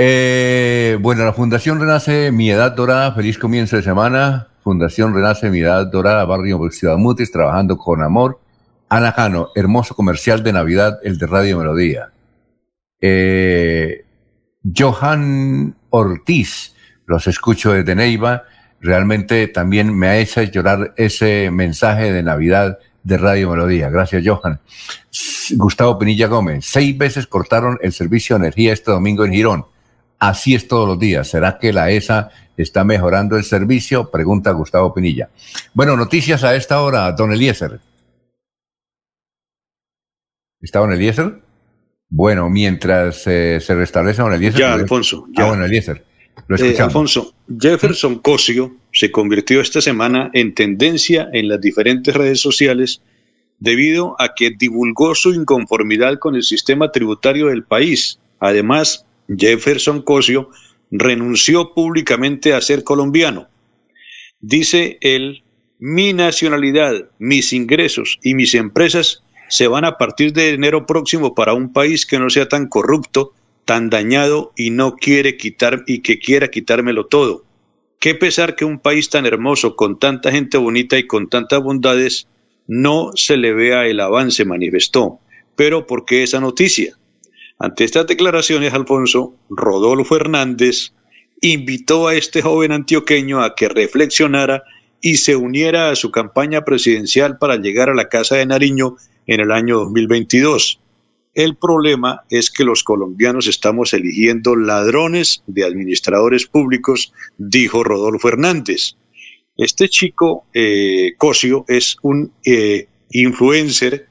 Eh, 0.00 0.96
bueno, 1.00 1.24
la 1.24 1.32
Fundación 1.32 1.80
Renace 1.80 2.30
Mi 2.30 2.52
Edad 2.52 2.70
Dorada, 2.70 3.10
feliz 3.14 3.36
comienzo 3.36 3.74
de 3.74 3.82
semana. 3.82 4.46
Fundación 4.62 5.12
Renace 5.12 5.50
Mi 5.50 5.58
Edad 5.58 5.88
Dorada, 5.88 6.24
barrio 6.24 6.60
Ciudad 6.70 6.96
Mutis, 6.96 7.32
trabajando 7.32 7.76
con 7.76 8.00
amor. 8.04 8.38
Ana 8.88 9.10
Jano, 9.10 9.48
hermoso 9.56 9.96
comercial 9.96 10.44
de 10.44 10.52
Navidad, 10.52 11.00
el 11.02 11.18
de 11.18 11.26
Radio 11.26 11.58
Melodía. 11.58 12.12
Eh, 13.00 14.04
Johan 14.62 15.74
Ortiz, 15.90 16.76
los 17.06 17.26
escucho 17.26 17.72
desde 17.72 17.96
Neiva. 17.96 18.44
Realmente 18.80 19.48
también 19.48 19.92
me 19.92 20.06
ha 20.06 20.18
hecho 20.18 20.40
llorar 20.44 20.94
ese 20.96 21.50
mensaje 21.50 22.12
de 22.12 22.22
Navidad 22.22 22.78
de 23.02 23.18
Radio 23.18 23.50
Melodía. 23.50 23.90
Gracias, 23.90 24.22
Johan. 24.24 24.60
Gustavo 25.56 25.98
Pinilla 25.98 26.28
Gómez, 26.28 26.66
seis 26.66 26.96
veces 26.96 27.26
cortaron 27.26 27.78
el 27.82 27.92
servicio 27.92 28.36
de 28.36 28.44
energía 28.46 28.72
este 28.72 28.92
domingo 28.92 29.24
en 29.24 29.32
Girón. 29.32 29.66
Así 30.18 30.54
es 30.54 30.66
todos 30.66 30.88
los 30.88 30.98
días. 30.98 31.28
¿Será 31.28 31.58
que 31.58 31.72
la 31.72 31.90
ESA 31.90 32.30
está 32.56 32.84
mejorando 32.84 33.36
el 33.36 33.44
servicio? 33.44 34.10
Pregunta 34.10 34.50
Gustavo 34.52 34.92
Pinilla. 34.92 35.30
Bueno, 35.74 35.96
noticias 35.96 36.42
a 36.44 36.56
esta 36.56 36.82
hora, 36.82 37.10
don 37.12 37.32
Eliezer. 37.32 37.80
¿Está 40.60 40.80
don 40.80 40.92
Eliezer? 40.92 41.40
Bueno, 42.08 42.48
mientras 42.50 43.26
eh, 43.26 43.60
se 43.60 43.74
restablece 43.74 44.22
don 44.22 44.32
Eliezer. 44.32 44.60
Ya, 44.60 44.74
Alfonso. 44.74 45.26
Ya. 45.36 45.44
Ah, 45.44 45.48
bueno, 45.48 45.64
Eliezer. 45.64 46.04
Lo 46.46 46.56
eh, 46.56 46.76
Alfonso, 46.80 47.34
Jefferson 47.60 48.20
Cosio 48.20 48.76
se 48.92 49.10
convirtió 49.10 49.60
esta 49.60 49.80
semana 49.80 50.30
en 50.32 50.54
tendencia 50.54 51.28
en 51.32 51.48
las 51.48 51.60
diferentes 51.60 52.14
redes 52.14 52.40
sociales 52.40 53.02
debido 53.58 54.14
a 54.20 54.34
que 54.34 54.50
divulgó 54.56 55.14
su 55.14 55.34
inconformidad 55.34 56.18
con 56.18 56.36
el 56.36 56.44
sistema 56.44 56.90
tributario 56.90 57.48
del 57.48 57.64
país. 57.64 58.20
Además, 58.38 59.04
Jefferson 59.28 60.02
Cosio 60.02 60.50
renunció 60.90 61.74
públicamente 61.74 62.54
a 62.54 62.60
ser 62.60 62.84
colombiano. 62.84 63.48
Dice 64.40 64.98
él, 65.00 65.42
mi 65.78 66.12
nacionalidad, 66.12 67.10
mis 67.18 67.52
ingresos 67.52 68.18
y 68.22 68.34
mis 68.34 68.54
empresas 68.54 69.22
se 69.48 69.68
van 69.68 69.84
a 69.84 69.96
partir 69.96 70.32
de 70.32 70.50
enero 70.50 70.86
próximo 70.86 71.34
para 71.34 71.54
un 71.54 71.72
país 71.72 72.06
que 72.06 72.18
no 72.18 72.30
sea 72.30 72.48
tan 72.48 72.68
corrupto, 72.68 73.32
tan 73.64 73.90
dañado 73.90 74.52
y 74.56 74.70
no 74.70 74.96
quiere 74.96 75.36
quitar 75.36 75.84
y 75.86 76.00
que 76.00 76.18
quiera 76.18 76.48
quitármelo 76.48 77.06
todo. 77.06 77.44
Qué 77.98 78.14
pesar 78.14 78.54
que 78.54 78.64
un 78.64 78.78
país 78.78 79.10
tan 79.10 79.26
hermoso, 79.26 79.74
con 79.74 79.98
tanta 79.98 80.30
gente 80.30 80.56
bonita 80.56 80.98
y 80.98 81.06
con 81.06 81.28
tantas 81.28 81.62
bondades, 81.62 82.28
no 82.66 83.10
se 83.14 83.36
le 83.36 83.52
vea 83.52 83.86
el 83.86 84.00
avance, 84.00 84.44
manifestó. 84.44 85.18
Pero 85.56 85.86
¿por 85.86 86.04
qué 86.04 86.22
esa 86.22 86.38
noticia? 86.38 86.96
Ante 87.58 87.84
estas 87.84 88.06
declaraciones, 88.06 88.72
Alfonso, 88.72 89.34
Rodolfo 89.50 90.16
Hernández 90.16 90.92
invitó 91.40 92.08
a 92.08 92.14
este 92.14 92.42
joven 92.42 92.72
antioqueño 92.72 93.42
a 93.42 93.54
que 93.54 93.68
reflexionara 93.68 94.62
y 95.00 95.16
se 95.16 95.36
uniera 95.36 95.90
a 95.90 95.96
su 95.96 96.10
campaña 96.10 96.64
presidencial 96.64 97.38
para 97.38 97.56
llegar 97.56 97.88
a 97.88 97.94
la 97.94 98.08
Casa 98.08 98.36
de 98.36 98.46
Nariño 98.46 98.96
en 99.26 99.40
el 99.40 99.52
año 99.52 99.78
2022. 99.78 100.80
El 101.34 101.56
problema 101.56 102.22
es 102.30 102.50
que 102.50 102.64
los 102.64 102.82
colombianos 102.82 103.46
estamos 103.46 103.92
eligiendo 103.92 104.56
ladrones 104.56 105.42
de 105.46 105.64
administradores 105.64 106.46
públicos, 106.46 107.12
dijo 107.36 107.84
Rodolfo 107.84 108.28
Hernández. 108.28 108.96
Este 109.56 109.88
chico, 109.88 110.46
eh, 110.54 111.12
Cosio, 111.16 111.64
es 111.68 111.96
un 112.02 112.32
eh, 112.44 112.88
influencer 113.10 114.07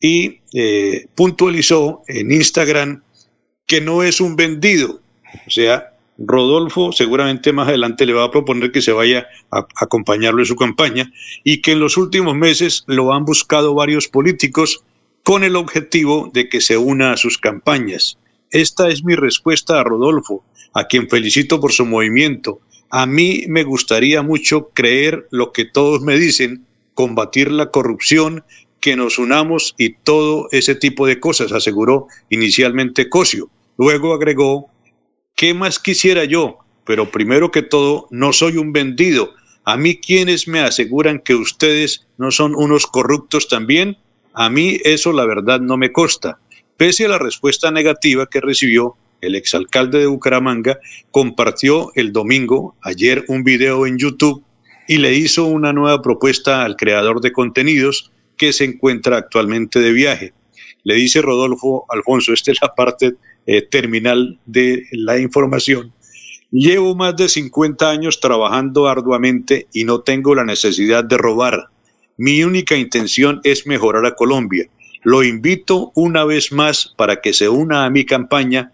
y 0.00 0.40
eh, 0.54 1.06
puntualizó 1.14 2.02
en 2.06 2.30
Instagram 2.30 3.02
que 3.66 3.80
no 3.80 4.02
es 4.02 4.20
un 4.20 4.36
vendido. 4.36 5.00
O 5.46 5.50
sea, 5.50 5.94
Rodolfo 6.18 6.92
seguramente 6.92 7.52
más 7.52 7.68
adelante 7.68 8.06
le 8.06 8.12
va 8.12 8.24
a 8.24 8.30
proponer 8.30 8.72
que 8.72 8.82
se 8.82 8.92
vaya 8.92 9.26
a 9.50 9.66
acompañarlo 9.76 10.40
en 10.40 10.46
su 10.46 10.56
campaña 10.56 11.12
y 11.44 11.60
que 11.60 11.72
en 11.72 11.80
los 11.80 11.96
últimos 11.96 12.34
meses 12.34 12.84
lo 12.86 13.12
han 13.12 13.24
buscado 13.24 13.74
varios 13.74 14.08
políticos 14.08 14.82
con 15.22 15.44
el 15.44 15.56
objetivo 15.56 16.30
de 16.32 16.48
que 16.48 16.60
se 16.60 16.76
una 16.78 17.12
a 17.12 17.16
sus 17.16 17.38
campañas. 17.38 18.18
Esta 18.50 18.88
es 18.88 19.04
mi 19.04 19.14
respuesta 19.14 19.78
a 19.78 19.84
Rodolfo, 19.84 20.42
a 20.72 20.84
quien 20.84 21.08
felicito 21.08 21.60
por 21.60 21.72
su 21.72 21.84
movimiento 21.84 22.60
a 22.90 23.06
mí 23.06 23.44
me 23.48 23.64
gustaría 23.64 24.22
mucho 24.22 24.70
creer 24.70 25.26
lo 25.30 25.52
que 25.52 25.64
todos 25.64 26.00
me 26.00 26.16
dicen, 26.16 26.66
combatir 26.94 27.50
la 27.50 27.70
corrupción, 27.70 28.44
que 28.80 28.96
nos 28.96 29.18
unamos 29.18 29.74
y 29.78 29.94
todo 29.94 30.48
ese 30.52 30.74
tipo 30.74 31.06
de 31.06 31.20
cosas, 31.20 31.52
aseguró 31.52 32.06
inicialmente 32.30 33.08
Cosio. 33.08 33.50
Luego 33.76 34.14
agregó, 34.14 34.70
¿qué 35.34 35.54
más 35.54 35.78
quisiera 35.78 36.24
yo? 36.24 36.58
Pero 36.84 37.10
primero 37.10 37.50
que 37.50 37.62
todo, 37.62 38.06
no 38.10 38.32
soy 38.32 38.56
un 38.56 38.72
vendido. 38.72 39.34
A 39.64 39.76
mí 39.76 39.96
quienes 39.96 40.48
me 40.48 40.60
aseguran 40.60 41.18
que 41.18 41.34
ustedes 41.34 42.06
no 42.16 42.30
son 42.30 42.54
unos 42.54 42.86
corruptos 42.86 43.48
también, 43.48 43.98
a 44.32 44.48
mí 44.48 44.78
eso 44.84 45.12
la 45.12 45.26
verdad 45.26 45.60
no 45.60 45.76
me 45.76 45.92
consta. 45.92 46.38
Pese 46.76 47.06
a 47.06 47.08
la 47.08 47.18
respuesta 47.18 47.70
negativa 47.70 48.26
que 48.26 48.40
recibió, 48.40 48.96
el 49.20 49.34
exalcalde 49.34 49.98
de 49.98 50.06
Bucaramanga, 50.06 50.78
compartió 51.10 51.90
el 51.96 52.12
domingo, 52.12 52.76
ayer, 52.82 53.24
un 53.28 53.42
video 53.42 53.86
en 53.86 53.98
YouTube 53.98 54.44
y 54.86 54.98
le 54.98 55.14
hizo 55.14 55.44
una 55.44 55.72
nueva 55.72 56.00
propuesta 56.02 56.64
al 56.64 56.76
creador 56.76 57.20
de 57.20 57.32
contenidos 57.32 58.12
que 58.38 58.52
se 58.52 58.64
encuentra 58.64 59.18
actualmente 59.18 59.80
de 59.80 59.92
viaje. 59.92 60.32
Le 60.84 60.94
dice 60.94 61.20
Rodolfo 61.20 61.84
Alfonso, 61.90 62.32
esta 62.32 62.52
es 62.52 62.58
la 62.62 62.74
parte 62.74 63.14
eh, 63.46 63.62
terminal 63.62 64.38
de 64.46 64.84
la 64.92 65.18
información. 65.18 65.92
Llevo 66.50 66.94
más 66.94 67.14
de 67.16 67.28
50 67.28 67.90
años 67.90 68.20
trabajando 68.20 68.88
arduamente 68.88 69.66
y 69.74 69.84
no 69.84 70.00
tengo 70.00 70.34
la 70.34 70.44
necesidad 70.44 71.04
de 71.04 71.18
robar. 71.18 71.68
Mi 72.16 72.42
única 72.42 72.76
intención 72.76 73.40
es 73.44 73.66
mejorar 73.66 74.06
a 74.06 74.14
Colombia. 74.14 74.66
Lo 75.02 75.22
invito 75.22 75.92
una 75.94 76.24
vez 76.24 76.52
más 76.52 76.94
para 76.96 77.20
que 77.20 77.34
se 77.34 77.48
una 77.48 77.84
a 77.84 77.90
mi 77.90 78.06
campaña 78.06 78.72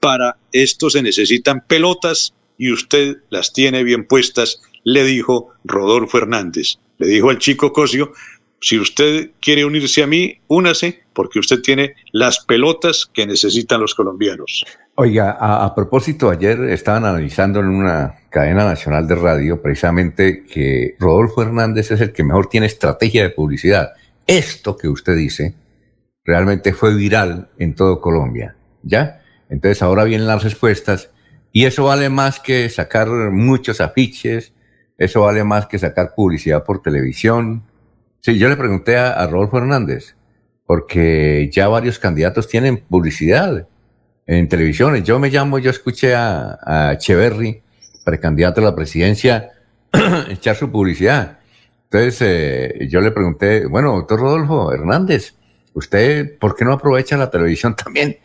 para 0.00 0.36
esto 0.52 0.90
se 0.90 1.02
necesitan 1.02 1.64
pelotas 1.66 2.34
y 2.56 2.72
usted 2.72 3.18
las 3.30 3.52
tiene 3.52 3.82
bien 3.84 4.06
puestas, 4.06 4.62
le 4.84 5.04
dijo 5.04 5.50
Rodolfo 5.64 6.18
Hernández. 6.18 6.76
Le 6.98 7.06
dijo 7.06 7.30
al 7.30 7.38
chico 7.38 7.72
Cosio, 7.72 8.12
si 8.60 8.78
usted 8.78 9.30
quiere 9.40 9.64
unirse 9.64 10.02
a 10.02 10.06
mí, 10.06 10.38
únase, 10.48 11.02
porque 11.12 11.38
usted 11.38 11.60
tiene 11.60 11.94
las 12.12 12.44
pelotas 12.44 13.06
que 13.12 13.26
necesitan 13.26 13.80
los 13.80 13.94
colombianos. 13.94 14.64
Oiga, 14.94 15.36
a, 15.38 15.74
propósito, 15.74 16.28
ayer 16.28 16.60
estaban 16.70 17.04
analizando 17.04 17.60
en 17.60 17.68
una 17.68 18.14
cadena 18.30 18.64
nacional 18.64 19.06
de 19.06 19.14
radio 19.14 19.62
precisamente 19.62 20.44
que 20.44 20.96
Rodolfo 20.98 21.42
Hernández 21.42 21.92
es 21.92 22.00
el 22.00 22.12
que 22.12 22.24
mejor 22.24 22.48
tiene 22.48 22.66
estrategia 22.66 23.22
de 23.22 23.30
publicidad. 23.30 23.92
Esto 24.26 24.76
que 24.76 24.88
usted 24.88 25.16
dice 25.16 25.54
realmente 26.24 26.74
fue 26.74 26.94
viral 26.94 27.48
en 27.58 27.74
todo 27.74 28.00
Colombia, 28.00 28.54
¿ya? 28.82 29.22
Entonces 29.48 29.82
ahora 29.82 30.04
vienen 30.04 30.26
las 30.26 30.44
respuestas 30.44 31.10
y 31.52 31.64
eso 31.64 31.84
vale 31.84 32.10
más 32.10 32.38
que 32.38 32.68
sacar 32.68 33.08
muchos 33.30 33.80
afiches, 33.80 34.52
eso 34.98 35.22
vale 35.22 35.44
más 35.44 35.66
que 35.66 35.78
sacar 35.78 36.12
publicidad 36.14 36.64
por 36.64 36.82
televisión. 36.82 37.62
Sí, 38.20 38.38
yo 38.38 38.48
le 38.48 38.56
pregunté 38.56 38.96
a, 38.96 39.26
Rodolfo 39.26 39.58
Hernández, 39.58 40.16
porque 40.66 41.48
ya 41.52 41.68
varios 41.68 41.98
candidatos 41.98 42.48
tienen 42.48 42.78
publicidad 42.78 43.66
en 44.26 44.48
televisiones. 44.48 45.04
Yo 45.04 45.18
me 45.18 45.30
llamo, 45.30 45.58
yo 45.58 45.70
escuché 45.70 46.14
a, 46.14 46.58
a 46.62 46.92
Echeverry 46.94 47.62
precandidato 48.04 48.62
a 48.62 48.64
la 48.64 48.74
presidencia, 48.74 49.50
echar 50.30 50.56
su 50.56 50.70
publicidad. 50.70 51.38
Entonces 51.90 52.18
eh, 52.20 52.88
yo 52.90 53.00
le 53.00 53.10
pregunté, 53.10 53.66
bueno, 53.66 53.94
doctor 53.96 54.20
Rodolfo 54.20 54.72
Hernández, 54.72 55.34
¿usted 55.74 56.38
por 56.38 56.54
qué 56.54 56.64
no 56.64 56.72
aprovecha 56.72 57.16
la 57.16 57.30
televisión 57.30 57.76
también? 57.84 58.18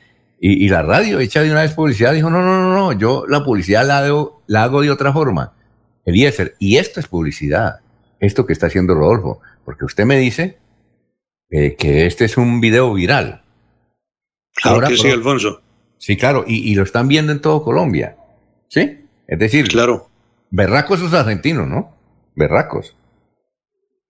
Y, 0.46 0.68
la 0.68 0.84
radio, 0.84 1.22
echa 1.22 1.42
de 1.42 1.52
una 1.52 1.62
vez 1.62 1.72
publicidad, 1.72 2.12
dijo, 2.12 2.30
no, 2.30 2.42
no, 2.42 2.62
no, 2.62 2.74
no, 2.74 2.92
yo 2.92 3.24
la 3.30 3.46
publicidad 3.46 3.88
la 3.88 4.00
hago, 4.00 4.42
la 4.48 4.64
hago 4.64 4.82
de 4.82 4.92
otra 4.92 5.14
forma. 5.14 5.54
Eliezer, 6.04 6.56
y 6.60 6.76
esto 6.76 7.00
es 7.00 7.08
publicidad, 7.08 7.80
esto 8.20 8.46
que 8.46 8.52
está 8.52 8.68
haciendo 8.68 8.94
Rodolfo, 8.94 9.40
porque 9.66 9.86
usted 9.86 10.06
me 10.06 10.18
dice 10.18 10.58
eh, 11.50 11.76
que 11.78 12.06
este 12.06 12.26
es 12.26 12.38
un 12.38 12.62
video 12.62 12.94
viral. 12.94 13.44
Claro 14.56 14.76
Ahora, 14.76 14.88
que 14.88 14.98
sí, 14.98 15.10
Alfonso. 15.10 15.62
Sí, 15.98 16.18
claro, 16.18 16.44
y, 16.48 16.70
y, 16.70 16.76
lo 16.76 16.84
están 16.84 17.08
viendo 17.08 17.32
en 17.32 17.42
todo 17.42 17.64
Colombia. 17.64 18.18
¿Sí? 18.68 18.98
Es 19.28 19.40
decir, 19.40 19.68
claro. 19.68 20.10
berracos 20.50 21.00
esos 21.00 21.14
argentinos, 21.14 21.68
¿no? 21.68 21.96
Berracos. 22.36 22.96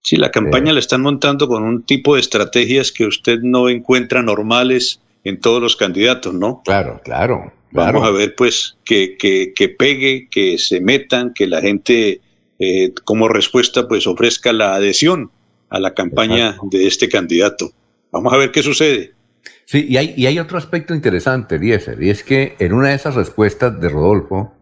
Sí, 0.02 0.18
la 0.18 0.32
campaña 0.32 0.74
la 0.74 0.80
están 0.80 1.02
montando 1.02 1.48
con 1.48 1.64
un 1.64 1.84
tipo 1.84 2.16
de 2.16 2.22
estrategias 2.22 2.92
que 2.92 3.06
usted 3.06 3.40
no 3.42 3.70
encuentra 3.70 4.22
normales 4.22 5.02
en 5.24 5.40
todos 5.40 5.62
los 5.62 5.78
candidatos, 5.78 6.34
¿no? 6.34 6.62
Claro, 6.66 7.00
claro. 7.04 7.54
Vamos 7.72 8.06
a 8.06 8.12
ver, 8.12 8.36
pues, 8.36 8.78
que, 8.84 9.18
que, 9.18 9.54
que, 9.56 9.70
pegue, 9.70 10.28
que 10.30 10.58
se 10.58 10.82
metan, 10.82 11.34
que 11.34 11.48
la 11.48 11.62
gente, 11.62 12.22
eh, 12.60 12.94
como 13.06 13.30
respuesta, 13.30 13.88
pues, 13.88 14.06
ofrezca 14.06 14.52
la 14.52 14.76
adhesión 14.76 15.32
a 15.74 15.80
la 15.80 15.94
campaña 15.96 16.56
de 16.70 16.88
este 16.88 17.10
candidato. 17.10 17.72
Vamos 18.12 18.32
a 18.32 18.38
ver 18.38 18.52
qué 18.52 18.62
sucede. 18.62 19.14
Sí, 19.66 19.88
y 19.90 19.98
hay, 19.98 20.14
y 20.16 20.28
hay 20.28 20.38
otro 20.38 20.60
aspecto 20.60 20.94
interesante, 20.94 21.56
Eliezer, 21.56 22.02
y 22.02 22.12
es 22.12 22.24
que 22.24 22.56
en 22.60 22.74
una 22.74 22.90
de 22.90 22.96
esas 22.96 23.16
respuestas 23.16 23.82
de 23.82 23.90
Rodolfo, 23.90 24.54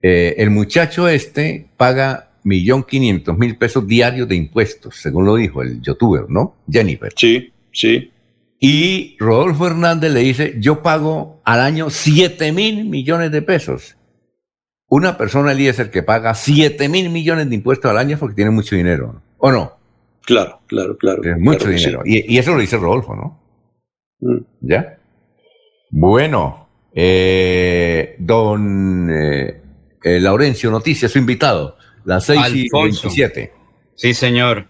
eh, 0.00 0.36
el 0.38 0.50
muchacho 0.50 1.08
este 1.08 1.68
paga 1.76 2.30
millón 2.44 2.84
quinientos 2.84 3.36
mil 3.36 3.58
pesos 3.58 3.84
diarios 3.86 4.28
de 4.28 4.36
impuestos, 4.36 4.94
según 4.94 5.26
lo 5.26 5.34
dijo 5.34 5.60
el 5.60 5.82
youtuber, 5.82 6.26
¿no? 6.28 6.54
Jennifer. 6.70 7.12
Sí, 7.16 7.52
sí. 7.72 8.12
Y 8.60 9.16
Rodolfo 9.18 9.66
Hernández 9.66 10.12
le 10.12 10.20
dice, 10.20 10.54
yo 10.58 10.82
pago 10.84 11.40
al 11.44 11.60
año 11.60 11.90
siete 11.90 12.52
mil 12.52 12.84
millones 12.84 13.32
de 13.32 13.42
pesos. 13.42 13.96
Una 14.86 15.18
persona, 15.18 15.50
Eliezer, 15.50 15.90
que 15.90 16.04
paga 16.04 16.34
siete 16.34 16.88
mil 16.88 17.10
millones 17.10 17.48
de 17.48 17.56
impuestos 17.56 17.90
al 17.90 17.98
año 17.98 18.16
porque 18.18 18.36
tiene 18.36 18.52
mucho 18.52 18.76
dinero, 18.76 19.20
¿o 19.38 19.50
no? 19.50 19.77
Claro, 20.28 20.60
claro, 20.66 20.98
claro. 20.98 21.22
Tiene 21.22 21.38
mucho 21.38 21.70
dinero. 21.70 22.02
Y, 22.04 22.36
eso 22.36 22.52
lo 22.52 22.60
dice 22.60 22.76
Rodolfo, 22.76 23.16
¿no? 23.16 23.40
Mm. 24.20 24.44
¿Ya? 24.60 24.98
Bueno, 25.88 26.68
eh, 26.92 28.14
don 28.18 29.08
eh, 29.10 29.62
eh, 30.04 30.20
Laurencio 30.20 30.70
Noticias, 30.70 31.12
su 31.12 31.18
invitado. 31.18 31.78
Las 32.04 32.26
6 32.26 32.40
y 32.52 32.68
27. 32.70 33.54
Sí, 33.94 34.12
señor. 34.12 34.68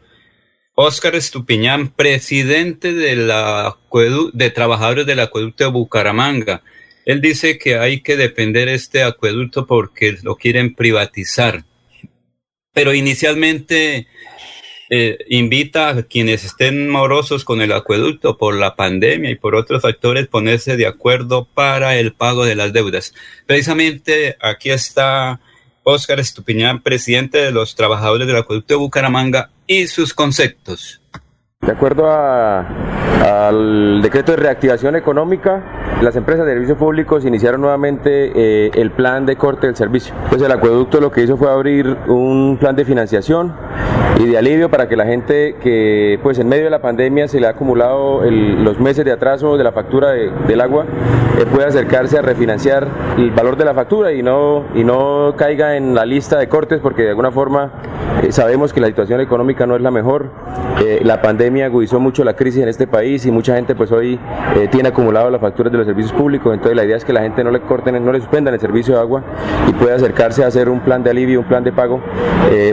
Óscar 0.74 1.16
Estupiñán, 1.16 1.88
presidente 1.88 2.92
de, 2.92 3.16
la 3.16 3.76
de 4.34 4.50
trabajadores 4.50 5.06
del 5.06 5.18
acueducto 5.18 5.64
de 5.64 5.70
Bucaramanga. 5.70 6.62
Él 7.04 7.20
dice 7.20 7.58
que 7.58 7.78
hay 7.78 8.00
que 8.00 8.16
defender 8.16 8.68
este 8.68 9.02
acueducto 9.02 9.66
porque 9.66 10.18
lo 10.22 10.36
quieren 10.36 10.76
privatizar. 10.76 11.64
Pero 12.72 12.94
inicialmente 12.94 14.06
eh, 14.90 15.18
invita 15.28 15.90
a 15.90 16.02
quienes 16.02 16.44
estén 16.44 16.88
morosos 16.88 17.44
con 17.44 17.60
el 17.60 17.72
acueducto 17.72 18.38
por 18.38 18.54
la 18.54 18.74
pandemia 18.74 19.30
y 19.30 19.36
por 19.36 19.54
otros 19.54 19.82
factores 19.82 20.28
ponerse 20.28 20.76
de 20.76 20.86
acuerdo 20.86 21.46
para 21.52 21.96
el 21.96 22.14
pago 22.14 22.44
de 22.44 22.54
las 22.54 22.72
deudas. 22.72 23.14
Precisamente 23.46 24.36
aquí 24.40 24.70
está 24.70 25.40
Óscar 25.82 26.20
Estupiñán, 26.20 26.82
presidente 26.82 27.38
de 27.38 27.50
los 27.50 27.74
trabajadores 27.74 28.26
del 28.26 28.36
acueducto 28.36 28.74
de 28.74 28.78
Bucaramanga, 28.78 29.50
y 29.66 29.86
sus 29.86 30.14
conceptos. 30.14 31.00
De 31.60 31.72
acuerdo 31.72 32.08
al 32.10 34.00
decreto 34.02 34.32
de 34.32 34.38
reactivación 34.38 34.96
económica, 34.96 35.77
las 36.02 36.14
empresas 36.16 36.46
de 36.46 36.52
servicios 36.52 36.78
públicos 36.78 37.24
iniciaron 37.24 37.60
nuevamente 37.60 38.32
eh, 38.34 38.70
el 38.74 38.90
plan 38.92 39.26
de 39.26 39.36
corte 39.36 39.66
del 39.66 39.76
servicio. 39.76 40.14
Pues 40.28 40.40
el 40.42 40.52
acueducto 40.52 41.00
lo 41.00 41.10
que 41.10 41.22
hizo 41.22 41.36
fue 41.36 41.50
abrir 41.50 41.96
un 42.06 42.56
plan 42.60 42.76
de 42.76 42.84
financiación 42.84 43.52
y 44.18 44.26
de 44.26 44.38
alivio 44.38 44.68
para 44.68 44.88
que 44.88 44.96
la 44.96 45.06
gente 45.06 45.56
que 45.62 46.18
pues 46.22 46.38
en 46.38 46.48
medio 46.48 46.64
de 46.64 46.70
la 46.70 46.80
pandemia 46.80 47.28
se 47.28 47.40
le 47.40 47.46
ha 47.46 47.50
acumulado 47.50 48.22
los 48.30 48.80
meses 48.80 49.04
de 49.04 49.12
atraso 49.12 49.56
de 49.56 49.64
la 49.64 49.72
factura 49.72 50.10
del 50.10 50.60
agua 50.60 50.86
eh, 51.38 51.46
pueda 51.46 51.68
acercarse 51.68 52.18
a 52.18 52.22
refinanciar 52.22 52.88
el 53.16 53.30
valor 53.30 53.56
de 53.56 53.64
la 53.64 53.74
factura 53.74 54.12
y 54.12 54.22
no, 54.22 54.64
y 54.74 54.82
no 54.82 55.34
caiga 55.36 55.76
en 55.76 55.94
la 55.94 56.04
lista 56.04 56.36
de 56.36 56.48
cortes 56.48 56.80
porque 56.80 57.02
de 57.02 57.10
alguna 57.10 57.30
forma 57.30 57.70
eh, 58.22 58.32
sabemos 58.32 58.72
que 58.72 58.80
la 58.80 58.88
situación 58.88 59.20
económica 59.20 59.66
no 59.66 59.76
es 59.76 59.82
la 59.82 59.92
mejor. 59.92 60.30
Eh, 60.84 61.00
la 61.04 61.22
pandemia 61.22 61.66
agudizó 61.66 62.00
mucho 62.00 62.24
la 62.24 62.34
crisis 62.34 62.62
en 62.62 62.68
este 62.68 62.88
país 62.88 63.24
y 63.24 63.30
mucha 63.30 63.54
gente 63.54 63.74
pues 63.76 63.92
hoy 63.92 64.18
tiene 64.70 64.88
acumulado 64.88 65.30
las 65.30 65.40
facturas 65.40 65.72
de 65.72 65.77
los 65.78 65.86
servicios 65.86 66.12
públicos, 66.12 66.52
entonces 66.52 66.76
la 66.76 66.84
idea 66.84 66.96
es 66.96 67.04
que 67.04 67.12
la 67.12 67.22
gente 67.22 67.42
no 67.44 67.50
le 67.50 67.60
corten, 67.60 68.04
no 68.04 68.12
le 68.12 68.20
suspendan 68.20 68.54
el 68.54 68.60
servicio 68.60 68.94
de 68.94 69.00
agua 69.00 69.22
y 69.68 69.72
pueda 69.72 69.96
acercarse 69.96 70.44
a 70.44 70.48
hacer 70.48 70.68
un 70.68 70.80
plan 70.80 71.02
de 71.02 71.10
alivio, 71.10 71.40
un 71.40 71.46
plan 71.46 71.64
de 71.64 71.72
pago 71.72 72.00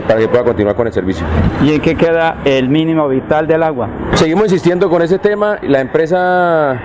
para 0.06 0.20
que 0.20 0.28
pueda 0.28 0.44
continuar 0.44 0.74
con 0.74 0.86
el 0.86 0.92
servicio. 0.92 1.26
¿Y 1.62 1.72
en 1.72 1.80
qué 1.80 1.96
queda 1.96 2.38
el 2.44 2.68
mínimo 2.68 3.08
vital 3.08 3.46
del 3.46 3.62
agua? 3.62 3.88
Seguimos 4.14 4.44
insistiendo 4.44 4.88
con 4.88 5.02
ese 5.02 5.18
tema. 5.18 5.58
La 5.62 5.80
empresa 5.80 6.80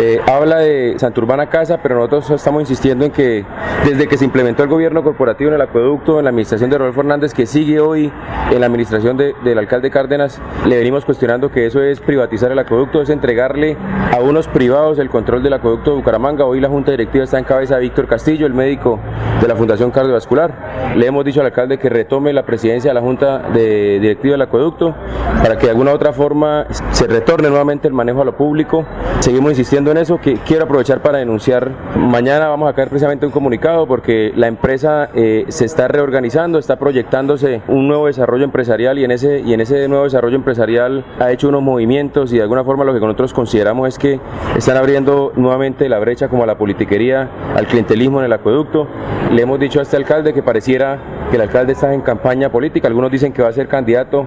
eh, 0.00 0.20
habla 0.26 0.58
de 0.58 0.94
Santurbana 0.96 1.48
Casa, 1.48 1.78
pero 1.82 1.96
nosotros 1.96 2.30
estamos 2.30 2.62
insistiendo 2.62 3.04
en 3.04 3.10
que 3.10 3.44
desde 3.84 4.06
que 4.06 4.16
se 4.16 4.24
implementó 4.24 4.62
el 4.62 4.68
gobierno 4.68 5.02
corporativo 5.02 5.48
en 5.48 5.56
el 5.56 5.60
acueducto, 5.60 6.18
en 6.18 6.24
la 6.24 6.30
administración 6.30 6.70
de 6.70 6.78
Rodolfo 6.78 7.00
Hernández, 7.00 7.34
que 7.34 7.46
sigue 7.46 7.80
hoy 7.80 8.12
en 8.50 8.60
la 8.60 8.66
administración 8.66 9.16
del 9.16 9.58
alcalde 9.58 9.90
Cárdenas, 9.90 10.40
le 10.66 10.76
venimos 10.76 11.04
cuestionando 11.04 11.50
que 11.50 11.66
eso 11.66 11.82
es 11.82 11.98
privatizar 12.00 12.52
el 12.52 12.58
acueducto, 12.58 13.02
es 13.02 13.10
entregarle 13.10 13.76
a 14.12 14.20
unos 14.20 14.46
privados 14.46 14.98
el 15.00 15.10
control 15.10 15.42
del 15.42 15.54
acueducto 15.58 15.90
de 15.90 15.96
Bucaramanga. 15.96 16.44
Hoy 16.44 16.60
la 16.60 16.68
junta 16.68 16.90
directiva 16.92 17.24
está 17.24 17.38
en 17.38 17.44
cabeza 17.44 17.74
de 17.74 17.82
Víctor 17.82 18.06
Castillo, 18.06 18.46
el 18.46 18.54
médico 18.54 18.98
de 19.40 19.48
la 19.48 19.56
Fundación 19.56 19.90
Cardiovascular. 19.90 20.94
Le 20.96 21.06
hemos 21.06 21.24
dicho 21.24 21.40
al 21.40 21.46
alcalde 21.46 21.78
que 21.78 21.88
retome 21.88 22.32
la 22.32 22.44
presidencia 22.44 22.90
de 22.90 22.94
la 22.94 23.00
junta 23.00 23.50
de 23.50 23.98
directiva 24.00 24.32
del 24.32 24.42
acueducto 24.42 24.94
para 25.42 25.56
que 25.56 25.66
de 25.66 25.70
alguna 25.70 25.92
otra 25.92 26.12
forma 26.12 26.66
se 26.90 27.06
retorne 27.06 27.48
nuevamente 27.48 27.88
el 27.88 27.94
manejo 27.94 28.22
a 28.22 28.24
lo 28.24 28.36
público. 28.36 28.84
Seguimos 29.20 29.52
insistiendo 29.52 29.90
en 29.90 29.98
eso, 29.98 30.18
que 30.18 30.34
quiero 30.46 30.64
aprovechar 30.64 31.02
para 31.02 31.18
denunciar. 31.18 31.70
Mañana 31.96 32.48
vamos 32.48 32.70
a 32.70 32.72
caer 32.74 32.88
precisamente 32.88 33.26
un 33.26 33.32
comunicado 33.32 33.86
porque 33.86 34.32
la 34.34 34.46
empresa 34.46 35.10
eh, 35.14 35.44
se 35.48 35.64
está 35.64 35.88
reorganizando, 35.88 36.58
está 36.58 36.76
proyectándose 36.76 37.62
un 37.68 37.88
nuevo 37.88 38.06
desarrollo 38.06 38.44
empresarial 38.44 38.98
y 38.98 39.04
en 39.04 39.10
ese 39.10 39.40
y 39.40 39.52
en 39.52 39.60
ese 39.60 39.88
nuevo 39.88 40.04
desarrollo 40.04 40.36
empresarial 40.36 41.04
ha 41.18 41.30
hecho 41.32 41.48
unos 41.48 41.62
movimientos 41.62 42.32
y 42.32 42.36
de 42.36 42.42
alguna 42.42 42.64
forma 42.64 42.84
lo 42.84 42.94
que 42.94 43.00
nosotros 43.00 43.32
consideramos 43.32 43.88
es 43.88 43.98
que 43.98 44.20
están 44.56 44.76
abriendo 44.76 45.32
nuevamente 45.48 45.88
la 45.88 45.98
brecha 45.98 46.28
como 46.28 46.42
a 46.42 46.46
la 46.46 46.58
politiquería, 46.58 47.28
al 47.56 47.66
clientelismo 47.66 48.20
en 48.20 48.26
el 48.26 48.32
acueducto. 48.32 48.86
Le 49.32 49.42
hemos 49.42 49.58
dicho 49.58 49.78
a 49.78 49.82
este 49.82 49.96
alcalde 49.96 50.34
que 50.34 50.42
pareciera 50.42 50.98
que 51.30 51.36
el 51.36 51.42
alcalde 51.42 51.72
está 51.72 51.92
en 51.92 52.00
campaña 52.00 52.50
política, 52.50 52.88
algunos 52.88 53.10
dicen 53.10 53.32
que 53.32 53.42
va 53.42 53.48
a 53.48 53.52
ser 53.52 53.68
candidato 53.68 54.26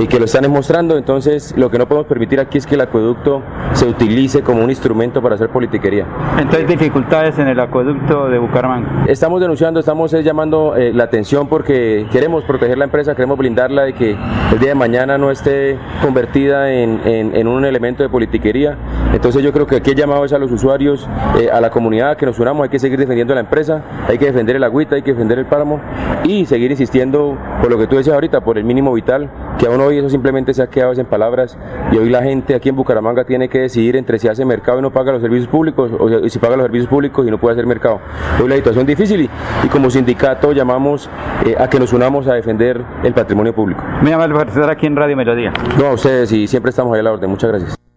y 0.00 0.06
que 0.06 0.18
lo 0.18 0.26
están 0.26 0.42
demostrando, 0.42 0.96
entonces 0.96 1.54
lo 1.56 1.70
que 1.70 1.78
no 1.78 1.86
podemos 1.86 2.06
permitir 2.06 2.40
aquí 2.40 2.58
es 2.58 2.66
que 2.66 2.74
el 2.74 2.80
acueducto 2.80 3.42
se 3.72 3.86
utilice 3.86 4.42
como 4.42 4.62
un 4.62 4.70
instrumento 4.70 5.20
para 5.20 5.34
hacer 5.34 5.50
politiquería. 5.50 6.06
Entonces, 6.38 6.66
dificultades 6.68 7.38
en 7.38 7.48
el 7.48 7.60
acueducto 7.60 8.28
de 8.28 8.38
Bucaramanga. 8.38 9.04
Estamos 9.06 9.40
denunciando, 9.40 9.80
estamos 9.80 10.12
eh, 10.14 10.22
llamando 10.22 10.76
eh, 10.76 10.92
la 10.92 11.04
atención 11.04 11.48
porque 11.48 12.06
queremos 12.10 12.44
proteger 12.44 12.78
la 12.78 12.84
empresa, 12.84 13.14
queremos 13.14 13.38
blindarla 13.38 13.84
de 13.84 13.92
que 13.92 14.10
el 14.52 14.58
día 14.58 14.70
de 14.70 14.74
mañana 14.74 15.18
no 15.18 15.30
esté 15.30 15.78
convertida 16.02 16.72
en, 16.72 17.00
en, 17.04 17.48
un 17.48 17.64
elemento 17.64 18.02
de 18.02 18.08
politiquería. 18.08 18.76
Entonces 19.12 19.42
yo 19.42 19.52
creo 19.52 19.66
que 19.66 19.76
aquí 19.76 19.90
el 19.90 19.96
llamado 19.96 20.24
es 20.24 20.32
a 20.32 20.38
los 20.38 20.50
usuarios, 20.58 21.08
eh, 21.38 21.48
a 21.50 21.60
la 21.60 21.70
comunidad, 21.70 22.16
que 22.16 22.26
nos 22.26 22.38
unamos, 22.38 22.64
hay 22.64 22.68
que 22.68 22.78
seguir 22.78 22.98
defendiendo 22.98 23.34
la 23.34 23.40
empresa, 23.40 23.82
hay 24.06 24.18
que 24.18 24.26
defender 24.26 24.56
el 24.56 24.64
agüita, 24.64 24.96
hay 24.96 25.02
que 25.02 25.12
defender 25.12 25.38
el 25.38 25.46
páramo 25.46 25.80
y 26.24 26.46
seguir 26.46 26.70
insistiendo 26.70 27.36
por 27.62 27.70
lo 27.70 27.78
que 27.78 27.86
tú 27.86 27.96
decías 27.96 28.14
ahorita, 28.14 28.40
por 28.40 28.58
el 28.58 28.64
mínimo 28.64 28.92
vital, 28.92 29.30
que 29.58 29.66
aún 29.66 29.80
hoy 29.80 29.98
eso 29.98 30.10
simplemente 30.10 30.52
se 30.54 30.62
ha 30.62 30.66
quedado 30.66 30.92
en 30.92 31.06
palabras 31.06 31.56
y 31.92 31.98
hoy 31.98 32.10
la 32.10 32.22
gente 32.22 32.54
aquí 32.54 32.68
en 32.68 32.76
Bucaramanga 32.76 33.24
tiene 33.24 33.48
que 33.48 33.60
decidir 33.60 33.96
entre 33.96 34.18
si 34.18 34.28
hace 34.28 34.44
mercado 34.44 34.80
y 34.80 34.82
no 34.82 34.90
paga 34.90 35.12
los 35.12 35.22
servicios 35.22 35.48
públicos 35.48 35.90
o 35.98 36.28
si 36.28 36.38
paga 36.38 36.56
los 36.56 36.64
servicios 36.64 36.88
públicos 36.88 37.26
y 37.26 37.30
no 37.30 37.38
puede 37.38 37.54
hacer 37.54 37.66
mercado. 37.66 38.00
Hoy 38.42 38.48
la 38.48 38.56
situación 38.56 38.82
es 38.82 38.96
difícil 38.96 39.30
y, 39.64 39.68
como 39.68 39.90
sindicato 39.90 40.52
llamamos 40.52 41.08
eh, 41.46 41.54
a 41.58 41.68
que 41.68 41.78
nos 41.78 41.92
unamos 41.92 42.26
a 42.26 42.34
defender 42.34 42.82
el 43.04 43.14
patrimonio 43.14 43.54
público. 43.54 43.82
Me 44.02 44.10
llama 44.10 44.24
el 44.24 44.32
estar 44.32 44.70
aquí 44.70 44.86
en 44.86 44.96
Radio 44.96 45.16
Melodía. 45.16 45.52
No, 45.78 45.86
a 45.86 45.92
ustedes 45.92 46.32
y 46.32 46.46
siempre 46.46 46.70
estamos 46.70 46.92
ahí 46.94 47.00
a 47.00 47.04
la 47.04 47.12
orden. 47.12 47.30
Muchas 47.30 47.50
gracias. 47.50 47.87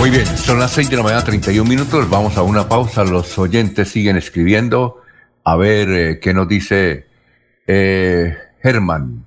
Muy 0.00 0.08
bien, 0.08 0.26
son 0.26 0.58
las 0.58 0.70
6 0.70 0.88
de 0.88 0.96
la 0.96 1.02
mañana, 1.02 1.22
31 1.22 1.68
minutos. 1.68 2.08
Vamos 2.08 2.38
a 2.38 2.42
una 2.42 2.66
pausa. 2.66 3.04
Los 3.04 3.38
oyentes 3.38 3.90
siguen 3.90 4.16
escribiendo. 4.16 5.02
A 5.44 5.56
ver 5.56 5.90
eh, 5.90 6.20
qué 6.20 6.32
nos 6.32 6.48
dice 6.48 7.06
eh, 7.66 8.34
Germán. 8.62 9.26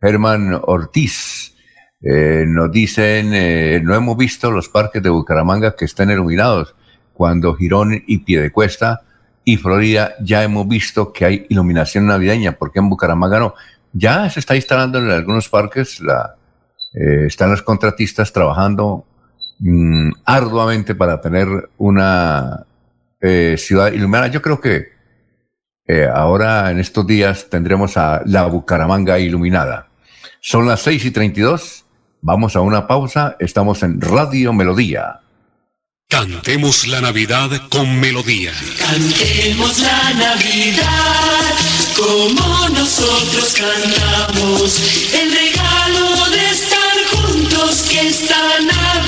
Germán 0.00 0.58
Ortiz. 0.62 1.54
Eh, 2.00 2.46
nos 2.48 2.72
dicen, 2.72 3.34
eh, 3.34 3.82
no 3.84 3.94
hemos 3.94 4.16
visto 4.16 4.50
los 4.50 4.70
parques 4.70 5.02
de 5.02 5.10
Bucaramanga 5.10 5.76
que 5.76 5.84
están 5.84 6.10
iluminados 6.10 6.74
cuando 7.12 7.54
Girón 7.54 8.02
y 8.06 8.18
Piedecuesta 8.18 9.02
y 9.44 9.58
Florida 9.58 10.14
ya 10.22 10.42
hemos 10.42 10.66
visto 10.66 11.12
que 11.12 11.26
hay 11.26 11.46
iluminación 11.50 12.06
navideña, 12.06 12.52
porque 12.52 12.78
en 12.78 12.88
Bucaramanga 12.88 13.38
no. 13.38 13.54
Ya 13.92 14.30
se 14.30 14.40
está 14.40 14.56
instalando 14.56 15.00
en 15.00 15.10
algunos 15.10 15.50
parques, 15.50 16.00
la, 16.00 16.36
eh, 16.94 17.26
están 17.26 17.50
los 17.50 17.60
contratistas 17.60 18.32
trabajando 18.32 19.04
mm, 19.64 20.10
arduamente 20.24 20.94
para 20.94 21.20
tener 21.20 21.48
una 21.78 22.66
eh, 23.20 23.56
ciudad 23.58 23.92
iluminada. 23.92 24.28
Yo 24.28 24.42
creo 24.42 24.60
que 24.60 24.92
eh, 25.86 26.08
ahora 26.12 26.70
en 26.70 26.78
estos 26.78 27.06
días 27.06 27.48
tendremos 27.50 27.96
a 27.96 28.22
la 28.26 28.46
Bucaramanga 28.46 29.18
iluminada. 29.18 29.88
Son 30.40 30.66
las 30.66 30.80
6 30.82 31.06
y 31.06 31.10
32. 31.10 31.84
Vamos 32.20 32.56
a 32.56 32.60
una 32.60 32.86
pausa. 32.86 33.36
Estamos 33.38 33.82
en 33.82 34.00
Radio 34.00 34.52
Melodía. 34.52 35.20
Cantemos 36.08 36.86
la 36.86 37.00
Navidad 37.00 37.50
con 37.70 37.98
melodía. 37.98 38.52
Cantemos 38.78 39.78
la 39.80 40.12
Navidad 40.12 41.54
como 41.96 42.68
nosotros 42.68 43.54
cantamos. 43.58 44.80
El 45.12 45.30
regalo 45.32 46.30
de 46.30 46.50
estar 46.50 46.96
juntos 47.10 47.86
que 47.90 48.08
esta 48.08 48.60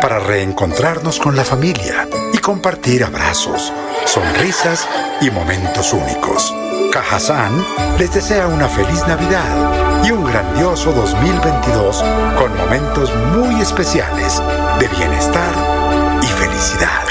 para 0.00 0.18
reencontrarnos 0.18 1.18
con 1.18 1.36
la 1.36 1.44
familia 1.44 2.08
y 2.32 2.38
compartir 2.38 3.04
abrazos, 3.04 3.72
sonrisas 4.14 4.88
y 5.20 5.30
momentos 5.30 5.92
únicos. 5.92 6.54
Cajazán 6.92 7.52
les 7.98 8.14
desea 8.14 8.46
una 8.46 8.68
feliz 8.68 9.04
Navidad 9.08 10.04
y 10.04 10.12
un 10.12 10.24
grandioso 10.24 10.92
2022 10.92 12.04
con 12.38 12.56
momentos 12.56 13.12
muy 13.36 13.60
especiales 13.60 14.40
de 14.78 14.86
bienestar 14.88 15.52
y 16.22 16.26
felicidad. 16.26 17.04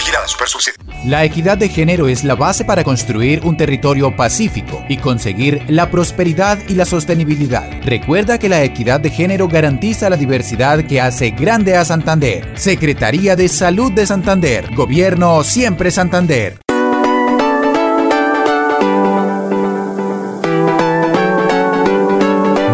La 1.06 1.26
equidad 1.26 1.58
de 1.58 1.68
género 1.68 2.08
es 2.08 2.24
la 2.24 2.36
base 2.36 2.64
para 2.64 2.86
construir 2.86 3.42
un 3.44 3.58
territorio 3.58 4.16
pacífico 4.16 4.86
y 4.88 4.96
conseguir 4.96 5.62
la 5.68 5.92
prosperidad 5.92 6.58
y 6.70 6.76
la 6.76 6.86
sostenibilidad. 6.86 7.70
Recuerda 7.84 8.38
que 8.38 8.48
la 8.48 8.64
equidad 8.64 9.02
de 9.02 9.10
género 9.10 9.50
garantiza 9.50 10.10
la 10.10 10.16
diversidad 10.16 10.86
que 10.86 11.02
hace 11.02 11.32
grande 11.32 11.76
a 11.76 11.84
Santander. 11.84 12.58
Secretaría 12.58 13.36
de 13.36 13.50
Salud 13.50 13.92
de 13.92 14.06
Santander. 14.08 14.74
Gobierno 14.74 15.44
siempre 15.44 15.92
Santander. 15.92 16.63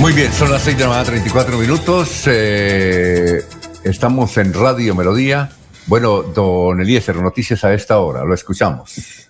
Muy 0.00 0.14
bien, 0.14 0.32
son 0.32 0.50
las 0.50 0.62
6 0.62 0.78
de 0.78 0.84
la 0.84 0.88
mañana, 0.88 1.10
34 1.10 1.58
minutos. 1.58 2.22
Eh, 2.26 3.42
estamos 3.84 4.34
en 4.38 4.54
Radio 4.54 4.94
Melodía. 4.94 5.50
Bueno, 5.86 6.22
don 6.22 6.80
Eliezer, 6.80 7.16
noticias 7.16 7.64
a 7.64 7.74
esta 7.74 7.98
hora, 7.98 8.24
lo 8.24 8.32
escuchamos. 8.32 9.28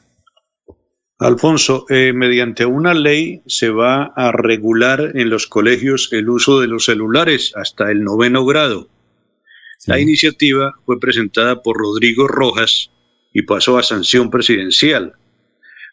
Alfonso, 1.18 1.86
eh, 1.88 2.12
mediante 2.14 2.66
una 2.66 2.94
ley 2.94 3.42
se 3.46 3.70
va 3.70 4.12
a 4.14 4.30
regular 4.30 5.10
en 5.16 5.28
los 5.28 5.48
colegios 5.48 6.08
el 6.12 6.30
uso 6.30 6.60
de 6.60 6.68
los 6.68 6.84
celulares 6.84 7.52
hasta 7.56 7.90
el 7.90 8.04
noveno 8.04 8.46
grado. 8.46 8.88
La 9.86 9.98
iniciativa 9.98 10.74
fue 10.86 11.00
presentada 11.00 11.62
por 11.62 11.78
Rodrigo 11.78 12.28
Rojas 12.28 12.92
y 13.32 13.42
pasó 13.42 13.76
a 13.76 13.82
sanción 13.82 14.30
presidencial. 14.30 15.14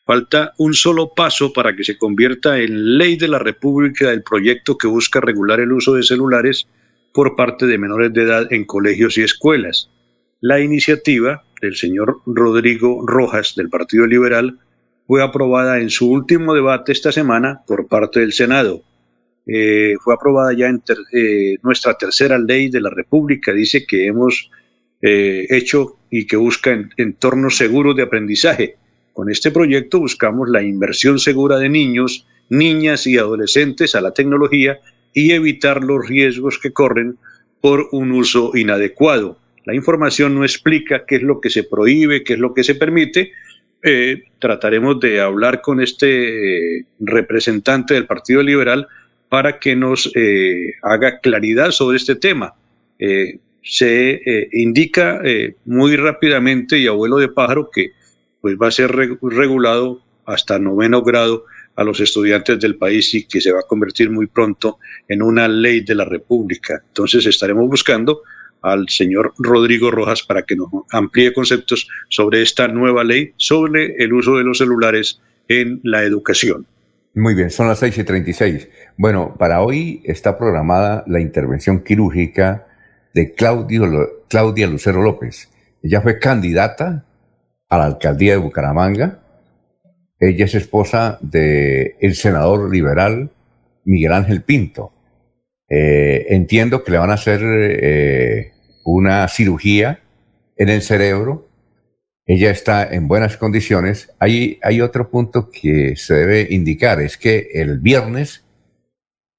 Falta 0.08 0.54
un 0.58 0.74
solo 0.74 1.12
paso 1.14 1.52
para 1.52 1.76
que 1.76 1.84
se 1.84 1.98
convierta 1.98 2.60
en 2.60 2.98
ley 2.98 3.18
de 3.18 3.28
la 3.28 3.40
República 3.40 4.10
el 4.10 4.24
proyecto 4.24 4.78
que 4.78 4.88
busca 4.88 5.20
regular 5.20 5.60
el 5.60 5.74
uso 5.74 5.96
de 5.96 6.04
celulares 6.04 6.66
por 7.14 7.36
parte 7.36 7.66
de 7.66 7.78
menores 7.78 8.14
de 8.14 8.24
edad 8.24 8.48
en 8.54 8.64
colegios 8.64 9.18
y 9.18 9.24
escuelas. 9.24 9.90
La 10.40 10.62
iniciativa 10.62 11.44
del 11.62 11.76
señor 11.76 12.22
Rodrigo 12.26 13.06
Rojas 13.06 13.54
del 13.58 13.70
Partido 13.70 14.08
Liberal 14.08 14.58
fue 15.08 15.22
aprobada 15.22 15.82
en 15.82 15.90
su 15.90 16.10
último 16.10 16.54
debate 16.54 16.94
esta 16.94 17.12
semana 17.12 17.64
por 17.68 17.90
parte 17.90 18.22
del 18.22 18.32
Senado. 18.32 18.84
Eh, 19.46 19.96
fue 20.02 20.14
aprobada 20.14 20.54
ya 20.54 20.68
en 20.68 20.82
eh, 21.12 21.58
nuestra 21.64 21.98
tercera 21.98 22.38
ley 22.38 22.70
de 22.70 22.80
la 22.80 22.92
República. 22.92 23.52
Dice 23.52 23.86
que 23.86 24.08
hemos 24.08 24.50
eh, 25.02 25.48
hecho 25.50 25.98
y 26.10 26.26
que 26.26 26.38
busca 26.38 26.90
entornos 26.96 27.58
seguros 27.58 27.94
de 27.98 28.04
aprendizaje 28.04 28.78
con 29.18 29.32
este 29.32 29.50
proyecto 29.50 30.00
buscamos 30.00 30.48
la 30.48 30.62
inversión 30.62 31.18
segura 31.18 31.58
de 31.58 31.70
niños, 31.70 32.28
niñas 32.50 33.08
y 33.08 33.18
adolescentes 33.18 33.96
a 33.96 34.02
la 34.02 34.14
tecnología 34.14 34.80
y 35.12 35.32
evitar 35.32 35.84
los 35.84 36.08
riesgos 36.08 36.60
que 36.60 36.72
corren 36.72 37.18
por 37.60 37.88
un 37.94 38.12
uso 38.12 38.52
inadecuado. 38.54 39.40
La 39.66 39.74
información 39.74 40.36
no 40.36 40.44
explica 40.44 41.04
qué 41.08 41.16
es 41.16 41.24
lo 41.24 41.42
que 41.42 41.50
se 41.50 41.64
prohíbe, 41.64 42.24
qué 42.24 42.34
es 42.34 42.40
lo 42.40 42.54
que 42.54 42.64
se 42.64 42.76
permite. 42.76 43.32
Eh, 43.82 44.22
trataremos 44.38 45.00
de 45.00 45.20
hablar 45.20 45.62
con 45.62 45.82
este 45.82 46.78
eh, 46.78 46.86
representante 47.00 47.96
del 47.96 48.06
Partido 48.06 48.44
Liberal 48.44 48.88
para 49.30 49.58
que 49.58 49.76
nos 49.76 50.12
eh, 50.14 50.76
haga 50.84 51.20
claridad 51.22 51.72
sobre 51.72 51.98
este 51.98 52.18
tema. 52.18 52.54
se 53.64 54.22
indica 54.54 55.22
muy 55.66 55.96
rápidamente 55.96 56.78
y 56.78 56.86
abuelo 56.86 57.18
de 57.18 57.30
pájaro 57.30 57.72
que 57.72 57.97
pues 58.48 58.58
va 58.58 58.68
a 58.68 58.72
ser 58.72 58.96
regulado 58.96 60.02
hasta 60.26 60.58
noveno 60.58 61.04
grado 61.04 61.44
a 61.76 61.84
los 61.84 62.00
estudiantes 62.00 62.58
del 62.62 62.78
país 62.78 63.14
y 63.14 63.26
que 63.26 63.42
se 63.42 63.52
va 63.52 63.60
a 63.60 63.68
convertir 63.68 64.10
muy 64.10 64.28
pronto 64.28 64.80
en 65.10 65.22
una 65.22 65.50
ley 65.50 65.82
de 65.82 65.96
la 65.96 66.06
República. 66.06 66.82
Entonces 66.88 67.26
estaremos 67.26 67.68
buscando 67.68 68.22
al 68.62 68.88
señor 68.88 69.34
Rodrigo 69.38 69.92
Rojas 69.92 70.24
para 70.24 70.44
que 70.44 70.56
nos 70.56 70.70
amplíe 70.92 71.34
conceptos 71.34 71.90
sobre 72.08 72.42
esta 72.42 72.70
nueva 72.70 73.04
ley 73.04 73.34
sobre 73.36 73.96
el 73.98 74.14
uso 74.14 74.38
de 74.38 74.46
los 74.46 74.60
celulares 74.60 75.20
en 75.50 75.82
la 75.84 76.04
educación. 76.04 76.66
Muy 77.14 77.36
bien, 77.36 77.52
son 77.52 77.68
las 77.68 77.80
6 77.80 77.98
y 77.98 78.04
36. 78.06 78.70
Bueno, 78.96 79.36
para 79.38 79.62
hoy 79.62 80.02
está 80.06 80.38
programada 80.38 81.04
la 81.06 81.20
intervención 81.20 81.84
quirúrgica 81.84 82.66
de 83.14 83.34
Claudia 83.34 84.68
Lucero 84.68 85.02
López. 85.02 85.50
Ella 85.84 86.00
fue 86.00 86.18
candidata 86.18 87.04
a 87.70 87.78
la 87.78 87.86
alcaldía 87.86 88.34
de 88.34 88.38
Bucaramanga. 88.38 89.20
Ella 90.20 90.46
es 90.46 90.56
esposa 90.56 91.18
del 91.22 91.96
el 92.00 92.16
senador 92.16 92.72
liberal 92.72 93.30
Miguel 93.86 94.14
Ángel 94.14 94.42
Pinto. 94.42 94.92
Eh, 95.70 96.28
entiendo 96.30 96.84
que 96.84 96.92
le 96.92 96.98
van 96.98 97.12
a 97.12 97.16
hacer 97.16 97.42
eh, 97.44 98.54
una 98.86 99.28
cirugía 99.28 100.00
en 100.56 100.70
el 100.70 100.82
cerebro. 100.82 101.48
Ella 102.26 102.52
está 102.52 102.84
en 102.84 103.08
buenas 103.08 103.38
condiciones. 103.38 104.14
Hay, 104.20 104.60
otro 104.82 105.10
punto 105.10 105.50
que 105.50 105.96
se 105.96 106.14
debe 106.14 106.48
indicar, 106.50 107.02
es 107.02 107.18
que 107.18 107.50
el 107.54 107.80
viernes 107.80 108.46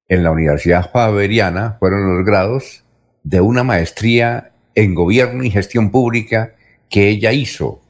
en 0.07 0.23
la 0.23 0.31
Universidad 0.31 0.91
Javeriana 0.91 1.77
fueron 1.79 2.17
los 2.17 2.25
grados 2.25 2.85
de 3.23 3.43
una 3.43 3.63
maestría 3.65 4.53
en 4.75 4.95
gobierno 4.95 5.45
y 5.45 5.51
gestión 5.51 5.91
pública 5.91 6.55
que 6.89 7.09
ella 7.09 7.33
hizo 7.33 7.83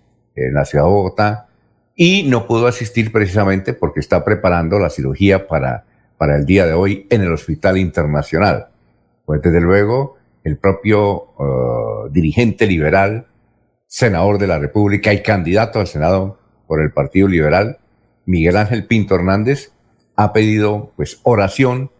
en 0.47 0.55
la 0.55 0.65
ciudad 0.65 0.85
de 0.85 0.91
Bogotá 0.91 1.49
y 1.95 2.23
no 2.23 2.47
pudo 2.47 2.69
asistir 2.69 3.11
precisamente 3.11 3.73
porque 3.73 4.01
está 4.01 4.25
preparando 4.25 4.79
la 4.79 4.89
cirugía 4.89 5.49
para, 5.49 5.85
para 6.17 6.37
el 6.37 6.47
día 6.47 6.65
de 6.65 6.73
hoy 6.73 7.07
en 7.11 7.23
el 7.23 7.33
Hospital 7.33 7.77
Internacional. 7.77 8.69
Pues 9.25 9.43
desde 9.43 9.61
luego 9.61 10.17
el 10.45 10.57
propio 10.59 11.33
uh, 11.39 12.09
dirigente 12.11 12.67
liberal, 12.67 13.27
senador 13.87 14.39
de 14.39 14.47
la 14.47 14.59
República 14.59 15.13
y 15.13 15.23
candidato 15.23 15.81
al 15.81 15.87
Senado 15.87 16.39
por 16.67 16.81
el 16.81 16.93
Partido 16.93 17.27
Liberal, 17.27 17.79
Miguel 18.27 18.57
Ángel 18.57 18.87
Pinto 18.87 19.15
Hernández, 19.15 19.73
ha 20.15 20.33
pedido 20.33 20.93
pues 20.97 21.21
oración 21.23 21.91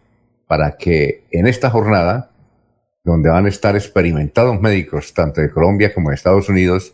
para 0.47 0.77
que 0.77 1.25
en 1.31 1.45
esta 1.45 1.69
jornada, 1.69 2.31
donde 3.03 3.29
van 3.29 3.45
a 3.45 3.49
estar 3.49 3.75
experimentados 3.75 4.59
médicos 4.61 5.13
tanto 5.13 5.41
de 5.41 5.51
Colombia 5.51 5.93
como 5.93 6.09
de 6.09 6.15
Estados 6.15 6.49
Unidos, 6.49 6.93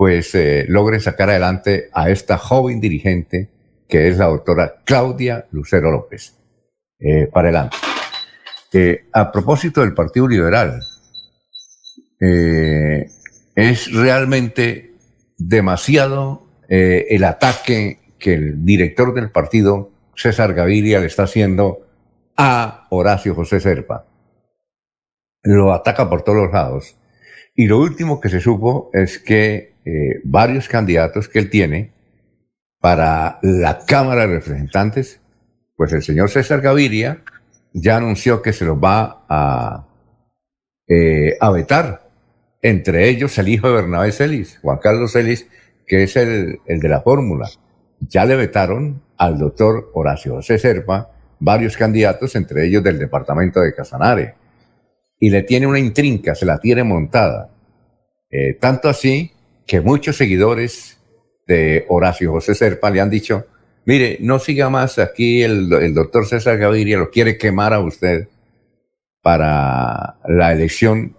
pues 0.00 0.34
eh, 0.34 0.64
logren 0.66 1.02
sacar 1.02 1.28
adelante 1.28 1.90
a 1.92 2.08
esta 2.08 2.38
joven 2.38 2.80
dirigente 2.80 3.50
que 3.86 4.08
es 4.08 4.16
la 4.16 4.28
doctora 4.28 4.76
Claudia 4.86 5.46
Lucero 5.50 5.92
López. 5.92 6.38
Eh, 6.98 7.26
para 7.26 7.48
adelante. 7.48 7.76
Eh, 8.72 9.04
a 9.12 9.30
propósito 9.30 9.82
del 9.82 9.92
Partido 9.92 10.26
Liberal, 10.26 10.80
eh, 12.18 13.08
es 13.54 13.92
realmente 13.92 14.94
demasiado 15.36 16.46
eh, 16.66 17.08
el 17.10 17.22
ataque 17.24 18.14
que 18.18 18.32
el 18.32 18.64
director 18.64 19.12
del 19.12 19.30
partido, 19.30 19.90
César 20.16 20.54
Gaviria, 20.54 21.00
le 21.00 21.08
está 21.08 21.24
haciendo 21.24 21.86
a 22.38 22.86
Horacio 22.88 23.34
José 23.34 23.60
Serpa. 23.60 24.06
Lo 25.42 25.74
ataca 25.74 26.08
por 26.08 26.22
todos 26.22 26.38
los 26.38 26.52
lados. 26.54 26.96
Y 27.60 27.66
lo 27.66 27.78
último 27.78 28.22
que 28.22 28.30
se 28.30 28.40
supo 28.40 28.88
es 28.94 29.18
que 29.18 29.74
varios 30.24 30.66
candidatos 30.66 31.28
que 31.28 31.38
él 31.38 31.50
tiene 31.50 31.92
para 32.80 33.38
la 33.42 33.84
Cámara 33.84 34.22
de 34.22 34.38
Representantes, 34.38 35.20
pues 35.76 35.92
el 35.92 36.02
señor 36.02 36.30
César 36.30 36.62
Gaviria 36.62 37.22
ya 37.74 37.98
anunció 37.98 38.40
que 38.40 38.54
se 38.54 38.64
los 38.64 38.78
va 38.78 39.26
a, 39.28 39.86
eh, 40.88 41.36
vetar. 41.52 42.08
Entre 42.62 43.10
ellos 43.10 43.36
el 43.36 43.50
hijo 43.50 43.68
de 43.68 43.74
Bernabé 43.74 44.12
Celis, 44.12 44.58
Juan 44.62 44.78
Carlos 44.78 45.12
Celis, 45.12 45.46
que 45.86 46.04
es 46.04 46.16
el, 46.16 46.60
el 46.64 46.80
de 46.80 46.88
la 46.88 47.02
fórmula. 47.02 47.46
Ya 48.08 48.24
le 48.24 48.36
vetaron 48.36 49.02
al 49.18 49.38
doctor 49.38 49.90
Horacio 49.92 50.36
José 50.36 50.58
Serpa 50.58 51.10
varios 51.38 51.76
candidatos, 51.76 52.34
entre 52.36 52.66
ellos 52.66 52.82
del 52.82 52.98
departamento 52.98 53.60
de 53.60 53.74
Casanare. 53.74 54.39
Y 55.20 55.30
le 55.30 55.44
tiene 55.44 55.68
una 55.68 55.78
intrinca, 55.78 56.34
se 56.34 56.46
la 56.46 56.58
tiene 56.58 56.82
montada. 56.82 57.50
Eh, 58.30 58.54
tanto 58.54 58.88
así 58.88 59.30
que 59.66 59.80
muchos 59.80 60.16
seguidores 60.16 60.98
de 61.46 61.84
Horacio 61.88 62.32
José 62.32 62.54
Serpa 62.54 62.90
le 62.90 63.00
han 63.00 63.10
dicho, 63.10 63.46
Mire, 63.86 64.18
no 64.20 64.38
siga 64.38 64.68
más 64.68 64.98
aquí 64.98 65.42
el, 65.42 65.68
doctor 65.94 66.26
César 66.26 66.58
Gaviria, 66.58 66.98
lo 66.98 67.10
quiere 67.10 67.38
quemar 67.38 67.72
a 67.72 67.80
usted 67.80 68.28
para 69.22 70.18
la 70.28 70.52
elección 70.52 71.16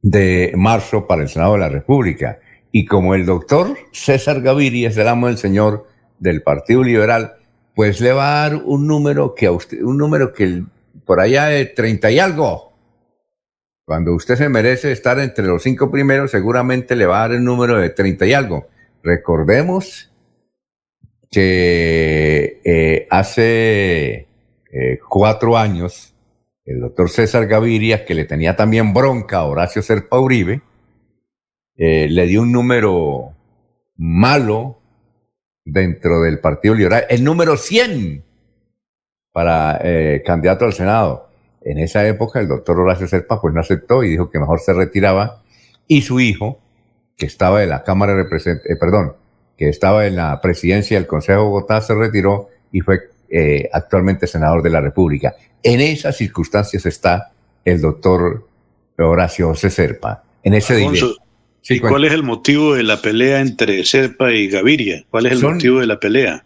de 0.00 0.52
marzo 0.56 1.06
para 1.06 1.22
el 1.22 1.28
Senado 1.28 1.54
de 1.54 1.60
la 1.60 1.68
República. 1.68 2.40
Y 2.72 2.86
como 2.86 3.14
el 3.14 3.24
doctor 3.24 3.76
César 3.92 4.40
Gaviria 4.40 4.88
es 4.88 4.96
el 4.96 5.08
amo 5.08 5.28
del 5.28 5.38
señor 5.38 5.86
del 6.18 6.42
Partido 6.42 6.82
Liberal, 6.82 7.34
pues 7.74 8.00
le 8.00 8.12
va 8.12 8.44
a 8.44 8.48
dar 8.50 8.62
un 8.64 8.86
número 8.86 9.34
que 9.34 9.46
a 9.46 9.52
usted, 9.52 9.80
un 9.82 9.98
número 9.98 10.32
que 10.32 10.64
por 11.12 11.20
allá 11.20 11.48
de 11.48 11.66
30 11.66 12.10
y 12.10 12.18
algo. 12.18 12.72
Cuando 13.84 14.14
usted 14.14 14.34
se 14.34 14.48
merece 14.48 14.92
estar 14.92 15.20
entre 15.20 15.44
los 15.44 15.62
cinco 15.62 15.90
primeros, 15.90 16.30
seguramente 16.30 16.96
le 16.96 17.04
va 17.04 17.18
a 17.18 17.28
dar 17.28 17.32
el 17.32 17.44
número 17.44 17.76
de 17.76 17.90
30 17.90 18.24
y 18.24 18.32
algo. 18.32 18.66
Recordemos 19.02 20.10
que 21.30 22.62
eh, 22.64 23.06
hace 23.10 24.26
eh, 24.72 25.00
cuatro 25.06 25.58
años 25.58 26.14
el 26.64 26.80
doctor 26.80 27.10
César 27.10 27.46
Gaviria, 27.46 28.06
que 28.06 28.14
le 28.14 28.24
tenía 28.24 28.56
también 28.56 28.94
bronca 28.94 29.40
a 29.40 29.44
Horacio 29.44 29.82
Serpa 29.82 30.18
Uribe, 30.18 30.62
eh, 31.76 32.06
le 32.08 32.26
dio 32.26 32.40
un 32.40 32.52
número 32.52 33.34
malo 33.98 34.80
dentro 35.62 36.22
del 36.22 36.38
Partido 36.38 36.74
Liberal, 36.74 37.04
el 37.10 37.22
número 37.22 37.58
100 37.58 38.31
para 39.32 39.80
candidato 40.24 40.64
al 40.64 40.72
Senado. 40.72 41.28
En 41.64 41.78
esa 41.78 42.06
época 42.06 42.40
el 42.40 42.48
doctor 42.48 42.78
Horacio 42.78 43.06
Serpa 43.06 43.40
pues 43.40 43.54
no 43.54 43.60
aceptó 43.60 44.02
y 44.02 44.10
dijo 44.10 44.30
que 44.30 44.38
mejor 44.38 44.60
se 44.60 44.72
retiraba 44.72 45.42
y 45.86 46.02
su 46.02 46.20
hijo, 46.20 46.60
que 47.16 47.26
estaba 47.26 47.62
en 47.62 47.68
la 47.68 47.82
Cámara 47.82 48.14
de 48.14 48.24
Representantes, 48.24 48.76
perdón, 48.78 49.14
que 49.56 49.68
estaba 49.68 50.06
en 50.06 50.16
la 50.16 50.40
presidencia 50.40 50.96
del 50.96 51.06
Consejo 51.06 51.40
de 51.40 51.44
Bogotá, 51.44 51.80
se 51.80 51.94
retiró 51.94 52.48
y 52.72 52.80
fue 52.80 53.10
eh, 53.28 53.68
actualmente 53.72 54.26
senador 54.26 54.62
de 54.62 54.70
la 54.70 54.80
República. 54.80 55.34
En 55.62 55.80
esas 55.80 56.16
circunstancias 56.16 56.84
está 56.86 57.32
el 57.64 57.80
doctor 57.80 58.48
Horacio 58.98 59.48
José 59.48 59.70
Serpa. 59.70 60.24
En 60.42 60.54
ese 60.54 60.74
Alfonso, 60.74 61.16
¿Y 61.68 61.78
cuál 61.78 62.04
es 62.04 62.12
el 62.12 62.24
motivo 62.24 62.74
de 62.74 62.82
la 62.82 63.00
pelea 63.00 63.40
entre 63.40 63.84
Serpa 63.84 64.32
y 64.32 64.48
Gaviria? 64.48 65.04
¿Cuál 65.10 65.26
es 65.26 65.32
el 65.32 65.42
motivo 65.42 65.80
de 65.80 65.86
la 65.86 66.00
pelea? 66.00 66.44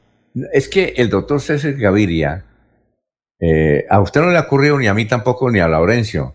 Es 0.53 0.69
que 0.69 0.93
el 0.97 1.09
doctor 1.09 1.41
César 1.41 1.73
Gaviria, 1.73 2.45
eh, 3.41 3.85
a 3.89 4.01
usted 4.01 4.21
no 4.21 4.31
le 4.31 4.39
ha 4.39 4.43
ocurrido 4.43 4.79
ni 4.79 4.87
a 4.87 4.95
mí 4.95 5.05
tampoco 5.07 5.51
ni 5.51 5.61
a 5.61 5.69
Laurencio. 5.69 6.35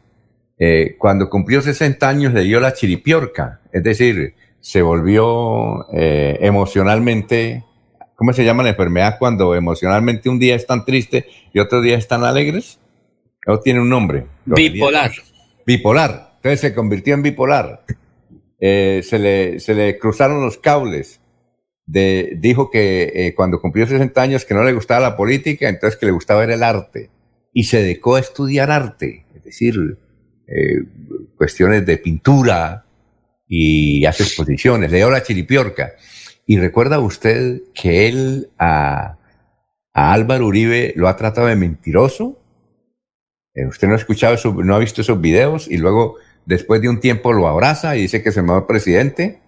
Eh, 0.57 0.95
cuando 0.97 1.29
cumplió 1.29 1.61
60 1.61 2.07
años 2.07 2.33
le 2.33 2.43
dio 2.43 2.59
la 2.59 2.73
chiripiorca, 2.73 3.61
es 3.71 3.83
decir, 3.83 4.35
se 4.59 4.83
volvió 4.83 5.87
eh, 5.91 6.37
emocionalmente, 6.41 7.63
¿cómo 8.15 8.31
se 8.31 8.45
llama 8.45 8.61
la 8.61 8.69
enfermedad 8.69 9.17
cuando 9.17 9.55
emocionalmente 9.55 10.29
un 10.29 10.37
día 10.37 10.55
es 10.55 10.67
tan 10.67 10.85
triste 10.85 11.25
y 11.51 11.59
otro 11.59 11.81
día 11.81 11.97
están 11.97 12.23
alegres? 12.23 12.79
No 13.47 13.59
tiene 13.59 13.81
un 13.81 13.89
nombre. 13.89 14.27
Bipolar. 14.45 15.11
bipolar. 15.65 16.33
Entonces 16.35 16.59
se 16.59 16.75
convirtió 16.75 17.15
en 17.15 17.23
bipolar. 17.23 17.83
Eh, 18.59 19.01
se, 19.03 19.17
le, 19.17 19.59
se 19.59 19.73
le 19.73 19.97
cruzaron 19.97 20.41
los 20.41 20.59
cables. 20.59 21.20
De, 21.91 22.37
dijo 22.37 22.69
que 22.69 23.11
eh, 23.13 23.33
cuando 23.35 23.59
cumplió 23.59 23.85
60 23.85 24.21
años 24.21 24.45
que 24.45 24.53
no 24.53 24.63
le 24.63 24.73
gustaba 24.73 25.01
la 25.01 25.17
política, 25.17 25.67
entonces 25.67 25.99
que 25.99 26.05
le 26.05 26.13
gustaba 26.13 26.41
ver 26.41 26.51
el 26.51 26.63
arte. 26.63 27.09
Y 27.53 27.65
se 27.65 27.81
dedicó 27.81 28.15
a 28.15 28.21
estudiar 28.21 28.71
arte, 28.71 29.25
es 29.35 29.43
decir, 29.43 29.97
cuestiones 31.35 31.85
de 31.85 31.97
pintura, 31.97 32.85
y 33.53 34.05
hace 34.05 34.23
exposiciones. 34.23 34.89
Le 34.91 34.97
dio 34.97 35.11
la 35.11 35.23
chiripiorca. 35.23 35.91
Y 36.45 36.57
recuerda 36.57 36.99
usted 36.99 37.61
que 37.73 38.07
él 38.07 38.49
a, 38.57 39.17
Álvaro 39.93 40.47
Uribe 40.47 40.93
lo 40.95 41.09
ha 41.09 41.17
tratado 41.17 41.47
de 41.47 41.57
mentiroso. 41.57 42.39
Eh, 43.53 43.65
usted 43.67 43.89
no 43.89 43.95
ha 43.95 43.97
escuchado, 43.97 44.37
no 44.63 44.73
ha 44.73 44.79
visto 44.79 45.01
esos 45.01 45.19
videos 45.19 45.67
y 45.69 45.77
luego 45.77 46.15
después 46.45 46.81
de 46.81 46.87
un 46.87 47.01
tiempo 47.01 47.33
lo 47.33 47.45
abraza 47.49 47.97
y 47.97 48.03
dice 48.03 48.23
que 48.23 48.29
es 48.29 48.37
el 48.37 48.43
mejor 48.43 48.67
presidente, 48.67 49.41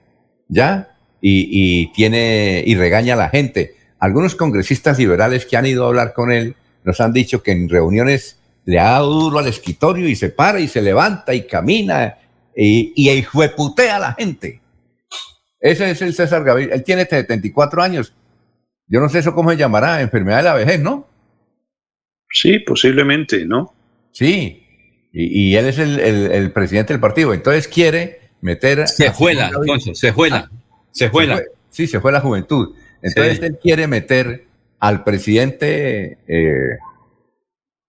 ¿ya? 0.49 0.92
Y, 1.25 1.47
y, 1.49 1.93
tiene, 1.93 2.63
y 2.67 2.75
regaña 2.75 3.13
a 3.13 3.17
la 3.17 3.29
gente. 3.29 3.75
Algunos 3.97 4.35
congresistas 4.35 4.99
liberales 4.99 5.45
que 5.45 5.55
han 5.55 5.65
ido 5.65 5.85
a 5.85 5.87
hablar 5.87 6.13
con 6.13 6.31
él 6.31 6.55
nos 6.83 6.99
han 6.99 7.13
dicho 7.13 7.41
que 7.41 7.53
en 7.53 7.69
reuniones 7.69 8.37
le 8.65 8.79
ha 8.79 8.91
dado 8.91 9.13
duro 9.13 9.39
al 9.39 9.47
escritorio 9.47 10.09
y 10.09 10.15
se 10.15 10.29
para 10.29 10.59
y 10.59 10.67
se 10.67 10.81
levanta 10.81 11.33
y 11.33 11.47
camina 11.47 12.17
y, 12.55 12.91
y 12.95 13.09
a 13.09 13.99
la 13.99 14.13
gente. 14.13 14.61
Ese 15.59 15.91
es 15.91 16.01
el 16.01 16.13
César 16.13 16.43
Gaviria. 16.43 16.75
Él 16.75 16.83
tiene 16.83 17.05
74 17.05 17.81
años. 17.81 18.13
Yo 18.87 18.99
no 18.99 19.07
sé 19.07 19.19
eso 19.19 19.33
cómo 19.33 19.49
se 19.51 19.57
llamará, 19.57 20.01
enfermedad 20.01 20.37
de 20.37 20.43
la 20.43 20.53
vejez, 20.55 20.79
¿no? 20.81 21.07
Sí, 22.29 22.59
posiblemente, 22.59 23.45
¿no? 23.45 23.73
Sí, 24.11 24.63
y, 25.13 25.55
él 25.55 25.67
es 25.67 25.79
el, 25.79 26.51
presidente 26.51 26.93
del 26.93 26.99
partido. 26.99 27.33
Entonces 27.33 27.67
quiere 27.67 28.19
meter... 28.41 28.87
Se 28.87 29.09
juela, 29.09 29.47
Alfonso, 29.47 29.93
se 29.95 30.11
juela, 30.11 30.51
se 30.93 31.09
juela. 31.09 31.41
sí, 31.69 31.87
se 31.87 31.99
fue 31.99 32.11
la 32.11 32.21
juventud. 32.21 32.75
Entonces 33.01 33.41
él 33.41 33.59
quiere 33.61 33.87
meter 33.87 34.45
al 34.79 35.03
presidente, 35.03 36.19
eh, 36.27 36.77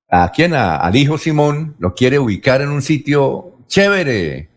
a 0.09 0.33
quien, 0.33 0.55
al 0.55 0.97
hijo 0.97 1.19
Simón, 1.19 1.77
lo 1.79 1.95
quiere 1.95 2.19
ubicar 2.19 2.61
en 2.63 2.71
un 2.71 2.83
sitio 2.83 3.59
chévere, 3.69 4.49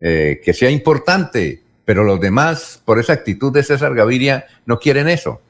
eh, 0.00 0.40
que 0.44 0.52
sea 0.52 0.70
importante, 0.70 1.62
pero 1.84 2.02
los 2.04 2.20
demás, 2.20 2.82
por 2.84 2.98
esa 2.98 3.12
actitud 3.12 3.52
de 3.52 3.62
César 3.62 3.94
Gaviria, 3.94 4.46
no 4.64 4.78
quieren 4.78 5.08
eso. 5.08 5.40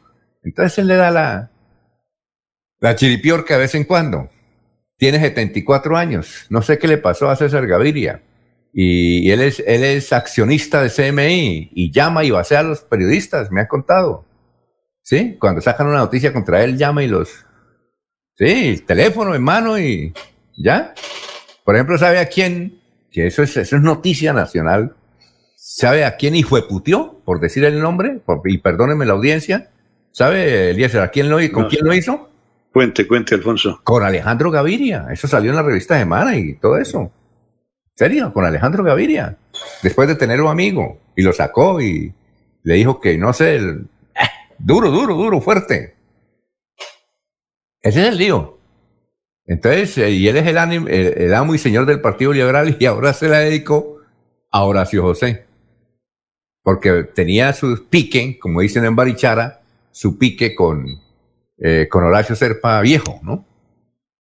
Entonces 0.42 0.78
él 0.78 0.88
le 0.88 0.96
da 0.96 1.10
la, 1.10 1.50
la 2.80 2.94
chiripiorca 2.94 3.54
de 3.54 3.60
vez 3.60 3.74
en 3.74 3.84
cuando. 3.84 4.28
Tiene 4.98 5.18
74 5.18 5.96
años. 5.96 6.46
No 6.48 6.62
sé 6.62 6.78
qué 6.78 6.88
le 6.88 6.98
pasó 6.98 7.28
a 7.28 7.36
César 7.36 7.66
Gaviria. 7.66 8.22
Y 8.78 9.30
él 9.30 9.40
es, 9.40 9.60
él 9.66 9.82
es 9.84 10.12
accionista 10.12 10.82
de 10.82 10.90
CMI 10.90 11.70
y 11.74 11.90
llama 11.90 12.24
y 12.24 12.30
basea 12.30 12.60
a 12.60 12.62
los 12.62 12.82
periodistas, 12.82 13.50
me 13.50 13.62
ha 13.62 13.68
contado. 13.68 14.26
¿Sí? 15.00 15.38
Cuando 15.40 15.62
sacan 15.62 15.86
una 15.86 16.00
noticia 16.00 16.30
contra 16.30 16.62
él, 16.62 16.76
llama 16.76 17.02
y 17.02 17.08
los... 17.08 17.46
Sí, 18.34 18.84
teléfono 18.86 19.34
en 19.34 19.42
mano 19.42 19.78
y 19.78 20.12
ya. 20.58 20.92
Por 21.64 21.74
ejemplo, 21.74 21.96
¿sabe 21.96 22.18
a 22.18 22.26
quién? 22.26 22.78
Que 23.10 23.28
eso 23.28 23.42
es, 23.42 23.56
eso 23.56 23.76
es 23.76 23.82
noticia 23.82 24.34
nacional. 24.34 24.94
¿Sabe 25.56 26.04
a 26.04 26.16
quién 26.18 26.34
putió? 26.68 27.22
Por 27.24 27.40
decir 27.40 27.64
el 27.64 27.80
nombre, 27.80 28.20
y 28.44 28.58
perdónenme 28.58 29.06
la 29.06 29.14
audiencia. 29.14 29.70
¿Sabe, 30.10 30.72
Eliezer, 30.72 31.00
a 31.00 31.08
quién 31.08 31.30
lo, 31.30 31.38
con 31.50 31.68
quién 31.68 31.86
lo 31.86 31.94
hizo? 31.94 32.28
Cuente, 32.74 33.06
cuente, 33.06 33.36
Alfonso. 33.36 33.80
Con 33.84 34.02
Alejandro 34.02 34.50
Gaviria. 34.50 35.06
Eso 35.10 35.26
salió 35.26 35.48
en 35.48 35.56
la 35.56 35.62
revista 35.62 35.98
Semana 35.98 36.36
y 36.36 36.56
todo 36.56 36.76
eso. 36.76 37.10
¿Serio? 37.96 38.30
Con 38.32 38.44
Alejandro 38.44 38.84
Gaviria. 38.84 39.38
Después 39.82 40.06
de 40.06 40.16
tenerlo 40.16 40.50
amigo. 40.50 41.00
Y 41.16 41.22
lo 41.22 41.32
sacó 41.32 41.80
y 41.80 42.12
le 42.62 42.74
dijo 42.74 43.00
que, 43.00 43.16
no 43.16 43.32
sé, 43.32 43.56
eh, 43.56 43.60
duro, 44.58 44.90
duro, 44.90 45.14
duro, 45.14 45.40
fuerte. 45.40 45.94
Ese 47.80 48.02
es 48.02 48.08
el 48.08 48.18
lío. 48.18 48.58
Entonces, 49.46 49.96
eh, 49.96 50.10
y 50.10 50.28
él 50.28 50.36
es 50.36 50.46
el, 50.46 50.88
el, 50.88 51.34
amo 51.34 51.54
y 51.54 51.58
señor 51.58 51.86
del 51.86 52.02
Partido 52.02 52.32
Liberal 52.32 52.76
y 52.78 52.84
ahora 52.84 53.14
se 53.14 53.28
la 53.28 53.38
dedicó 53.38 54.00
a 54.50 54.64
Horacio 54.64 55.02
José. 55.02 55.46
Porque 56.62 57.04
tenía 57.04 57.54
su 57.54 57.86
pique, 57.88 58.38
como 58.38 58.60
dicen 58.60 58.84
en 58.84 58.96
Barichara, 58.96 59.62
su 59.90 60.18
pique 60.18 60.54
con, 60.54 60.86
eh, 61.58 61.86
con 61.88 62.04
Horacio 62.04 62.36
Serpa 62.36 62.80
viejo, 62.82 63.20
¿no? 63.22 63.46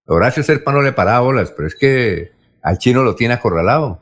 Horacio 0.06 0.42
Serpa 0.42 0.72
no 0.72 0.80
le 0.80 0.92
paraba 0.92 1.20
bolas, 1.20 1.50
pero 1.50 1.68
es 1.68 1.74
que 1.74 2.35
al 2.66 2.78
chino 2.78 3.04
lo 3.04 3.14
tiene 3.14 3.34
acorralado. 3.34 4.00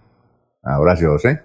A 0.62 0.78
Horacio 0.78 1.11
José. 1.11 1.43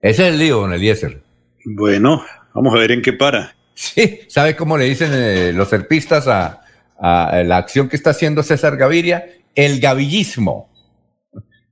Ese 0.00 0.26
es 0.26 0.32
el 0.32 0.40
lío, 0.40 0.58
don 0.58 0.72
Eliezer. 0.72 1.22
Bueno, 1.64 2.24
vamos 2.52 2.74
a 2.74 2.78
ver 2.78 2.90
en 2.90 3.00
qué 3.00 3.12
para. 3.12 3.54
Sí, 3.74 4.22
¿sabe 4.26 4.56
cómo 4.56 4.76
le 4.76 4.86
dicen 4.86 5.12
eh, 5.14 5.52
los 5.54 5.68
serpistas 5.68 6.26
a, 6.26 6.58
la 6.98 7.56
acción 7.56 7.88
que 7.88 7.94
está 7.94 8.10
haciendo 8.10 8.42
César 8.42 8.76
Gaviria? 8.76 9.24
El 9.54 9.78
gavillismo. 9.78 10.68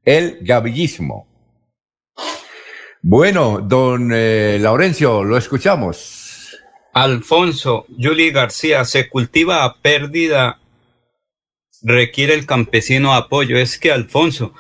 El 0.05 0.39
gavillismo. 0.43 1.27
Bueno, 3.03 3.61
don 3.61 4.13
eh, 4.15 4.57
Laurencio, 4.61 5.25
lo 5.25 5.37
escuchamos. 5.37 6.57
Alfonso, 6.93 7.87
Juli 8.01 8.31
García, 8.31 8.85
se 8.85 9.09
cultiva 9.09 9.65
a 9.65 9.75
pérdida 9.83 10.61
requiere 11.83 12.35
el 12.35 12.47
campesino 12.47 13.15
apoyo. 13.15 13.59
Es 13.59 13.79
que, 13.79 13.93
Alfonso, 13.93 14.53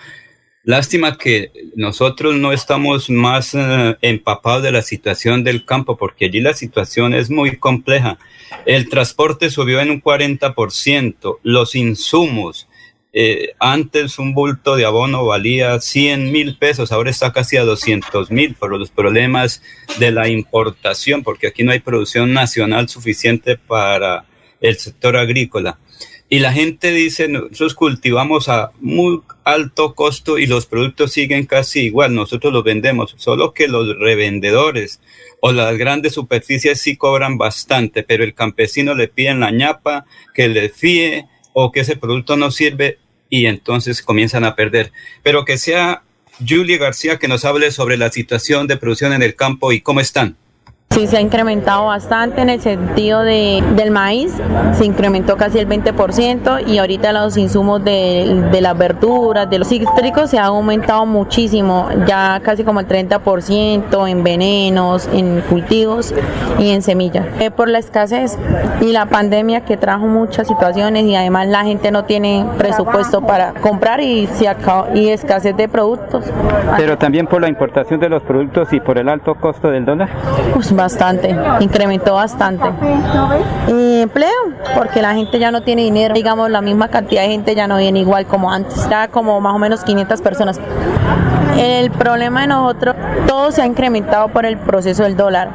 lástima 0.64 1.16
que 1.16 1.52
nosotros 1.74 2.36
no 2.36 2.52
estamos 2.52 3.10
más 3.10 3.54
eh, 3.54 3.96
empapados 4.02 4.62
de 4.62 4.72
la 4.72 4.82
situación 4.82 5.44
del 5.44 5.64
campo, 5.64 5.96
porque 5.96 6.26
allí 6.26 6.40
la 6.40 6.54
situación 6.54 7.14
es 7.14 7.30
muy 7.30 7.56
compleja. 7.56 8.18
El 8.66 8.88
transporte 8.88 9.50
subió 9.50 9.80
en 9.80 9.90
un 9.90 10.02
40%, 10.02 11.38
los 11.42 11.74
insumos. 11.74 12.68
Eh, 13.12 13.54
antes 13.58 14.20
un 14.20 14.34
bulto 14.34 14.76
de 14.76 14.84
abono 14.84 15.26
valía 15.26 15.80
100 15.80 16.30
mil 16.30 16.56
pesos, 16.56 16.92
ahora 16.92 17.10
está 17.10 17.32
casi 17.32 17.56
a 17.56 17.64
200 17.64 18.30
mil 18.30 18.54
por 18.54 18.70
los 18.78 18.90
problemas 18.90 19.62
de 19.98 20.12
la 20.12 20.28
importación, 20.28 21.24
porque 21.24 21.48
aquí 21.48 21.64
no 21.64 21.72
hay 21.72 21.80
producción 21.80 22.32
nacional 22.32 22.88
suficiente 22.88 23.56
para 23.56 24.26
el 24.60 24.76
sector 24.76 25.16
agrícola. 25.16 25.78
Y 26.32 26.38
la 26.38 26.52
gente 26.52 26.92
dice, 26.92 27.26
nosotros 27.26 27.74
cultivamos 27.74 28.48
a 28.48 28.70
muy 28.80 29.20
alto 29.42 29.96
costo 29.96 30.38
y 30.38 30.46
los 30.46 30.64
productos 30.64 31.12
siguen 31.12 31.44
casi 31.44 31.80
igual, 31.80 32.14
nosotros 32.14 32.52
los 32.52 32.62
vendemos, 32.62 33.16
solo 33.18 33.52
que 33.52 33.66
los 33.66 33.98
revendedores 33.98 35.00
o 35.40 35.50
las 35.50 35.76
grandes 35.76 36.14
superficies 36.14 36.80
sí 36.80 36.96
cobran 36.96 37.36
bastante, 37.36 38.04
pero 38.04 38.22
el 38.22 38.34
campesino 38.34 38.94
le 38.94 39.08
pide 39.08 39.34
la 39.34 39.50
ñapa 39.50 40.06
que 40.32 40.48
le 40.48 40.68
fíe 40.68 41.26
o 41.52 41.72
que 41.72 41.80
ese 41.80 41.96
producto 41.96 42.36
no 42.36 42.52
sirve 42.52 42.98
y 43.28 43.46
entonces 43.46 44.00
comienzan 44.00 44.44
a 44.44 44.54
perder. 44.54 44.92
Pero 45.24 45.44
que 45.44 45.58
sea 45.58 46.04
Julia 46.48 46.78
García 46.78 47.18
que 47.18 47.26
nos 47.26 47.44
hable 47.44 47.72
sobre 47.72 47.96
la 47.96 48.12
situación 48.12 48.68
de 48.68 48.76
producción 48.76 49.12
en 49.12 49.22
el 49.22 49.34
campo 49.34 49.72
y 49.72 49.80
cómo 49.80 50.00
están. 50.00 50.36
Sí, 50.92 51.06
se 51.06 51.18
ha 51.18 51.20
incrementado 51.20 51.86
bastante 51.86 52.42
en 52.42 52.50
el 52.50 52.60
sentido 52.60 53.20
de, 53.20 53.62
del 53.76 53.92
maíz, 53.92 54.34
se 54.72 54.84
incrementó 54.84 55.36
casi 55.36 55.60
el 55.60 55.68
20% 55.68 56.66
y 56.66 56.78
ahorita 56.78 57.12
los 57.12 57.36
insumos 57.36 57.84
de, 57.84 58.48
de, 58.50 58.60
las 58.60 58.76
verduras, 58.76 59.48
de 59.48 59.60
los 59.60 59.68
cítricos 59.68 60.30
se 60.30 60.38
han 60.40 60.46
aumentado 60.46 61.06
muchísimo, 61.06 61.88
ya 62.08 62.40
casi 62.42 62.64
como 62.64 62.80
el 62.80 62.88
30% 62.88 64.08
en 64.08 64.24
venenos, 64.24 65.08
en 65.12 65.42
cultivos 65.42 66.12
y 66.58 66.70
en 66.70 66.82
semillas. 66.82 67.24
Eh, 67.38 67.52
por 67.52 67.68
la 67.68 67.78
escasez 67.78 68.36
y 68.80 68.90
la 68.90 69.06
pandemia 69.06 69.60
que 69.60 69.76
trajo 69.76 70.06
muchas 70.06 70.48
situaciones 70.48 71.04
y 71.04 71.14
además 71.14 71.46
la 71.46 71.62
gente 71.62 71.92
no 71.92 72.02
tiene 72.02 72.44
presupuesto 72.58 73.24
para 73.24 73.52
comprar 73.52 74.00
y, 74.00 74.26
se 74.26 74.52
y 74.94 75.10
escasez 75.10 75.56
de 75.56 75.68
productos. 75.68 76.24
Pero 76.76 76.98
también 76.98 77.28
por 77.28 77.40
la 77.40 77.48
importación 77.48 78.00
de 78.00 78.08
los 78.08 78.24
productos 78.24 78.72
y 78.72 78.80
por 78.80 78.98
el 78.98 79.08
alto 79.08 79.36
costo 79.36 79.70
del 79.70 79.84
dólar. 79.84 80.08
Pues 80.52 80.79
bastante, 80.80 81.36
incrementó 81.60 82.14
bastante. 82.14 82.64
Y 83.68 84.02
empleo, 84.02 84.28
porque 84.74 85.02
la 85.02 85.14
gente 85.14 85.38
ya 85.38 85.50
no 85.50 85.62
tiene 85.62 85.82
dinero, 85.82 86.14
digamos, 86.14 86.50
la 86.50 86.60
misma 86.60 86.88
cantidad 86.88 87.22
de 87.22 87.28
gente 87.28 87.54
ya 87.54 87.66
no 87.66 87.76
viene 87.76 88.00
igual 88.00 88.26
como 88.26 88.50
antes, 88.52 88.88
ya 88.88 89.08
como 89.08 89.40
más 89.40 89.54
o 89.54 89.58
menos 89.58 89.84
500 89.84 90.20
personas. 90.20 90.60
El 91.56 91.90
problema 91.90 92.42
de 92.42 92.46
nosotros, 92.48 92.96
todo 93.26 93.50
se 93.50 93.62
ha 93.62 93.66
incrementado 93.66 94.28
por 94.28 94.46
el 94.46 94.56
proceso 94.56 95.02
del 95.02 95.16
dólar 95.16 95.48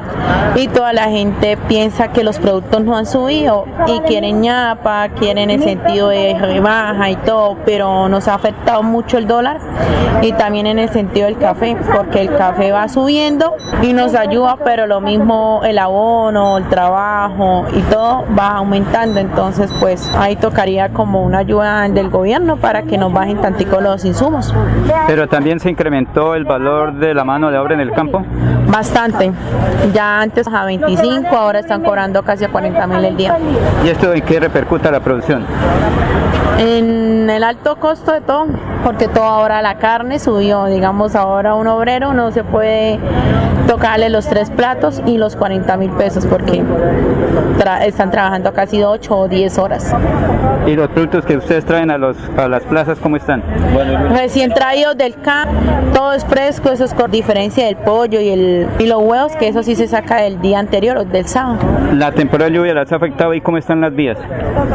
y 0.56 0.68
toda 0.68 0.94
la 0.94 1.06
gente 1.06 1.57
piensa 1.68 2.10
que 2.10 2.23
los 2.23 2.40
productos 2.40 2.84
no 2.84 2.95
han 2.95 3.06
subido 3.06 3.65
y 3.88 3.99
quieren 4.02 4.41
ñapa, 4.41 5.10
quieren 5.10 5.49
el 5.49 5.64
sentido 5.64 6.10
de 6.10 6.38
rebaja 6.40 7.10
y 7.10 7.15
todo, 7.18 7.57
pero 7.65 8.07
nos 8.07 8.27
ha 8.27 8.36
afectado 8.36 8.84
mucho 8.84 9.18
el 9.18 9.27
dólar 9.27 9.60
y 10.22 10.32
también 10.34 10.68
en 10.68 10.80
el 10.80 10.90
sentido 10.90 11.26
del 11.26 11.38
café, 11.38 11.76
porque 11.94 12.22
el 12.22 12.36
café 12.36 12.72
va 12.72 12.88
subiendo 12.88 13.56
y 13.82 13.94
nos 13.94 14.15
ayuda, 14.15 14.57
pero 14.64 14.88
lo 14.88 15.02
mismo 15.02 15.61
el 15.65 15.77
abono, 15.77 16.57
el 16.57 16.69
trabajo 16.69 17.65
y 17.73 17.82
todo 17.82 18.23
va 18.38 18.57
aumentando, 18.57 19.19
entonces 19.19 19.72
pues 19.80 20.10
ahí 20.18 20.36
tocaría 20.36 20.90
como 20.90 21.23
una 21.23 21.40
ayuda 21.40 21.88
del 21.90 22.10
gobierno 22.10 22.57
para 22.57 22.84
que 22.84 22.98
nos 22.98 23.11
bajen 23.11 23.41
tantico 23.41 23.82
los 23.82 24.06
insumos. 24.06 24.53
Se 25.45 25.69
incrementa 25.69 25.95
aumentó 25.95 26.35
el 26.35 26.43
valor 26.43 26.93
de 26.95 27.13
la 27.13 27.23
mano 27.23 27.51
de 27.51 27.57
obra 27.57 27.76
en 27.76 27.80
el 27.80 27.91
campo? 27.91 28.23
Bastante. 28.67 29.31
Ya 29.93 30.19
antes 30.19 30.47
a 30.47 30.65
25, 30.65 31.27
ahora 31.35 31.59
están 31.59 31.84
cobrando 31.84 32.23
casi 32.23 32.43
a 32.43 32.49
40 32.49 32.88
mil 32.88 33.05
el 33.05 33.15
día. 33.15 33.38
¿Y 33.84 33.89
esto 33.89 34.11
en 34.13 34.22
qué 34.23 34.39
repercuta 34.39 34.91
la 34.91 34.99
producción? 34.99 35.45
En 36.57 37.30
el 37.30 37.43
alto 37.43 37.76
costo 37.77 38.11
de 38.11 38.22
todo, 38.22 38.47
porque 38.84 39.07
todo 39.07 39.23
ahora 39.23 39.61
la 39.61 39.76
carne 39.76 40.19
subió. 40.19 40.65
Digamos, 40.65 41.15
ahora 41.15 41.53
un 41.53 41.67
obrero 41.67 42.13
no 42.13 42.31
se 42.31 42.43
puede 42.43 42.99
tocarle 43.67 44.09
los 44.09 44.27
tres 44.27 44.49
platos 44.49 45.01
y 45.05 45.17
los 45.17 45.35
40 45.35 45.77
mil 45.77 45.91
pesos 45.91 46.25
porque 46.25 46.63
están 47.85 48.11
trabajando 48.11 48.53
casi 48.53 48.83
8 48.83 49.17
o 49.17 49.27
10 49.27 49.57
horas. 49.57 49.93
¿Y 50.65 50.75
los 50.75 50.89
productos 50.89 51.25
que 51.25 51.37
ustedes 51.37 51.65
traen 51.65 51.91
a, 51.91 51.97
los, 51.97 52.17
a 52.37 52.47
las 52.47 52.63
plazas 52.63 52.97
cómo 52.99 53.17
están? 53.17 53.43
Recién 54.09 54.51
traídos 54.51 54.97
del 54.97 55.15
campo, 55.21 55.53
todo 55.93 56.13
es 56.13 56.25
fresco, 56.25 56.69
eso 56.69 56.85
es 56.85 56.93
con 56.93 57.11
diferencia 57.11 57.65
del 57.65 57.75
pollo 57.77 58.19
y, 58.19 58.29
el, 58.29 58.67
y 58.79 58.87
los 58.87 59.01
huevos, 59.01 59.35
que 59.35 59.47
eso 59.47 59.63
sí 59.63 59.75
se 59.75 59.87
saca 59.87 60.17
del 60.17 60.41
día 60.41 60.59
anterior 60.59 60.97
o 60.97 61.05
del 61.05 61.27
sábado. 61.27 61.59
¿La 61.93 62.11
temporada 62.11 62.49
de 62.49 62.57
lluvia 62.57 62.73
las 62.73 62.91
ha 62.91 62.95
afectado 62.95 63.33
y 63.33 63.41
cómo 63.41 63.57
están 63.57 63.81
las 63.81 63.95
vías? 63.95 64.17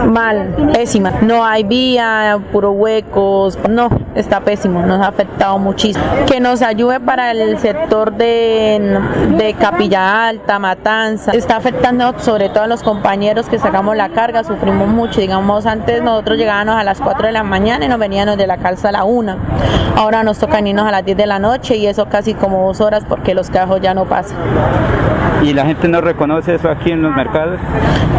Mal, 0.07 0.71
pésima. 0.73 1.13
No 1.23 1.45
hay 1.45 1.65
vía, 1.65 2.39
puro 2.53 2.73
huecos, 2.73 3.59
no, 3.69 3.89
está 4.15 4.41
pésimo, 4.41 4.83
nos 4.87 5.01
ha 5.01 5.09
afectado 5.09 5.59
muchísimo. 5.59 6.05
Que 6.27 6.41
nos 6.41 6.63
ayude 6.63 7.01
para 7.01 7.33
el 7.33 7.59
sector 7.59 8.13
de, 8.13 8.80
de 8.81 9.55
Capilla 9.55 10.29
Alta, 10.29 10.59
Matanza, 10.59 11.33
está 11.33 11.57
afectando 11.57 12.19
sobre 12.19 12.49
todo 12.49 12.65
a 12.65 12.67
los 12.67 12.83
compañeros 12.83 13.49
que 13.49 13.59
sacamos 13.59 13.97
la 13.97 14.11
carga, 14.11 14.45
sufrimos 14.45 14.89
mucho, 14.89 15.21
digamos, 15.21 15.67
antes 15.67 16.03
nosotros 16.03 16.39
llegábamos 16.39 16.77
a 16.77 16.85
las 16.85 17.01
4 17.01 17.27
de 17.27 17.33
la 17.33 17.43
mañana 17.43 17.85
y 17.85 17.89
nos 17.89 17.99
veníamos 17.99 18.37
de 18.37 18.47
la 18.47 18.57
calza 18.59 18.89
a 18.89 18.93
la 18.93 19.05
1, 19.05 19.37
ahora 19.97 20.23
nos 20.23 20.39
toca 20.39 20.61
irnos 20.61 20.87
a 20.87 20.91
las 20.91 21.05
10 21.05 21.17
de 21.17 21.27
la 21.27 21.39
noche 21.39 21.77
y 21.77 21.87
eso 21.87 22.07
casi 22.09 22.35
como 22.35 22.67
dos 22.67 22.81
horas 22.81 23.05
porque 23.09 23.35
los 23.35 23.51
cajos 23.51 23.81
ya 23.81 23.95
no 23.95 24.05
pasan. 24.05 24.37
¿Y 25.43 25.55
la 25.55 25.65
gente 25.65 25.89
no 25.89 26.01
reconoce 26.01 26.55
eso 26.55 26.69
aquí 26.69 26.91
en 26.91 27.03
los 27.03 27.15
mercados? 27.15 27.59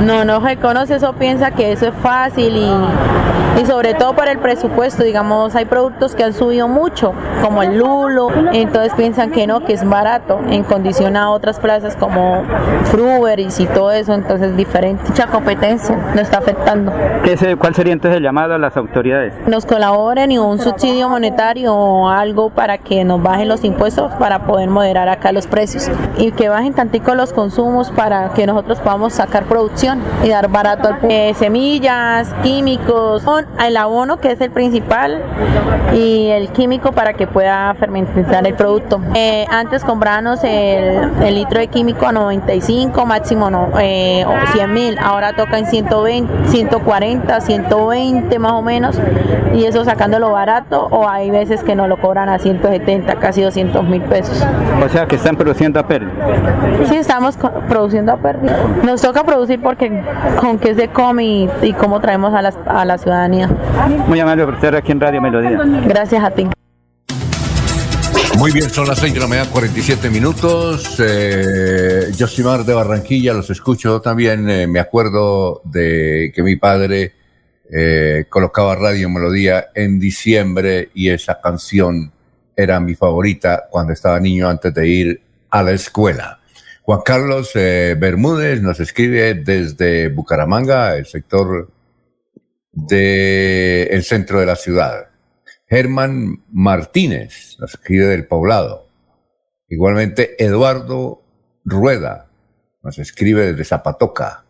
No, 0.03 0.25
no 0.25 0.39
reconoce 0.39 0.95
eso, 0.95 1.13
piensa 1.13 1.51
que 1.51 1.71
eso 1.71 1.87
es 1.87 1.93
fácil 2.01 2.55
y, 2.55 3.61
y 3.61 3.65
sobre 3.65 3.93
todo 3.93 4.13
por 4.13 4.27
el 4.27 4.39
presupuesto, 4.39 5.03
digamos, 5.03 5.55
hay 5.55 5.65
productos 5.65 6.15
que 6.15 6.23
han 6.23 6.33
subido 6.33 6.67
mucho, 6.67 7.13
como 7.43 7.61
el 7.61 7.77
lulo, 7.77 8.29
entonces 8.53 8.93
piensan 8.95 9.29
que 9.31 9.45
no, 9.45 9.63
que 9.63 9.73
es 9.73 9.87
barato 9.87 10.39
en 10.51 10.63
condición 10.63 11.15
a 11.17 11.31
otras 11.31 11.59
plazas 11.59 11.95
como 11.95 12.43
Fruberis 12.85 13.59
y 13.59 13.65
todo 13.67 13.91
eso, 13.91 14.13
entonces 14.13 14.51
es 14.51 14.57
diferente. 14.57 15.03
Mucha 15.07 15.27
competencia 15.27 15.95
nos 16.13 16.21
está 16.23 16.37
afectando. 16.39 16.91
¿Qué 17.23 17.37
se- 17.37 17.55
¿Cuál 17.55 17.73
sería 17.75 17.93
entonces 17.93 18.17
el 18.17 18.23
llamado 18.23 18.53
a 18.53 18.57
las 18.57 18.75
autoridades? 18.77 19.33
Nos 19.47 19.65
colaboren 19.65 20.31
y 20.31 20.37
un 20.37 20.59
subsidio 20.59 21.09
monetario 21.09 21.73
o 21.73 22.09
algo 22.09 22.49
para 22.49 22.77
que 22.77 23.03
nos 23.03 23.21
bajen 23.23 23.47
los 23.47 23.63
impuestos 23.63 24.11
para 24.15 24.39
poder 24.45 24.69
moderar 24.69 25.09
acá 25.09 25.31
los 25.31 25.47
precios 25.47 25.89
y 26.17 26.31
que 26.31 26.49
bajen 26.49 26.73
tantico 26.73 27.15
los 27.15 27.33
consumos 27.33 27.91
para 27.91 28.29
que 28.33 28.45
nosotros 28.45 28.79
podamos 28.79 29.13
sacar 29.13 29.43
producción 29.45 29.99
y 30.23 30.29
dar 30.29 30.49
barato 30.49 30.89
al 30.89 30.97
eh, 31.09 31.33
semillas, 31.35 32.33
químicos, 32.43 33.23
el 33.65 33.77
abono 33.77 34.17
que 34.19 34.31
es 34.31 34.41
el 34.41 34.51
principal 34.51 35.21
y 35.93 36.27
el 36.27 36.49
químico 36.49 36.91
para 36.91 37.13
que 37.13 37.27
pueda 37.27 37.73
fermentar 37.75 38.45
el 38.45 38.53
producto. 38.55 38.99
Eh, 39.15 39.45
antes 39.49 39.83
comprábamos 39.83 40.40
el, 40.43 41.11
el 41.23 41.35
litro 41.35 41.59
de 41.59 41.67
químico 41.67 42.05
a 42.07 42.11
95, 42.11 43.05
máximo 43.05 43.49
no, 43.49 43.69
eh, 43.79 44.25
o 44.25 44.33
100 44.53 44.73
mil, 44.73 44.97
ahora 44.99 45.33
toca 45.33 45.57
en 45.57 45.65
120, 45.67 46.47
140, 46.49 47.41
120 47.41 48.39
más 48.39 48.51
o 48.53 48.61
menos 48.61 48.99
y 49.53 49.65
eso 49.65 49.83
sacándolo 49.83 50.31
barato 50.31 50.87
o 50.91 51.07
hay 51.09 51.29
veces 51.29 51.63
que 51.63 51.75
nos 51.75 51.87
lo 51.89 51.97
cobran 51.97 52.29
a 52.29 52.39
170, 52.39 53.15
casi 53.15 53.41
200 53.41 53.83
mil 53.83 54.01
pesos. 54.03 54.45
O 54.83 54.89
sea, 54.89 55.05
que 55.07 55.15
están 55.17 55.35
produciendo 55.35 55.79
a 55.79 55.87
pérdida. 55.87 56.11
Sí, 56.85 56.95
estamos 56.95 57.37
produciendo 57.67 58.13
a 58.13 58.17
pérdida. 58.17 58.55
Nos 58.83 59.01
toca 59.01 59.23
producir 59.23 59.61
porque 59.61 60.01
con 60.39 60.57
qué 60.59 60.73
se 60.75 60.87
come 60.87 61.23
y, 61.23 61.49
y 61.61 61.73
cómo 61.73 61.99
traemos 61.99 62.33
a, 62.33 62.41
las- 62.41 62.57
a 62.65 62.85
la 62.85 62.97
ciudadanía. 62.97 63.49
Muy 64.07 64.19
amable 64.19 64.45
por 64.45 64.53
estar 64.55 64.75
aquí 64.75 64.91
en 64.91 64.99
Radio 65.01 65.21
Melodía. 65.21 65.59
Gracias 65.85 66.23
a 66.23 66.31
ti. 66.31 66.47
Muy 68.41 68.51
bien, 68.51 68.71
son 68.71 68.87
las 68.87 68.97
6 68.97 69.13
de 69.13 69.19
la 69.19 69.27
mañana, 69.27 69.51
47 69.51 70.09
minutos. 70.09 70.95
Eh, 70.97 72.11
Josimar 72.17 72.65
de 72.65 72.73
Barranquilla, 72.73 73.33
los 73.33 73.51
escucho 73.51 74.01
también. 74.01 74.49
eh, 74.49 74.65
me 74.65 74.79
acuerdo 74.79 75.61
de 75.63 76.31
que 76.33 76.41
mi 76.41 76.55
padre 76.55 77.13
eh, 77.71 78.25
colocaba 78.29 78.73
Radio 78.73 79.11
Melodía 79.11 79.67
en 79.75 79.99
diciembre 79.99 80.89
y 80.95 81.09
esa 81.09 81.39
canción 81.39 82.11
era 82.55 82.79
mi 82.79 82.95
favorita 82.95 83.65
cuando 83.69 83.93
estaba 83.93 84.19
niño 84.19 84.49
antes 84.49 84.73
de 84.73 84.87
ir 84.87 85.21
a 85.51 85.61
la 85.61 85.73
escuela. 85.73 86.39
Juan 86.81 87.01
Carlos 87.05 87.51
eh, 87.53 87.95
Bermúdez 87.95 88.59
nos 88.59 88.79
escribe 88.79 89.35
desde 89.35 90.09
Bucaramanga, 90.09 90.95
el 90.95 91.05
sector 91.05 91.69
del 92.71 94.03
centro 94.03 94.39
de 94.39 94.45
la 94.47 94.55
ciudad. 94.55 95.10
Germán 95.71 96.43
Martínez 96.51 97.55
nos 97.57 97.75
escribe 97.75 98.07
del 98.07 98.27
poblado. 98.27 98.89
Igualmente 99.69 100.35
Eduardo 100.43 101.23
Rueda 101.63 102.29
nos 102.83 102.99
escribe 102.99 103.47
desde 103.47 103.63
Zapatoca. 103.63 104.43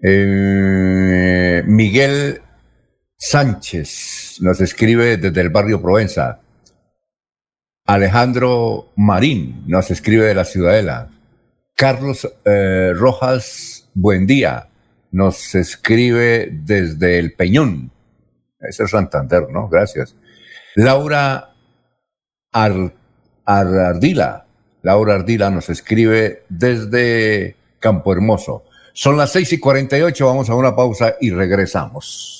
Eh, 0.00 1.64
Miguel 1.66 2.40
Sánchez 3.16 4.36
nos 4.40 4.60
escribe 4.60 5.16
desde 5.16 5.40
el 5.40 5.50
barrio 5.50 5.82
Provenza. 5.82 6.38
Alejandro 7.84 8.92
Marín 8.94 9.64
nos 9.66 9.90
escribe 9.90 10.26
de 10.26 10.34
la 10.36 10.44
Ciudadela. 10.44 11.10
Carlos 11.74 12.32
eh, 12.44 12.92
Rojas 12.94 13.90
Buendía 13.94 14.68
nos 15.10 15.56
escribe 15.56 16.48
desde 16.52 17.18
el 17.18 17.32
Peñón. 17.32 17.90
Ese 18.60 18.84
es 18.84 18.90
Santander, 18.90 19.48
¿no? 19.50 19.68
Gracias. 19.68 20.14
Laura 20.76 21.50
Ar- 22.52 22.92
Ar- 23.44 23.78
Ardila. 23.78 24.46
Laura 24.82 25.14
Ardila 25.16 25.50
nos 25.50 25.68
escribe 25.68 26.44
desde 26.48 27.56
Campo 27.78 28.12
Hermoso. 28.12 28.64
Son 28.92 29.16
las 29.16 29.32
6 29.32 29.52
y 29.54 29.58
48, 29.60 30.26
vamos 30.26 30.50
a 30.50 30.54
una 30.54 30.74
pausa 30.74 31.14
y 31.20 31.30
regresamos. 31.30 32.39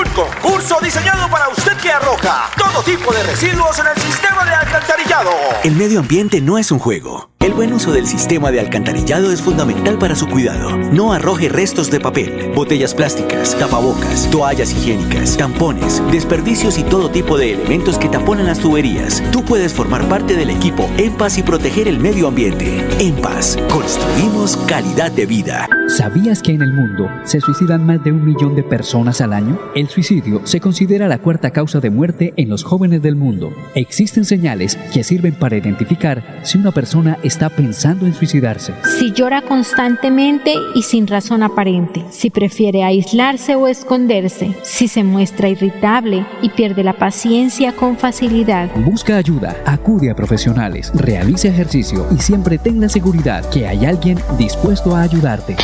concurso 0.13 0.77
diseñado 0.81 1.29
para 1.29 1.49
usted 1.49 1.77
que 1.77 1.91
arroja 1.91 2.49
todo 2.57 2.83
tipo 2.83 3.13
de 3.13 3.23
residuos 3.23 3.79
en 3.79 3.87
el 3.87 4.01
sistema 4.01 4.45
de 4.45 4.53
alcantarillado. 4.53 5.31
El 5.63 5.75
medio 5.75 5.99
ambiente 5.99 6.41
no 6.41 6.57
es 6.57 6.71
un 6.71 6.79
juego. 6.79 7.30
El 7.41 7.55
buen 7.55 7.73
uso 7.73 7.91
del 7.91 8.05
sistema 8.05 8.51
de 8.51 8.59
alcantarillado 8.59 9.31
es 9.31 9.41
fundamental 9.41 9.97
para 9.97 10.15
su 10.15 10.27
cuidado. 10.27 10.77
No 10.77 11.11
arroje 11.11 11.49
restos 11.49 11.89
de 11.89 11.99
papel, 11.99 12.51
botellas 12.53 12.93
plásticas, 12.93 13.57
tapabocas, 13.57 14.29
toallas 14.29 14.71
higiénicas, 14.71 15.37
tampones, 15.37 16.03
desperdicios 16.11 16.77
y 16.77 16.83
todo 16.83 17.09
tipo 17.09 17.39
de 17.39 17.53
elementos 17.53 17.97
que 17.97 18.09
taponan 18.09 18.45
las 18.45 18.59
tuberías. 18.59 19.23
Tú 19.31 19.43
puedes 19.43 19.73
formar 19.73 20.07
parte 20.07 20.35
del 20.35 20.51
equipo 20.51 20.87
En 20.97 21.13
Paz 21.13 21.39
y 21.39 21.41
proteger 21.41 21.87
el 21.87 21.97
medio 21.97 22.27
ambiente. 22.27 22.85
En 22.99 23.15
Paz, 23.15 23.57
construimos 23.71 24.55
calidad 24.67 25.11
de 25.11 25.25
vida. 25.25 25.67
¿Sabías 25.87 26.43
que 26.43 26.51
en 26.51 26.61
el 26.61 26.71
mundo 26.71 27.09
se 27.23 27.41
suicidan 27.41 27.87
más 27.87 28.03
de 28.03 28.11
un 28.11 28.23
millón 28.23 28.55
de 28.55 28.61
personas 28.61 29.19
al 29.19 29.33
año? 29.33 29.59
El 29.73 29.89
suicidio 29.89 30.41
se 30.43 30.59
considera 30.59 31.07
la 31.07 31.17
cuarta 31.17 31.49
causa 31.49 31.79
de 31.79 31.89
muerte 31.89 32.35
en 32.37 32.49
los 32.49 32.63
jóvenes 32.63 33.01
del 33.01 33.15
mundo. 33.15 33.51
Existen 33.73 34.25
señales 34.25 34.77
que 34.93 35.03
sirven 35.03 35.33
para 35.33 35.57
identificar 35.57 36.39
si 36.43 36.59
una 36.59 36.71
persona 36.71 37.17
está 37.31 37.49
pensando 37.49 38.05
en 38.05 38.13
suicidarse. 38.13 38.73
Si 38.99 39.13
llora 39.13 39.41
constantemente 39.41 40.53
y 40.75 40.83
sin 40.83 41.07
razón 41.07 41.43
aparente, 41.43 42.03
si 42.09 42.29
prefiere 42.29 42.83
aislarse 42.83 43.55
o 43.55 43.67
esconderse, 43.67 44.53
si 44.63 44.89
se 44.89 45.03
muestra 45.03 45.47
irritable 45.47 46.25
y 46.41 46.49
pierde 46.49 46.83
la 46.83 46.93
paciencia 46.93 47.73
con 47.73 47.97
facilidad. 47.97 48.69
Busca 48.83 49.15
ayuda, 49.15 49.55
acude 49.65 50.11
a 50.11 50.15
profesionales, 50.15 50.91
realice 50.93 51.47
ejercicio 51.47 52.05
y 52.11 52.19
siempre 52.19 52.57
ten 52.57 52.81
la 52.81 52.89
seguridad 52.89 53.49
que 53.49 53.65
hay 53.65 53.85
alguien 53.85 54.19
dispuesto 54.37 54.93
a 54.93 55.03
ayudarte. 55.03 55.55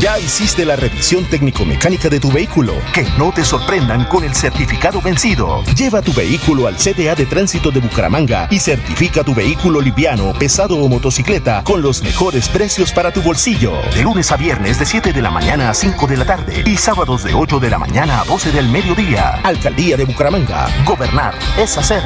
Ya 0.00 0.16
hiciste 0.16 0.64
la 0.64 0.76
revisión 0.76 1.24
técnico-mecánica 1.24 2.08
de 2.08 2.20
tu 2.20 2.30
vehículo. 2.30 2.74
Que 2.94 3.02
no 3.18 3.32
te 3.32 3.44
sorprendan 3.44 4.04
con 4.04 4.22
el 4.22 4.32
certificado 4.32 5.00
vencido. 5.00 5.64
Lleva 5.76 6.02
tu 6.02 6.12
vehículo 6.12 6.68
al 6.68 6.76
CDA 6.76 7.16
de 7.16 7.26
Tránsito 7.26 7.72
de 7.72 7.80
Bucaramanga 7.80 8.46
y 8.48 8.60
certifica 8.60 9.24
tu 9.24 9.34
vehículo 9.34 9.80
liviano, 9.80 10.32
pesado 10.38 10.76
o 10.76 10.88
motocicleta 10.88 11.64
con 11.64 11.82
los 11.82 12.02
mejores 12.04 12.48
precios 12.48 12.92
para 12.92 13.12
tu 13.12 13.22
bolsillo. 13.22 13.72
De 13.92 14.02
lunes 14.02 14.30
a 14.30 14.36
viernes 14.36 14.78
de 14.78 14.86
7 14.86 15.12
de 15.12 15.22
la 15.22 15.32
mañana 15.32 15.70
a 15.70 15.74
5 15.74 16.06
de 16.06 16.16
la 16.16 16.24
tarde 16.24 16.62
y 16.64 16.76
sábados 16.76 17.24
de 17.24 17.34
8 17.34 17.58
de 17.58 17.70
la 17.70 17.78
mañana 17.78 18.20
a 18.20 18.24
12 18.24 18.52
del 18.52 18.68
mediodía. 18.68 19.40
Alcaldía 19.42 19.96
de 19.96 20.04
Bucaramanga. 20.04 20.68
Gobernar 20.84 21.34
es 21.58 21.76
hacer. 21.76 22.04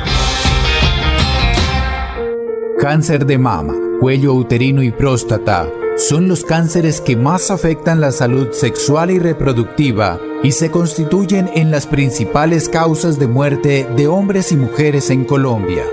Cáncer 2.78 3.26
de 3.26 3.36
mama, 3.36 3.74
cuello 4.00 4.32
uterino 4.32 4.82
y 4.82 4.90
próstata 4.90 5.68
son 5.96 6.28
los 6.28 6.44
cánceres 6.44 7.00
que 7.00 7.16
más 7.16 7.50
afectan 7.50 8.00
la 8.00 8.12
salud 8.12 8.52
sexual 8.52 9.10
y 9.10 9.18
reproductiva 9.18 10.18
y 10.42 10.52
se 10.52 10.70
constituyen 10.70 11.50
en 11.54 11.70
las 11.70 11.86
principales 11.86 12.68
causas 12.68 13.18
de 13.18 13.26
muerte 13.26 13.86
de 13.96 14.08
hombres 14.08 14.52
y 14.52 14.56
mujeres 14.56 15.10
en 15.10 15.24
Colombia. 15.24 15.84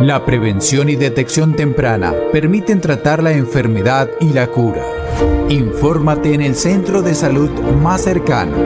La 0.00 0.24
prevención 0.24 0.88
y 0.88 0.96
detección 0.96 1.54
temprana 1.54 2.14
permiten 2.32 2.80
tratar 2.80 3.22
la 3.22 3.32
enfermedad 3.32 4.08
y 4.20 4.32
la 4.32 4.48
cura. 4.48 4.84
Infórmate 5.48 6.34
en 6.34 6.40
el 6.40 6.56
centro 6.56 7.02
de 7.02 7.14
salud 7.14 7.50
más 7.82 8.02
cercano. 8.02 8.56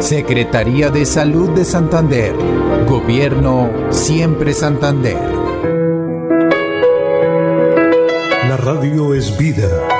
Secretaría 0.00 0.90
de 0.90 1.06
Salud 1.06 1.50
de 1.50 1.64
Santander. 1.64 2.34
Gobierno 2.88 3.70
Siempre 3.90 4.54
Santander. 4.54 5.18
La 8.48 8.56
radio 8.56 9.14
es 9.14 9.36
vida. 9.36 9.99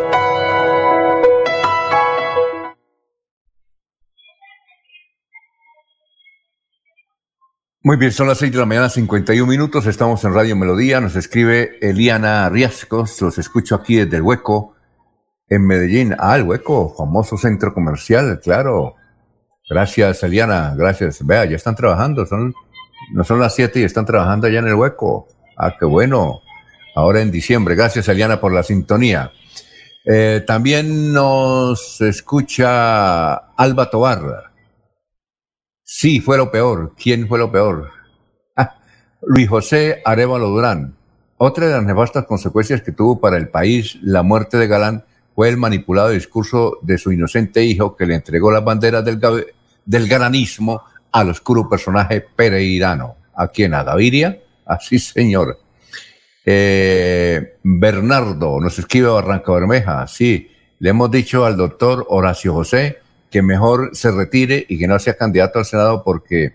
Muy 7.83 7.97
bien, 7.97 8.11
son 8.11 8.27
las 8.27 8.37
6 8.37 8.51
de 8.51 8.59
la 8.59 8.67
mañana, 8.67 8.89
51 8.89 9.49
minutos. 9.49 9.87
Estamos 9.87 10.23
en 10.23 10.35
Radio 10.35 10.55
Melodía. 10.55 11.01
Nos 11.01 11.15
escribe 11.15 11.79
Eliana 11.81 12.47
Riascos. 12.47 13.19
Los 13.21 13.39
escucho 13.39 13.73
aquí 13.73 13.95
desde 13.95 14.17
el 14.17 14.21
Hueco, 14.21 14.75
en 15.49 15.65
Medellín. 15.65 16.15
Ah, 16.19 16.35
el 16.35 16.43
Hueco, 16.43 16.93
famoso 16.95 17.39
centro 17.39 17.73
comercial, 17.73 18.39
claro. 18.39 18.97
Gracias, 19.67 20.21
Eliana. 20.21 20.75
Gracias. 20.77 21.25
Vea, 21.25 21.45
ya 21.45 21.55
están 21.55 21.75
trabajando. 21.75 22.27
Son, 22.27 22.53
no 23.13 23.23
son 23.23 23.39
las 23.39 23.55
7 23.55 23.79
y 23.79 23.83
están 23.83 24.05
trabajando 24.05 24.45
allá 24.45 24.59
en 24.59 24.67
el 24.67 24.75
Hueco. 24.75 25.27
Ah, 25.57 25.73
qué 25.79 25.85
bueno. 25.85 26.41
Ahora 26.95 27.21
en 27.21 27.31
diciembre. 27.31 27.73
Gracias, 27.73 28.07
Eliana, 28.07 28.39
por 28.39 28.53
la 28.53 28.61
sintonía. 28.61 29.31
Eh, 30.05 30.43
también 30.45 31.11
nos 31.11 31.99
escucha 31.99 33.33
Alba 33.33 33.89
Tobar. 33.89 34.50
Sí, 35.93 36.21
fue 36.21 36.37
lo 36.37 36.49
peor. 36.49 36.93
¿Quién 36.95 37.27
fue 37.27 37.37
lo 37.37 37.51
peor? 37.51 37.91
Ah, 38.55 38.77
Luis 39.23 39.49
José 39.49 40.01
Arevalo 40.05 40.47
Durán. 40.47 40.95
Otra 41.35 41.67
de 41.67 41.73
las 41.73 41.83
nefastas 41.83 42.25
consecuencias 42.25 42.81
que 42.81 42.93
tuvo 42.93 43.19
para 43.19 43.35
el 43.35 43.49
país 43.49 43.99
la 44.01 44.23
muerte 44.23 44.55
de 44.55 44.67
Galán 44.67 45.03
fue 45.35 45.49
el 45.49 45.57
manipulado 45.57 46.11
discurso 46.11 46.79
de 46.81 46.97
su 46.97 47.11
inocente 47.11 47.61
hijo 47.65 47.97
que 47.97 48.05
le 48.05 48.15
entregó 48.15 48.53
las 48.53 48.63
banderas 48.63 49.03
del, 49.03 50.07
galanismo 50.07 50.81
al 51.11 51.29
oscuro 51.29 51.67
personaje 51.67 52.21
pereirano. 52.21 53.17
¿A 53.35 53.49
quién? 53.49 53.73
¿A 53.73 53.83
Gaviria? 53.83 54.39
Así, 54.65 54.97
señor. 54.97 55.59
Eh, 56.45 57.57
Bernardo 57.63 58.61
nos 58.61 58.79
escribe 58.79 59.09
Barranca 59.09 59.51
Bermeja. 59.51 60.07
Sí, 60.07 60.49
le 60.79 60.89
hemos 60.89 61.11
dicho 61.11 61.45
al 61.45 61.57
doctor 61.57 62.05
Horacio 62.07 62.53
José 62.53 63.00
que 63.31 63.41
mejor 63.41 63.91
se 63.93 64.11
retire 64.11 64.65
y 64.67 64.77
que 64.77 64.87
no 64.87 64.99
sea 64.99 65.15
candidato 65.15 65.57
al 65.57 65.65
Senado 65.65 66.03
porque 66.03 66.53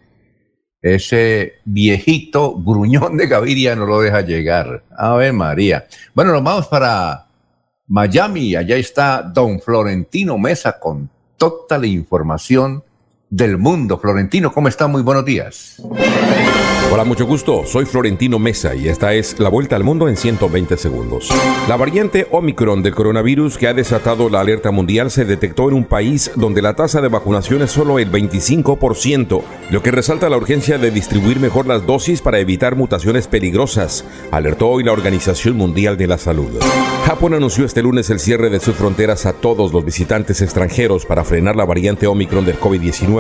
ese 0.83 1.55
viejito 1.65 2.55
gruñón 2.55 3.17
de 3.17 3.27
Gaviria 3.27 3.75
no 3.75 3.87
lo 3.87 4.01
deja 4.01 4.21
llegar. 4.21 4.85
A 4.97 5.15
ver, 5.15 5.33
María. 5.33 5.87
Bueno, 6.15 6.33
nos 6.33 6.45
vamos 6.45 6.69
para 6.69 7.27
Miami. 7.89 8.55
Allá 8.55 8.77
está 8.77 9.23
don 9.23 9.59
Florentino 9.61 10.39
Mesa 10.39 10.79
con 10.79 11.11
toda 11.37 11.79
la 11.79 11.87
información 11.87 12.85
del 13.31 13.59
mundo. 13.59 13.99
Florentino, 13.99 14.53
¿cómo 14.53 14.69
está? 14.69 14.87
Muy 14.87 15.03
buenos 15.03 15.25
días. 15.25 15.83
Hola, 16.93 17.05
mucho 17.05 17.27
gusto. 17.27 17.65
Soy 17.67 17.85
Florentino 17.85 18.39
Mesa 18.39 18.75
y 18.75 18.89
esta 18.89 19.13
es 19.13 19.41
la 19.41 19.49
vuelta 19.49 19.75
al 19.75 19.83
mundo 19.83 20.09
en 20.09 20.17
120 20.17 20.77
segundos. 20.77 21.29
La 21.69 21.77
variante 21.77 22.29
Omicron 22.31 22.83
del 22.83 22.95
coronavirus 22.95 23.59
que 23.59 23.67
ha 23.67 23.75
desatado 23.75 24.31
la 24.31 24.41
alerta 24.41 24.71
mundial 24.71 25.11
se 25.11 25.25
detectó 25.25 25.69
en 25.69 25.75
un 25.75 25.85
país 25.85 26.31
donde 26.37 26.63
la 26.63 26.77
tasa 26.77 27.01
de 27.01 27.09
vacunación 27.09 27.63
es 27.63 27.73
solo 27.73 27.99
el 27.99 28.11
25%, 28.11 29.43
lo 29.71 29.83
que 29.83 29.91
resalta 29.91 30.29
la 30.29 30.37
urgencia 30.37 30.79
de 30.79 30.93
distribuir 30.93 31.41
mejor 31.41 31.67
las 31.67 31.85
dosis 31.85 32.23
para 32.23 32.39
evitar 32.39 32.77
mutaciones 32.77 33.27
peligrosas, 33.27 34.05
alertó 34.31 34.69
hoy 34.69 34.85
la 34.85 34.93
Organización 34.93 35.57
Mundial 35.57 35.97
de 35.97 36.07
la 36.07 36.19
Salud. 36.19 36.51
Japón 37.05 37.35
anunció 37.35 37.65
este 37.65 37.83
lunes 37.83 38.11
el 38.11 38.21
cierre 38.21 38.49
de 38.49 38.61
sus 38.61 38.77
fronteras 38.77 39.27
a 39.27 39.33
todos 39.33 39.73
los 39.73 39.85
visitantes 39.85 40.41
extranjeros 40.41 41.05
para 41.05 41.25
frenar 41.25 41.57
la 41.57 41.65
variante 41.65 42.07
Omicron 42.07 42.45
del 42.45 42.59
COVID-19 42.59 43.16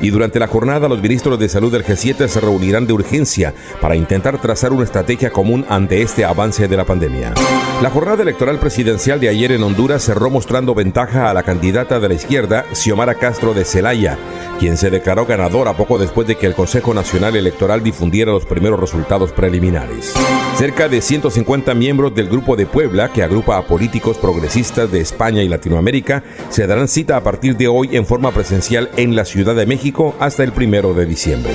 y 0.00 0.10
durante 0.10 0.38
la 0.38 0.46
jornada 0.46 0.88
los 0.88 1.00
ministros 1.00 1.38
de 1.38 1.48
salud 1.48 1.72
del 1.72 1.84
G7 1.84 2.28
se 2.28 2.40
reunirán 2.40 2.86
de 2.86 2.92
urgencia 2.92 3.54
para 3.80 3.96
intentar 3.96 4.40
trazar 4.40 4.72
una 4.72 4.84
estrategia 4.84 5.30
común 5.30 5.64
ante 5.68 6.02
este 6.02 6.24
avance 6.24 6.68
de 6.68 6.76
la 6.76 6.84
pandemia. 6.84 7.34
La 7.82 7.90
jornada 7.90 8.22
electoral 8.22 8.58
presidencial 8.58 9.20
de 9.20 9.28
ayer 9.28 9.52
en 9.52 9.62
Honduras 9.62 10.02
cerró 10.02 10.30
mostrando 10.30 10.74
ventaja 10.74 11.30
a 11.30 11.34
la 11.34 11.42
candidata 11.42 12.00
de 12.00 12.08
la 12.08 12.14
izquierda, 12.14 12.64
Xiomara 12.72 13.14
Castro 13.14 13.52
de 13.52 13.64
Celaya, 13.64 14.18
quien 14.58 14.76
se 14.76 14.90
declaró 14.90 15.26
ganadora 15.26 15.76
poco 15.76 15.98
después 15.98 16.26
de 16.26 16.36
que 16.36 16.46
el 16.46 16.54
Consejo 16.54 16.94
Nacional 16.94 17.36
Electoral 17.36 17.82
difundiera 17.82 18.32
los 18.32 18.46
primeros 18.46 18.80
resultados 18.80 19.32
preliminares. 19.32 20.14
Cerca 20.56 20.88
de 20.88 21.02
150 21.02 21.74
miembros 21.74 22.14
del 22.14 22.28
Grupo 22.28 22.56
de 22.56 22.64
Puebla, 22.64 23.12
que 23.12 23.22
agrupa 23.22 23.58
a 23.58 23.66
políticos 23.66 24.16
progresistas 24.16 24.90
de 24.90 25.00
España 25.00 25.42
y 25.42 25.48
Latinoamérica, 25.48 26.24
se 26.48 26.66
darán 26.66 26.88
cita 26.88 27.16
a 27.18 27.22
partir 27.22 27.56
de 27.58 27.68
hoy 27.68 27.94
en 27.94 28.06
forma 28.06 28.32
presencial 28.32 28.90
en 28.96 29.14
la 29.14 29.26
Ciudad 29.26 29.35
de 29.44 29.66
México 29.66 30.14
hasta 30.18 30.42
el 30.44 30.52
primero 30.52 30.94
de 30.94 31.04
diciembre. 31.04 31.52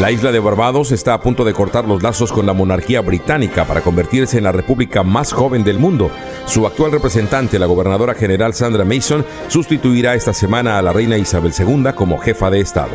La 0.00 0.12
isla 0.12 0.30
de 0.30 0.38
Barbados 0.38 0.92
está 0.92 1.14
a 1.14 1.20
punto 1.20 1.44
de 1.44 1.54
cortar 1.54 1.86
los 1.86 2.02
lazos 2.02 2.30
con 2.30 2.46
la 2.46 2.52
monarquía 2.52 3.00
británica 3.00 3.64
para 3.64 3.80
convertirse 3.80 4.38
en 4.38 4.44
la 4.44 4.52
república 4.52 5.02
más 5.02 5.32
joven 5.32 5.64
del 5.64 5.78
mundo. 5.78 6.10
Su 6.44 6.66
actual 6.66 6.92
representante, 6.92 7.58
la 7.58 7.66
gobernadora 7.66 8.14
general 8.14 8.54
Sandra 8.54 8.84
Mason, 8.84 9.24
sustituirá 9.48 10.14
esta 10.14 10.32
semana 10.32 10.78
a 10.78 10.82
la 10.82 10.92
reina 10.92 11.18
Isabel 11.18 11.52
II 11.58 11.92
como 11.96 12.18
jefa 12.18 12.50
de 12.50 12.60
Estado. 12.60 12.92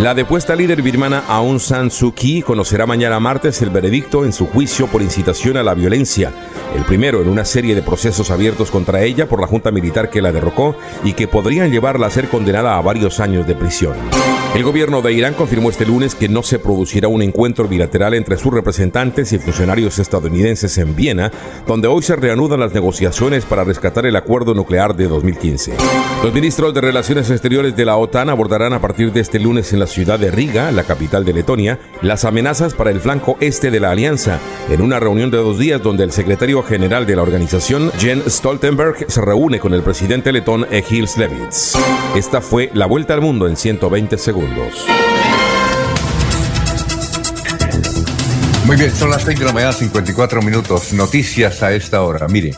La 0.00 0.14
depuesta 0.14 0.54
líder 0.54 0.80
birmana 0.80 1.24
Aung 1.26 1.58
San 1.58 1.90
Suu 1.90 2.12
Kyi 2.12 2.42
conocerá 2.42 2.86
mañana 2.86 3.18
martes 3.18 3.60
el 3.62 3.70
veredicto 3.70 4.24
en 4.24 4.32
su 4.32 4.46
juicio 4.46 4.86
por 4.86 5.02
incitación 5.02 5.56
a 5.56 5.64
la 5.64 5.74
violencia, 5.74 6.32
el 6.76 6.84
primero 6.84 7.20
en 7.20 7.28
una 7.28 7.44
serie 7.44 7.74
de 7.74 7.82
procesos 7.82 8.30
abiertos 8.30 8.70
contra 8.70 9.02
ella 9.02 9.28
por 9.28 9.40
la 9.40 9.48
junta 9.48 9.72
militar 9.72 10.08
que 10.08 10.22
la 10.22 10.30
derrocó 10.30 10.76
y 11.02 11.14
que 11.14 11.26
podrían 11.26 11.72
llevarla 11.72 12.06
a 12.06 12.10
ser 12.10 12.28
condenada 12.28 12.78
a 12.78 12.80
varios 12.80 13.18
años 13.18 13.44
de 13.48 13.56
prisión. 13.58 14.37
El 14.54 14.64
gobierno 14.64 15.02
de 15.02 15.12
Irán 15.12 15.34
confirmó 15.34 15.70
este 15.70 15.86
lunes 15.86 16.14
que 16.14 16.28
no 16.28 16.42
se 16.42 16.58
producirá 16.58 17.06
un 17.06 17.22
encuentro 17.22 17.68
bilateral 17.68 18.14
entre 18.14 18.36
sus 18.38 18.52
representantes 18.52 19.32
y 19.32 19.38
funcionarios 19.38 19.98
estadounidenses 19.98 20.78
en 20.78 20.96
Viena, 20.96 21.30
donde 21.66 21.86
hoy 21.86 22.02
se 22.02 22.16
reanudan 22.16 22.60
las 22.60 22.72
negociaciones 22.72 23.44
para 23.44 23.62
rescatar 23.62 24.06
el 24.06 24.16
acuerdo 24.16 24.54
nuclear 24.54 24.96
de 24.96 25.06
2015. 25.06 25.74
Los 26.24 26.34
ministros 26.34 26.74
de 26.74 26.80
Relaciones 26.80 27.30
Exteriores 27.30 27.76
de 27.76 27.84
la 27.84 27.96
OTAN 27.96 28.30
abordarán 28.30 28.72
a 28.72 28.80
partir 28.80 29.12
de 29.12 29.20
este 29.20 29.38
lunes 29.38 29.72
en 29.72 29.80
la 29.80 29.86
ciudad 29.86 30.18
de 30.18 30.30
Riga, 30.30 30.72
la 30.72 30.82
capital 30.82 31.24
de 31.24 31.34
Letonia, 31.34 31.78
las 32.02 32.24
amenazas 32.24 32.74
para 32.74 32.90
el 32.90 33.00
flanco 33.00 33.36
este 33.40 33.70
de 33.70 33.80
la 33.80 33.92
alianza, 33.92 34.40
en 34.70 34.80
una 34.80 34.98
reunión 34.98 35.30
de 35.30 35.36
dos 35.36 35.58
días 35.58 35.82
donde 35.82 36.04
el 36.04 36.10
secretario 36.10 36.62
general 36.62 37.06
de 37.06 37.16
la 37.16 37.22
organización, 37.22 37.92
Jens 37.98 38.24
Stoltenberg, 38.32 39.04
se 39.08 39.20
reúne 39.20 39.60
con 39.60 39.74
el 39.74 39.82
presidente 39.82 40.32
letón 40.32 40.66
Egil 40.70 41.06
Levits. 41.16 41.78
Esta 42.16 42.40
fue 42.40 42.70
la 42.74 42.86
vuelta 42.86 43.14
al 43.14 43.20
mundo 43.20 43.46
en 43.46 43.56
120 43.56 44.18
segundos. 44.18 44.37
Muy 48.66 48.76
bien, 48.76 48.94
son 48.94 49.10
las 49.10 49.22
6 49.22 49.38
de 49.38 49.44
la 49.44 49.52
mañana, 49.52 49.72
54 49.72 50.42
minutos. 50.42 50.92
Noticias 50.92 51.62
a 51.62 51.72
esta 51.72 52.02
hora. 52.02 52.28
Mire, 52.28 52.54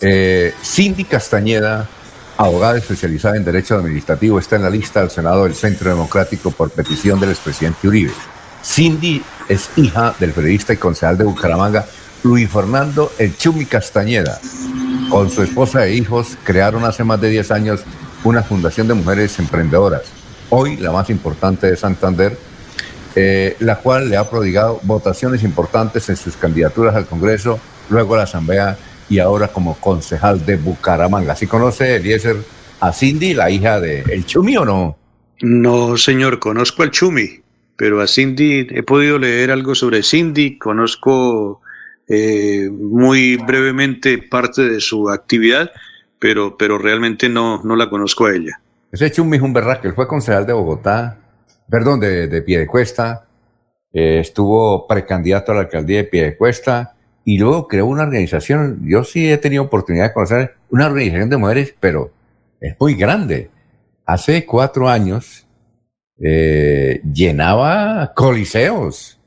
eh, 0.00 0.52
Cindy 0.62 1.04
Castañeda 1.04 1.88
abogada 2.36 2.78
especializada 2.78 3.36
en 3.36 3.44
Derecho 3.44 3.76
Administrativo, 3.76 4.38
está 4.38 4.56
en 4.56 4.62
la 4.62 4.70
lista 4.70 5.00
del 5.00 5.10
Senado 5.10 5.44
del 5.44 5.54
Centro 5.54 5.90
Democrático 5.90 6.50
por 6.50 6.70
petición 6.70 7.18
del 7.18 7.30
expresidente 7.30 7.88
Uribe. 7.88 8.12
Cindy 8.62 9.22
es 9.48 9.70
hija 9.76 10.14
del 10.18 10.32
periodista 10.32 10.72
y 10.72 10.76
concejal 10.76 11.16
de 11.16 11.24
Bucaramanga, 11.24 11.86
Luis 12.24 12.50
Fernando 12.50 13.12
El 13.18 13.36
Chumi 13.36 13.64
Castañeda. 13.64 14.40
Con 15.08 15.30
su 15.30 15.42
esposa 15.42 15.86
e 15.86 15.94
hijos 15.94 16.36
crearon 16.42 16.84
hace 16.84 17.04
más 17.04 17.20
de 17.20 17.30
10 17.30 17.50
años 17.52 17.80
una 18.24 18.42
fundación 18.42 18.88
de 18.88 18.94
mujeres 18.94 19.38
emprendedoras, 19.38 20.02
hoy 20.50 20.76
la 20.76 20.92
más 20.92 21.10
importante 21.10 21.66
de 21.68 21.76
Santander, 21.76 22.36
eh, 23.14 23.56
la 23.60 23.76
cual 23.76 24.10
le 24.10 24.16
ha 24.16 24.28
prodigado 24.28 24.80
votaciones 24.82 25.42
importantes 25.42 26.08
en 26.08 26.16
sus 26.16 26.36
candidaturas 26.36 26.94
al 26.94 27.06
Congreso, 27.06 27.58
luego 27.88 28.14
a 28.14 28.18
la 28.18 28.24
Asamblea 28.24 28.76
y 29.08 29.18
ahora 29.18 29.48
como 29.48 29.74
concejal 29.76 30.44
de 30.44 30.56
Bucaramanga. 30.56 31.36
¿Sí 31.36 31.46
conoce 31.46 31.96
Eliezer 31.96 32.36
a 32.80 32.92
Cindy, 32.92 33.34
la 33.34 33.50
hija 33.50 33.80
de 33.80 34.00
El 34.02 34.26
Chumi 34.26 34.56
o 34.56 34.64
no? 34.64 34.96
No, 35.40 35.96
señor, 35.96 36.38
conozco 36.38 36.82
al 36.82 36.90
Chumi, 36.90 37.40
pero 37.76 38.00
a 38.00 38.06
Cindy 38.06 38.66
he 38.70 38.82
podido 38.82 39.18
leer 39.18 39.50
algo 39.50 39.74
sobre 39.74 40.02
Cindy, 40.02 40.58
conozco 40.58 41.60
eh, 42.08 42.68
muy 42.70 43.36
brevemente 43.36 44.18
parte 44.18 44.62
de 44.62 44.80
su 44.80 45.10
actividad, 45.10 45.70
pero, 46.18 46.56
pero 46.56 46.78
realmente 46.78 47.28
no, 47.28 47.62
no 47.64 47.76
la 47.76 47.90
conozco 47.90 48.26
a 48.26 48.34
ella. 48.34 48.60
Ese 48.92 49.10
Chumi 49.10 49.36
es 49.36 49.42
un 49.42 49.56
él 49.56 49.94
fue 49.94 50.06
concejal 50.06 50.46
de 50.46 50.52
Bogotá, 50.52 51.18
perdón, 51.68 52.00
de, 52.00 52.28
de 52.28 52.42
Piedecuesta, 52.42 53.26
eh, 53.92 54.20
estuvo 54.20 54.86
precandidato 54.86 55.52
a 55.52 55.56
la 55.56 55.60
alcaldía 55.62 55.98
de 55.98 56.04
Piedecuesta, 56.04 56.96
y 57.24 57.38
luego 57.38 57.66
creó 57.66 57.86
una 57.86 58.04
organización, 58.04 58.82
yo 58.84 59.02
sí 59.02 59.30
he 59.30 59.36
tenido 59.38 59.64
oportunidad 59.64 60.08
de 60.08 60.12
conocer 60.12 60.54
una 60.70 60.86
organización 60.86 61.28
de 61.28 61.36
mujeres, 61.36 61.74
pero 61.80 62.12
es 62.60 62.76
muy 62.78 62.94
grande. 62.94 63.50
Hace 64.04 64.46
cuatro 64.46 64.88
años 64.88 65.44
eh, 66.20 67.00
llenaba 67.12 68.12
coliseos. 68.14 69.20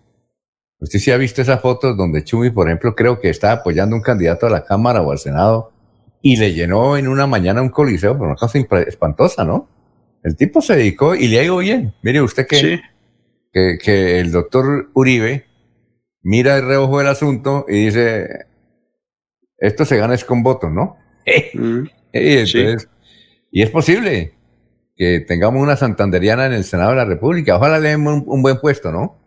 Usted 0.80 1.00
sí 1.00 1.12
ha 1.12 1.18
visto 1.18 1.42
esas 1.42 1.60
fotos 1.60 1.98
donde 1.98 2.24
Chumi, 2.24 2.52
por 2.52 2.70
ejemplo, 2.70 2.96
creo 2.96 3.20
que 3.20 3.30
está 3.30 3.52
apoyando 3.52 3.98
un 3.98 4.02
candidato 4.02 4.48
a 4.48 4.50
la 4.50 4.64
Cámara 4.64 5.02
o 5.02 5.12
al 5.12 5.20
Senado 5.20 5.74
y 6.22 6.38
le 6.38 6.54
llenó 6.54 6.98
en 6.98 7.08
una 7.08 7.28
mañana 7.28 7.62
un 7.62 7.70
coliseo, 7.70 8.14
pero 8.14 8.26
una 8.26 8.36
cosa 8.36 8.60
espantosa, 8.88 9.46
¿no? 9.46 9.70
El 10.24 10.36
tipo 10.36 10.62
se 10.62 10.76
dedicó 10.76 11.16
y 11.16 11.28
le 11.28 11.40
ha 11.40 11.44
ido 11.44 11.58
bien. 11.58 11.94
Mire 12.02 12.22
usted 12.22 12.46
que, 12.46 12.82
que, 13.54 13.78
que, 13.82 14.20
el 14.20 14.32
doctor 14.32 14.90
Uribe 14.94 15.46
mira 16.22 16.58
el 16.58 16.66
reojo 16.66 17.00
del 17.00 17.08
asunto 17.08 17.66
y 17.70 17.86
dice, 17.86 18.28
esto 19.58 19.86
se 19.86 19.98
gana 19.98 20.14
es 20.14 20.26
con 20.26 20.44
votos, 20.44 20.72
¿no? 20.72 20.98
Mm. 21.54 21.84
y, 22.14 22.34
entonces, 22.34 22.90
y 23.52 23.62
es 23.62 23.70
posible 23.70 24.34
que 24.98 25.22
tengamos 25.22 25.62
una 25.62 25.78
santanderiana 25.78 26.46
en 26.46 26.54
el 26.54 26.66
Senado 26.66 26.92
de 26.92 26.98
la 26.98 27.06
República. 27.06 27.56
Ojalá 27.56 27.80
le 27.80 27.90
demos 27.90 28.24
un, 28.26 28.42
buen 28.42 28.60
puesto, 28.60 28.92
¿no? 28.92 29.18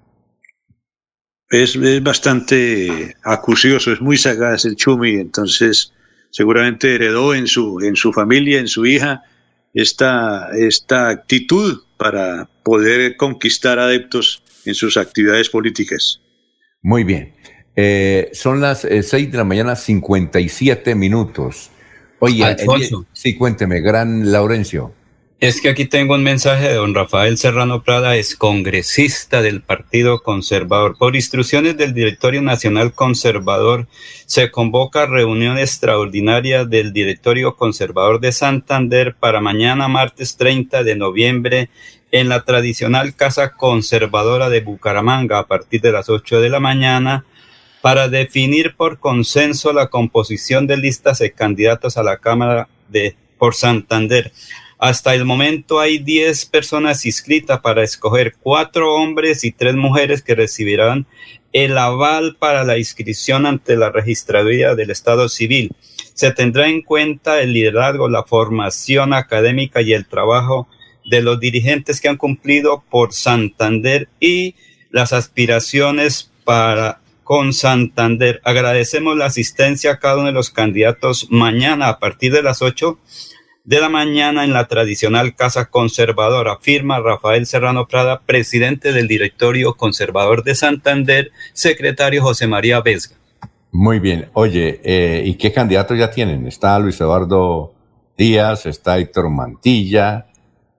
Es, 1.49 1.77
es, 1.77 2.03
bastante 2.03 3.15
acucioso, 3.25 3.93
es 3.93 4.01
muy 4.01 4.17
sagaz 4.19 4.65
el 4.67 4.77
Chumi, 4.77 5.15
entonces 5.15 5.93
seguramente 6.33 6.97
heredó 6.97 7.35
en 7.35 7.47
su, 7.47 7.81
en 7.81 7.95
su 7.95 8.13
familia, 8.13 8.59
en 8.59 8.67
su 8.67 8.85
hija, 8.85 9.23
esta, 9.75 10.51
esta 10.59 11.11
actitud 11.11 11.83
para 11.97 12.49
poder 12.65 13.17
conquistar 13.17 13.79
adeptos 13.79 14.43
en 14.65 14.75
sus 14.75 14.97
actividades 14.97 15.49
políticas. 15.49 16.21
Muy 16.83 17.05
bien. 17.05 17.35
Eh, 17.77 18.31
son 18.33 18.61
las 18.61 18.85
eh, 18.85 19.03
seis 19.03 19.31
de 19.31 19.39
la 19.39 19.45
mañana, 19.45 19.77
57 19.77 20.95
minutos. 20.95 21.71
Oye, 22.19 22.45
Alfonso. 22.45 23.07
sí, 23.13 23.37
cuénteme, 23.37 23.81
gran 23.81 24.31
Laurencio. 24.33 24.95
Es 25.43 25.61
que 25.61 25.69
aquí 25.69 25.87
tengo 25.87 26.15
un 26.15 26.23
mensaje 26.23 26.69
de 26.69 26.75
don 26.75 26.95
Rafael 26.95 27.37
Serrano 27.37 27.83
Prada, 27.83 28.15
es 28.15 28.37
congresista 28.37 29.43
del 29.43 29.61
Partido 29.61 30.23
Conservador. 30.23 30.97
Por 30.97 31.17
instrucciones 31.17 31.77
del 31.77 31.95
Directorio 31.95 32.43
Nacional 32.43 32.93
Conservador, 32.93 33.89
se 34.25 34.53
convoca 34.53 35.07
reunión 35.07 35.59
extraordinaria 35.59 36.65
del 36.65 36.93
Directorio 36.93 37.57
Conservador 37.57 38.21
de 38.21 38.31
Santander 38.31 39.17
para 39.17 39.41
mañana, 39.41 39.89
martes 39.89 40.37
30 40.37 40.85
de 40.85 40.95
noviembre, 40.95 41.71
en 42.13 42.29
la 42.29 42.45
tradicional 42.45 43.17
Casa 43.17 43.55
Conservadora 43.55 44.49
de 44.49 44.61
Bucaramanga, 44.61 45.41
a 45.41 45.49
partir 45.49 45.81
de 45.81 45.91
las 45.91 46.09
8 46.09 46.41
de 46.41 46.51
la 46.51 46.61
mañana, 46.61 47.25
para 47.81 48.07
definir 48.07 48.77
por 48.77 49.01
consenso 49.01 49.73
la 49.73 49.89
composición 49.89 50.69
de 50.69 50.77
listas 50.77 51.19
de 51.19 51.33
candidatos 51.33 51.97
a 51.97 52.05
la 52.05 52.19
Cámara 52.19 52.69
de 52.89 53.17
por 53.39 53.57
Santander. 53.57 54.31
Hasta 54.83 55.15
el 55.15 55.25
momento 55.25 55.79
hay 55.79 55.99
10 55.99 56.47
personas 56.47 57.07
inscritas 57.07 57.61
para 57.61 57.85
escoger 57.85 58.35
cuatro 58.35 58.97
hombres 58.97 59.45
y 59.45 59.53
tres 59.53 59.77
mujeres 59.77 60.23
que 60.23 60.35
recibirán 60.35 61.07
el 61.53 61.79
aval 61.79 62.35
para 62.37 62.65
la 62.65 62.77
inscripción 62.77 63.47
ante 63.47 63.77
la 63.77 63.91
registraduría 63.91 64.75
del 64.75 64.91
Estado 64.91 65.29
civil. 65.29 65.71
Se 66.15 66.33
tendrá 66.33 66.67
en 66.67 66.83
cuenta 66.83 67.43
el 67.43 67.53
liderazgo, 67.53 68.09
la 68.09 68.25
formación 68.25 69.15
académica 69.15 69.83
y 69.83 69.93
el 69.93 70.09
trabajo 70.09 70.67
de 71.09 71.23
los 71.23 71.39
dirigentes 71.39 72.01
que 72.01 72.09
han 72.09 72.17
cumplido 72.17 72.83
por 72.91 73.13
Santander 73.13 74.09
y 74.19 74.57
las 74.91 75.13
aspiraciones 75.13 76.33
para 76.43 76.99
con 77.23 77.53
Santander. 77.53 78.41
Agradecemos 78.43 79.17
la 79.17 79.27
asistencia 79.27 79.93
a 79.93 79.99
cada 80.01 80.17
uno 80.17 80.27
de 80.27 80.33
los 80.33 80.51
candidatos 80.51 81.29
mañana 81.31 81.89
a 81.89 82.01
partir 82.01 82.33
de 82.33 82.43
las 82.43 82.63
8 82.63 82.99
de 83.65 83.81
la 83.81 83.89
mañana 83.89 84.45
en 84.45 84.53
la 84.53 84.67
tradicional 84.67 85.35
Casa 85.35 85.67
Conservadora, 85.67 86.59
firma 86.61 87.01
Rafael 87.01 87.47
Serrano 87.47 87.87
Prada, 87.87 88.21
presidente 88.27 88.93
del 88.93 89.09
Directorio 89.09 89.75
Conservador 89.75 90.43
de 90.43 90.55
Santander, 90.55 91.31
secretario 91.53 92.23
José 92.23 92.47
María 92.47 92.81
Vesga. 92.81 93.17
Muy 93.71 94.01
bien. 94.01 94.29
Oye, 94.35 94.81
eh, 94.85 95.23
¿y 95.25 95.35
qué 95.35 95.53
candidatos 95.53 95.99
ya 95.99 96.11
tienen? 96.11 96.47
Está 96.47 96.79
Luis 96.79 97.01
Eduardo 97.01 97.73
Díaz, 98.19 98.67
está 98.67 98.99
Héctor 98.99 99.31
Mantilla, 99.31 100.27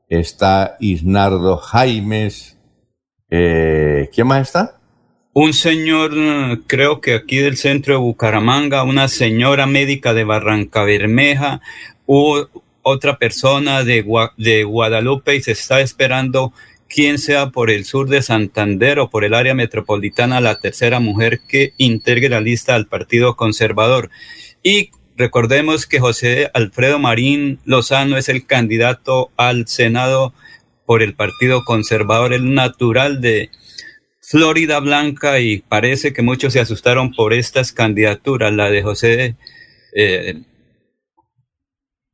está 0.10 0.77
Isnardo 0.80 1.57
Jaimes. 1.57 2.57
Eh, 3.30 4.10
¿Quién 4.14 4.27
más 4.27 4.41
está? 4.41 4.80
Un 5.34 5.53
señor, 5.53 6.11
creo 6.68 7.01
que 7.01 7.15
aquí 7.15 7.38
del 7.38 7.57
centro 7.57 7.95
de 7.95 7.99
Bucaramanga, 7.99 8.84
una 8.84 9.07
señora 9.07 9.65
médica 9.65 10.14
de 10.14 10.26
Barranca 10.26 10.84
Bermeja, 10.84 11.60
otra 12.84 13.18
persona 13.18 13.84
de, 13.84 14.01
Guadalupe 14.01 15.35
y 15.35 15.41
se 15.41 15.53
está 15.53 15.81
esperando 15.81 16.53
quién 16.88 17.18
sea 17.18 17.49
por 17.49 17.72
el 17.72 17.85
sur 17.85 18.07
de 18.07 18.22
Santander 18.22 18.99
o 18.99 19.10
por 19.10 19.23
el 19.23 19.34
área 19.34 19.55
metropolitana 19.55 20.41
la 20.41 20.60
tercera 20.60 20.99
mujer 20.99 21.39
que 21.47 21.73
integre 21.77 22.30
la 22.30 22.41
lista 22.41 22.76
al 22.76 22.88
Partido 22.88 23.35
Conservador. 23.35 24.11
Y 24.61 24.91
recordemos 25.18 25.88
que 25.88 25.99
José 25.99 26.51
Alfredo 26.53 26.99
Marín 26.99 27.60
Lozano 27.65 28.18
es 28.18 28.30
el 28.30 28.45
candidato 28.45 29.31
al 29.38 29.68
Senado 29.68 30.34
por 30.85 31.01
el 31.01 31.15
Partido 31.15 31.64
Conservador, 31.65 32.34
el 32.34 32.53
natural 32.53 33.22
de 33.22 33.49
Florida 34.22 34.80
Blanca 34.80 35.39
y 35.39 35.60
parece 35.60 36.14
que 36.14 36.22
muchos 36.22 36.53
se 36.53 36.60
asustaron 36.60 37.11
por 37.11 37.34
estas 37.34 37.72
candidaturas, 37.72 38.53
la 38.53 38.69
de 38.69 38.84
José 38.84 39.35
eh, 39.95 40.41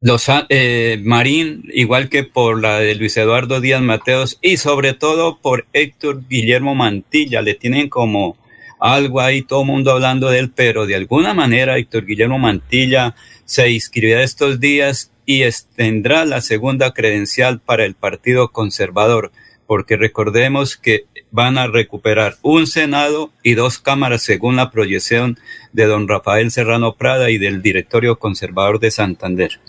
los, 0.01 0.27
eh, 0.47 1.01
Marín, 1.03 1.69
igual 1.73 2.07
que 2.07 2.23
por 2.23 2.61
la 2.61 2.80
de 2.80 2.95
Luis 2.95 3.17
Eduardo 3.17 3.59
Díaz 3.59 3.81
Mateos 3.81 4.39
y 4.41 4.55
sobre 4.55 4.93
todo 4.93 5.39
por 5.39 5.67
Héctor 5.73 6.26
Guillermo 6.30 6.73
Mantilla. 6.73 7.41
Le 7.41 7.53
tienen 7.55 7.89
como 7.89 8.38
algo 8.80 9.19
ahí, 9.19 9.41
todo 9.41 9.61
el 9.61 9.67
mundo 9.67 9.91
hablando 9.91 10.30
de 10.30 10.39
él, 10.39 10.51
pero 10.55 10.85
de 10.85 10.95
alguna 10.95 11.34
manera 11.34 11.77
Héctor 11.77 12.05
Guillermo 12.05 12.39
Mantilla 12.39 13.15
se 13.43 13.69
inscribirá 13.71 14.23
estos 14.23 14.61
días 14.61 15.11
y 15.26 15.43
tendrá 15.76 16.23
la 16.23 16.39
segunda 16.39 16.93
credencial 16.93 17.59
para 17.59 17.84
el 17.84 17.93
Partido 17.93 18.53
Conservador, 18.53 19.34
porque 19.67 19.97
recordemos 19.97 20.77
que 20.77 21.07
van 21.30 21.57
a 21.57 21.67
recuperar 21.67 22.38
un 22.41 22.67
Senado 22.67 23.31
y 23.43 23.53
dos 23.53 23.80
cámaras 23.80 24.23
según 24.23 24.55
la 24.55 24.71
proyección 24.71 25.38
de 25.73 25.85
don 25.85 26.07
Rafael 26.07 26.51
Serrano 26.51 26.95
Prada 26.95 27.30
y 27.30 27.38
del 27.38 27.61
Directorio 27.61 28.17
Conservador 28.17 28.80
de 28.80 28.91
Santander. 28.91 29.59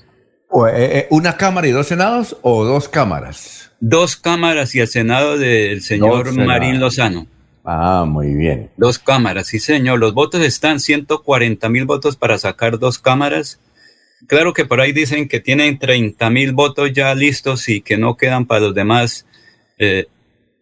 Eh, 0.53 0.73
eh, 0.75 1.07
¿Una 1.11 1.37
cámara 1.37 1.69
y 1.69 1.71
dos 1.71 1.87
senados 1.87 2.37
o 2.43 2.65
dos 2.65 2.89
cámaras? 2.89 3.71
Dos 3.79 4.17
cámaras 4.17 4.75
y 4.75 4.81
el 4.81 4.89
senado 4.89 5.39
del 5.39 5.81
señor 5.81 6.33
Marín 6.33 6.81
Lozano. 6.81 7.27
Ah, 7.65 8.05
muy 8.07 8.35
bien. 8.35 8.71
Dos 8.77 8.99
cámaras, 8.99 9.47
sí 9.47 9.61
señor. 9.61 10.01
Los 10.01 10.13
votos 10.13 10.43
están 10.43 10.81
140 10.81 11.69
mil 11.69 11.85
votos 11.85 12.17
para 12.17 12.37
sacar 12.37 12.79
dos 12.79 12.99
cámaras. 12.99 13.61
Claro 14.27 14.53
que 14.53 14.65
por 14.65 14.81
ahí 14.81 14.93
dicen 14.93 15.29
que 15.29 15.41
tienen 15.41 15.79
30 15.79 16.29
mil 16.31 16.53
votos 16.53 16.93
ya 16.93 17.15
listos 17.15 17.69
y 17.69 17.81
que 17.81 17.97
no 17.97 18.17
quedan 18.17 18.47
para 18.47 18.61
los 18.61 18.75
demás 18.75 19.27
eh, 19.79 20.09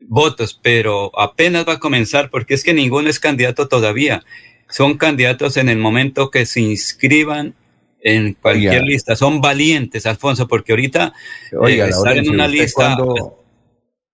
votos, 0.00 0.58
pero 0.62 1.18
apenas 1.18 1.66
va 1.66 1.74
a 1.74 1.78
comenzar 1.78 2.30
porque 2.30 2.54
es 2.54 2.62
que 2.62 2.74
ninguno 2.74 3.08
es 3.08 3.18
candidato 3.18 3.68
todavía. 3.68 4.22
Son 4.68 4.98
candidatos 4.98 5.56
en 5.56 5.70
el 5.70 5.78
momento 5.78 6.30
que 6.30 6.44
se 6.44 6.60
inscriban 6.60 7.54
en 8.02 8.34
cualquier 8.34 8.82
lista. 8.82 9.16
Son 9.16 9.40
valientes, 9.40 10.06
Alfonso, 10.06 10.46
porque 10.48 10.72
ahorita 10.72 11.12
Oiga, 11.58 11.86
eh, 11.86 11.90
estar 11.90 12.16
en 12.16 12.30
una 12.30 12.46
lista. 12.46 12.96
Cuando, 12.96 13.44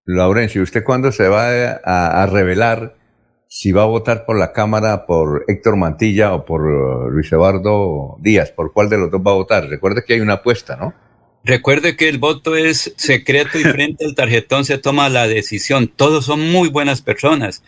Laurencio, 0.07 0.63
¿usted 0.63 0.85
cuándo 0.85 1.13
se 1.13 1.29
va 1.29 1.81
a, 1.85 2.27
revelar 2.27 2.97
si 3.49 3.73
va 3.73 3.83
a 3.83 3.87
votar 3.87 4.27
por 4.27 4.39
la 4.39 4.53
Cámara 4.53 5.07
por 5.07 5.45
Héctor 5.49 5.77
Mantilla 5.77 6.35
o 6.35 6.45
por 6.45 6.63
uh, 6.63 7.11
Luis 7.11 7.33
Eduardo 7.33 8.17
Díaz? 8.21 8.51
¿Por 8.53 8.73
cuál 8.73 8.89
de 8.89 8.99
los 8.99 9.11
dos 9.11 9.21
va 9.21 9.31
a 9.31 9.35
votar? 9.35 9.67
Recuerde 9.69 10.03
que 10.07 10.15
hay 10.15 10.21
una 10.21 10.35
apuesta, 10.35 10.77
¿no? 10.77 10.95
Recuerde 11.45 11.97
que 11.97 12.09
el 12.09 12.19
voto 12.19 12.57
es 12.57 12.95
secreto 12.97 13.59
y 13.59 13.65
frente 13.65 14.07
al 14.07 14.15
tarjetón 14.15 14.65
se 14.65 14.79
toma 14.79 15.11
la 15.11 15.29
decisión. 15.29 15.89
Todos 15.89 16.25
son 16.25 16.51
muy 16.51 16.71
buenas 16.71 17.03
personas. 17.03 17.63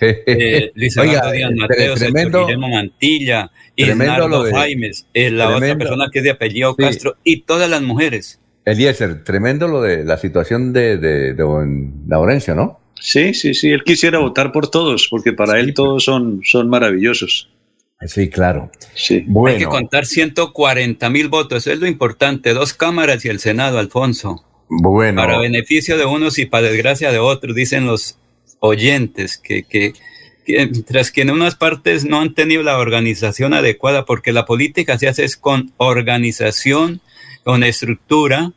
Eh, 0.00 0.70
Luis 0.74 0.96
Eduardo 0.96 1.32
Díaz 1.32 1.52
Mateos, 1.54 2.00
Guillermo 2.00 2.68
Mantilla, 2.68 3.50
Isnardo 3.76 4.44
Jaimes, 4.44 5.06
eh, 5.14 5.30
la 5.30 5.56
otra 5.56 5.76
persona 5.76 6.06
que 6.12 6.20
es 6.20 6.24
de 6.24 6.30
apellido 6.30 6.74
Castro 6.76 7.16
y 7.24 7.42
todas 7.42 7.68
las 7.68 7.82
mujeres. 7.82 8.40
Eliezer, 8.64 9.24
tremendo 9.24 9.68
lo 9.68 9.82
de 9.82 10.04
la 10.04 10.16
situación 10.16 10.72
de, 10.72 10.96
de, 10.96 11.34
don 11.34 12.04
Laurencio, 12.08 12.54
¿no? 12.54 12.80
Sí, 12.98 13.34
sí, 13.34 13.52
sí, 13.52 13.70
él 13.70 13.84
quisiera 13.84 14.18
votar 14.18 14.52
por 14.52 14.70
todos, 14.70 15.08
porque 15.10 15.32
para 15.32 15.60
él 15.60 15.74
todos 15.74 16.04
son, 16.04 16.40
son 16.44 16.70
maravillosos. 16.70 17.50
Sí, 18.06 18.28
claro. 18.28 18.70
Sí. 18.94 19.26
Hay 19.46 19.58
que 19.58 19.66
contar 19.66 20.06
140 20.06 21.10
mil 21.10 21.28
votos, 21.28 21.58
eso 21.58 21.72
es 21.72 21.80
lo 21.80 21.86
importante, 21.86 22.54
dos 22.54 22.72
cámaras 22.72 23.24
y 23.24 23.28
el 23.28 23.40
Senado, 23.40 23.78
Alfonso. 23.78 24.44
Bueno. 24.68 25.20
Para 25.20 25.38
beneficio 25.38 25.98
de 25.98 26.06
unos 26.06 26.38
y 26.38 26.46
para 26.46 26.68
desgracia 26.68 27.12
de 27.12 27.18
otros, 27.18 27.54
dicen 27.54 27.86
los 27.86 28.18
oyentes 28.60 29.38
que, 29.38 29.64
que 29.64 29.94
mientras 30.46 31.10
que 31.10 31.22
en 31.22 31.30
unas 31.30 31.54
partes 31.54 32.04
no 32.04 32.20
han 32.20 32.34
tenido 32.34 32.62
la 32.62 32.78
organización 32.78 33.54
adecuada, 33.54 34.04
porque 34.04 34.32
la 34.32 34.46
política 34.46 34.98
se 34.98 35.08
hace 35.08 35.26
con 35.40 35.72
organización, 35.76 37.00
con 37.44 37.64
estructura 37.64 38.52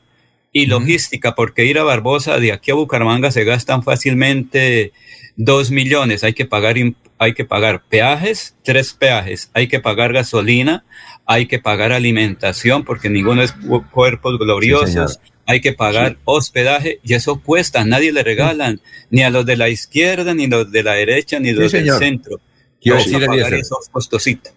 y 0.51 0.65
logística, 0.65 1.35
porque 1.35 1.65
ir 1.65 1.77
a 1.77 1.83
Barbosa 1.83 2.39
de 2.39 2.51
aquí 2.51 2.71
a 2.71 2.75
Bucaramanga 2.75 3.31
se 3.31 3.43
gastan 3.43 3.83
fácilmente 3.83 4.91
dos 5.35 5.71
millones, 5.71 6.23
hay 6.23 6.33
que 6.33 6.45
pagar, 6.45 6.75
hay 7.19 7.33
que 7.33 7.45
pagar 7.45 7.83
peajes, 7.87 8.55
tres 8.63 8.93
peajes, 8.93 9.51
hay 9.53 9.67
que 9.67 9.79
pagar 9.79 10.13
gasolina, 10.13 10.83
hay 11.25 11.45
que 11.45 11.59
pagar 11.59 11.91
alimentación 11.91 12.83
porque 12.83 13.09
ninguno 13.09 13.43
es 13.43 13.53
cuerpos 13.91 14.39
gloriosos, 14.39 15.19
hay 15.47 15.61
que 15.61 15.71
pagar 15.71 16.17
hospedaje 16.25 16.99
y 17.03 17.13
eso 17.13 17.41
cuesta, 17.41 17.85
nadie 17.85 18.11
le 18.11 18.21
regalan, 18.21 18.81
ni 19.09 19.23
a 19.23 19.29
los 19.29 19.45
de 19.45 19.55
la 19.55 19.69
izquierda, 19.69 20.33
ni 20.33 20.45
los 20.47 20.69
de 20.69 20.83
la 20.83 20.93
derecha, 20.93 21.39
ni 21.39 21.53
los 21.53 21.71
del 21.71 21.89
centro. 21.93 22.41
Quiero 22.81 22.97
decir, 22.97 23.25
pagar 23.25 23.53
eso 23.53 23.77
costosito. 23.91 24.51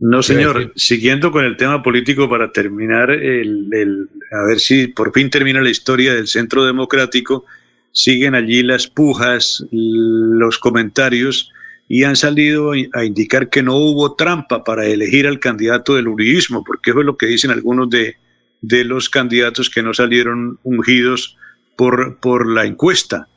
No, 0.00 0.22
señor. 0.22 0.72
Siguiendo 0.74 1.30
con 1.30 1.44
el 1.44 1.56
tema 1.56 1.82
político 1.82 2.28
para 2.28 2.50
terminar, 2.52 3.10
el, 3.10 4.08
a 4.32 4.46
ver 4.48 4.58
si 4.58 4.88
por 4.88 5.12
fin 5.12 5.30
termina 5.30 5.60
la 5.60 5.70
historia 5.70 6.12
del 6.14 6.26
Centro 6.26 6.64
Democrático. 6.64 7.46
Siguen 7.92 8.34
allí 8.34 8.62
las 8.62 8.88
pujas, 8.88 9.64
los 9.70 10.58
comentarios 10.58 11.52
y 11.88 12.04
han 12.04 12.16
salido 12.16 12.72
a 12.92 13.04
indicar 13.04 13.48
que 13.48 13.62
no 13.62 13.76
hubo 13.76 14.14
trampa 14.14 14.62
para 14.62 14.86
elegir 14.86 15.26
al 15.26 15.40
candidato 15.40 15.94
del 15.94 16.08
uribismo, 16.08 16.62
porque 16.62 16.90
eso 16.90 17.00
es 17.00 17.06
lo 17.06 17.16
que 17.16 17.26
dicen 17.26 17.50
algunos 17.50 17.88
de, 17.88 18.16
de 18.60 18.84
los 18.84 19.08
candidatos 19.08 19.70
que 19.70 19.82
no 19.82 19.94
salieron 19.94 20.58
ungidos 20.62 21.36
por, 21.76 22.18
por 22.18 22.50
la 22.50 22.64
encuesta. 22.66 23.28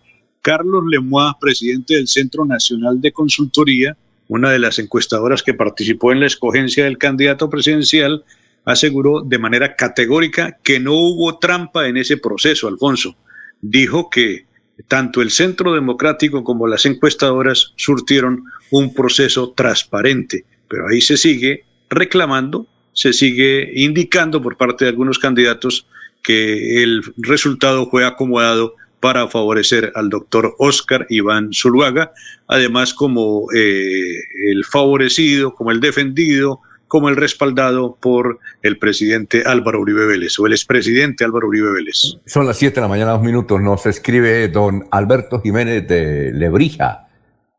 Carlos 0.42 0.84
Lemois, 0.88 1.34
presidente 1.40 1.96
del 1.96 2.08
Centro 2.08 2.46
Nacional 2.46 3.00
de 3.00 3.12
Consultoría, 3.12 3.96
una 4.28 4.50
de 4.50 4.60
las 4.60 4.80
encuestadoras 4.80 5.44
que 5.44 5.54
participó 5.54 6.12
en 6.12 6.22
la 6.22 6.28
escogencia 6.28 6.86
del 6.86 6.98
candidato 6.98 7.50
presidencial, 7.50 8.24
aseguró 8.66 9.22
de 9.22 9.38
manera 9.38 9.76
categórica 9.76 10.58
que 10.64 10.80
no 10.80 10.94
hubo 10.94 11.38
trampa 11.38 11.88
en 11.88 11.98
ese 11.98 12.18
proceso, 12.18 12.68
Alfonso. 12.68 13.16
Dijo 13.62 14.10
que 14.10 14.46
tanto 14.88 15.22
el 15.22 15.32
Centro 15.32 15.74
Democrático 15.74 16.44
como 16.44 16.68
las 16.68 16.86
encuestadoras 16.86 17.74
surtieron 17.76 18.46
un 18.72 18.94
proceso 18.94 19.52
transparente, 19.52 20.46
pero 20.68 20.88
ahí 20.88 21.02
se 21.02 21.18
sigue 21.18 21.66
reclamando, 21.90 22.68
se 22.94 23.14
sigue 23.14 23.72
indicando 23.76 24.42
por 24.42 24.58
parte 24.58 24.86
de 24.86 24.90
algunos 24.90 25.20
candidatos 25.20 25.88
que 26.24 26.84
el 26.84 27.02
resultado 27.18 27.90
fue 27.90 28.06
acomodado 28.06 28.76
para 29.00 29.28
favorecer 29.28 29.92
al 29.96 30.10
doctor 30.10 30.54
Oscar 30.60 31.08
Iván 31.10 31.50
Zuluaga, 31.54 32.14
además 32.48 32.94
como 32.94 33.48
eh, 33.54 34.16
el 34.52 34.64
favorecido, 34.64 35.56
como 35.56 35.72
el 35.72 35.80
defendido, 35.80 36.62
como 36.88 37.10
el 37.10 37.16
respaldado 37.16 37.98
por 38.00 38.40
el 38.62 38.78
presidente 38.78 39.44
Álvaro 39.46 39.80
Uribe 39.80 40.06
Vélez 40.06 40.38
o 40.38 40.46
el 40.46 40.52
expresidente 40.52 41.24
Álvaro 41.24 41.48
Uribe 41.48 41.72
Vélez. 41.72 42.18
Son 42.26 42.46
las 42.46 42.58
7 42.58 42.76
de 42.76 42.82
la 42.82 42.88
mañana, 42.90 43.14
dos 43.14 43.24
minutos. 43.24 43.62
Nos 43.62 43.86
escribe 43.86 44.50
don 44.50 44.86
Alberto 44.92 45.42
Jiménez 45.42 45.88
de 45.88 46.32
Lebrija. 46.34 47.08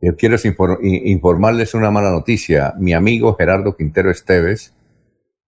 Yo 0.02 0.16
quiero 0.16 0.36
informarles 0.82 1.74
una 1.74 1.90
mala 1.90 2.10
noticia. 2.10 2.74
Mi 2.78 2.92
amigo 2.92 3.34
Gerardo 3.34 3.74
Quintero 3.74 4.10
Esteves, 4.10 4.74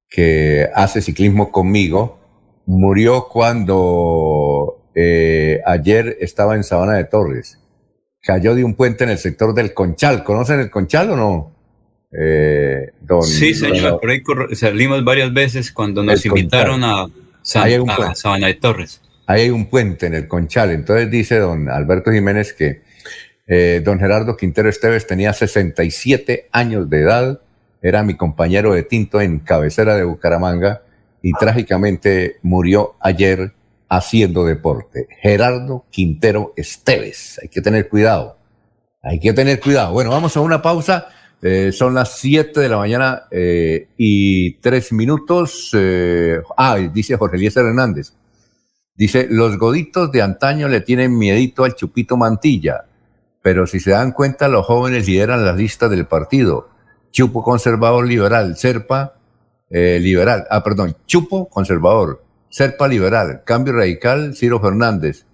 que 0.09 0.69
hace 0.75 1.01
ciclismo 1.01 1.51
conmigo, 1.51 2.21
murió 2.67 3.29
cuando 3.29 4.83
eh, 4.95 5.61
ayer 5.67 6.17
estaba 6.21 6.55
en 6.55 6.65
Sabana 6.65 6.95
de 6.95 7.05
Torres. 7.05 7.59
Cayó 8.21 8.55
de 8.55 8.65
un 8.65 8.75
puente 8.75 9.05
en 9.05 9.11
el 9.11 9.19
sector 9.19 9.55
del 9.55 9.75
Conchal. 9.75 10.25
¿Conocen 10.25 10.61
el 10.61 10.71
Conchal 10.71 11.11
o 11.11 11.17
no? 11.17 11.55
Eh, 12.17 12.93
sí, 13.23 13.55
señor, 13.55 14.01
por 14.01 14.11
ahí 14.11 14.23
salimos 14.53 15.05
varias 15.05 15.33
veces 15.35 15.73
cuando 15.73 16.03
nos 16.03 16.25
invitaron 16.25 16.85
a, 16.85 17.09
Sabana 17.43 18.47
de 18.47 18.55
Torres. 18.55 19.03
Ahí 19.27 19.43
hay 19.43 19.51
un 19.51 19.67
puente 19.67 20.07
en 20.07 20.15
el 20.15 20.29
Conchal. 20.29 20.71
Entonces 20.71 21.11
dice 21.11 21.39
don 21.39 21.69
Alberto 21.69 22.13
Jiménez 22.13 22.53
que 22.53 22.83
eh, 23.47 23.83
don 23.85 23.99
Gerardo 23.99 24.37
Quintero 24.37 24.69
Esteves 24.69 25.07
tenía 25.07 25.33
67 25.33 26.49
años 26.53 26.89
de 26.89 27.01
edad, 27.01 27.41
era 27.85 28.03
mi 28.03 28.15
compañero 28.15 28.73
de 28.73 28.83
tinto 28.83 29.21
en 29.21 29.41
cabecera 29.41 29.95
de 29.95 30.05
Bucaramanga 30.05 30.81
y 31.21 31.33
trágicamente 31.33 32.37
murió 32.41 32.95
ayer 32.99 33.53
haciendo 33.91 34.47
deporte. 34.47 35.07
Gerardo 35.21 35.85
Quintero 35.91 36.55
Esteves. 36.57 37.39
Hay 37.43 37.49
que 37.49 37.61
tener 37.61 37.91
cuidado. 37.91 38.39
Hay 39.03 39.21
que 39.21 39.35
tener 39.35 39.61
cuidado. 39.61 39.93
Bueno, 39.93 40.09
vamos 40.11 40.35
a 40.35 40.41
una 40.41 40.63
pausa. 40.63 41.09
Eh, 41.43 41.73
son 41.73 41.93
las 41.93 42.17
7 42.17 42.59
de 42.59 42.69
la 42.71 42.79
mañana 42.79 43.25
eh, 43.31 43.89
y 43.99 44.55
3 44.55 44.93
minutos. 44.95 45.71
Eh, 45.75 46.41
ah, 46.57 46.77
dice 46.77 47.19
Jorge 47.19 47.37
Eliezer 47.37 47.67
Hernández. 47.67 48.15
Dice, 48.95 49.27
los 49.29 49.59
goditos 49.59 50.11
de 50.11 50.23
antaño 50.23 50.69
le 50.69 50.81
tienen 50.81 51.19
miedito 51.19 51.65
al 51.65 51.75
chupito 51.75 52.17
mantilla, 52.17 52.87
pero 53.43 53.67
si 53.67 53.79
se 53.79 53.91
dan 53.91 54.13
cuenta, 54.13 54.49
los 54.49 54.65
jóvenes 54.65 55.07
lideran 55.07 55.45
las 55.45 55.57
listas 55.57 55.91
del 55.91 56.07
partido. 56.07 56.71
Chupo 57.15 57.45
conservador 57.45 58.09
liberal, 58.09 58.57
Serpa 58.57 59.15
liberal, 59.71 60.47
ah, 60.51 60.65
perdón, 60.65 60.97
Chupo 61.07 61.49
conservador, 61.49 62.25
Serpa 62.49 62.89
Liberal, 62.89 63.43
Cambio 63.45 63.73
Radical, 63.73 64.35
Ciro 64.35 64.61
Fernández 64.61 65.25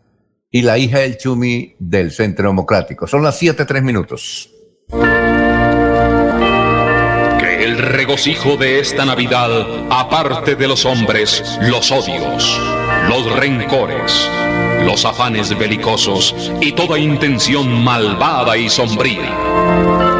y 0.51 0.61
la 0.61 0.77
hija 0.77 0.99
del 0.99 1.17
Chumi 1.17 1.75
del 1.79 2.13
Centro 2.13 2.49
Democrático. 2.49 3.07
Son 3.07 3.23
las 3.23 3.39
7, 3.39 3.65
tres 3.65 3.83
minutos. 3.83 4.51
Que 7.39 7.65
el 7.65 7.79
regocijo 7.79 8.59
de 8.59 8.81
esta 8.81 9.07
Navidad 9.07 9.51
aparte 9.89 10.57
de 10.57 10.69
los 10.69 10.85
hombres 10.85 11.59
los 11.63 11.91
odios, 11.91 12.61
los 13.09 13.35
rencores, 13.39 14.29
los 14.85 15.07
afanes 15.07 15.59
belicosos 15.59 16.53
y 16.61 16.73
toda 16.73 16.99
intención 16.99 17.83
malvada 17.83 18.59
y 18.59 18.69
sombría. 18.69 20.20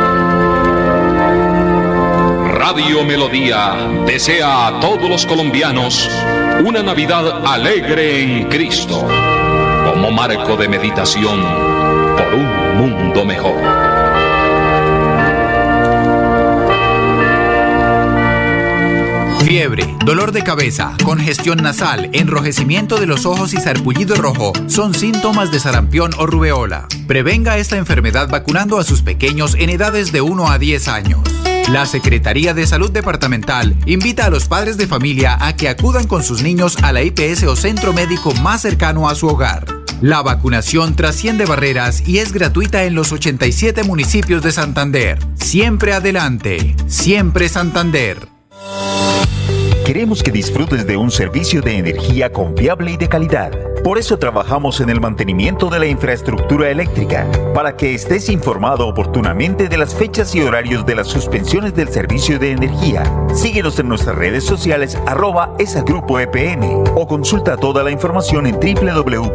Radio 2.61 3.03
Melodía 3.07 3.89
desea 4.05 4.67
a 4.67 4.81
todos 4.81 5.09
los 5.09 5.25
colombianos 5.25 6.11
una 6.63 6.83
Navidad 6.83 7.47
alegre 7.47 8.21
en 8.21 8.51
Cristo, 8.51 9.09
como 9.87 10.11
marco 10.11 10.59
de 10.59 10.69
meditación 10.69 11.41
por 12.19 12.35
un 12.35 12.77
mundo 12.77 13.25
mejor. 13.25 13.57
Fiebre, 19.43 19.87
dolor 20.05 20.33
de 20.33 20.43
cabeza, 20.43 20.93
congestión 21.03 21.63
nasal, 21.63 22.11
enrojecimiento 22.13 23.01
de 23.01 23.07
los 23.07 23.25
ojos 23.25 23.55
y 23.55 23.57
sarpullido 23.57 24.17
rojo 24.17 24.53
son 24.67 24.93
síntomas 24.93 25.51
de 25.51 25.61
sarampión 25.61 26.11
o 26.19 26.27
rubeola. 26.27 26.89
Prevenga 27.07 27.57
esta 27.57 27.79
enfermedad 27.79 28.29
vacunando 28.29 28.79
a 28.79 28.85
sus 28.85 29.01
pequeños 29.01 29.55
en 29.59 29.71
edades 29.71 30.13
de 30.13 30.21
1 30.21 30.51
a 30.51 30.59
10 30.59 30.89
años. 30.89 31.50
La 31.73 31.87
Secretaría 31.87 32.53
de 32.53 32.67
Salud 32.67 32.91
Departamental 32.91 33.77
invita 33.87 34.27
a 34.27 34.31
los 34.31 34.49
padres 34.49 34.77
de 34.77 34.89
familia 34.89 35.39
a 35.41 35.55
que 35.55 35.69
acudan 35.69 36.09
con 36.09 36.25
sus 36.25 36.43
niños 36.43 36.77
a 36.83 36.93
la 36.93 37.05
IPS 37.05 37.45
o 37.45 37.55
centro 37.55 37.93
médico 37.93 38.35
más 38.43 38.63
cercano 38.63 39.09
a 39.09 39.15
su 39.15 39.29
hogar. 39.29 39.67
La 40.01 40.21
vacunación 40.21 40.97
trasciende 40.97 41.45
barreras 41.45 42.09
y 42.09 42.19
es 42.19 42.33
gratuita 42.33 42.83
en 42.83 42.97
los 42.97 43.13
87 43.13 43.85
municipios 43.85 44.43
de 44.43 44.51
Santander. 44.51 45.21
Siempre 45.37 45.93
adelante, 45.93 46.75
siempre 46.89 47.49
Santander. 47.49 48.19
Queremos 49.87 50.25
que 50.25 50.33
disfrutes 50.33 50.89
de 50.89 50.97
un 50.97 51.13
servicio 51.13 51.63
de 51.63 51.79
energía 51.79 52.33
confiable 52.33 52.93
y 52.93 52.97
de 52.97 53.09
calidad. 53.09 53.70
Por 53.83 53.97
eso 53.97 54.19
trabajamos 54.19 54.81
en 54.81 54.91
el 54.91 55.01
mantenimiento 55.01 55.71
de 55.71 55.79
la 55.79 55.87
infraestructura 55.87 56.69
eléctrica, 56.69 57.27
para 57.55 57.77
que 57.77 57.95
estés 57.95 58.29
informado 58.29 58.87
oportunamente 58.87 59.69
de 59.69 59.79
las 59.79 59.95
fechas 59.95 60.35
y 60.35 60.43
horarios 60.43 60.85
de 60.85 60.97
las 60.97 61.07
suspensiones 61.09 61.75
del 61.75 61.89
servicio 61.89 62.39
de 62.39 62.51
energía. 62.53 63.05
Síguenos 63.33 63.79
en 63.79 63.89
nuestras 63.89 64.17
redes 64.17 64.45
sociales 64.45 64.99
arroba 65.07 65.55
esagrupo 65.59 66.21
EPN 66.21 66.85
o 66.95 67.07
consulta 67.07 67.57
toda 67.57 67.83
la 67.83 67.91
información 67.91 68.47
en 68.47 68.57
www.esa.com.co. 68.61 69.31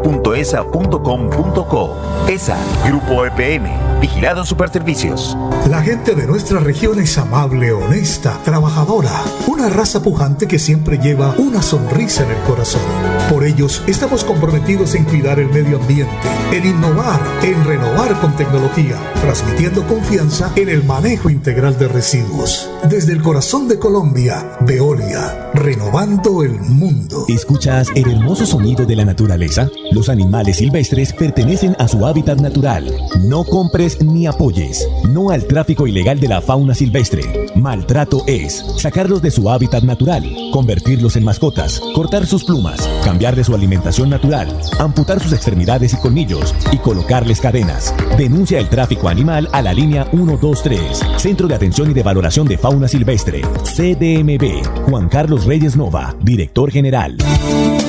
ESA, 2.28 2.58
Grupo 2.86 3.26
EPN, 3.26 4.00
Vigilado 4.00 4.46
Superservicios. 4.46 5.36
La 5.70 5.82
gente 5.82 6.14
de 6.14 6.28
nuestra 6.28 6.60
región 6.60 7.00
es 7.00 7.18
amable, 7.18 7.72
honesta, 7.72 8.38
trabajadora, 8.44 9.24
una 9.48 9.70
raza 9.70 10.04
pujante 10.04 10.48
que 10.48 10.60
siempre 10.60 11.00
lleva 11.00 11.34
una 11.40 11.64
sonrisa 11.64 12.24
en 12.24 12.32
el 12.32 12.44
corazón. 12.44 12.82
Por 13.30 13.44
ellos 13.44 13.82
estamos 13.88 14.24
con 14.24 14.35
comprometidos 14.36 14.95
en 14.95 15.06
cuidar 15.06 15.40
el 15.40 15.48
medio 15.48 15.78
ambiente, 15.78 16.14
en 16.52 16.66
innovar, 16.66 17.22
en 17.41 17.64
renovar 17.64 18.20
con 18.20 18.36
tecnología, 18.36 18.98
transmitiendo 19.22 19.88
confianza 19.88 20.52
en 20.57 20.68
el 20.68 20.84
manejo 20.84 21.30
integral 21.30 21.80
de 21.80 21.88
residuos. 21.88 22.70
Desde 22.90 23.14
el 23.14 23.22
corazón 23.22 23.70
de 23.70 23.80
Colombia, 23.80 24.57
Veolia, 24.60 25.52
renovando 25.53 26.44
el 26.44 26.60
mundo. 26.60 27.26
¿Escuchas 27.30 27.90
el 27.95 28.12
hermoso 28.12 28.45
sonido 28.45 28.86
de 28.86 28.98
la 28.98 29.06
naturaleza? 29.06 29.70
Los 29.91 30.10
animales 30.10 30.57
silvestres 30.57 31.14
pertenecen 31.14 31.76
a 31.80 31.88
su 31.88 32.06
hábitat 32.06 32.40
natural. 32.40 32.91
No 33.22 33.44
compres 33.44 34.02
ni 34.02 34.28
apoyes. 34.28 34.88
No 35.10 35.30
al 35.30 35.45
tráfico 35.45 35.88
ilegal 35.88 36.20
de 36.20 36.28
la 36.28 36.41
fauna 36.41 36.74
silvestre. 36.74 37.22
Maltrato 37.56 38.24
es 38.28 38.64
sacarlos 38.78 39.22
de 39.22 39.32
su 39.32 39.49
hábitat 39.49 39.84
natural, 39.84 40.24
convertirlos 40.52 41.16
en 41.16 41.24
mascotas, 41.24 41.82
cortar 41.94 42.26
sus 42.26 42.44
plumas, 42.44 42.82
cambiar 43.03 43.36
de 43.36 43.44
su 43.44 43.53
alimentación 43.53 44.10
natural, 44.10 44.60
amputar 44.80 45.20
sus 45.20 45.34
extremidades 45.34 45.94
y 45.94 45.98
colmillos 45.98 46.53
y 46.72 46.78
colocarles 46.78 47.40
cadenas. 47.40 47.94
Denuncia 48.18 48.60
el 48.60 48.70
tráfico 48.70 49.07
animal 49.07 49.49
a 49.52 49.62
la 49.62 49.74
línea 49.74 50.06
123, 50.12 51.06
Centro 51.18 51.48
de 51.48 51.56
Atención 51.56 51.91
y 51.91 51.94
de 51.94 52.03
Valoración 52.03 52.48
de 52.48 52.57
Fauna 52.57 52.88
Silvestre, 52.88 53.41
CDMB. 53.64 54.86
Juan 54.90 55.10
Carlos 55.10 55.45
Reyes 55.45 55.76
Nova, 55.76 56.16
Director 56.22 56.72
General. 56.72 57.18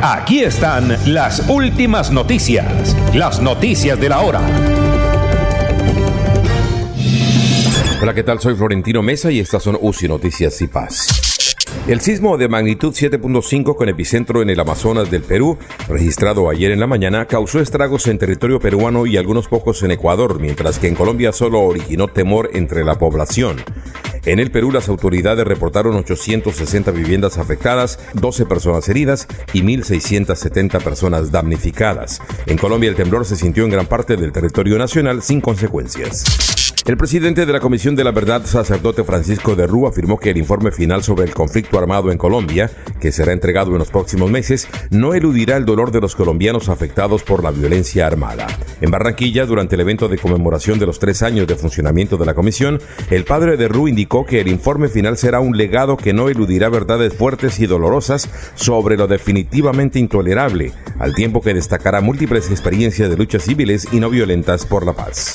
Aquí 0.00 0.44
están 0.44 0.96
las 1.12 1.48
últimas 1.48 2.12
noticias, 2.12 2.94
las 3.16 3.42
noticias 3.42 3.98
de 3.98 4.08
la 4.08 4.20
hora. 4.20 4.40
Hola, 8.00 8.14
¿qué 8.14 8.22
tal? 8.22 8.38
Soy 8.38 8.54
Florentino 8.54 9.02
Mesa 9.02 9.32
y 9.32 9.40
estas 9.40 9.64
son 9.64 9.76
UCI 9.80 10.06
Noticias 10.06 10.62
y 10.62 10.68
Paz. 10.68 11.56
El 11.88 12.00
sismo 12.00 12.38
de 12.38 12.46
magnitud 12.46 12.92
7.5 12.92 13.74
con 13.74 13.88
epicentro 13.88 14.40
en 14.40 14.50
el 14.50 14.60
Amazonas 14.60 15.10
del 15.10 15.22
Perú, 15.22 15.58
registrado 15.88 16.48
ayer 16.48 16.70
en 16.70 16.78
la 16.78 16.86
mañana, 16.86 17.26
causó 17.26 17.58
estragos 17.58 18.06
en 18.06 18.18
territorio 18.18 18.60
peruano 18.60 19.04
y 19.04 19.16
algunos 19.16 19.48
pocos 19.48 19.82
en 19.82 19.90
Ecuador, 19.90 20.38
mientras 20.38 20.78
que 20.78 20.86
en 20.86 20.94
Colombia 20.94 21.32
solo 21.32 21.60
originó 21.62 22.06
temor 22.06 22.50
entre 22.52 22.84
la 22.84 22.94
población. 22.94 23.56
En 24.24 24.38
el 24.38 24.50
Perú, 24.50 24.72
las 24.72 24.88
autoridades 24.88 25.46
reportaron 25.46 25.96
860 25.96 26.90
viviendas 26.90 27.38
afectadas, 27.38 27.98
12 28.14 28.46
personas 28.46 28.88
heridas 28.88 29.26
y 29.52 29.62
1.670 29.62 30.82
personas 30.82 31.30
damnificadas. 31.30 32.20
En 32.46 32.58
Colombia, 32.58 32.90
el 32.90 32.96
temblor 32.96 33.24
se 33.24 33.36
sintió 33.36 33.64
en 33.64 33.70
gran 33.70 33.86
parte 33.86 34.16
del 34.16 34.32
territorio 34.32 34.78
nacional 34.78 35.22
sin 35.22 35.40
consecuencias. 35.40 36.57
El 36.86 36.96
presidente 36.96 37.44
de 37.44 37.52
la 37.52 37.60
Comisión 37.60 37.96
de 37.96 38.04
la 38.04 38.12
Verdad, 38.12 38.46
sacerdote 38.46 39.04
Francisco 39.04 39.54
de 39.54 39.66
Rú, 39.66 39.86
afirmó 39.86 40.18
que 40.18 40.30
el 40.30 40.38
informe 40.38 40.70
final 40.70 41.02
sobre 41.02 41.24
el 41.24 41.34
conflicto 41.34 41.78
armado 41.78 42.10
en 42.10 42.16
Colombia, 42.16 42.70
que 43.00 43.12
será 43.12 43.32
entregado 43.32 43.72
en 43.72 43.78
los 43.78 43.90
próximos 43.90 44.30
meses, 44.30 44.68
no 44.90 45.12
eludirá 45.12 45.56
el 45.56 45.66
dolor 45.66 45.90
de 45.90 46.00
los 46.00 46.14
colombianos 46.14 46.70
afectados 46.70 47.22
por 47.24 47.42
la 47.42 47.50
violencia 47.50 48.06
armada. 48.06 48.46
En 48.80 48.90
Barranquilla, 48.90 49.44
durante 49.44 49.74
el 49.74 49.82
evento 49.82 50.08
de 50.08 50.18
conmemoración 50.18 50.78
de 50.78 50.86
los 50.86 50.98
tres 50.98 51.22
años 51.22 51.46
de 51.46 51.56
funcionamiento 51.56 52.16
de 52.16 52.26
la 52.26 52.34
comisión, 52.34 52.80
el 53.10 53.24
padre 53.24 53.56
de 53.56 53.68
Rú 53.68 53.88
indicó 53.88 54.24
que 54.24 54.40
el 54.40 54.48
informe 54.48 54.88
final 54.88 55.18
será 55.18 55.40
un 55.40 55.56
legado 55.56 55.96
que 55.96 56.14
no 56.14 56.28
eludirá 56.30 56.70
verdades 56.70 57.12
fuertes 57.12 57.58
y 57.60 57.66
dolorosas 57.66 58.30
sobre 58.54 58.96
lo 58.96 59.06
definitivamente 59.06 59.98
intolerable, 59.98 60.72
al 60.98 61.14
tiempo 61.14 61.42
que 61.42 61.54
destacará 61.54 62.00
múltiples 62.00 62.50
experiencias 62.50 63.10
de 63.10 63.16
luchas 63.16 63.42
civiles 63.42 63.88
y 63.92 64.00
no 64.00 64.08
violentas 64.08 64.64
por 64.64 64.86
la 64.86 64.94
paz. 64.94 65.34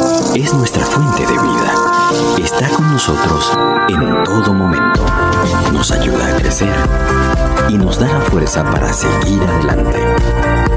es 0.35 0.53
nuestra 0.53 0.85
fuente 0.85 1.25
de 1.25 1.33
vida. 1.33 1.73
Está 2.43 2.69
con 2.69 2.91
nosotros 2.91 3.51
en 3.89 4.23
todo 4.23 4.53
momento. 4.53 5.05
Nos 5.73 5.91
ayuda 5.91 6.27
a 6.27 6.37
crecer 6.37 6.73
y 7.69 7.77
nos 7.77 7.99
da 7.99 8.07
la 8.07 8.21
fuerza 8.21 8.63
para 8.63 8.93
seguir 8.93 9.41
adelante. 9.43 9.99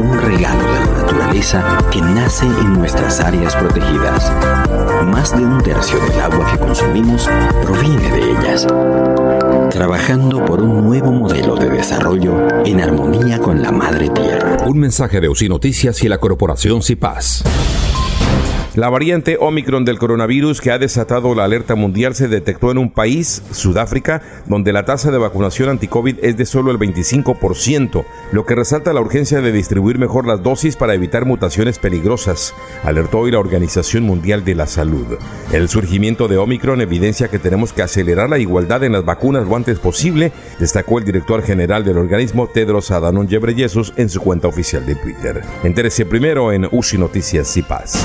Un 0.01 0.21
regalo 0.21 0.65
de 0.65 0.81
la 0.81 1.03
naturaleza 1.03 1.79
que 1.91 2.01
nace 2.01 2.47
en 2.47 2.73
nuestras 2.73 3.21
áreas 3.21 3.55
protegidas. 3.55 4.33
Más 5.05 5.37
de 5.37 5.45
un 5.45 5.63
tercio 5.63 6.01
del 6.01 6.21
agua 6.21 6.51
que 6.51 6.59
consumimos 6.59 7.29
proviene 7.63 8.11
de 8.11 8.31
ellas. 8.33 8.67
Trabajando 9.71 10.45
por 10.45 10.63
un 10.63 10.85
nuevo 10.85 11.13
modelo 11.13 11.55
de 11.55 11.71
desarrollo 11.71 12.65
en 12.65 12.81
armonía 12.81 13.39
con 13.39 13.63
la 13.63 13.71
madre 13.71 14.09
tierra. 14.09 14.57
Un 14.67 14.79
mensaje 14.79 15.21
de 15.21 15.29
UCI 15.29 15.49
Noticias 15.49 16.03
y 16.03 16.09
la 16.09 16.19
corporación 16.19 16.83
CIPAS. 16.83 17.45
La 18.77 18.91
variante 18.91 19.37
Omicron 19.39 19.85
del 19.85 20.01
coronavirus 20.01 20.61
que 20.61 20.73
ha 20.73 20.79
desatado 20.79 21.37
la 21.37 21.45
alerta 21.45 21.77
mundial 21.77 22.17
se 22.17 22.27
detectó 22.27 22.73
en 22.73 22.79
un 22.79 22.91
país, 22.91 23.41
Sudáfrica, 23.53 24.21
donde 24.47 24.73
la 24.73 24.85
tasa 24.85 25.13
de 25.13 25.19
vacunación 25.19 25.69
anti-COVID 25.69 26.17
es 26.23 26.37
de 26.37 26.45
solo 26.45 26.73
el 26.73 26.81
25%, 26.81 28.05
lo 28.33 28.45
que 28.45 28.57
resalta 28.57 28.93
la 28.93 29.01
urgencia 29.01 29.41
de 29.41 29.53
distribuir 29.53 30.01
mejor 30.01 30.27
las 30.27 30.43
dosis 30.43 30.75
para 30.75 30.95
evitar 30.95 31.25
mutaciones 31.25 31.79
peligrosas, 31.79 32.53
alertó 32.83 33.21
hoy 33.21 33.31
la 33.31 33.39
Organización 33.39 34.03
Mundial 34.03 34.45
de 34.45 34.57
la 34.57 34.67
Salud. 34.67 35.07
El 35.53 35.69
surgimiento 35.69 36.27
de 36.27 36.39
Omicron 36.39 36.81
evidencia 36.81 37.29
que 37.29 37.39
tenemos 37.39 37.73
que 37.73 37.83
acelerar 37.83 38.29
la 38.29 38.39
igualdad 38.39 38.83
en 38.83 38.91
las 38.91 39.05
vacunas 39.05 39.47
lo 39.47 39.55
antes 39.55 39.79
posible, 39.79 40.33
destacó 40.59 40.99
el 40.99 41.05
director 41.05 41.45
general 41.45 41.85
del 41.85 41.99
organismo 41.99 42.49
Tedros 42.49 42.91
Adhanom 42.91 43.29
Ghebreyesus 43.29 43.93
en 43.97 44.09
su 44.09 44.21
cuenta 44.21 44.49
oficial 44.49 44.85
de 44.85 44.97
Twitter. 44.97 45.43
Entérese 45.63 46.07
primero 46.07 46.51
en 46.51 46.69
UCI 46.69 46.99
Noticias 46.99 47.57
y 47.57 47.63
Paz. 47.63 48.05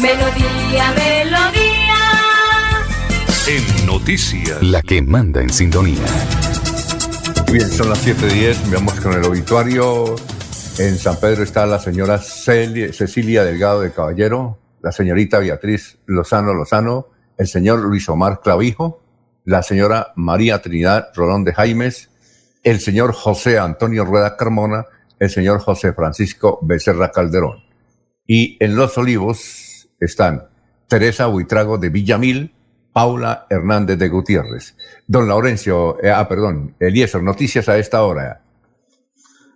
Melodía, 0.00 0.92
melodía. 0.96 1.78
En 3.48 3.86
noticias. 3.86 4.62
La 4.62 4.82
que 4.82 5.02
manda 5.02 5.42
en 5.42 5.50
sintonía. 5.50 6.04
Bien, 7.50 7.68
son 7.70 7.88
las 7.88 8.06
7.10, 8.06 8.72
vamos 8.72 8.94
con 9.00 9.14
el 9.14 9.24
obituario. 9.24 10.16
En 10.78 10.96
San 10.98 11.16
Pedro 11.16 11.42
está 11.42 11.66
la 11.66 11.78
señora 11.78 12.18
Cecilia 12.18 13.42
Delgado 13.42 13.80
de 13.80 13.90
Caballero, 13.90 14.58
la 14.80 14.92
señorita 14.92 15.38
Beatriz 15.38 15.98
Lozano 16.06 16.54
Lozano, 16.54 17.08
el 17.36 17.48
señor 17.48 17.80
Luis 17.80 18.08
Omar 18.08 18.40
Clavijo, 18.40 19.02
la 19.44 19.62
señora 19.62 20.12
María 20.14 20.60
Trinidad 20.62 21.08
Rolón 21.14 21.42
de 21.42 21.54
Jaimes, 21.54 22.10
el 22.62 22.80
señor 22.80 23.12
José 23.12 23.58
Antonio 23.58 24.04
Rueda 24.04 24.36
Carmona, 24.36 24.84
el 25.18 25.30
señor 25.30 25.60
José 25.60 25.92
Francisco 25.94 26.58
Becerra 26.62 27.10
Calderón. 27.10 27.67
Y 28.30 28.58
en 28.60 28.76
Los 28.76 28.98
Olivos, 28.98 29.88
están 29.98 30.44
Teresa 30.86 31.26
Buitrago 31.28 31.78
de 31.78 31.88
Villamil, 31.88 32.52
Paula 32.92 33.46
Hernández 33.48 33.98
de 33.98 34.10
Gutiérrez. 34.10 34.76
Don 35.06 35.26
Laurencio, 35.26 35.96
eh, 36.02 36.10
ah, 36.10 36.28
perdón, 36.28 36.74
Eliezer, 36.78 37.22
noticias 37.22 37.70
a 37.70 37.78
esta 37.78 38.02
hora. 38.02 38.42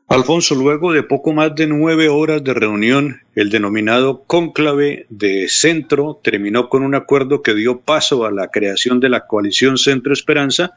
Alfonso, 0.09 0.55
luego 0.55 0.91
de 0.91 1.03
poco 1.03 1.35
más 1.35 1.55
de 1.55 1.67
nueve 1.67 2.09
horas 2.09 2.43
de 2.43 2.55
reunión, 2.55 3.21
el 3.35 3.51
denominado 3.51 4.25
cónclave 4.25 5.05
de 5.11 5.51
centro 5.51 6.19
terminó 6.25 6.71
con 6.71 6.83
un 6.83 6.95
acuerdo 6.95 7.43
que 7.43 7.55
dio 7.55 7.81
paso 7.81 8.25
a 8.25 8.31
la 8.31 8.49
creación 8.49 9.01
de 9.01 9.11
la 9.11 9.27
coalición 9.27 9.77
Centro 9.77 10.15
Esperanza, 10.15 10.73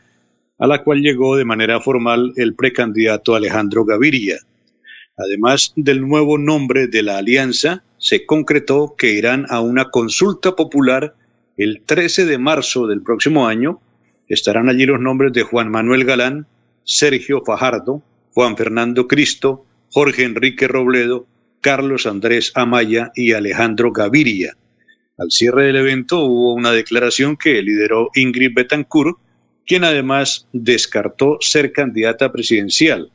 a 0.59 0.67
la 0.67 0.83
cual 0.83 0.99
llegó 0.99 1.37
de 1.37 1.45
manera 1.45 1.79
formal 1.79 2.33
el 2.35 2.55
precandidato 2.55 3.35
Alejandro 3.35 3.85
Gaviria. 3.85 4.39
Además 5.17 5.71
del 5.75 6.01
nuevo 6.07 6.37
nombre 6.37 6.87
de 6.87 7.01
la 7.01 7.17
alianza, 7.17 7.83
se 7.97 8.25
concretó 8.25 8.95
que 8.97 9.13
irán 9.13 9.45
a 9.49 9.61
una 9.61 9.85
consulta 9.85 10.55
popular 10.55 11.15
el 11.57 11.81
13 11.85 12.25
de 12.25 12.37
marzo 12.37 12.85
del 12.87 13.01
próximo 13.01 13.47
año. 13.47 13.79
Estarán 14.27 14.67
allí 14.67 14.85
los 14.85 14.99
nombres 14.99 15.31
de 15.31 15.43
Juan 15.43 15.71
Manuel 15.71 16.03
Galán, 16.03 16.47
Sergio 16.83 17.43
Fajardo, 17.45 18.03
Juan 18.33 18.57
Fernando 18.57 19.07
Cristo, 19.07 19.65
Jorge 19.91 20.23
Enrique 20.23 20.67
Robledo, 20.67 21.25
Carlos 21.61 22.05
Andrés 22.05 22.51
Amaya 22.53 23.11
y 23.15 23.31
Alejandro 23.31 23.91
Gaviria. 23.91 24.57
Al 25.17 25.31
cierre 25.31 25.67
del 25.67 25.77
evento 25.77 26.25
hubo 26.25 26.53
una 26.53 26.73
declaración 26.73 27.37
que 27.37 27.61
lideró 27.61 28.09
Ingrid 28.15 28.53
Betancourt, 28.53 29.17
quien 29.65 29.85
además 29.85 30.47
descartó 30.51 31.37
ser 31.39 31.71
candidata 31.71 32.31
presidencial. 32.31 33.11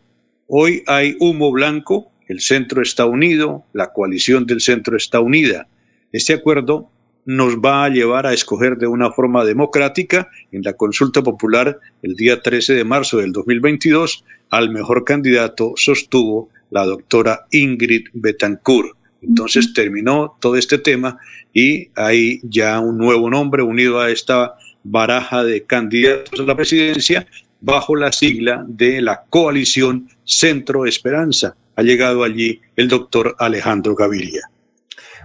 Hoy 0.52 0.82
hay 0.88 1.14
humo 1.20 1.52
blanco, 1.52 2.10
el 2.26 2.40
centro 2.40 2.82
está 2.82 3.06
unido, 3.06 3.64
la 3.72 3.92
coalición 3.92 4.46
del 4.46 4.60
centro 4.60 4.96
está 4.96 5.20
unida. 5.20 5.68
Este 6.10 6.32
acuerdo 6.32 6.90
nos 7.24 7.58
va 7.58 7.84
a 7.84 7.88
llevar 7.88 8.26
a 8.26 8.32
escoger 8.32 8.76
de 8.76 8.88
una 8.88 9.12
forma 9.12 9.44
democrática 9.44 10.28
en 10.50 10.62
la 10.62 10.72
consulta 10.72 11.22
popular 11.22 11.78
el 12.02 12.16
día 12.16 12.42
13 12.42 12.74
de 12.74 12.82
marzo 12.82 13.18
del 13.18 13.30
2022 13.30 14.24
al 14.50 14.70
mejor 14.70 15.04
candidato, 15.04 15.74
sostuvo 15.76 16.48
la 16.70 16.84
doctora 16.84 17.46
Ingrid 17.52 18.08
Betancourt. 18.12 18.96
Entonces 19.22 19.72
terminó 19.72 20.36
todo 20.40 20.56
este 20.56 20.78
tema 20.78 21.16
y 21.54 21.90
hay 21.94 22.40
ya 22.42 22.80
un 22.80 22.98
nuevo 22.98 23.30
nombre 23.30 23.62
unido 23.62 24.00
a 24.00 24.10
esta 24.10 24.54
baraja 24.82 25.44
de 25.44 25.62
candidatos 25.62 26.40
a 26.40 26.42
la 26.42 26.56
presidencia 26.56 27.24
bajo 27.60 27.96
la 27.96 28.12
sigla 28.12 28.64
de 28.66 29.00
la 29.00 29.24
coalición 29.28 30.08
Centro 30.24 30.86
Esperanza. 30.86 31.56
Ha 31.76 31.82
llegado 31.82 32.24
allí 32.24 32.60
el 32.76 32.88
doctor 32.88 33.36
Alejandro 33.38 33.94
Gaviria. 33.94 34.50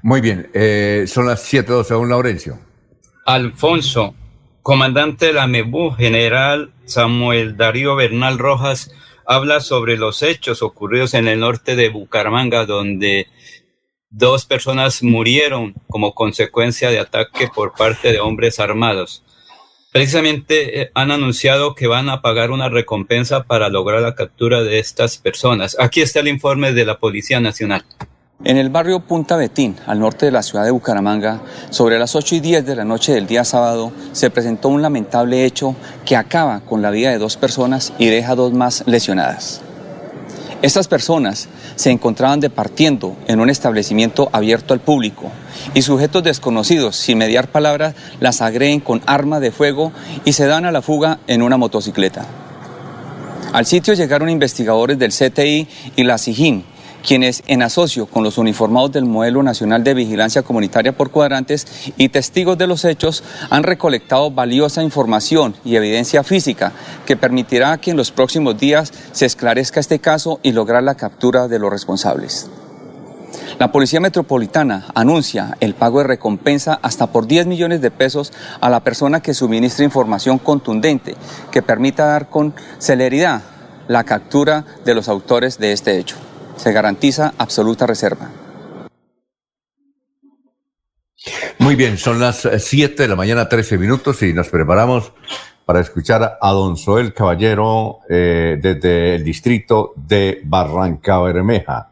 Muy 0.02 0.22
bien, 0.22 0.49
eh, 0.53 1.06
son 1.07 1.26
las 1.26 1.52
7.12, 1.52 1.88
don 1.90 2.10
Laurencio. 2.10 2.60
Alfonso, 3.26 4.14
comandante 4.62 5.28
de 5.28 5.34
la 5.34 5.48
MEBU, 5.48 5.91
general 5.91 6.72
Samuel 6.86 7.57
Darío 7.57 7.95
Bernal 7.95 8.38
Rojas, 8.38 8.91
habla 9.26 9.60
sobre 9.60 9.98
los 9.98 10.22
hechos 10.22 10.62
ocurridos 10.62 11.14
en 11.16 11.28
el 11.28 11.40
norte 11.40 11.76
de 11.76 11.90
Bucaramanga, 11.90 12.66
donde 12.66 13.28
dos 14.10 14.45
personas 14.45 15.03
murieron 15.03 15.74
como 15.90 16.14
consecuencia 16.14 16.90
de 16.90 16.99
ataque 16.99 17.49
por 17.53 17.74
parte 17.74 18.12
de 18.12 18.20
hombres 18.20 18.60
armados. 18.60 19.25
Precisamente 19.96 20.82
eh, 20.82 20.92
han 20.94 21.10
anunciado 21.12 21.74
que 21.74 21.88
van 21.88 22.10
a 22.10 22.22
pagar 22.22 22.52
una 22.52 22.68
recompensa 22.68 23.44
para 23.44 23.70
lograr 23.70 24.02
la 24.02 24.14
captura 24.14 24.62
de 24.62 24.80
estas 24.80 25.18
personas. 25.18 25.78
Aquí 25.80 26.02
está 26.02 26.20
el 26.20 26.28
informe 26.28 26.74
de 26.74 26.84
la 26.84 27.00
Policía 27.00 27.40
Nacional. 27.40 27.86
En 28.44 28.58
el 28.58 28.70
barrio 28.70 29.00
Punta 29.00 29.38
Betín, 29.38 29.78
al 29.88 30.02
norte 30.02 30.26
de 30.26 30.34
la 30.34 30.44
ciudad 30.44 30.66
de 30.66 30.72
Bucaramanga, 30.72 31.40
sobre 31.70 31.98
las 31.98 32.14
8 32.14 32.36
y 32.36 32.40
10 32.42 32.66
de 32.66 32.76
la 32.76 32.84
noche 32.84 33.14
del 33.14 33.26
día 33.26 33.46
sábado, 33.46 33.94
se 34.12 34.30
presentó 34.30 34.68
un 34.68 34.82
lamentable 34.82 35.46
hecho 35.46 35.78
que 36.06 36.18
acaba 36.18 36.60
con 36.60 36.82
la 36.82 36.92
vida 36.92 37.12
de 37.12 37.18
dos 37.18 37.38
personas 37.38 37.94
y 37.98 38.08
deja 38.08 38.36
dos 38.36 38.52
más 38.52 38.84
lesionadas. 38.88 39.62
Estas 40.61 40.88
personas 40.88 41.48
se 41.76 41.91
encontraban 41.91 42.40
departiendo 42.40 43.15
en 43.27 43.40
un 43.40 43.49
establecimiento 43.49 44.30
abierto 44.32 44.73
al 44.73 44.80
público 44.80 45.32
y 45.73 45.82
sujetos 45.82 46.23
desconocidos, 46.23 46.95
sin 46.95 47.18
mediar 47.18 47.49
palabras, 47.49 47.94
las 48.19 48.41
agreden 48.41 48.80
con 48.80 49.02
arma 49.06 49.40
de 49.40 49.52
fuego 49.52 49.91
y 50.23 50.34
se 50.34 50.48
dan 50.48 50.65
a 50.65 50.72
la 50.72 50.82
fuga 50.82 51.19
en 51.27 51.41
una 51.41 51.57
motocicleta. 51.57 52.26
Al 53.53 53.65
sitio 53.65 53.94
llegaron 53.94 54.30
investigadores 54.30 54.98
del 54.98 55.11
CTI 55.11 55.68
y 55.95 56.03
la 56.03 56.18
SIJIN, 56.18 56.64
quienes 57.06 57.44
en 57.45 57.61
asocio 57.61 58.07
con 58.07 58.23
los 58.23 58.38
uniformados 58.38 58.91
del 58.91 59.06
Modelo 59.06 59.44
Nacional 59.44 59.84
de 59.84 59.94
Vigilancia 59.94 60.41
Comunitaria 60.41 60.91
por 60.91 61.11
Cuadrantes 61.11 61.68
y 61.98 62.10
testigos 62.10 62.57
de 62.57 62.68
los 62.68 62.84
hechos 62.84 63.23
han 63.49 63.64
recolectado 63.64 64.32
valiosa 64.32 64.82
información 64.82 65.56
y 65.64 65.76
evidencia 65.76 66.23
física 66.23 66.73
que 67.06 67.15
permitirá 67.15 67.77
que 67.77 67.91
en 67.91 67.98
los 67.98 68.11
próximos 68.11 68.57
días 68.57 68.91
se 69.11 69.27
esclarezca 69.27 69.80
este 69.80 69.99
caso 69.99 70.40
y 70.41 70.52
lograr 70.52 70.82
la 70.82 70.95
captura 70.95 71.48
de 71.48 71.60
los 71.60 71.69
responsables. 71.69 72.49
La 73.60 73.72
Policía 73.72 73.99
Metropolitana 73.99 74.88
anuncia 74.95 75.56
el 75.60 75.76
pago 75.76 75.99
de 75.99 76.07
recompensa 76.07 76.80
hasta 76.82 77.07
por 77.07 77.27
10 77.27 77.45
millones 77.45 77.82
de 77.82 77.91
pesos 77.91 78.34
a 78.60 78.69
la 78.69 78.82
persona 78.82 79.22
que 79.22 79.34
suministre 79.34 79.86
información 79.86 80.40
contundente 80.40 81.15
que 81.52 81.61
permita 81.61 82.06
dar 82.06 82.30
con 82.30 82.53
celeridad 82.80 83.44
la 83.88 84.03
captura 84.03 84.65
de 84.84 84.95
los 84.95 85.07
autores 85.07 85.60
de 85.60 85.72
este 85.72 85.99
hecho 85.99 86.25
se 86.57 86.72
garantiza 86.72 87.34
absoluta 87.38 87.86
reserva. 87.86 88.30
Muy 91.60 91.76
bien, 91.76 91.98
son 91.98 92.19
las 92.19 92.48
7 92.57 93.03
de 93.03 93.10
la 93.10 93.15
mañana, 93.15 93.49
13 93.49 93.77
minutos 93.77 94.22
y 94.22 94.34
nos 94.34 94.49
preparamos 94.49 95.11
para 95.65 95.80
escuchar 95.80 96.38
a 96.40 96.52
don 96.52 96.77
Soel 96.77 97.14
Caballero 97.14 97.99
eh, 98.07 98.60
desde 98.61 99.15
el 99.15 99.23
distrito 99.23 99.94
de 99.95 100.41
Barranca 100.44 101.19
Bermeja. 101.19 101.90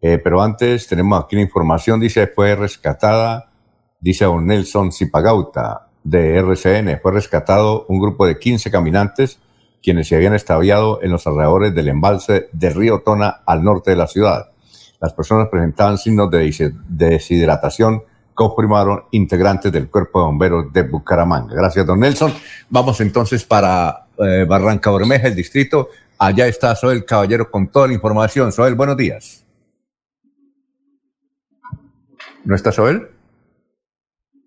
Eh, 0.00 0.18
pero 0.18 0.42
antes 0.42 0.86
tenemos 0.86 1.24
aquí 1.24 1.36
la 1.36 1.42
información, 1.42 1.98
dice, 1.98 2.26
fue 2.26 2.54
rescatada, 2.54 3.50
dice 3.98 4.26
don 4.26 4.46
Nelson 4.46 4.92
Zipagauta 4.92 5.88
de 6.04 6.36
RCN, 6.36 7.00
fue 7.00 7.12
rescatado 7.12 7.86
un 7.88 7.98
grupo 7.98 8.26
de 8.26 8.38
15 8.38 8.70
caminantes 8.70 9.38
quienes 9.86 10.08
se 10.08 10.16
habían 10.16 10.34
extraviado 10.34 11.00
en 11.00 11.12
los 11.12 11.28
alrededores 11.28 11.72
del 11.72 11.86
embalse 11.86 12.48
de 12.50 12.70
Río 12.70 13.02
Tona 13.02 13.42
al 13.46 13.62
norte 13.62 13.92
de 13.92 13.96
la 13.96 14.08
ciudad. 14.08 14.50
Las 15.00 15.12
personas 15.12 15.46
presentaban 15.48 15.96
signos 15.96 16.28
de 16.28 16.72
deshidratación, 16.88 18.02
confirmaron 18.34 19.04
integrantes 19.12 19.70
del 19.70 19.88
Cuerpo 19.88 20.18
de 20.18 20.24
Bomberos 20.24 20.72
de 20.72 20.82
Bucaramanga. 20.82 21.54
Gracias, 21.54 21.86
don 21.86 22.00
Nelson. 22.00 22.34
Vamos 22.68 23.00
entonces 23.00 23.44
para 23.44 24.08
eh, 24.18 24.44
Barranca 24.48 24.90
Bermeja, 24.90 25.28
el 25.28 25.36
distrito. 25.36 25.90
Allá 26.18 26.48
está 26.48 26.74
Soel 26.74 27.04
Caballero 27.04 27.48
con 27.48 27.68
toda 27.68 27.86
la 27.86 27.92
información. 27.92 28.50
Soel, 28.50 28.74
buenos 28.74 28.96
días. 28.96 29.44
¿No 32.44 32.56
está 32.56 32.72
Soel? 32.72 33.06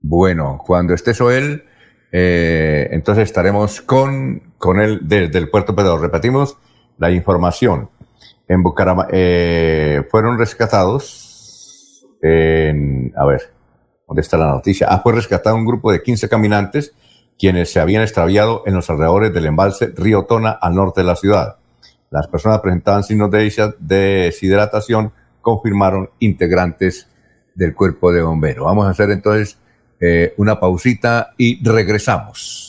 Bueno, 0.02 0.62
cuando 0.68 0.94
esté 0.94 1.14
Soel, 1.14 1.64
eh, 2.12 2.90
entonces 2.92 3.24
estaremos 3.24 3.80
con, 3.80 4.49
con 4.60 4.80
él 4.80 5.00
desde 5.02 5.40
el 5.40 5.50
puerto, 5.50 5.76
pero 5.76 5.98
repetimos 5.98 6.58
la 7.00 7.10
información. 7.10 7.90
En 8.48 8.62
Bucaramanga 8.62 9.10
eh, 9.12 10.04
fueron 10.12 10.38
rescatados 10.38 12.06
en, 12.22 13.12
a 13.16 13.26
ver, 13.26 13.54
¿dónde 14.08 14.22
está 14.22 14.38
la 14.38 14.52
noticia? 14.52 14.88
Ah, 14.90 15.00
fue 15.02 15.14
rescatado 15.14 15.56
un 15.56 15.66
grupo 15.66 15.92
de 15.92 16.04
15 16.04 16.30
caminantes 16.30 16.94
quienes 17.40 17.72
se 17.72 17.80
habían 17.80 18.04
extraviado 18.04 18.64
en 18.66 18.76
los 18.76 18.90
alrededores 18.90 19.34
del 19.34 19.46
embalse 19.46 19.94
Río 19.96 20.26
Tona 20.26 20.52
al 20.52 20.76
norte 20.76 21.02
de 21.02 21.08
la 21.08 21.16
ciudad. 21.16 21.56
Las 22.12 22.28
personas 22.28 22.60
presentaban 22.60 23.04
signos 23.04 23.32
de 23.32 23.74
deshidratación, 23.80 25.14
confirmaron 25.42 26.10
integrantes 26.20 27.08
del 27.56 27.74
cuerpo 27.74 28.12
de 28.12 28.24
bomberos. 28.24 28.66
Vamos 28.66 28.88
a 28.88 28.90
hacer 28.90 29.12
entonces 29.12 29.58
eh, 30.02 30.34
una 30.38 30.60
pausita 30.60 31.34
y 31.38 31.64
regresamos. 31.64 32.69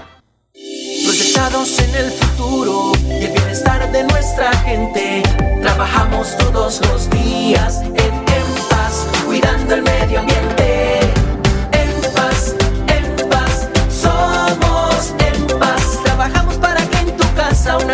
Enfocados 1.11 1.77
en 1.79 1.95
el 1.95 2.11
futuro 2.11 2.91
y 3.05 3.25
el 3.25 3.31
bienestar 3.33 3.91
de 3.91 4.03
nuestra 4.03 4.51
gente. 4.59 5.23
Trabajamos 5.61 6.37
todos 6.37 6.79
los 6.87 7.09
días 7.09 7.81
en, 7.81 7.95
en 7.95 8.67
paz, 8.69 9.07
cuidando 9.25 9.75
el 9.75 9.83
medio 9.83 10.19
ambiente. 10.19 10.99
En 11.73 12.13
paz, 12.15 12.55
en 12.87 13.29
paz, 13.29 13.67
somos 13.89 15.13
en 15.19 15.59
paz. 15.59 15.99
Trabajamos 16.05 16.55
para 16.55 16.81
que 16.87 16.97
en 16.99 17.17
tu 17.17 17.33
casa 17.35 17.77
un 17.77 17.91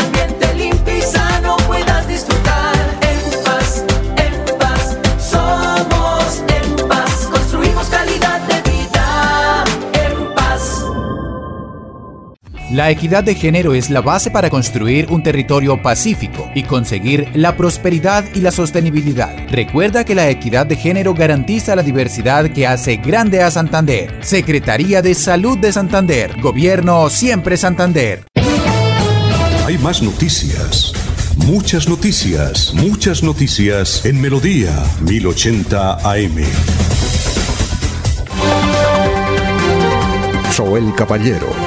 La 12.69 12.91
equidad 12.91 13.23
de 13.23 13.33
género 13.33 13.73
es 13.73 13.89
la 13.89 14.01
base 14.01 14.29
para 14.29 14.49
construir 14.49 15.09
un 15.09 15.23
territorio 15.23 15.81
pacífico 15.81 16.51
y 16.53 16.63
conseguir 16.63 17.29
la 17.33 17.55
prosperidad 17.55 18.25
y 18.35 18.41
la 18.41 18.51
sostenibilidad. 18.51 19.33
Recuerda 19.49 20.03
que 20.03 20.13
la 20.13 20.29
equidad 20.29 20.65
de 20.65 20.75
género 20.75 21.13
garantiza 21.13 21.77
la 21.77 21.81
diversidad 21.81 22.49
que 22.51 22.67
hace 22.67 22.97
grande 22.97 23.41
a 23.41 23.51
Santander. 23.51 24.17
Secretaría 24.19 25.01
de 25.01 25.15
Salud 25.15 25.57
de 25.57 25.71
Santander. 25.71 26.41
Gobierno 26.41 27.09
siempre 27.09 27.55
Santander. 27.55 28.25
Hay 29.65 29.77
más 29.77 30.01
noticias. 30.03 30.91
Muchas 31.37 31.87
noticias, 31.87 32.73
muchas 32.73 33.23
noticias 33.23 34.05
en 34.05 34.19
Melodía 34.19 34.83
1080 34.99 35.99
AM. 36.03 36.43
Soel 40.51 40.93
Caballero 40.95 41.66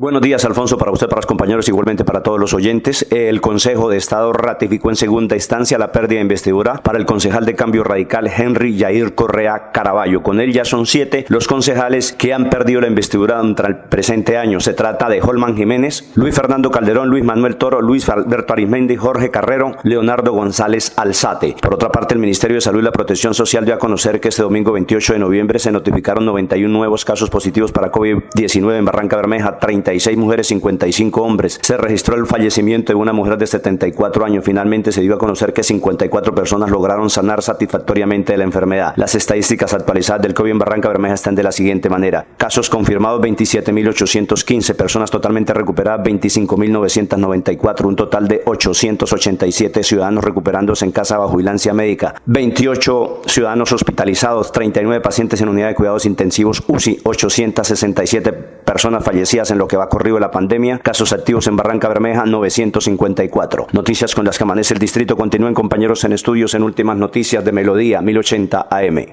Buenos 0.00 0.22
días, 0.22 0.46
Alfonso, 0.46 0.78
para 0.78 0.92
usted, 0.92 1.08
para 1.08 1.18
los 1.18 1.26
compañeros, 1.26 1.68
igualmente 1.68 2.06
para 2.06 2.22
todos 2.22 2.40
los 2.40 2.54
oyentes. 2.54 3.06
El 3.10 3.42
Consejo 3.42 3.90
de 3.90 3.98
Estado 3.98 4.32
ratificó 4.32 4.88
en 4.88 4.96
segunda 4.96 5.36
instancia 5.36 5.76
la 5.76 5.92
pérdida 5.92 6.16
de 6.16 6.22
investidura 6.22 6.80
para 6.82 6.96
el 6.96 7.04
concejal 7.04 7.44
de 7.44 7.54
Cambio 7.54 7.84
Radical 7.84 8.26
Henry 8.34 8.78
Yair 8.78 9.14
Correa 9.14 9.72
Caraballo. 9.72 10.22
Con 10.22 10.40
él 10.40 10.54
ya 10.54 10.64
son 10.64 10.86
siete 10.86 11.26
los 11.28 11.46
concejales 11.46 12.14
que 12.14 12.32
han 12.32 12.48
perdido 12.48 12.80
la 12.80 12.86
investidura 12.86 13.42
durante 13.42 13.66
el 13.66 13.76
presente 13.76 14.38
año. 14.38 14.58
Se 14.60 14.72
trata 14.72 15.10
de 15.10 15.20
Holman 15.20 15.54
Jiménez, 15.54 16.10
Luis 16.14 16.34
Fernando 16.34 16.70
Calderón, 16.70 17.10
Luis 17.10 17.22
Manuel 17.22 17.56
Toro, 17.56 17.82
Luis 17.82 18.08
Alberto 18.08 18.54
Arismendi, 18.54 18.96
Jorge 18.96 19.30
Carrero, 19.30 19.72
Leonardo 19.82 20.32
González 20.32 20.94
Alzate. 20.96 21.56
Por 21.60 21.74
otra 21.74 21.92
parte, 21.92 22.14
el 22.14 22.20
Ministerio 22.20 22.54
de 22.54 22.62
Salud 22.62 22.80
y 22.80 22.84
la 22.84 22.92
Protección 22.92 23.34
Social 23.34 23.66
dio 23.66 23.74
a 23.74 23.78
conocer 23.78 24.18
que 24.18 24.28
este 24.28 24.42
domingo 24.42 24.72
28 24.72 25.12
de 25.12 25.18
noviembre 25.18 25.58
se 25.58 25.70
notificaron 25.70 26.24
91 26.24 26.72
nuevos 26.72 27.04
casos 27.04 27.28
positivos 27.28 27.70
para 27.70 27.92
COVID-19 27.92 28.78
en 28.78 28.84
Barranca 28.86 29.16
Bermeja, 29.16 29.58
30 29.58 29.89
mujeres, 30.16 30.48
55 30.48 31.22
hombres. 31.22 31.58
Se 31.62 31.76
registró 31.76 32.16
el 32.16 32.26
fallecimiento 32.26 32.92
de 32.92 32.96
una 32.96 33.12
mujer 33.12 33.38
de 33.38 33.46
74 33.46 34.24
años. 34.24 34.44
Finalmente 34.44 34.92
se 34.92 35.00
dio 35.00 35.14
a 35.14 35.18
conocer 35.18 35.52
que 35.52 35.62
54 35.62 36.34
personas 36.34 36.70
lograron 36.70 37.10
sanar 37.10 37.42
satisfactoriamente 37.42 38.32
de 38.32 38.38
la 38.38 38.44
enfermedad. 38.44 38.94
Las 38.96 39.14
estadísticas 39.14 39.72
actualizadas 39.74 40.22
del 40.22 40.34
COVID 40.34 40.50
en 40.50 40.58
Barranca 40.58 40.88
Bermeja 40.88 41.14
están 41.14 41.34
de 41.34 41.42
la 41.42 41.52
siguiente 41.52 41.88
manera. 41.88 42.26
Casos 42.36 42.70
confirmados 42.70 43.20
27.815, 43.20 44.74
personas 44.74 45.10
totalmente 45.10 45.52
recuperadas 45.54 46.06
25.994, 46.06 47.84
un 47.84 47.96
total 47.96 48.28
de 48.28 48.42
887 48.44 49.82
ciudadanos 49.82 50.24
recuperándose 50.24 50.84
en 50.84 50.92
casa 50.92 51.18
bajo 51.18 51.36
vigilancia 51.36 51.74
médica, 51.74 52.14
28 52.26 53.22
ciudadanos 53.26 53.72
hospitalizados, 53.72 54.52
39 54.52 55.00
pacientes 55.00 55.40
en 55.40 55.48
unidad 55.48 55.68
de 55.68 55.74
cuidados 55.74 56.06
intensivos 56.06 56.62
UCI, 56.66 57.00
867 57.04 58.32
personas 58.70 59.02
fallecidas 59.02 59.50
en 59.50 59.58
lo 59.58 59.66
que 59.66 59.76
va 59.76 59.88
corrido 59.88 60.20
la 60.20 60.30
pandemia, 60.30 60.78
casos 60.78 61.12
activos 61.12 61.48
en 61.48 61.56
Barranca 61.56 61.88
Bermeja 61.88 62.24
954. 62.24 63.66
Noticias 63.72 64.14
con 64.14 64.24
las 64.24 64.38
que 64.38 64.44
amanece 64.44 64.74
el 64.74 64.78
distrito 64.78 65.16
continúen 65.16 65.54
compañeros 65.54 66.04
en 66.04 66.12
estudios 66.12 66.54
en 66.54 66.62
últimas 66.62 66.96
noticias 66.96 67.44
de 67.44 67.50
Melodía 67.50 68.00
1080 68.00 68.68
AM. 68.70 69.06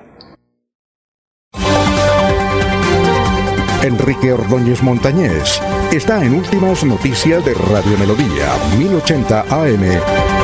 Enrique 3.82 4.34
Ordóñez 4.34 4.84
Montañés 4.84 5.60
está 5.92 6.24
en 6.24 6.36
Últimas 6.36 6.84
Noticias 6.84 7.44
de 7.44 7.56
Radio 7.56 7.98
Melodía 7.98 8.54
1080 8.78 9.42
AM. 9.50 10.37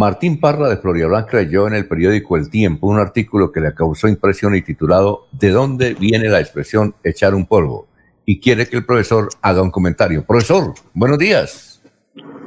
Martín 0.00 0.40
Parra 0.40 0.70
de 0.70 0.78
Floridablanca 0.78 1.36
leyó 1.36 1.68
en 1.68 1.74
el 1.74 1.86
periódico 1.86 2.38
El 2.38 2.48
Tiempo 2.48 2.86
un 2.86 2.98
artículo 2.98 3.52
que 3.52 3.60
le 3.60 3.74
causó 3.74 4.08
impresión 4.08 4.54
y 4.54 4.62
titulado 4.62 5.26
¿De 5.30 5.50
dónde 5.50 5.92
viene 5.92 6.30
la 6.30 6.40
expresión 6.40 6.94
echar 7.04 7.34
un 7.34 7.46
polvo? 7.46 7.86
Y 8.24 8.40
quiere 8.40 8.66
que 8.66 8.78
el 8.78 8.86
profesor 8.86 9.28
haga 9.42 9.60
un 9.60 9.70
comentario. 9.70 10.24
Profesor, 10.26 10.72
buenos 10.94 11.18
días. 11.18 11.82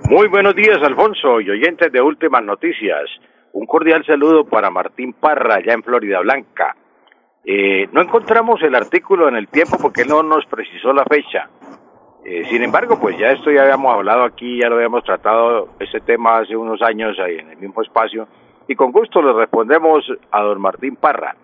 Muy 0.09 0.29
buenos 0.29 0.55
días, 0.55 0.79
Alfonso 0.81 1.39
y 1.41 1.51
oyentes 1.51 1.91
de 1.91 2.01
Últimas 2.01 2.43
Noticias. 2.43 3.03
Un 3.51 3.67
cordial 3.67 4.03
saludo 4.03 4.45
para 4.45 4.71
Martín 4.71 5.13
Parra, 5.13 5.57
allá 5.57 5.73
en 5.73 5.83
Florida 5.83 6.21
Blanca. 6.21 6.75
Eh, 7.45 7.87
no 7.91 8.01
encontramos 8.01 8.63
el 8.63 8.73
artículo 8.73 9.29
en 9.29 9.35
el 9.35 9.47
tiempo 9.47 9.77
porque 9.79 10.05
no 10.05 10.23
nos 10.23 10.43
precisó 10.47 10.91
la 10.91 11.05
fecha. 11.05 11.51
Eh, 12.25 12.45
sin 12.49 12.63
embargo, 12.63 12.99
pues 12.99 13.17
ya 13.17 13.31
esto 13.31 13.51
ya 13.51 13.63
habíamos 13.63 13.93
hablado 13.93 14.23
aquí, 14.23 14.59
ya 14.59 14.69
lo 14.69 14.75
habíamos 14.75 15.03
tratado 15.03 15.69
este 15.79 15.99
tema 15.99 16.37
hace 16.37 16.55
unos 16.55 16.81
años 16.81 17.19
ahí 17.19 17.37
en 17.37 17.49
el 17.49 17.57
mismo 17.57 17.81
espacio 17.81 18.27
y 18.67 18.75
con 18.75 18.91
gusto 18.91 19.21
le 19.21 19.33
respondemos 19.33 20.05
a 20.31 20.41
don 20.41 20.61
Martín 20.61 20.95
Parra. 20.95 21.35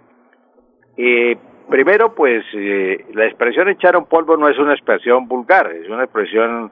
Eh, 0.96 1.38
primero, 1.70 2.16
pues 2.16 2.46
eh, 2.54 3.06
la 3.14 3.26
expresión 3.26 3.70
echar 3.70 3.98
un 3.98 4.06
polvo 4.06 4.38
no 4.38 4.48
es 4.48 4.58
una 4.58 4.74
expresión 4.74 5.28
vulgar, 5.28 5.72
es 5.72 5.90
una 5.90 6.04
expresión 6.04 6.72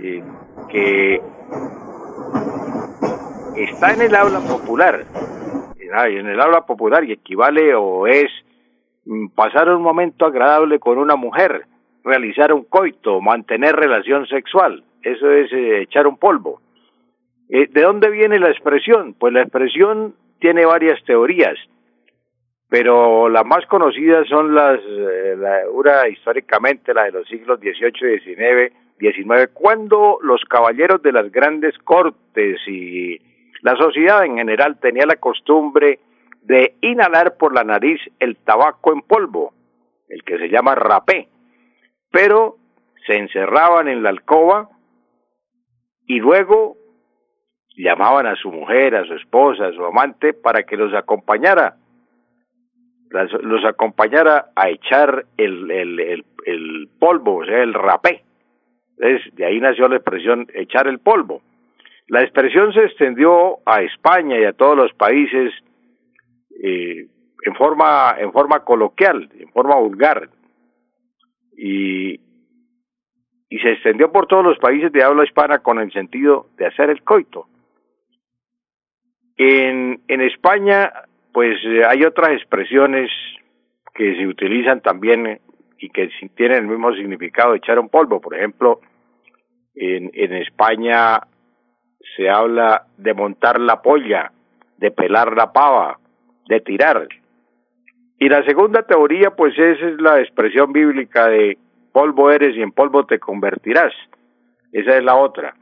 eh, 0.00 0.22
que 0.68 1.20
está 3.56 3.92
en 3.92 4.02
el 4.02 4.14
habla 4.14 4.40
popular, 4.40 5.04
en 5.80 6.26
el 6.26 6.40
habla 6.40 6.66
popular 6.66 7.02
y 7.04 7.12
equivale 7.12 7.74
o 7.74 8.06
es 8.06 8.30
mm, 9.06 9.28
pasar 9.28 9.68
un 9.70 9.82
momento 9.82 10.26
agradable 10.26 10.78
con 10.78 10.98
una 10.98 11.16
mujer 11.16 11.67
realizar 12.08 12.52
un 12.52 12.64
coito, 12.64 13.20
mantener 13.20 13.76
relación 13.76 14.26
sexual. 14.26 14.82
Eso 15.02 15.30
es 15.30 15.52
eh, 15.52 15.82
echar 15.82 16.06
un 16.06 16.16
polvo. 16.16 16.60
Eh, 17.48 17.68
¿De 17.68 17.82
dónde 17.82 18.10
viene 18.10 18.38
la 18.38 18.50
expresión? 18.50 19.14
Pues 19.14 19.32
la 19.32 19.42
expresión 19.42 20.14
tiene 20.40 20.64
varias 20.64 21.02
teorías, 21.04 21.56
pero 22.68 23.28
las 23.28 23.44
más 23.44 23.64
conocidas 23.66 24.26
son 24.28 24.54
las, 24.54 24.80
eh, 24.80 25.36
la, 25.36 25.60
una 25.70 26.08
históricamente 26.08 26.94
la 26.94 27.04
de 27.04 27.12
los 27.12 27.28
siglos 27.28 27.60
XVIII 27.60 28.14
y 28.14 28.20
XIX, 28.20 28.72
XIX, 28.98 29.50
cuando 29.52 30.18
los 30.22 30.42
caballeros 30.44 31.02
de 31.02 31.12
las 31.12 31.30
grandes 31.30 31.76
cortes 31.78 32.60
y 32.66 33.18
la 33.62 33.76
sociedad 33.76 34.24
en 34.24 34.36
general 34.36 34.78
tenía 34.80 35.06
la 35.06 35.16
costumbre 35.16 36.00
de 36.42 36.74
inhalar 36.80 37.36
por 37.36 37.54
la 37.54 37.64
nariz 37.64 38.00
el 38.18 38.36
tabaco 38.36 38.92
en 38.92 39.02
polvo, 39.02 39.52
el 40.08 40.22
que 40.22 40.38
se 40.38 40.48
llama 40.48 40.74
rapé 40.74 41.28
pero 42.10 42.56
se 43.06 43.16
encerraban 43.16 43.88
en 43.88 44.02
la 44.02 44.10
alcoba 44.10 44.68
y 46.06 46.20
luego 46.20 46.76
llamaban 47.76 48.26
a 48.26 48.36
su 48.36 48.50
mujer, 48.50 48.94
a 48.96 49.04
su 49.04 49.14
esposa, 49.14 49.66
a 49.66 49.72
su 49.72 49.84
amante 49.84 50.34
para 50.34 50.64
que 50.64 50.76
los 50.76 50.92
acompañara, 50.94 51.76
los 53.42 53.64
acompañara 53.64 54.50
a 54.56 54.68
echar 54.68 55.26
el, 55.36 56.24
polvo, 56.98 57.36
o 57.36 57.44
sea, 57.44 57.62
el 57.62 57.74
rapé. 57.74 58.24
Entonces, 58.98 59.34
de 59.36 59.44
ahí 59.46 59.60
nació 59.60 59.88
la 59.88 59.96
expresión 59.96 60.48
echar 60.54 60.88
el 60.88 60.98
polvo. 60.98 61.40
La 62.08 62.22
expresión 62.22 62.72
se 62.72 62.84
extendió 62.84 63.58
a 63.64 63.82
España 63.82 64.38
y 64.38 64.44
a 64.44 64.54
todos 64.54 64.76
los 64.76 64.92
países 64.94 65.52
eh, 66.62 67.06
en 67.44 67.54
forma 67.54 68.16
en 68.18 68.32
forma 68.32 68.64
coloquial, 68.64 69.30
en 69.38 69.48
forma 69.52 69.76
vulgar 69.76 70.28
y, 71.58 72.20
y 73.50 73.58
se 73.58 73.72
extendió 73.72 74.12
por 74.12 74.28
todos 74.28 74.44
los 74.44 74.58
países 74.58 74.92
de 74.92 75.02
habla 75.02 75.24
hispana 75.24 75.58
con 75.58 75.80
el 75.80 75.92
sentido 75.92 76.46
de 76.56 76.66
hacer 76.66 76.88
el 76.88 77.02
coito. 77.02 77.48
En, 79.36 80.00
en 80.06 80.20
España, 80.20 80.92
pues 81.32 81.58
eh, 81.64 81.82
hay 81.84 82.04
otras 82.04 82.30
expresiones 82.30 83.10
que 83.92 84.14
se 84.14 84.26
utilizan 84.26 84.80
también 84.80 85.40
y 85.78 85.90
que 85.90 86.08
tienen 86.36 86.58
el 86.58 86.68
mismo 86.68 86.94
significado 86.94 87.52
de 87.52 87.58
echar 87.58 87.80
un 87.80 87.88
polvo. 87.88 88.20
Por 88.20 88.36
ejemplo, 88.36 88.80
en, 89.74 90.10
en 90.14 90.34
España 90.34 91.20
se 92.16 92.28
habla 92.28 92.86
de 92.96 93.14
montar 93.14 93.60
la 93.60 93.82
polla, 93.82 94.30
de 94.76 94.92
pelar 94.92 95.36
la 95.36 95.52
pava, 95.52 95.98
de 96.48 96.60
tirar. 96.60 97.08
Y 98.18 98.28
la 98.28 98.44
segunda 98.44 98.82
teoría, 98.82 99.30
pues 99.30 99.56
esa 99.56 99.86
es 99.86 100.00
la 100.00 100.20
expresión 100.20 100.72
bíblica 100.72 101.28
de 101.28 101.56
polvo 101.92 102.30
eres 102.30 102.56
y 102.56 102.62
en 102.62 102.72
polvo 102.72 103.06
te 103.06 103.18
convertirás. 103.18 103.92
Esa 104.72 104.96
es 104.96 105.04
la 105.04 105.16
otra. 105.16 105.54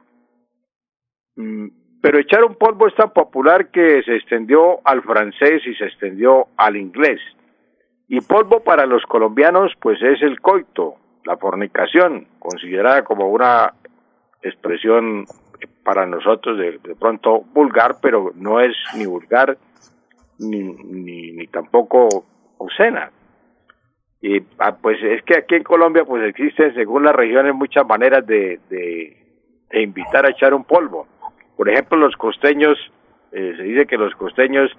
Mm, 1.37 1.69
pero 2.01 2.19
echar 2.19 2.45
un 2.45 2.55
polvo 2.55 2.87
es 2.87 2.95
tan 2.95 3.11
popular 3.11 3.71
que 3.71 4.03
se 4.03 4.17
extendió 4.17 4.81
al 4.85 5.03
francés 5.03 5.63
y 5.67 5.75
se 5.75 5.85
extendió 5.85 6.47
al 6.57 6.77
inglés. 6.77 7.21
Y 8.09 8.21
polvo 8.21 8.61
para 8.61 8.87
los 8.87 9.03
colombianos, 9.05 9.73
pues 9.81 10.01
es 10.03 10.23
el 10.23 10.41
coito, 10.41 10.95
la 11.25 11.37
fornicación, 11.37 12.27
considerada 12.39 13.03
como 13.03 13.29
una 13.29 13.75
expresión 14.43 15.27
para 15.85 16.07
nosotros 16.07 16.59
de, 16.59 16.79
pronto 16.99 17.41
vulgar, 17.53 17.97
pero 18.01 18.33
no 18.35 18.61
es 18.61 18.77
ni 18.97 19.07
vulgar 19.07 19.59
ni, 20.39 20.63
ni, 20.63 21.33
ni 21.33 21.47
tampoco 21.49 22.25
obscena. 22.59 23.11
Y 24.21 24.43
ah, 24.59 24.77
pues 24.81 24.99
es 25.03 25.23
que 25.23 25.39
aquí 25.39 25.57
en 25.57 25.63
Colombia 25.63 26.05
pues 26.05 26.23
existen 26.25 26.75
según 26.75 27.05
las 27.05 27.15
regiones 27.15 27.55
muchas 27.55 27.87
maneras 27.87 28.27
de, 28.27 28.61
de, 28.69 29.17
invitar 29.73 30.27
a 30.27 30.31
echar 30.31 30.55
un 30.55 30.65
polvo. 30.65 31.07
Por 31.57 31.69
ejemplo, 31.69 31.99
los 31.99 32.17
costeños, 32.17 32.79
eh, 33.33 33.55
se 33.57 33.63
dice 33.63 33.87
que 33.87 33.97
los 33.97 34.15
costeños 34.15 34.71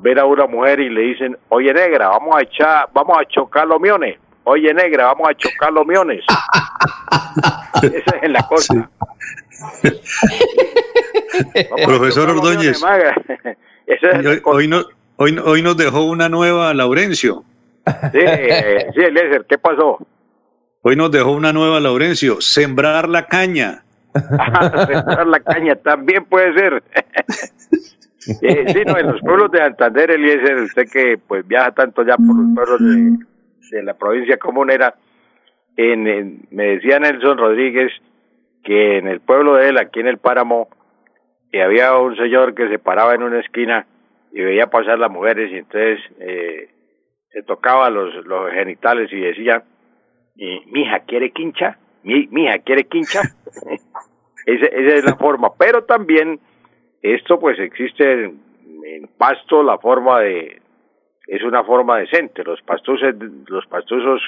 ven 0.00 0.18
a 0.18 0.24
una 0.24 0.46
mujer 0.46 0.80
y 0.80 0.90
le 0.90 1.02
dicen, 1.02 1.36
oye 1.48 1.72
negra, 1.72 2.08
vamos 2.08 2.36
a 2.36 2.42
echar, 2.42 2.88
vamos 2.92 3.16
a 3.18 3.24
chocar 3.26 3.66
los 3.66 3.80
miones. 3.80 4.18
Oye 4.44 4.72
negra, 4.72 5.06
vamos 5.06 5.28
a 5.28 5.34
chocar 5.34 5.72
los 5.72 5.86
miones. 5.86 6.24
Esa 7.82 8.16
es 8.22 8.30
la 8.30 8.46
cosa. 8.46 8.74
Profesor 11.84 12.30
Ordóñez, 12.30 12.82
hoy, 14.44 14.68
no, 14.68 14.82
hoy, 15.20 15.38
hoy 15.44 15.62
nos 15.62 15.76
dejó 15.76 16.04
una 16.04 16.28
nueva 16.28 16.72
Laurencio. 16.72 17.44
Sí, 18.12 18.20
sí, 18.94 19.00
Eliezer, 19.00 19.44
¿qué 19.48 19.58
pasó? 19.58 19.98
Hoy 20.82 20.96
nos 20.96 21.10
dejó 21.10 21.32
una 21.32 21.52
nueva 21.52 21.78
Laurencio, 21.78 22.40
sembrar 22.40 23.08
la 23.08 23.26
caña. 23.26 23.82
sembrar 24.14 25.26
la 25.26 25.40
caña 25.40 25.76
también 25.76 26.24
puede 26.24 26.54
ser. 26.54 26.82
eh, 28.42 28.64
sí, 28.72 28.82
no, 28.86 28.98
en 28.98 29.06
los 29.08 29.20
pueblos 29.20 29.50
de 29.52 29.58
Santander, 29.58 30.10
Eliezer, 30.10 30.56
usted 30.56 30.88
que 30.90 31.18
pues 31.18 31.46
viaja 31.46 31.72
tanto 31.72 32.02
ya 32.02 32.16
por 32.16 32.36
los 32.36 32.54
pueblos 32.54 32.80
de, 32.80 33.76
de 33.76 33.82
la 33.82 33.94
provincia 33.94 34.38
comunera, 34.38 34.94
en, 35.76 36.46
me 36.50 36.64
decía 36.64 36.98
Nelson 36.98 37.36
Rodríguez 37.38 37.92
que 38.64 38.98
en 38.98 39.06
el 39.06 39.20
pueblo 39.20 39.56
de 39.56 39.68
él, 39.68 39.78
aquí 39.78 40.00
en 40.00 40.08
el 40.08 40.18
Páramo, 40.18 40.68
que 41.52 41.62
había 41.62 41.96
un 41.96 42.16
señor 42.16 42.54
que 42.54 42.68
se 42.68 42.78
paraba 42.78 43.14
en 43.14 43.22
una 43.22 43.40
esquina 43.40 43.86
y 44.32 44.40
veía 44.42 44.66
pasar 44.68 44.98
las 44.98 45.10
mujeres 45.10 45.50
y 45.50 45.56
entonces 45.56 46.00
eh, 46.20 46.68
se 47.30 47.42
tocaba 47.42 47.90
los, 47.90 48.14
los 48.26 48.50
genitales 48.52 49.12
y 49.12 49.20
decía, 49.20 49.62
mi 50.36 50.82
hija 50.82 51.00
quiere 51.00 51.30
quincha, 51.30 51.78
mi, 52.02 52.28
hija 52.30 52.58
quiere 52.60 52.84
quincha. 52.84 53.20
esa, 54.46 54.66
esa 54.66 54.94
es 54.96 55.04
la 55.04 55.16
forma, 55.16 55.50
pero 55.58 55.84
también 55.84 56.40
esto 57.02 57.38
pues 57.38 57.58
existe 57.58 58.24
en, 58.24 58.40
pasto 59.16 59.62
la 59.62 59.78
forma 59.78 60.20
de 60.20 60.60
es 61.26 61.42
una 61.44 61.62
forma 61.62 61.98
decente. 61.98 62.42
Los 62.42 62.60
pastusos 62.62 63.14
los 63.48 63.66
pastusos 63.66 64.20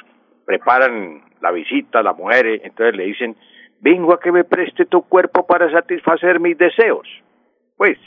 preparan 0.44 1.22
la 1.40 1.50
visita 1.50 2.00
a 2.00 2.02
la 2.02 2.12
mujer 2.12 2.60
entonces 2.62 2.96
le 2.96 3.04
dicen 3.04 3.36
vengo 3.80 4.14
a 4.14 4.20
que 4.20 4.32
me 4.32 4.44
preste 4.44 4.84
tu 4.84 5.02
cuerpo 5.02 5.46
para 5.46 5.70
satisfacer 5.70 6.40
mis 6.40 6.58
deseos 6.58 7.06
pues 7.76 7.98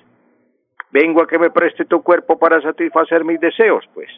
vengo 0.95 1.21
a 1.21 1.27
que 1.27 1.37
me 1.37 1.49
preste 1.49 1.83
tu 1.85 2.01
cuerpo 2.01 2.39
para 2.39 2.61
satisfacer 2.61 3.25
mis 3.25 3.39
deseos 3.39 3.83
pues 3.93 4.09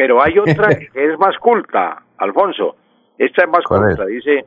pero 0.00 0.22
hay 0.22 0.38
otra 0.38 0.68
que 0.94 1.04
es 1.04 1.18
más 1.18 1.36
culta, 1.36 2.02
Alfonso. 2.16 2.74
Esta 3.18 3.44
es 3.44 3.50
más 3.50 3.64
culta. 3.64 4.06
Dice, 4.06 4.46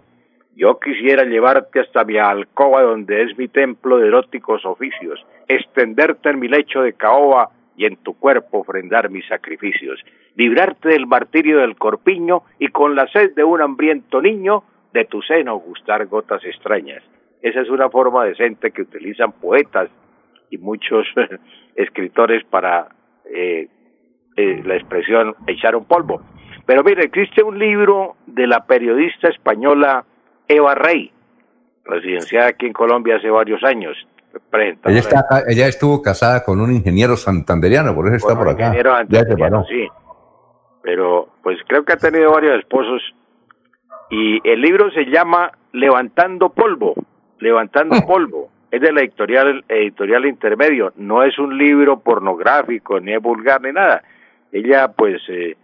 yo 0.55 0.79
quisiera 0.79 1.25
llevarte 1.25 1.79
hasta 1.79 2.03
mi 2.03 2.17
alcoba 2.17 2.81
donde 2.81 3.21
es 3.21 3.37
mi 3.37 3.47
templo 3.49 3.99
de 3.99 4.07
eróticos 4.07 4.65
oficios, 4.65 5.23
extenderte 5.47 6.31
en 6.31 6.39
mi 6.39 6.47
lecho 6.47 6.81
de 6.81 6.93
caoba 6.93 7.51
y 7.77 7.85
en 7.85 7.97
tu 7.97 8.17
cuerpo 8.17 8.61
ofrendar 8.61 9.11
mis 9.11 9.27
sacrificios, 9.27 9.99
librarte 10.35 10.89
del 10.89 11.05
martirio 11.05 11.59
del 11.59 11.75
corpiño 11.75 12.41
y 12.57 12.69
con 12.69 12.95
la 12.95 13.07
sed 13.09 13.35
de 13.35 13.43
un 13.43 13.61
hambriento 13.61 14.23
niño 14.23 14.63
de 14.91 15.05
tu 15.05 15.21
seno 15.21 15.57
gustar 15.57 16.07
gotas 16.07 16.43
extrañas. 16.45 17.03
Esa 17.43 17.61
es 17.61 17.69
una 17.69 17.91
forma 17.91 18.25
decente 18.25 18.71
que 18.71 18.81
utilizan 18.81 19.33
poetas 19.33 19.91
y 20.53 20.57
muchos 20.59 21.05
escritores 21.75 22.43
para 22.45 22.87
eh, 23.25 23.67
eh, 24.37 24.61
la 24.63 24.75
expresión 24.75 25.35
echar 25.47 25.75
un 25.75 25.85
polvo. 25.85 26.21
Pero 26.65 26.83
mire, 26.83 27.03
existe 27.03 27.43
un 27.43 27.57
libro 27.57 28.15
de 28.27 28.47
la 28.47 28.65
periodista 28.65 29.27
española 29.29 30.05
Eva 30.47 30.75
Rey, 30.75 31.11
residenciada 31.83 32.49
aquí 32.49 32.67
en 32.67 32.73
Colombia 32.73 33.17
hace 33.17 33.29
varios 33.29 33.63
años. 33.63 33.97
Ella, 34.85 34.99
está, 34.99 35.25
ella 35.47 35.67
estuvo 35.67 36.01
casada 36.01 36.43
con 36.43 36.59
un 36.59 36.71
ingeniero 36.71 37.15
santanderiano, 37.15 37.93
por 37.93 38.07
eso 38.07 38.15
está 38.15 38.35
por 38.35 38.49
acá. 38.49 38.73
Ya 39.09 39.23
sí. 39.67 39.87
Pero 40.81 41.29
pues 41.43 41.57
creo 41.67 41.83
que 41.83 41.93
ha 41.93 41.97
tenido 41.97 42.31
varios 42.31 42.59
esposos 42.59 43.01
y 44.09 44.39
el 44.47 44.61
libro 44.61 44.89
se 44.91 45.05
llama 45.05 45.51
Levantando 45.71 46.49
polvo, 46.49 46.93
Levantando 47.39 47.95
polvo. 48.07 48.52
Es 48.73 48.81
de 48.81 48.91
la 48.91 49.01
editorial 49.01 49.63
editorial 49.69 50.25
Intermedio, 50.25 50.93
no 50.95 51.23
es 51.23 51.37
un 51.37 51.57
libro 51.57 51.99
pornográfico 51.99 52.99
ni 52.99 53.13
es 53.13 53.21
vulgar 53.21 53.61
ni 53.61 53.71
nada 53.71 54.01
ella 54.53 54.89
pues 54.95 55.21
eh, 55.29 55.57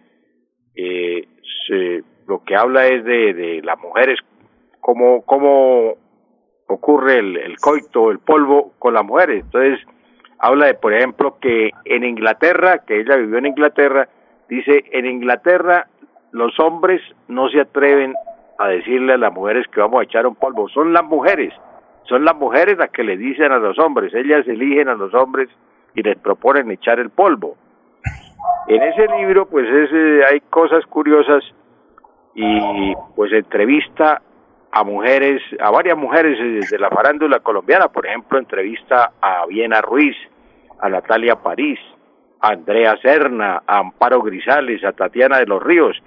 eh, 0.76 1.28
se, 1.68 2.04
lo 2.28 2.44
que 2.44 2.56
habla 2.56 2.88
es 2.88 3.06
de, 3.06 3.34
de 3.34 3.62
las 3.64 3.80
mujeres, 3.80 4.18
cómo, 4.82 5.22
cómo 5.26 5.94
ocurre 6.68 7.20
el, 7.20 7.38
el 7.38 7.58
coito, 7.58 8.12
el 8.12 8.20
polvo 8.20 8.74
con 8.80 8.96
las 8.96 9.06
mujeres. 9.06 9.44
Entonces, 9.44 9.80
habla 10.40 10.68
de, 10.68 10.74
por 10.74 10.94
ejemplo, 10.94 11.38
que 11.40 11.72
en 11.86 12.04
Inglaterra, 12.04 12.80
que 12.80 13.00
ella 13.00 13.16
vivió 13.16 13.38
en 13.38 13.46
Inglaterra, 13.46 14.10
dice, 14.50 14.84
en 14.92 15.06
Inglaterra 15.06 15.88
los 16.32 16.60
hombres 16.60 17.02
no 17.28 17.50
se 17.50 17.62
atreven 17.62 18.14
a 18.58 18.68
decirle 18.70 19.14
a 19.14 19.18
las 19.18 19.34
mujeres 19.34 19.68
que 19.68 19.80
vamos 19.80 20.02
a 20.02 20.04
echar 20.04 20.26
un 20.26 20.36
polvo, 20.36 20.68
son 20.70 20.94
las 20.94 21.04
mujeres, 21.04 21.54
son 22.10 22.26
las 22.26 22.36
mujeres 22.36 22.78
las 22.78 22.90
que 22.90 23.04
le 23.04 23.16
dicen 23.16 23.52
a 23.52 23.60
los 23.60 23.78
hombres, 23.80 24.14
ellas 24.14 24.48
eligen 24.48 24.90
a 24.90 24.96
los 24.96 25.14
hombres 25.14 25.48
y 25.96 26.02
les 26.02 26.18
proponen 26.18 26.70
echar 26.72 27.00
el 27.00 27.12
polvo. 27.12 27.56
En 28.68 28.82
ese 28.82 29.08
libro, 29.18 29.46
pues 29.48 29.68
eh, 29.70 30.22
hay 30.30 30.42
cosas 30.50 30.86
curiosas 30.88 31.44
y 32.36 32.94
pues 33.16 33.32
entrevista 33.32 34.22
a 34.72 34.84
mujeres, 34.84 35.42
a 35.60 35.72
varias 35.72 35.98
mujeres 35.98 36.38
eh, 36.40 36.68
de 36.70 36.80
la 36.80 36.90
farándula 36.90 37.40
colombiana, 37.40 37.88
por 37.88 38.06
ejemplo, 38.06 38.38
entrevista 38.38 39.12
a 39.22 39.46
Viena 39.48 39.82
Ruiz, 39.82 40.16
a 40.80 40.90
Natalia 40.90 41.36
París, 41.36 41.80
a 42.42 42.50
Andrea 42.50 42.98
Serna, 43.02 43.64
a 43.66 43.80
Amparo 43.80 44.22
Grisales, 44.22 44.84
a 44.84 44.94
Tatiana 44.94 45.40
de 45.40 45.46
los 45.46 45.62
Ríos 45.62 45.98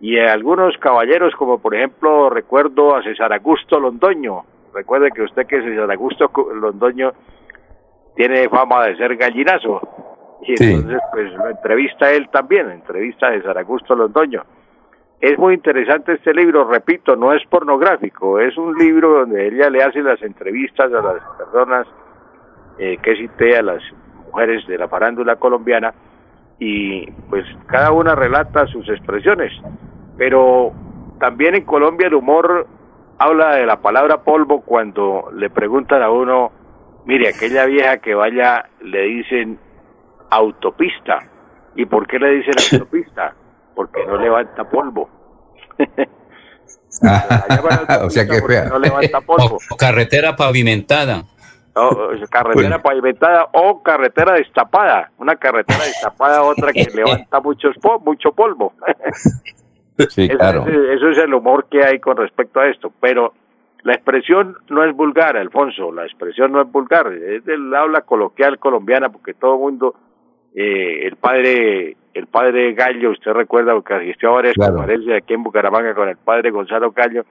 y 0.00 0.18
a 0.18 0.32
algunos 0.32 0.76
caballeros 0.78 1.34
como 1.34 1.58
por 1.58 1.74
ejemplo 1.74 2.30
recuerdo 2.30 2.94
a 2.94 3.02
César 3.02 3.32
Augusto 3.32 3.80
Londoño. 3.80 4.44
Recuerde 4.74 5.10
que 5.10 5.22
usted 5.22 5.46
que 5.46 5.62
César 5.62 5.90
Augusto 5.90 6.30
Londoño 6.54 7.12
tiene 8.16 8.48
fama 8.48 8.86
de 8.86 8.96
ser 8.96 9.16
gallinazo 9.16 9.80
y 10.42 10.52
entonces 10.62 11.00
pues 11.12 11.32
lo 11.34 11.48
entrevista 11.48 12.10
él 12.10 12.28
también, 12.30 12.70
entrevista 12.70 13.30
de 13.30 13.42
Zaragusto 13.42 13.94
Londoño. 13.94 14.44
Es 15.20 15.36
muy 15.36 15.54
interesante 15.54 16.12
este 16.12 16.32
libro, 16.32 16.64
repito, 16.64 17.16
no 17.16 17.32
es 17.32 17.44
pornográfico, 17.46 18.38
es 18.38 18.56
un 18.56 18.76
libro 18.76 19.20
donde 19.20 19.48
ella 19.48 19.68
le 19.68 19.82
hace 19.82 20.00
las 20.00 20.22
entrevistas 20.22 20.92
a 20.92 21.02
las 21.02 21.22
personas 21.36 21.86
eh, 22.78 22.98
que 23.02 23.16
cité, 23.16 23.56
a 23.56 23.62
las 23.62 23.82
mujeres 24.26 24.64
de 24.68 24.78
la 24.78 24.86
farándula 24.86 25.36
colombiana, 25.36 25.92
y 26.60 27.10
pues 27.28 27.44
cada 27.66 27.90
una 27.90 28.14
relata 28.14 28.66
sus 28.68 28.88
expresiones. 28.88 29.52
Pero 30.16 30.72
también 31.18 31.56
en 31.56 31.64
Colombia 31.64 32.06
el 32.06 32.14
humor 32.14 32.68
habla 33.18 33.56
de 33.56 33.66
la 33.66 33.80
palabra 33.80 34.22
polvo 34.22 34.62
cuando 34.62 35.30
le 35.34 35.50
preguntan 35.50 36.02
a 36.02 36.10
uno, 36.10 36.52
mire, 37.04 37.28
aquella 37.28 37.66
vieja 37.66 37.98
que 37.98 38.14
vaya, 38.14 38.68
le 38.80 39.02
dicen 39.02 39.58
autopista. 40.30 41.18
¿Y 41.74 41.86
por 41.86 42.06
qué 42.06 42.18
le 42.18 42.30
dicen 42.36 42.54
autopista? 42.72 43.34
Porque 43.74 44.04
no 44.06 44.16
levanta 44.16 44.68
polvo. 44.68 45.08
o 48.02 48.10
sea 48.10 48.26
que 48.26 48.42
fea. 48.42 48.64
No 48.64 48.78
levanta 48.78 49.20
polvo. 49.20 49.58
O, 49.70 49.76
carretera 49.76 50.34
pavimentada. 50.36 51.24
O, 51.74 52.10
carretera 52.30 52.82
pavimentada 52.82 53.48
o 53.52 53.82
carretera 53.82 54.34
destapada. 54.34 55.12
Una 55.18 55.36
carretera 55.36 55.84
destapada, 55.84 56.42
otra 56.42 56.72
que 56.72 56.88
levanta 56.94 57.40
muchos 57.40 57.76
mucho 58.04 58.32
polvo. 58.32 58.72
Sí, 60.08 60.28
claro. 60.28 60.66
eso 60.66 61.08
es 61.08 61.18
el 61.18 61.34
humor 61.34 61.66
que 61.70 61.84
hay 61.84 61.98
con 61.98 62.16
respecto 62.16 62.60
a 62.60 62.68
esto. 62.68 62.92
Pero 63.00 63.32
la 63.82 63.94
expresión 63.94 64.56
no 64.68 64.84
es 64.84 64.94
vulgar, 64.94 65.36
Alfonso, 65.36 65.92
la 65.92 66.04
expresión 66.04 66.52
no 66.52 66.60
es 66.62 66.70
vulgar, 66.70 67.12
es 67.12 67.44
del 67.44 67.74
habla 67.74 68.02
coloquial 68.02 68.58
colombiana 68.58 69.08
porque 69.10 69.34
todo 69.34 69.54
el 69.54 69.60
mundo 69.60 69.94
eh, 70.54 71.06
el 71.06 71.16
padre 71.16 71.96
el 72.14 72.26
padre 72.26 72.72
Gallo, 72.74 73.10
usted 73.10 73.32
recuerda 73.32 73.74
porque 73.74 73.94
asistió 73.94 74.30
a 74.30 74.32
varias 74.32 74.54
conferencias 74.56 75.22
aquí 75.22 75.34
en 75.34 75.44
Bucaramanga 75.44 75.94
con 75.94 76.08
el 76.08 76.16
padre 76.16 76.50
Gonzalo 76.50 76.90
Gallo, 76.90 77.24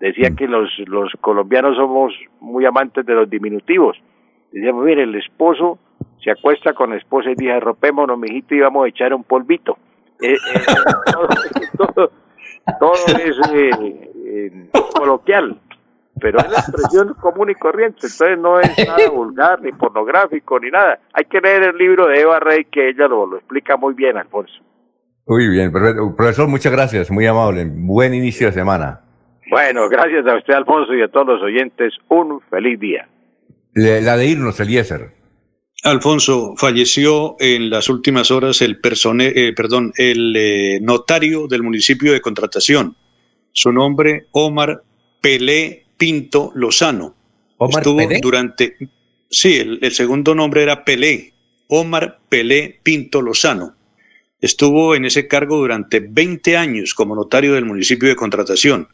decía 0.00 0.30
que 0.34 0.48
los, 0.48 0.70
los 0.86 1.12
colombianos 1.20 1.76
somos 1.76 2.14
muy 2.40 2.64
amantes 2.64 3.04
de 3.04 3.14
los 3.14 3.28
diminutivos. 3.28 3.98
Decíamos, 4.50 4.84
mire, 4.84 5.02
el 5.02 5.14
esposo 5.14 5.78
se 6.24 6.30
acuesta 6.30 6.72
con 6.72 6.90
la 6.90 6.96
esposa 6.96 7.30
y 7.30 7.34
dice, 7.34 7.60
rompémonos, 7.60 8.18
mijito, 8.18 8.54
y 8.54 8.60
vamos 8.60 8.86
a 8.86 8.88
echar 8.88 9.12
un 9.12 9.24
polvito. 9.24 9.76
Eh, 10.22 10.34
eh, 10.34 10.60
todo, 11.76 12.10
todo, 12.78 12.92
es 12.92 13.36
eh, 13.52 14.68
coloquial, 14.94 15.60
pero 16.20 16.38
es 16.38 16.50
la 16.50 16.58
expresión 16.58 17.14
común 17.14 17.50
y 17.50 17.54
corriente, 17.54 18.06
entonces 18.06 18.38
no 18.38 18.60
es 18.60 18.70
nada 18.86 19.08
vulgar, 19.12 19.60
ni 19.60 19.72
pornográfico, 19.72 20.60
ni 20.60 20.70
nada. 20.70 21.00
Hay 21.12 21.24
que 21.24 21.40
leer 21.40 21.64
el 21.64 21.76
libro 21.76 22.06
de 22.06 22.20
Eva 22.20 22.38
Rey, 22.38 22.64
que 22.66 22.90
ella 22.90 23.08
lo, 23.08 23.26
lo 23.26 23.36
explica 23.36 23.76
muy 23.76 23.94
bien, 23.94 24.16
Alfonso. 24.16 24.54
Muy 25.26 25.48
bien, 25.48 25.72
profesor, 25.72 26.48
muchas 26.48 26.72
gracias, 26.72 27.10
muy 27.10 27.26
amable. 27.26 27.64
Buen 27.68 28.14
inicio 28.14 28.46
de 28.46 28.52
semana. 28.52 29.00
Bueno, 29.50 29.88
gracias 29.88 30.26
a 30.26 30.36
usted, 30.36 30.54
Alfonso, 30.54 30.94
y 30.94 31.02
a 31.02 31.08
todos 31.08 31.26
los 31.26 31.42
oyentes. 31.42 31.92
Un 32.08 32.40
feliz 32.48 32.80
día. 32.80 33.08
La 33.74 34.16
de 34.16 34.26
irnos, 34.26 34.58
Eliezer. 34.60 35.21
Alfonso, 35.82 36.54
falleció 36.56 37.34
en 37.40 37.68
las 37.68 37.88
últimas 37.88 38.30
horas 38.30 38.62
el, 38.62 38.78
persone, 38.78 39.32
eh, 39.34 39.52
perdón, 39.52 39.92
el 39.96 40.34
eh, 40.36 40.78
notario 40.80 41.48
del 41.48 41.64
municipio 41.64 42.12
de 42.12 42.20
Contratación. 42.20 42.96
Su 43.52 43.72
nombre, 43.72 44.26
Omar 44.30 44.84
Pelé 45.20 45.86
Pinto 45.96 46.52
Lozano. 46.54 47.14
Omar 47.56 47.80
Estuvo 47.80 48.00
durante. 48.20 48.76
Sí, 49.28 49.56
el, 49.56 49.92
segundo 49.92 50.36
nombre 50.36 50.62
era 50.62 50.84
Pelé. 50.84 51.32
Omar 51.66 52.20
Pelé 52.28 52.78
Pinto 52.82 53.20
Lozano. 53.20 53.74
Estuvo 54.40 54.94
en 54.94 55.04
ese 55.04 55.26
cargo 55.26 55.56
durante 55.56 55.98
20 55.98 56.56
años 56.56 56.94
como 56.94 57.16
notario 57.16 57.54
del 57.54 57.64
municipio 57.64 58.08
de 58.08 58.16
Contratación. 58.16 58.88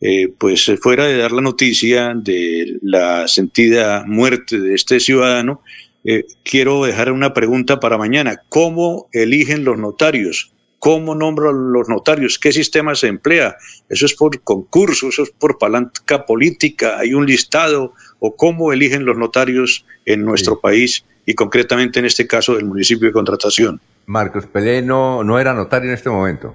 Eh, 0.00 0.28
pues 0.36 0.68
fuera 0.80 1.06
de 1.06 1.18
dar 1.18 1.30
la 1.30 1.40
noticia 1.40 2.12
de 2.16 2.78
la 2.82 3.28
sentida 3.28 4.02
muerte 4.04 4.58
de 4.58 4.74
este 4.74 4.98
ciudadano, 4.98 5.62
eh, 6.04 6.24
quiero 6.42 6.84
dejar 6.84 7.12
una 7.12 7.32
pregunta 7.34 7.80
para 7.80 7.98
mañana. 7.98 8.42
¿Cómo 8.48 9.08
eligen 9.12 9.64
los 9.64 9.78
notarios? 9.78 10.52
¿Cómo 10.78 11.14
nombran 11.14 11.72
los 11.72 11.88
notarios? 11.88 12.40
¿Qué 12.40 12.50
sistema 12.50 12.96
se 12.96 13.06
emplea? 13.06 13.56
¿Eso 13.88 14.04
es 14.04 14.14
por 14.14 14.40
concurso? 14.42 15.10
¿Eso 15.10 15.22
es 15.22 15.30
por 15.30 15.56
palanca 15.58 16.26
política? 16.26 16.98
¿Hay 16.98 17.14
un 17.14 17.24
listado? 17.24 17.92
¿O 18.18 18.34
cómo 18.34 18.72
eligen 18.72 19.04
los 19.04 19.16
notarios 19.16 19.84
en 20.06 20.24
nuestro 20.24 20.60
país 20.60 21.04
y 21.24 21.34
concretamente 21.34 22.00
en 22.00 22.06
este 22.06 22.26
caso 22.26 22.56
del 22.56 22.64
municipio 22.64 23.06
de 23.06 23.12
contratación? 23.12 23.80
Marcos 24.06 24.46
Pelé 24.46 24.82
no, 24.82 25.22
no 25.22 25.38
era 25.38 25.54
notario 25.54 25.88
en 25.88 25.94
este 25.94 26.10
momento. 26.10 26.52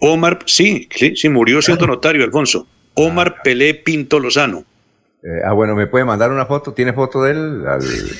Omar, 0.00 0.40
sí, 0.44 0.86
sí, 0.94 1.16
sí 1.16 1.28
murió 1.30 1.62
siendo 1.62 1.86
notario, 1.86 2.24
Alfonso. 2.24 2.66
Omar 2.94 3.36
ah. 3.38 3.42
Pelé 3.42 3.74
Pinto 3.74 4.20
Lozano. 4.20 4.64
Eh, 5.22 5.40
ah, 5.44 5.52
bueno, 5.52 5.74
¿me 5.74 5.86
puede 5.86 6.04
mandar 6.04 6.30
una 6.30 6.46
foto? 6.46 6.72
¿Tiene 6.72 6.92
foto 6.92 7.22
de 7.22 7.32
él 7.32 7.64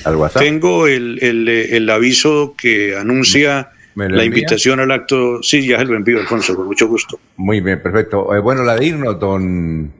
al, 0.03 0.15
WhatsApp? 0.15 0.41
Tengo 0.41 0.87
el, 0.87 1.19
el, 1.21 1.89
aviso 1.89 2.55
que 2.57 2.95
anuncia 2.97 3.69
la 3.95 4.25
invitación 4.25 4.79
al 4.79 4.91
acto. 4.91 5.41
Sí, 5.41 5.65
ya 5.65 5.79
se 5.79 5.85
lo 5.85 5.95
envío, 5.95 6.19
Alfonso, 6.19 6.55
con 6.55 6.67
mucho 6.67 6.87
gusto. 6.87 7.19
Muy 7.37 7.61
bien, 7.61 7.81
perfecto. 7.81 8.35
Eh, 8.35 8.39
bueno, 8.39 8.63
la 8.63 8.75
digno, 8.77 9.13
don, 9.13 9.93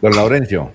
don 0.00 0.16
Laurencio. 0.16 0.72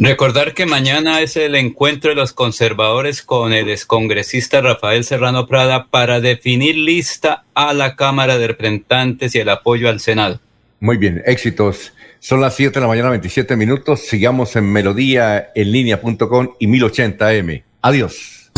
Recordar 0.00 0.54
que 0.54 0.64
mañana 0.64 1.20
es 1.22 1.36
el 1.36 1.56
encuentro 1.56 2.10
de 2.10 2.16
los 2.16 2.32
conservadores 2.32 3.22
con 3.22 3.52
el 3.52 3.68
excongresista 3.68 4.60
Rafael 4.60 5.02
Serrano 5.02 5.48
Prada 5.48 5.88
para 5.90 6.20
definir 6.20 6.76
lista 6.76 7.44
a 7.54 7.74
la 7.74 7.96
Cámara 7.96 8.38
de 8.38 8.46
Representantes 8.46 9.34
y 9.34 9.40
el 9.40 9.48
apoyo 9.48 9.88
al 9.88 9.98
Senado. 9.98 10.40
Muy 10.80 10.96
bien, 10.96 11.22
éxitos. 11.26 11.92
Son 12.20 12.40
las 12.40 12.54
7 12.56 12.74
de 12.74 12.80
la 12.80 12.88
mañana, 12.88 13.10
27 13.10 13.56
minutos. 13.56 14.00
Sigamos 14.00 14.54
en 14.56 14.72
melodía 14.72 15.50
en 15.54 15.72
línea.com 15.72 16.54
y 16.58 16.66
1080m. 16.66 17.62
Adiós. 17.82 18.50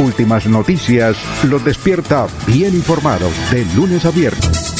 Últimas 0.00 0.46
noticias 0.46 1.16
los 1.44 1.64
despierta 1.64 2.26
bien 2.46 2.74
informados 2.74 3.32
de 3.50 3.64
lunes 3.74 4.04
a 4.04 4.10
viernes. 4.10 4.79